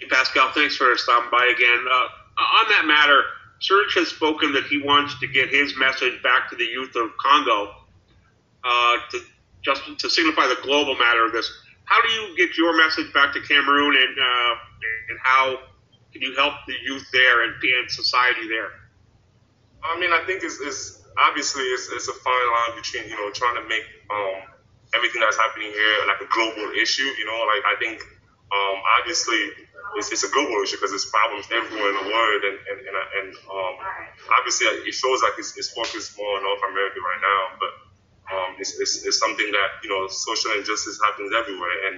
Hey 0.00 0.08
Pascal, 0.08 0.44
thanks 0.54 0.76
for 0.76 0.96
stopping 0.96 1.30
by 1.30 1.44
again. 1.52 1.84
Uh, 1.86 2.42
on 2.58 2.68
that 2.68 2.86
matter, 2.86 3.22
Serge 3.60 3.94
has 3.94 4.08
spoken 4.08 4.52
that 4.52 4.64
he 4.64 4.82
wants 4.82 5.18
to 5.20 5.26
get 5.26 5.48
his 5.48 5.76
message 5.78 6.22
back 6.22 6.50
to 6.50 6.56
the 6.56 6.64
youth 6.64 6.94
of 6.96 7.10
Congo 7.18 7.72
uh, 8.64 8.96
to 9.10 9.20
just 9.62 9.82
to 9.98 10.10
signify 10.10 10.46
the 10.46 10.58
global 10.62 10.94
matter 10.96 11.24
of 11.24 11.32
this. 11.32 11.50
How 11.84 12.00
do 12.02 12.08
you 12.08 12.36
get 12.36 12.56
your 12.56 12.76
message 12.76 13.12
back 13.12 13.32
to 13.34 13.40
Cameroon, 13.40 13.96
and 13.96 14.18
uh, 14.18 14.54
and 15.10 15.18
how 15.22 15.58
can 16.12 16.22
you 16.22 16.34
help 16.36 16.54
the 16.66 16.74
youth 16.84 17.06
there 17.12 17.44
and, 17.44 17.54
and 17.62 17.90
society 17.90 18.48
there? 18.48 18.70
I 19.82 19.98
mean, 20.00 20.10
I 20.12 20.24
think 20.26 20.42
it's, 20.42 20.60
it's 20.60 21.02
obviously 21.18 21.62
it's, 21.64 21.90
it's 21.92 22.08
a 22.08 22.12
fine 22.12 22.48
line 22.52 22.82
between 22.82 23.08
you 23.08 23.16
know 23.16 23.30
trying 23.30 23.56
to 23.62 23.68
make 23.68 23.84
um, 24.10 24.42
everything 24.94 25.20
that's 25.20 25.36
happening 25.36 25.70
here 25.70 26.06
like 26.06 26.20
a 26.20 26.30
global 26.32 26.72
issue. 26.72 27.08
You 27.18 27.26
know, 27.26 27.38
like 27.46 27.64
I 27.64 27.76
think 27.78 28.02
um, 28.52 28.76
obviously 29.00 29.65
it's, 29.94 30.10
it's 30.10 30.24
a 30.26 30.30
global 30.34 30.58
issue 30.62 30.76
because 30.76 30.90
there's 30.90 31.06
problems 31.06 31.46
everywhere 31.54 31.90
in 31.94 31.96
the 32.02 32.08
world, 32.10 32.42
and 32.42 32.56
and 32.66 32.78
and, 32.82 32.96
and 32.96 33.28
um, 33.46 33.74
obviously 34.34 34.66
it 34.82 34.94
shows 34.94 35.22
like 35.22 35.38
it's, 35.38 35.56
it's 35.56 35.70
focused 35.70 36.18
more 36.18 36.36
on 36.36 36.42
North 36.42 36.64
America 36.66 36.98
right 36.98 37.22
now, 37.22 37.40
but 37.62 37.72
um, 38.26 38.50
it's, 38.58 38.74
it's, 38.82 39.06
it's 39.06 39.18
something 39.22 39.46
that 39.54 39.70
you 39.86 39.90
know 39.90 40.08
social 40.10 40.50
injustice 40.58 40.98
happens 40.98 41.30
everywhere, 41.30 41.76
and 41.86 41.96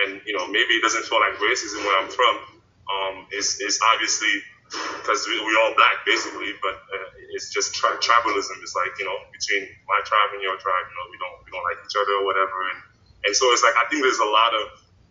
and 0.00 0.10
you 0.24 0.32
know 0.32 0.48
maybe 0.48 0.80
it 0.80 0.82
doesn't 0.82 1.04
feel 1.04 1.20
like 1.20 1.36
racism 1.36 1.84
where 1.84 1.96
I'm 2.00 2.08
from. 2.08 2.36
Um, 2.86 3.14
it's, 3.34 3.60
it's 3.60 3.82
obviously 3.82 4.30
because 4.70 5.26
we, 5.28 5.38
we're 5.42 5.60
all 5.62 5.74
black 5.76 6.02
basically, 6.06 6.54
but 6.62 6.74
uh, 6.74 7.08
it's 7.34 7.52
just 7.52 7.74
tri- 7.74 7.98
tribalism. 8.00 8.56
It's 8.64 8.74
like 8.74 8.96
you 8.98 9.04
know 9.04 9.16
between 9.30 9.68
my 9.84 10.00
tribe 10.08 10.32
and 10.32 10.40
your 10.40 10.56
tribe, 10.56 10.86
you 10.88 10.96
know 10.96 11.06
we 11.12 11.18
don't 11.20 11.36
we 11.44 11.48
don't 11.52 11.66
like 11.68 11.78
each 11.84 11.96
other 11.98 12.22
or 12.22 12.24
whatever, 12.24 12.56
and 12.72 12.80
and 13.28 13.32
so 13.36 13.52
it's 13.52 13.62
like 13.62 13.76
I 13.76 13.84
think 13.92 14.00
there's 14.00 14.22
a 14.22 14.30
lot 14.30 14.56
of 14.56 14.64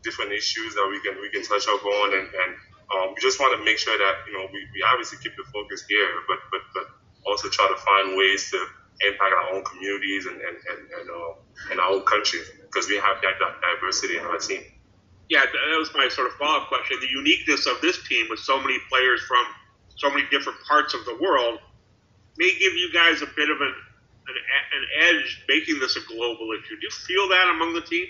different 0.05 0.31
issues 0.31 0.77
that 0.77 0.87
we 0.87 1.01
can 1.01 1.19
we 1.19 1.29
can 1.33 1.43
touch 1.43 1.65
up 1.67 1.83
on, 1.83 2.07
and, 2.13 2.27
and 2.29 2.51
um, 2.93 3.07
we 3.11 3.19
just 3.19 3.41
want 3.41 3.57
to 3.57 3.65
make 3.65 3.81
sure 3.81 3.97
that 3.97 4.15
you 4.29 4.33
know 4.37 4.45
we, 4.53 4.61
we 4.71 4.79
obviously 4.85 5.17
keep 5.19 5.35
the 5.35 5.43
focus 5.51 5.83
here, 5.89 6.07
but 6.29 6.39
but 6.53 6.61
but 6.77 6.85
also 7.25 7.49
try 7.49 7.65
to 7.67 7.79
find 7.81 8.15
ways 8.15 8.53
to 8.53 8.61
impact 9.01 9.33
our 9.33 9.57
own 9.57 9.65
communities 9.65 10.29
and 10.29 10.37
and 10.39 10.55
and, 10.55 10.79
and, 10.87 11.05
uh, 11.09 11.33
and 11.73 11.79
our 11.81 11.97
own 11.97 12.05
country 12.05 12.39
because 12.61 12.87
we 12.87 12.95
have 12.95 13.17
that, 13.25 13.35
that 13.41 13.59
diversity 13.59 14.17
in 14.17 14.23
our 14.23 14.37
team. 14.37 14.61
Yeah, 15.27 15.41
that 15.41 15.77
was 15.81 15.89
my 15.95 16.07
sort 16.07 16.27
of 16.27 16.37
follow-up 16.37 16.69
question. 16.69 17.01
The 17.01 17.09
uniqueness 17.09 17.65
of 17.65 17.81
this 17.81 17.97
team 18.07 18.27
with 18.29 18.39
so 18.39 18.61
many 18.61 18.77
players 18.89 19.21
from 19.25 19.43
so 19.97 20.09
many 20.09 20.21
different 20.29 20.59
parts 20.69 20.93
of 20.93 21.03
the 21.05 21.17
world 21.19 21.57
may 22.37 22.51
give 22.59 22.73
you 22.73 22.93
guys 22.93 23.23
a 23.23 23.29
bit 23.35 23.49
of 23.49 23.59
an 23.59 23.73
an, 24.27 24.35
an 24.37 24.85
edge 25.09 25.43
making 25.47 25.79
this 25.79 25.95
a 25.95 26.01
global 26.07 26.51
issue. 26.53 26.75
Do 26.77 26.81
you 26.81 26.91
feel 26.91 27.29
that 27.29 27.49
among 27.49 27.73
the 27.73 27.81
team? 27.81 28.07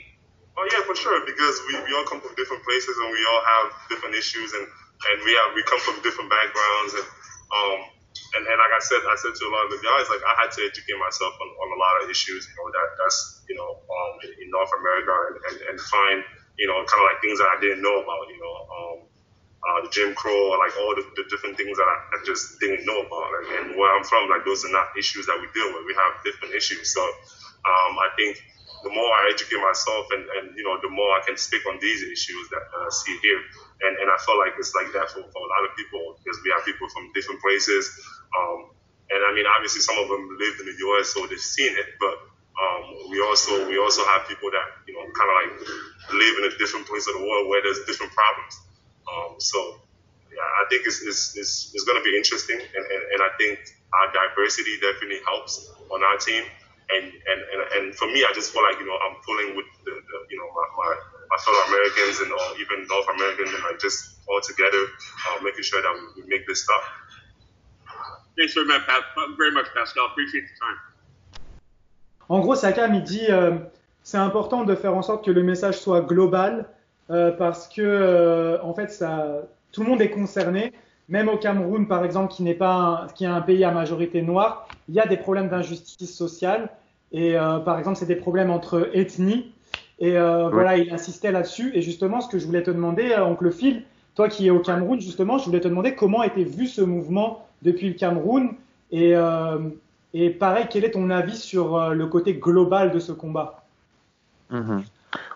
Oh 0.57 0.65
yeah, 0.71 0.81
for 0.87 0.95
sure. 0.95 1.19
Because 1.25 1.55
we, 1.67 1.73
we 1.83 1.91
all 1.95 2.07
come 2.07 2.21
from 2.23 2.35
different 2.35 2.63
places 2.63 2.95
and 3.01 3.11
we 3.11 3.21
all 3.27 3.43
have 3.43 3.67
different 3.91 4.15
issues 4.15 4.53
and, 4.55 4.65
and 4.65 5.17
we 5.27 5.31
have 5.35 5.51
we 5.55 5.63
come 5.67 5.79
from 5.83 5.99
different 6.03 6.31
backgrounds 6.31 6.93
and 6.95 7.07
um 7.51 7.79
and, 8.39 8.43
and 8.47 8.57
like 8.57 8.71
I 8.71 8.79
said 8.79 9.03
I 9.03 9.15
said 9.19 9.35
to 9.35 9.43
a 9.47 9.51
lot 9.51 9.67
of 9.67 9.71
the 9.75 9.81
guys 9.83 10.07
like 10.07 10.23
I 10.23 10.33
had 10.39 10.51
to 10.55 10.61
educate 10.63 10.95
myself 10.95 11.35
on, 11.35 11.49
on 11.51 11.67
a 11.75 11.79
lot 11.79 11.95
of 11.99 12.03
issues 12.07 12.47
you 12.47 12.55
know 12.55 12.71
that 12.71 12.87
that's 13.03 13.43
you 13.51 13.55
know 13.59 13.83
um 13.83 14.13
in 14.23 14.47
North 14.47 14.71
America 14.79 15.11
and, 15.11 15.35
and, 15.51 15.57
and 15.73 15.77
find 15.91 16.23
you 16.55 16.67
know 16.71 16.79
kind 16.87 17.03
of 17.03 17.07
like 17.11 17.19
things 17.19 17.37
that 17.43 17.51
I 17.51 17.59
didn't 17.59 17.83
know 17.83 17.99
about 17.99 18.23
you 18.31 18.39
know 18.39 18.53
um 18.71 18.97
uh, 19.65 19.81
the 19.81 19.89
Jim 19.89 20.13
Crow, 20.13 20.53
like 20.61 20.77
all 20.77 20.93
the, 20.93 21.01
the 21.17 21.25
different 21.29 21.57
things 21.57 21.77
that 21.77 21.89
I, 21.89 21.97
I 22.13 22.17
just 22.23 22.59
didn't 22.61 22.85
know 22.85 23.01
about. 23.01 23.33
Like, 23.33 23.49
and 23.57 23.75
where 23.75 23.89
I'm 23.97 24.03
from, 24.05 24.29
like 24.29 24.45
those 24.45 24.63
are 24.63 24.69
not 24.71 24.93
issues 24.97 25.25
that 25.25 25.41
we 25.41 25.49
deal 25.57 25.73
with. 25.73 25.89
We 25.89 25.95
have 25.97 26.21
different 26.23 26.53
issues. 26.53 26.93
So 26.93 27.01
um, 27.01 27.97
I 27.97 28.09
think 28.15 28.37
the 28.85 28.93
more 28.93 29.09
I 29.09 29.33
educate 29.33 29.57
myself 29.57 30.05
and, 30.13 30.23
and 30.37 30.45
you 30.53 30.61
know, 30.61 30.77
the 30.77 30.93
more 30.93 31.17
I 31.17 31.25
can 31.25 31.33
speak 31.41 31.65
on 31.65 31.81
these 31.81 32.05
issues 32.05 32.45
that 32.53 32.61
I 32.69 32.93
see 32.93 33.17
here. 33.17 33.41
And, 33.81 33.97
and 33.97 34.07
I 34.13 34.17
feel 34.21 34.37
like 34.37 34.53
it's 34.61 34.77
like 34.77 34.93
that 34.93 35.09
for, 35.09 35.25
for 35.25 35.41
a 35.41 35.49
lot 35.49 35.65
of 35.65 35.73
people 35.73 36.21
because 36.21 36.37
we 36.45 36.53
have 36.53 36.61
people 36.69 36.85
from 36.93 37.09
different 37.17 37.41
places. 37.41 37.89
Um, 38.37 38.69
and 39.09 39.25
I 39.25 39.33
mean, 39.33 39.49
obviously 39.49 39.81
some 39.81 39.97
of 39.97 40.05
them 40.05 40.21
lived 40.37 40.61
in 40.61 40.69
the 40.69 40.77
U.S., 40.93 41.17
so 41.17 41.25
they've 41.25 41.41
seen 41.41 41.73
it, 41.73 41.97
but 41.97 42.15
um, 42.55 43.09
we 43.09 43.19
also 43.25 43.67
we 43.67 43.77
also 43.77 44.05
have 44.05 44.29
people 44.29 44.47
that 44.47 44.67
you 44.87 44.95
know 44.95 45.03
kind 45.11 45.27
of 45.27 45.35
like 45.43 45.51
live 46.15 46.35
in 46.39 46.43
a 46.47 46.53
different 46.57 46.87
place 46.87 47.03
of 47.09 47.19
the 47.19 47.23
world 47.25 47.49
where 47.49 47.61
there's 47.61 47.83
different 47.83 48.13
problems. 48.15 48.53
Um, 49.03 49.35
so 49.41 49.81
yeah, 50.31 50.45
I 50.61 50.63
think 50.69 50.87
it's 50.87 51.03
it's, 51.03 51.35
it's, 51.35 51.71
it's 51.73 51.83
going 51.83 51.99
to 51.99 52.05
be 52.05 52.15
interesting, 52.15 52.61
and, 52.61 52.83
and, 52.85 53.01
and 53.11 53.19
I 53.21 53.29
think 53.37 53.59
our 53.91 54.07
diversity 54.13 54.79
definitely 54.79 55.19
helps 55.27 55.67
on 55.91 56.01
our 56.01 56.17
team. 56.17 56.43
And, 56.85 57.05
and, 57.05 57.39
and, 57.51 57.61
and 57.75 57.85
for 57.95 58.05
me, 58.07 58.23
I 58.23 58.31
just 58.33 58.53
feel 58.53 58.61
like, 58.61 58.77
you 58.79 58.85
know, 58.85 58.93
I'm 58.93 59.17
pulling 59.25 59.57
with 59.57 59.65
the, 59.85 59.91
the 59.91 60.17
you 60.29 60.37
know, 60.37 60.49
my, 60.53 60.65
my, 60.77 60.91
my 61.33 61.37
fellow 61.41 61.61
Americans 61.73 62.21
and 62.21 62.31
or 62.31 62.45
even 62.61 62.85
North 62.87 63.09
Americans 63.09 63.49
and 63.53 63.63
like 63.63 63.79
just 63.79 64.21
all 64.27 64.41
together, 64.41 64.83
uh, 65.29 65.41
making 65.41 65.63
sure 65.63 65.81
that 65.81 65.93
we, 65.93 66.21
we 66.21 66.29
make 66.29 66.45
this 66.47 66.63
stuff. 66.63 66.83
Thanks 68.37 68.53
very 68.53 68.67
much, 68.67 68.83
very 69.37 69.51
much, 69.51 69.67
Pascal. 69.73 70.05
Appreciate 70.11 70.43
the 70.45 70.55
time. 70.59 70.77
En 72.27 72.39
gros, 72.39 72.55
Sakam, 72.55 72.93
il 72.95 73.03
dit 73.03 73.27
euh, 73.29 73.51
c'est 74.03 74.17
important 74.17 74.63
de 74.63 74.75
faire 74.75 74.95
en 74.95 75.01
sorte 75.01 75.25
que 75.25 75.31
le 75.31 75.43
message 75.43 75.79
soit 75.79 76.01
global 76.01 76.67
euh, 77.11 77.31
parce 77.31 77.67
que 77.67 77.81
euh, 77.81 78.61
en 78.61 78.73
fait, 78.73 78.91
ça, 78.91 79.43
tout 79.71 79.83
le 79.83 79.89
monde 79.89 80.01
est 80.01 80.09
concerné. 80.09 80.73
Même 81.07 81.29
au 81.29 81.37
Cameroun, 81.37 81.87
par 81.87 82.03
exemple, 82.03 82.33
qui 82.33 82.41
n'est 82.41 82.55
pas 82.55 82.73
un, 82.73 83.07
qui 83.07 83.25
est 83.25 83.27
un 83.27 83.41
pays 83.41 83.63
à 83.63 83.71
majorité 83.71 84.23
noire, 84.23 84.67
il 84.89 84.95
y 84.95 84.99
a 84.99 85.07
des 85.07 85.17
problèmes 85.17 85.49
d'injustice 85.49 86.15
sociale. 86.15 86.69
Et 87.11 87.37
euh, 87.37 87.59
par 87.59 87.79
exemple, 87.79 87.97
c'est 87.97 88.05
des 88.05 88.15
problèmes 88.15 88.51
entre 88.51 88.89
ethnies. 88.93 89.51
Et 89.99 90.17
euh, 90.17 90.49
voilà, 90.49 90.77
il 90.77 90.93
insistait 90.93 91.31
là-dessus. 91.31 91.71
Et 91.73 91.81
justement, 91.81 92.21
ce 92.21 92.27
que 92.27 92.39
je 92.39 92.45
voulais 92.45 92.63
te 92.63 92.71
demander, 92.71 93.11
euh, 93.11 93.25
oncle 93.25 93.51
Phil, 93.51 93.83
toi 94.15 94.27
qui 94.27 94.47
es 94.47 94.49
au 94.49 94.59
Cameroun, 94.59 94.99
justement, 94.99 95.37
je 95.37 95.45
voulais 95.45 95.61
te 95.61 95.67
demander 95.67 95.95
comment 95.95 96.23
était 96.23 96.43
vu 96.43 96.67
ce 96.67 96.81
mouvement 96.81 97.47
depuis 97.61 97.87
le 97.87 97.93
Cameroun. 97.95 98.55
Et, 98.91 99.15
euh, 99.15 99.59
et 100.13 100.29
pareil, 100.29 100.65
quel 100.69 100.83
est 100.83 100.91
ton 100.91 101.09
avis 101.09 101.37
sur 101.37 101.75
euh, 101.75 101.93
le 101.93 102.07
côté 102.07 102.33
global 102.33 102.91
de 102.91 102.99
ce 102.99 103.11
combat? 103.11 103.63
Mm 104.49 104.59
-hmm. 104.59 104.81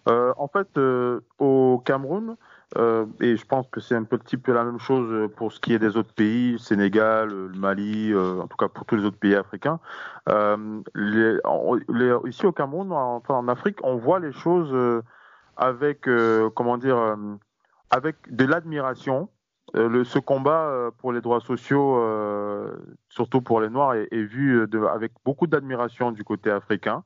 Euh, 0.08 0.34
en 0.38 0.48
fait, 0.48 0.68
euh, 0.78 1.20
au 1.40 1.82
Cameroun, 1.86 2.36
euh, 2.78 3.06
et 3.20 3.36
je 3.36 3.46
pense 3.46 3.68
que 3.70 3.80
c'est 3.80 3.96
un 3.96 4.04
petit 4.04 4.38
peu 4.38 4.54
la 4.54 4.64
même 4.64 4.80
chose 4.80 5.30
pour 5.36 5.52
ce 5.52 5.60
qui 5.60 5.74
est 5.74 5.80
des 5.80 5.98
autres 5.98 6.14
pays, 6.14 6.54
le 6.54 6.58
Sénégal, 6.60 7.30
le 7.30 7.58
Mali, 7.58 8.14
en 8.16 8.48
tout 8.48 8.58
cas 8.58 8.68
pour 8.68 8.86
tous 8.86 8.96
les 8.96 9.06
autres 9.06 9.18
pays 9.18 9.36
africains. 9.36 9.80
Ici 10.28 12.46
au 12.46 12.52
Cameroun, 12.52 12.92
enfin 12.92 13.36
en 13.36 13.48
Afrique, 13.48 13.78
on 13.84 13.96
voit 13.96 14.20
les 14.20 14.32
choses 14.32 14.76
avec, 15.58 16.08
comment 16.56 16.78
dire, 16.78 17.18
avec 17.90 18.18
de 18.30 18.46
l'admiration. 18.46 19.30
Ce 19.74 20.20
combat 20.20 20.92
pour 21.00 21.12
les 21.12 21.22
droits 21.22 21.42
sociaux, 21.42 22.00
surtout 23.10 23.42
pour 23.42 23.62
les 23.62 23.70
Noirs, 23.70 23.96
est, 23.96 24.24
vu 24.24 24.68
avec 24.92 25.12
beaucoup 25.26 25.48
d'admiration 25.48 26.12
du 26.12 26.24
côté 26.24 26.52
africain. 26.52 27.04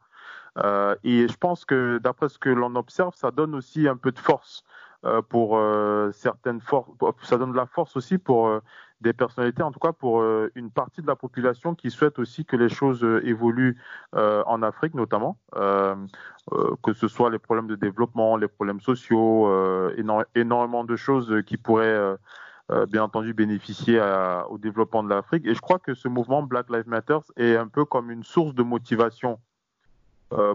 Euh, 0.60 0.96
et 1.04 1.28
je 1.28 1.38
pense 1.38 1.66
que 1.66 1.98
d'après 1.98 2.30
ce 2.30 2.38
que 2.38 2.50
l'on 2.50 2.76
observe, 2.76 3.16
ça 3.16 3.32
donne 3.32 3.56
aussi 3.56 3.88
un 3.88 3.98
peu 3.98 4.12
de 4.12 4.20
force 4.20 4.62
euh, 4.62 4.73
pour 5.30 5.58
euh, 5.58 6.12
certaines 6.14 6.62
forces. 6.62 6.90
Ça 7.24 7.38
donne 7.38 7.52
de 7.52 7.58
la 7.58 7.66
force 7.66 7.98
aussi 7.98 8.18
pour 8.18 8.48
euh, 8.48 8.62
des 9.02 9.12
personnalités, 9.12 9.62
en 9.62 9.72
tout 9.72 9.80
cas 9.80 9.92
pour 9.92 10.22
euh, 10.22 10.50
une 10.56 10.72
partie 10.72 11.02
de 11.02 11.08
la 11.08 11.16
population 11.16 11.76
qui 11.76 11.92
souhaite 11.92 12.20
aussi 12.20 12.46
que 12.46 12.56
les 12.56 12.70
choses 12.70 13.04
évoluent 13.24 13.78
en 14.14 14.62
Afrique 14.62 14.94
notamment, 14.94 15.38
que 15.52 16.94
ce 16.94 17.08
soit 17.08 17.30
les 17.30 17.40
problèmes 17.40 17.68
de 17.68 17.76
développement, 17.76 18.38
les 18.38 18.48
problèmes 18.48 18.80
sociaux, 18.80 19.50
énormément 20.36 20.84
de 20.86 20.96
choses 20.96 21.42
qui 21.46 21.58
pourraient 21.58 22.18
bien 22.88 23.04
entendu 23.04 23.34
bénéficier 23.34 24.00
à, 24.00 24.46
au 24.50 24.58
développement 24.58 25.04
de 25.04 25.10
l'Afrique. 25.10 25.46
Et 25.46 25.54
je 25.54 25.62
crois 25.62 25.80
que 25.80 25.94
ce 25.94 26.08
mouvement 26.08 26.44
Black 26.44 26.70
Lives 26.70 26.88
Matter 26.88 27.18
est 27.36 27.58
un 27.58 27.68
peu 27.68 27.84
comme 27.84 28.10
une 28.10 28.24
source 28.24 28.56
de 28.56 28.64
motivation 28.64 29.34
euh, 29.34 29.53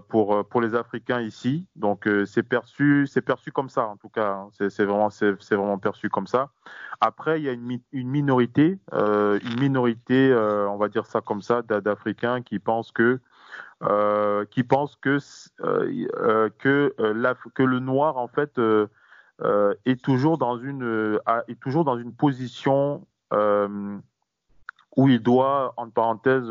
pour 0.08 0.34
euh, 0.34 0.42
pour 0.42 0.60
les 0.60 0.74
Africains 0.74 1.20
ici. 1.20 1.66
Donc 1.76 2.06
euh, 2.06 2.24
c'est 2.24 2.42
perçu 2.42 3.06
c'est 3.06 3.20
perçu 3.20 3.52
comme 3.52 3.68
ça 3.68 3.86
en 3.86 3.96
tout 3.96 4.08
cas. 4.08 4.32
Hein. 4.32 4.48
C'est 4.70 4.84
vraiment 4.84 5.10
c'est 5.10 5.34
vraiment 5.52 5.78
perçu 5.78 6.08
comme 6.08 6.26
ça. 6.26 6.50
Après 7.00 7.40
il 7.40 7.44
y 7.44 7.48
a 7.48 7.52
une, 7.52 7.78
une 7.92 8.08
minorité 8.08 8.78
une 8.92 9.60
minorité 9.60 10.34
on 10.34 10.76
va 10.76 10.88
dire 10.88 11.06
ça 11.06 11.20
comme 11.20 11.42
ça 11.42 11.62
d'Africains 11.62 12.42
qui 12.42 12.58
pensent 12.58 12.92
que 12.92 13.20
qui 14.50 14.64
pensent 14.64 14.96
que 14.96 15.18
que 16.58 16.94
la, 16.98 17.34
que 17.54 17.62
le 17.62 17.78
noir 17.78 18.16
en 18.16 18.28
fait 18.28 18.60
est 19.84 20.02
toujours 20.02 20.38
dans 20.38 20.58
une 20.58 21.20
est 21.46 21.60
toujours 21.60 21.84
dans 21.84 21.98
une 21.98 22.12
position 22.12 23.06
où 24.96 25.08
il 25.08 25.22
doit 25.22 25.74
en 25.76 25.88
parenthèse 25.88 26.48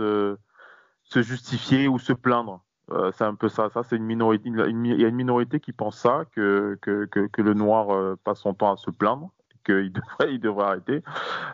se 1.03 1.21
justifier 1.21 1.87
ou 1.89 1.99
se 1.99 2.13
plaindre. 2.13 2.61
Euh, 2.91 3.11
c'est 3.17 3.25
un 3.25 3.35
peu 3.35 3.49
ça. 3.49 3.69
Ça, 3.69 3.83
c'est 3.83 3.97
une 3.97 4.05
minorité. 4.05 4.49
Il 4.49 4.57
y 4.57 5.05
a 5.05 5.07
une 5.07 5.15
minorité 5.15 5.59
qui 5.59 5.73
pense 5.73 5.97
ça, 5.97 6.23
que, 6.31 6.77
que, 6.81 7.05
que, 7.05 7.27
que 7.27 7.41
le 7.41 7.53
noir 7.53 7.93
euh, 7.93 8.17
passe 8.23 8.39
son 8.39 8.53
temps 8.53 8.73
à 8.73 8.77
se 8.77 8.91
plaindre, 8.91 9.29
qu'il 9.65 9.91
devrait, 9.93 10.33
il 10.33 10.39
devrait 10.39 10.65
arrêter. 10.65 11.03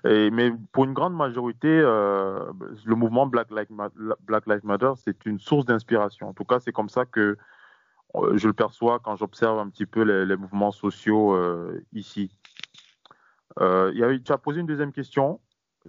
Et, 0.06 0.30
mais 0.30 0.52
pour 0.72 0.86
une 0.86 0.94
grande 0.94 1.16
majorité, 1.16 1.70
euh, 1.70 2.52
le 2.86 2.96
mouvement 2.96 3.26
Black 3.26 3.50
Lives 3.52 4.66
Matter, 4.66 4.92
c'est 4.98 5.26
une 5.26 5.40
source 5.40 5.66
d'inspiration. 5.66 6.30
En 6.30 6.34
tout 6.34 6.46
cas, 6.46 6.60
c'est 6.60 6.72
comme 6.72 6.90
ça 6.90 7.06
que 7.06 7.38
euh, 8.16 8.38
je 8.38 8.48
le 8.48 8.54
perçois 8.54 9.00
quand 9.00 9.16
j'observe 9.16 9.58
un 9.58 9.70
petit 9.70 9.88
peu 9.88 10.04
les, 10.04 10.26
les 10.26 10.36
mouvements 10.36 10.72
sociaux 10.72 11.36
ici. 11.94 12.30
il 13.60 13.98
y 13.98 14.04
a, 14.04 14.20
tu 14.20 14.32
as 14.32 14.38
posé 14.38 14.60
une 14.60 14.68
deuxième 14.68 14.92
question. 14.92 15.40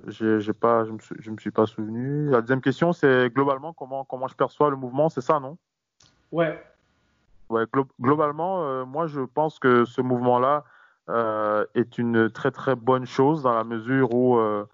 J'ai 0.09 0.53
pas, 0.53 0.85
je 0.85 0.91
me, 0.91 0.99
suis, 0.99 1.15
je 1.21 1.31
me 1.31 1.37
suis 1.39 1.53
pas 1.53 1.66
souvenu. 1.66 2.29
La 2.31 2.41
deuxième 2.41 2.61
question, 2.61 2.93
c'est 2.93 3.31
globalement 3.33 3.73
comment 3.73 4.05
comment 4.05 4.27
je 4.27 4.35
perçois 4.35 4.69
le 4.69 4.77
mouvement, 4.77 5.09
c'est 5.09 5.21
ça, 5.21 5.39
non? 5.39 5.57
Ouais. 6.33 6.61
Ouais, 7.49 7.65
globalement, 8.01 8.65
euh, 8.65 8.85
moi 8.85 9.07
je 9.07 9.21
pense 9.21 9.59
que 9.59 9.85
ce 9.85 10.01
mouvement-là 10.01 10.65
euh, 11.11 11.65
est 11.75 11.99
une 11.99 12.29
très 12.31 12.51
très 12.51 12.75
bonne 12.75 13.07
chose 13.07 13.43
dans 13.43 13.55
la 13.55 13.62
mesure 13.62 14.12
où 14.15 14.37
euh, 14.37 14.65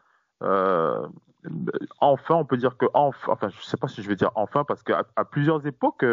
enfin, 2.01 2.37
on 2.37 2.45
peut 2.47 2.57
dire 2.57 2.79
que 2.79 2.87
enfin, 2.95 3.33
enfin, 3.33 3.49
je 3.51 3.61
sais 3.63 3.77
pas 3.77 3.89
si 3.89 4.03
je 4.03 4.09
vais 4.09 4.17
dire 4.17 4.31
enfin 4.37 4.65
parce 4.65 4.83
qu'à 4.83 5.05
à 5.17 5.25
plusieurs 5.27 5.67
époques 5.67 6.05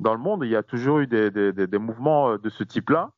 dans 0.00 0.12
le 0.12 0.18
monde, 0.18 0.42
il 0.42 0.50
y 0.50 0.56
a 0.56 0.64
toujours 0.64 0.98
eu 0.98 1.06
des, 1.06 1.30
des, 1.30 1.52
des, 1.52 1.68
des 1.68 1.78
mouvements 1.78 2.36
de 2.36 2.48
ce 2.48 2.64
type-là. 2.64 3.10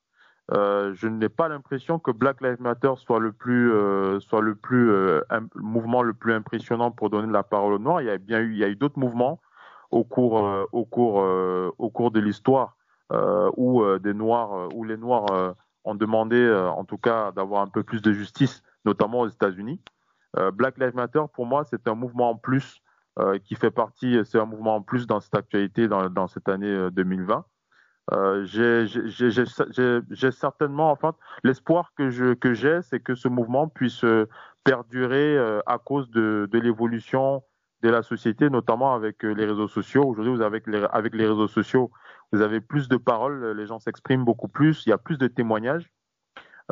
Euh, 0.53 0.95
je 0.95 1.09
n'ai 1.09 1.29
pas 1.29 1.49
l'impression 1.49 1.99
que 1.99 2.13
Black 2.13 2.41
Lives 2.41 2.61
Matter 2.61 2.93
soit 2.97 3.19
le 3.19 3.33
plus, 3.33 3.73
euh, 3.73 4.21
soit 4.21 4.41
le 4.41 4.55
plus 4.55 4.91
euh, 4.91 5.21
mouvement 5.57 6.03
le 6.03 6.15
plus 6.15 6.33
impressionnant 6.33 6.93
pour 6.93 7.11
donner 7.11 7.33
la 7.33 7.43
parole 7.43 7.75
aux 7.75 7.79
Noirs. 7.79 8.01
Il 8.03 8.07
y 8.07 8.11
a 8.11 8.19
bien 8.19 8.41
eu, 8.41 8.53
il 8.53 8.59
y 8.59 8.65
a 8.65 8.69
eu 8.69 8.77
d'autres 8.77 8.99
mouvements 8.99 9.41
au 9.91 10.05
cours, 10.05 10.45
euh, 10.47 10.65
au 10.73 10.85
cours, 10.85 11.21
euh, 11.21 11.71
au 11.79 11.91
cours 11.91 12.11
de 12.11 12.21
l'histoire 12.21 12.77
où 13.57 13.85
des 14.01 14.15
Noirs, 14.15 14.75
où 14.75 14.83
les 14.83 14.97
Noirs 14.97 15.55
ont 15.85 15.95
demandé, 15.95 16.53
en 16.77 16.85
tout 16.85 16.99
cas, 16.99 17.31
d'avoir 17.31 17.63
un 17.63 17.69
peu 17.69 17.85
plus 17.85 18.03
de 18.03 18.13
justice, 18.13 18.65
notamment 18.85 19.21
aux 19.21 19.29
États-Unis. 19.29 19.81
Black 20.55 20.77
Lives 20.77 20.97
Matter, 20.97 21.23
pour 21.33 21.47
moi, 21.47 21.63
c'est 21.63 21.87
un 21.87 21.95
mouvement 21.95 22.31
en 22.31 22.35
plus 22.35 22.83
qui 23.45 23.55
fait 23.55 23.71
partie, 23.71 24.19
c'est 24.25 24.41
un 24.41 24.45
mouvement 24.45 24.75
en 24.75 24.83
plus 24.83 25.07
dans 25.07 25.21
cette 25.21 25.37
actualité, 25.37 25.87
dans, 25.87 26.11
dans 26.11 26.27
cette 26.27 26.49
année 26.49 26.91
2020. 26.91 27.45
Euh, 28.13 28.45
j'ai 28.45 30.31
certainement, 30.31 30.91
enfin, 30.91 31.15
l'espoir 31.43 31.93
que 31.97 32.11
je 32.11 32.35
que 32.35 32.55
j'ai, 32.55 32.81
c'est 32.83 33.01
que 33.01 33.15
ce 33.15 33.29
mouvement 33.29 33.69
puisse 33.69 34.05
euh, 34.05 34.29
perdurer 34.65 35.37
euh, 35.37 35.61
à 35.67 35.79
cause 35.79 36.11
de, 36.11 36.49
de 36.51 36.59
l'évolution 36.59 37.43
de 37.83 37.91
la 37.91 38.03
société, 38.03 38.49
notamment 38.49 38.95
avec 38.95 39.23
les 39.23 39.45
réseaux 39.45 39.69
sociaux. 39.69 40.05
Aujourd'hui, 40.05 40.35
vous 40.35 40.43
avec 40.43 40.67
les, 40.67 40.85
avec 40.93 41.15
les 41.15 41.27
réseaux 41.27 41.49
sociaux, 41.49 41.91
vous 42.33 42.41
avez 42.41 42.61
plus 42.61 42.89
de 42.89 42.97
paroles, 42.97 43.57
les 43.57 43.67
gens 43.67 43.79
s'expriment 43.79 44.25
beaucoup 44.25 44.49
plus, 44.49 44.85
il 44.87 44.91
y 44.91 44.93
a 44.93 44.99
plus 44.99 45.19
de 45.19 45.27
témoignages. 45.27 45.91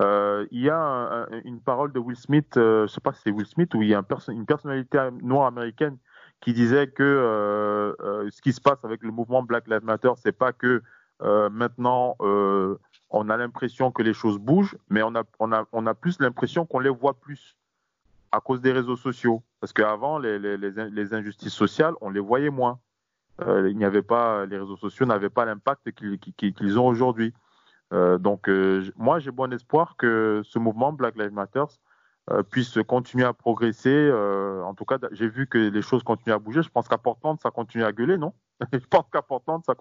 Euh, 0.01 0.47
il 0.51 0.61
y 0.61 0.71
a 0.71 0.77
un, 0.77 1.27
une 1.45 1.61
parole 1.61 1.93
de 1.93 2.01
Will 2.01 2.17
Smith, 2.17 2.57
euh, 2.57 2.87
je 2.87 2.93
sais 2.93 3.01
pas 3.01 3.13
si 3.13 3.23
c'est 3.23 3.31
Will 3.31 3.47
Smith 3.47 3.75
ou 3.75 3.83
il 3.83 3.89
y 3.89 3.95
a 3.95 4.03
une 4.29 4.47
personnalité 4.47 4.99
noire 5.23 5.47
américaine 5.47 5.99
qui 6.41 6.53
disait 6.53 6.89
que 6.89 7.03
euh, 7.03 8.29
ce 8.31 8.43
qui 8.43 8.53
se 8.53 8.61
passe 8.61 8.85
avec 8.85 9.03
le 9.03 9.13
mouvement 9.13 9.43
Black 9.43 9.69
Lives 9.69 9.85
Matter, 9.85 10.11
c'est 10.17 10.37
pas 10.37 10.53
que 10.53 10.83
maintenant, 11.21 12.17
euh, 12.21 12.77
on 13.11 13.29
a 13.31 13.37
l'impression 13.37 13.91
que 13.91 14.03
les 14.03 14.13
choses 14.13 14.39
bougent, 14.39 14.77
mais 14.89 15.03
on 15.03 15.15
a, 15.15 15.23
on 15.39 15.53
a, 15.53 15.65
on 15.73 15.87
a 15.87 15.95
plus 15.95 16.21
l'impression 16.21 16.67
qu'on 16.67 16.81
les 16.81 16.91
voit 16.91 17.15
plus 17.15 17.57
à 18.33 18.41
cause 18.41 18.61
des 18.61 18.73
réseaux 18.73 18.97
sociaux. 18.97 19.43
Parce 19.61 19.73
qu'avant, 19.73 20.19
les, 20.19 20.39
les, 20.39 20.57
les, 20.59 21.15
injustices 21.15 21.53
sociales, 21.53 21.95
on 22.01 22.11
les 22.11 22.21
voyait 22.21 22.51
moins. 22.51 22.81
Euh, 23.41 23.71
il 23.71 23.77
n'y 23.77 23.85
avait 23.85 24.03
pas, 24.03 24.47
les 24.47 24.59
réseaux 24.59 24.77
sociaux 24.77 25.07
n'avaient 25.07 25.31
pas 25.31 25.45
l'impact 25.45 25.93
qu'ils 25.93 26.79
ont 26.79 26.87
aujourd'hui. 26.87 27.33
Euh, 27.93 28.19
donc, 28.19 28.49
euh, 28.49 28.91
moi, 28.97 29.19
j'ai 29.19 29.31
bon 29.31 29.53
espoir 29.53 29.97
que 29.97 30.43
ce 30.45 30.59
mouvement 30.59 30.93
Black 30.93 31.17
Lives 31.17 31.33
Matter 31.33 31.65
euh, 32.31 32.43
puisse 32.43 32.79
continuer 32.87 33.25
à 33.25 33.33
progresser. 33.33 34.11
en 34.13 34.75
tout 34.75 34.85
cas, 34.85 34.99
j'ai 35.13 35.29
vu 35.29 35.47
que 35.47 35.59
les 35.59 35.83
choses 35.83 36.03
continuent 36.03 36.35
à 36.35 36.39
bouger. 36.39 36.63
Je 36.63 36.71
pense 36.71 36.89
qu'à 36.89 36.99
Portland, 36.99 37.39
ça 37.41 37.51
continue 37.51 37.85
à 37.85 37.93
gueuler, 37.93 38.19
non? 38.19 38.33
je 38.73 38.87
pense 38.91 39.05
qu'à 39.13 39.23
Portland, 39.23 39.63
ça, 39.65 39.75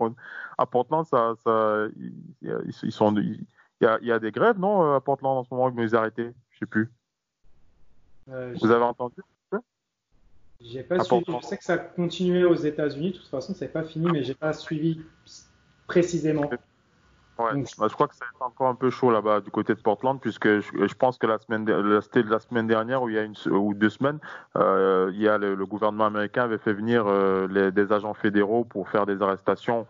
à 0.57 0.65
Portland, 0.65 1.05
ça, 1.05 1.33
ça, 1.43 1.87
ils, 1.95 2.91
sont, 2.91 3.15
il 3.15 3.45
y, 3.81 3.85
a, 3.85 3.97
il 4.01 4.07
y 4.07 4.11
a 4.11 4.19
des 4.19 4.31
grèves, 4.31 4.59
non, 4.59 4.93
à 4.93 5.01
Portland 5.01 5.37
en 5.37 5.43
ce 5.43 5.53
moment, 5.53 5.73
ils 5.77 5.95
ont 5.95 5.99
arrêté, 5.99 6.33
je 6.51 6.59
sais 6.59 6.65
plus. 6.65 6.91
Euh, 8.29 8.55
Vous 8.61 8.71
avez 8.71 8.83
entendu? 8.83 9.21
J'ai 10.61 10.83
pas 10.83 11.03
suivi. 11.03 11.25
Je 11.27 11.45
sais 11.45 11.57
que 11.57 11.63
ça 11.63 11.77
continuait 11.77 12.45
aux 12.45 12.55
États-Unis. 12.55 13.11
De 13.11 13.17
toute 13.17 13.27
façon, 13.27 13.53
c'est 13.53 13.67
pas 13.67 13.83
fini, 13.83 14.07
mais 14.09 14.23
j'ai 14.23 14.33
pas 14.33 14.53
suivi 14.53 15.01
précisément. 15.87 16.49
Ouais, 17.39 17.53
Donc, 17.53 17.67
bah, 17.79 17.87
je 17.89 17.93
crois 17.95 18.07
que 18.07 18.15
c'est 18.15 18.23
encore 18.39 18.67
un 18.67 18.75
peu 18.75 18.91
chaud 18.91 19.09
là-bas 19.09 19.41
du 19.41 19.49
côté 19.49 19.73
de 19.73 19.79
Portland, 19.79 20.19
puisque 20.21 20.59
je, 20.59 20.87
je 20.87 20.93
pense 20.93 21.17
que 21.17 21.25
la 21.25 21.39
semaine, 21.39 21.65
c'était 22.01 22.23
la 22.23 22.39
semaine 22.39 22.67
dernière 22.67 23.01
ou 23.01 23.09
il 23.09 23.15
y 23.15 23.17
a 23.17 23.23
une 23.23 23.33
ou 23.49 23.73
deux 23.73 23.89
semaines, 23.89 24.19
euh, 24.55 25.09
il 25.13 25.19
y 25.19 25.27
a 25.27 25.39
le, 25.39 25.55
le, 25.55 25.65
gouvernement 25.65 26.05
américain 26.05 26.43
avait 26.43 26.59
fait 26.59 26.73
venir 26.73 27.05
euh, 27.07 27.47
les, 27.49 27.71
des 27.71 27.91
agents 27.91 28.13
fédéraux 28.13 28.65
pour 28.65 28.87
faire 28.89 29.07
des 29.07 29.21
arrestations. 29.21 29.87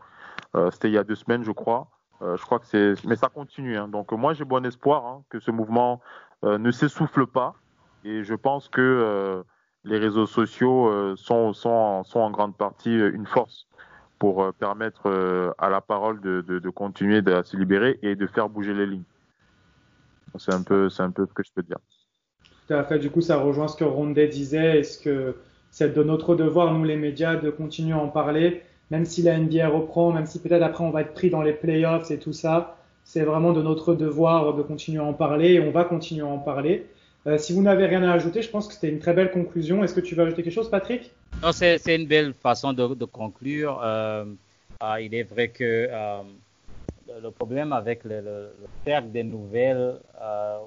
Euh, 0.55 0.71
c'était 0.71 0.87
il 0.89 0.93
y 0.93 0.97
a 0.97 1.03
deux 1.03 1.15
semaines, 1.15 1.43
je 1.43 1.51
crois. 1.51 1.87
Euh, 2.21 2.37
je 2.37 2.43
crois 2.45 2.59
que 2.59 2.65
c'est, 2.65 2.93
mais 3.05 3.17
ça 3.17 3.27
continue. 3.27 3.77
Hein. 3.77 3.89
Donc 3.89 4.11
moi 4.13 4.33
j'ai 4.33 4.45
bon 4.45 4.65
espoir 4.65 5.05
hein, 5.05 5.23
que 5.29 5.39
ce 5.39 5.51
mouvement 5.51 5.99
euh, 6.45 6.57
ne 6.57 6.71
s'essouffle 6.71 7.27
pas, 7.27 7.55
et 8.05 8.23
je 8.23 8.35
pense 8.35 8.69
que 8.69 8.81
euh, 8.81 9.43
les 9.83 9.97
réseaux 9.97 10.27
sociaux 10.27 11.15
sont, 11.17 11.51
sont, 11.51 12.03
sont 12.05 12.19
en 12.21 12.31
grande 12.31 12.55
partie 12.55 12.95
une 12.95 13.25
force 13.25 13.67
pour 14.23 14.41
euh, 14.41 14.53
permettre 14.57 15.07
euh, 15.07 15.51
à 15.57 15.69
la 15.69 15.81
parole 15.81 16.21
de, 16.21 16.69
continuer 16.69 17.21
de 17.21 17.41
se 17.43 17.57
libérer 17.57 17.99
et 18.03 18.15
de 18.15 18.25
faire 18.25 18.47
bouger 18.47 18.73
les 18.73 18.85
lignes. 18.85 19.03
C'est 20.39 20.53
un 20.53 20.61
peu, 20.61 20.87
un 20.97 21.11
peu 21.11 21.25
ce 21.25 21.33
que 21.33 21.43
je 21.43 21.51
peux 21.53 21.61
dire. 21.61 21.75
Tout 22.65 22.73
à 22.73 22.85
fait. 22.85 22.99
Du 22.99 23.09
coup, 23.09 23.19
ça 23.19 23.35
rejoint 23.35 23.67
ce 23.67 23.75
que 23.75 23.83
Rondet 23.83 24.29
disait. 24.29 24.79
Est-ce 24.79 24.97
que 24.97 25.35
c'est 25.71 25.93
de 25.93 26.03
notre 26.03 26.35
devoir, 26.35 26.73
nous 26.73 26.85
les 26.85 26.95
médias, 26.95 27.35
de 27.35 27.49
continuer 27.49 27.91
à 27.91 27.97
en 27.97 28.07
parler, 28.07 28.63
même 28.91 29.03
si 29.03 29.23
la 29.23 29.37
NBA 29.37 29.67
reprend, 29.67 30.13
même 30.13 30.25
si 30.25 30.41
peut-être 30.41 30.63
après 30.63 30.85
on 30.85 30.91
va 30.91 31.01
être 31.01 31.13
pris 31.13 31.29
dans 31.29 31.41
les 31.41 31.51
playoffs 31.51 32.09
et 32.09 32.17
tout 32.17 32.31
ça. 32.31 32.77
C'est 33.03 33.25
vraiment 33.25 33.51
de 33.51 33.61
notre 33.61 33.93
devoir 33.93 34.53
de 34.53 34.61
continuer 34.61 34.99
à 34.99 35.03
en 35.03 35.13
parler 35.13 35.55
et 35.55 35.59
on 35.59 35.71
va 35.71 35.83
continuer 35.83 36.21
à 36.21 36.27
en 36.27 36.39
parler. 36.39 36.87
Euh, 37.25 37.37
si 37.37 37.53
vous 37.53 37.61
n'avez 37.61 37.85
rien 37.85 38.03
à 38.03 38.11
ajouter, 38.11 38.41
je 38.41 38.49
pense 38.49 38.67
que 38.67 38.73
c'était 38.73 38.89
une 38.89 38.99
très 38.99 39.13
belle 39.13 39.31
conclusion. 39.31 39.83
Est-ce 39.83 39.93
que 39.93 40.01
tu 40.01 40.13
veux 40.15 40.23
ajouter 40.23 40.43
quelque 40.43 40.53
chose, 40.53 40.69
Patrick? 40.69 41.11
Non, 41.41 41.51
c'est, 41.51 41.79
une 41.87 42.05
belle 42.05 42.33
façon 42.33 42.73
de, 42.73 42.93
de 42.93 43.05
conclure. 43.05 43.79
Euh, 43.81 44.25
euh, 44.83 45.01
il 45.01 45.13
est 45.15 45.23
vrai 45.23 45.47
que 45.47 45.87
euh, 45.89 46.21
le 47.21 47.31
problème 47.31 47.71
avec 47.71 48.03
le, 48.03 48.19
le, 48.21 48.53
cercle 48.83 49.11
des 49.11 49.23
nouvelles 49.23 49.99
euh, 50.21 50.57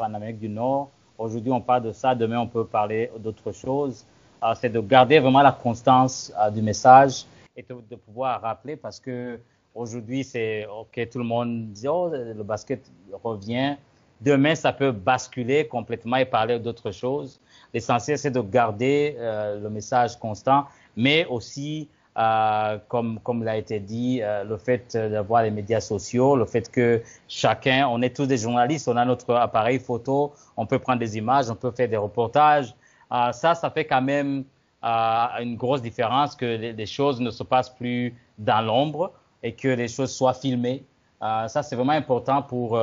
en 0.00 0.12
Amérique 0.12 0.38
du 0.38 0.50
Nord, 0.50 0.90
aujourd'hui 1.16 1.50
on 1.50 1.60
parle 1.60 1.84
de 1.84 1.92
ça, 1.92 2.14
demain 2.14 2.40
on 2.40 2.46
peut 2.46 2.66
parler 2.66 3.10
d'autres 3.18 3.52
choses, 3.52 4.04
euh, 4.42 4.54
c'est 4.60 4.68
de 4.68 4.80
garder 4.80 5.18
vraiment 5.18 5.40
la 5.40 5.52
constance 5.52 6.30
du 6.52 6.60
message 6.60 7.24
et 7.56 7.62
de, 7.62 7.76
de, 7.90 7.96
pouvoir 7.96 8.42
rappeler 8.42 8.76
parce 8.76 9.00
que 9.00 9.38
aujourd'hui 9.74 10.24
c'est 10.24 10.66
ok, 10.66 11.08
tout 11.10 11.18
le 11.18 11.24
monde 11.24 11.70
dit 11.72 11.88
oh 11.88 12.10
le 12.12 12.42
basket 12.42 12.84
revient, 13.22 13.76
demain 14.20 14.54
ça 14.54 14.72
peut 14.72 14.92
basculer 14.92 15.66
complètement 15.66 16.16
et 16.16 16.24
parler 16.24 16.58
d'autres 16.58 16.90
choses. 16.90 17.40
L'essentiel 17.74 18.18
c'est 18.18 18.30
de 18.30 18.40
garder 18.40 19.16
euh, 19.18 19.60
le 19.60 19.70
message 19.70 20.18
constant, 20.18 20.66
mais 20.96 21.26
aussi 21.26 21.88
euh, 22.18 22.78
comme, 22.88 23.20
comme 23.20 23.44
l'a 23.44 23.56
été 23.56 23.78
dit, 23.78 24.20
euh, 24.22 24.42
le 24.42 24.56
fait 24.56 24.96
d'avoir 24.96 25.44
les 25.44 25.52
médias 25.52 25.80
sociaux, 25.80 26.34
le 26.34 26.46
fait 26.46 26.68
que 26.68 27.00
chacun, 27.28 27.86
on 27.86 28.02
est 28.02 28.14
tous 28.16 28.26
des 28.26 28.38
journalistes, 28.38 28.88
on 28.88 28.96
a 28.96 29.04
notre 29.04 29.34
appareil 29.34 29.78
photo, 29.78 30.32
on 30.56 30.66
peut 30.66 30.80
prendre 30.80 30.98
des 30.98 31.16
images, 31.16 31.48
on 31.48 31.54
peut 31.54 31.70
faire 31.70 31.88
des 31.88 31.96
reportages. 31.96 32.74
Euh, 33.12 33.30
ça, 33.32 33.54
ça 33.54 33.70
fait 33.70 33.84
quand 33.84 34.02
même 34.02 34.44
euh, 34.84 35.26
une 35.40 35.56
grosse 35.56 35.80
différence 35.80 36.34
que 36.34 36.44
les, 36.44 36.72
les, 36.72 36.86
choses 36.86 37.20
ne 37.20 37.30
se 37.30 37.44
passent 37.44 37.70
plus 37.70 38.14
dans 38.36 38.62
l'ombre 38.62 39.12
et 39.44 39.54
que 39.54 39.68
les 39.68 39.86
choses 39.88 40.12
soient 40.12 40.34
filmées. 40.34 40.84
Euh, 41.22 41.46
ça, 41.46 41.62
c'est 41.62 41.76
vraiment 41.76 41.92
important 41.92 42.42
pour 42.42 42.80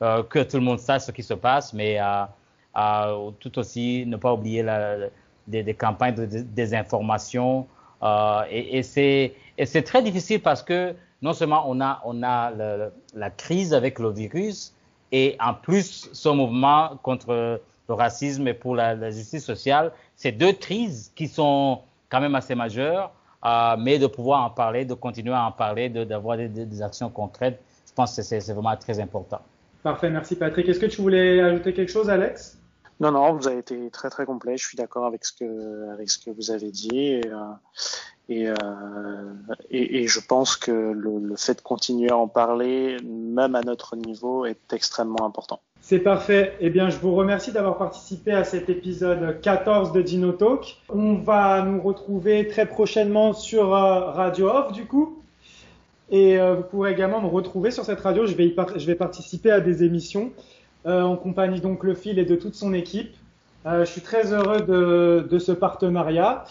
que 0.00 0.42
tout 0.42 0.56
le 0.56 0.62
monde 0.62 0.78
sache 0.78 1.02
ce 1.02 1.10
qui 1.12 1.22
se 1.22 1.34
passe, 1.34 1.72
mais 1.72 1.98
tout 3.40 3.58
aussi 3.58 4.04
ne 4.06 4.16
pas 4.16 4.32
oublier 4.32 4.62
la, 4.62 5.08
des, 5.46 5.62
des, 5.62 5.74
campagnes 5.74 6.14
de 6.14 6.26
désinformation. 6.26 7.66
Euh, 8.02 8.42
et, 8.50 8.78
et 8.78 9.66
c'est 9.66 9.82
très 9.82 10.02
difficile 10.02 10.42
parce 10.42 10.62
que 10.62 10.94
non 11.22 11.32
seulement 11.32 11.64
on 11.66 11.80
a, 11.80 12.00
on 12.04 12.22
a 12.22 12.50
le, 12.50 12.92
la 13.14 13.30
crise 13.30 13.72
avec 13.72 13.98
le 13.98 14.10
virus 14.10 14.74
et 15.12 15.36
en 15.40 15.54
plus 15.54 16.10
ce 16.12 16.28
mouvement 16.28 16.98
contre 17.02 17.60
le 17.88 17.94
racisme 17.94 18.46
et 18.48 18.54
pour 18.54 18.74
la, 18.74 18.94
la 18.94 19.10
justice 19.10 19.44
sociale, 19.44 19.92
c'est 20.14 20.32
deux 20.32 20.52
crises 20.52 21.12
qui 21.14 21.28
sont 21.28 21.80
quand 22.08 22.20
même 22.20 22.34
assez 22.34 22.54
majeures, 22.54 23.12
euh, 23.44 23.76
mais 23.78 23.98
de 23.98 24.06
pouvoir 24.06 24.44
en 24.44 24.50
parler, 24.50 24.84
de 24.84 24.94
continuer 24.94 25.32
à 25.32 25.46
en 25.46 25.52
parler, 25.52 25.88
d'avoir 25.88 26.36
des, 26.36 26.48
des, 26.48 26.82
actions 26.82 27.08
concrètes, 27.08 27.60
je 27.86 27.92
pense 27.92 28.14
que 28.14 28.22
c'est 28.22 28.52
vraiment 28.52 28.76
très 28.76 28.98
important. 29.00 29.40
Parfait, 29.86 30.10
merci 30.10 30.34
Patrick. 30.34 30.68
Est-ce 30.68 30.80
que 30.80 30.86
tu 30.86 31.00
voulais 31.00 31.38
ajouter 31.40 31.72
quelque 31.72 31.92
chose, 31.92 32.10
Alex? 32.10 32.58
Non, 32.98 33.12
non, 33.12 33.34
vous 33.34 33.46
avez 33.46 33.58
été 33.58 33.88
très 33.90 34.10
très 34.10 34.26
complet. 34.26 34.56
Je 34.56 34.66
suis 34.66 34.76
d'accord 34.76 35.06
avec 35.06 35.24
ce 35.24 35.32
que 35.32 35.92
avec 35.92 36.10
ce 36.10 36.18
que 36.18 36.32
vous 36.32 36.50
avez 36.50 36.72
dit 36.72 37.12
et 37.12 37.20
euh, 37.26 37.36
et, 38.28 38.48
euh, 38.48 38.54
et, 39.70 40.02
et, 40.02 40.08
je 40.08 40.18
pense 40.18 40.56
que 40.56 40.72
le, 40.72 41.20
le, 41.20 41.36
fait 41.36 41.54
de 41.54 41.60
continuer 41.60 42.10
à 42.10 42.16
en 42.16 42.26
parler, 42.26 42.96
même 43.04 43.54
à 43.54 43.60
notre 43.60 43.94
niveau, 43.94 44.44
est 44.44 44.72
extrêmement 44.72 45.24
important. 45.24 45.60
C'est 45.80 46.00
parfait. 46.00 46.56
Eh 46.58 46.68
bien, 46.68 46.90
je 46.90 46.98
vous 46.98 47.14
remercie 47.14 47.52
d'avoir 47.52 47.78
participé 47.78 48.32
à 48.32 48.42
cet 48.42 48.68
épisode 48.68 49.40
14 49.40 49.92
de 49.92 50.02
Dino 50.02 50.32
Talk. 50.32 50.78
On 50.88 51.14
va 51.14 51.62
nous 51.62 51.80
retrouver 51.80 52.48
très 52.48 52.66
prochainement 52.66 53.34
sur 53.34 53.72
euh, 53.72 54.10
Radio 54.10 54.48
Off, 54.48 54.72
du 54.72 54.86
coup. 54.86 55.15
Et 56.10 56.38
euh, 56.38 56.54
vous 56.54 56.62
pourrez 56.62 56.92
également 56.92 57.20
me 57.20 57.26
retrouver 57.26 57.70
sur 57.70 57.84
cette 57.84 58.00
radio. 58.00 58.26
Je 58.26 58.34
vais, 58.34 58.46
y 58.46 58.54
je 58.76 58.86
vais 58.86 58.94
participer 58.94 59.50
à 59.50 59.60
des 59.60 59.82
émissions 59.82 60.32
euh, 60.86 61.02
en 61.02 61.16
compagnie 61.16 61.60
donc 61.60 61.82
le 61.82 61.94
fil 61.94 62.18
et 62.18 62.24
de 62.24 62.36
toute 62.36 62.54
son 62.54 62.72
équipe. 62.72 63.16
Euh, 63.66 63.84
je 63.84 63.90
suis 63.90 64.00
très 64.00 64.32
heureux 64.32 64.60
de, 64.60 65.26
de 65.28 65.38
ce 65.38 65.50
partenariat. 65.50 66.44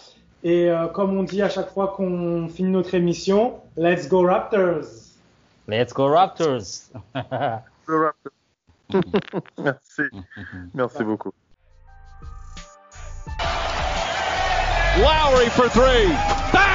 Et 0.44 0.70
euh, 0.70 0.88
comme 0.88 1.18
on 1.18 1.24
dit 1.24 1.42
à 1.42 1.50
chaque 1.50 1.72
fois 1.72 1.94
qu'on 1.96 2.48
finit 2.50 2.70
notre 2.70 2.94
émission, 2.94 3.56
Let's 3.78 4.10
go 4.10 4.24
Raptors! 4.24 4.86
Let's 5.68 5.94
go 5.94 6.08
Raptors! 6.08 6.92
Merci. 9.58 10.04
Merci 10.74 11.04
beaucoup. 11.04 11.32
Lowry 14.98 15.50
for 15.50 15.70
three. 15.70 16.08
Bang! 16.54 16.75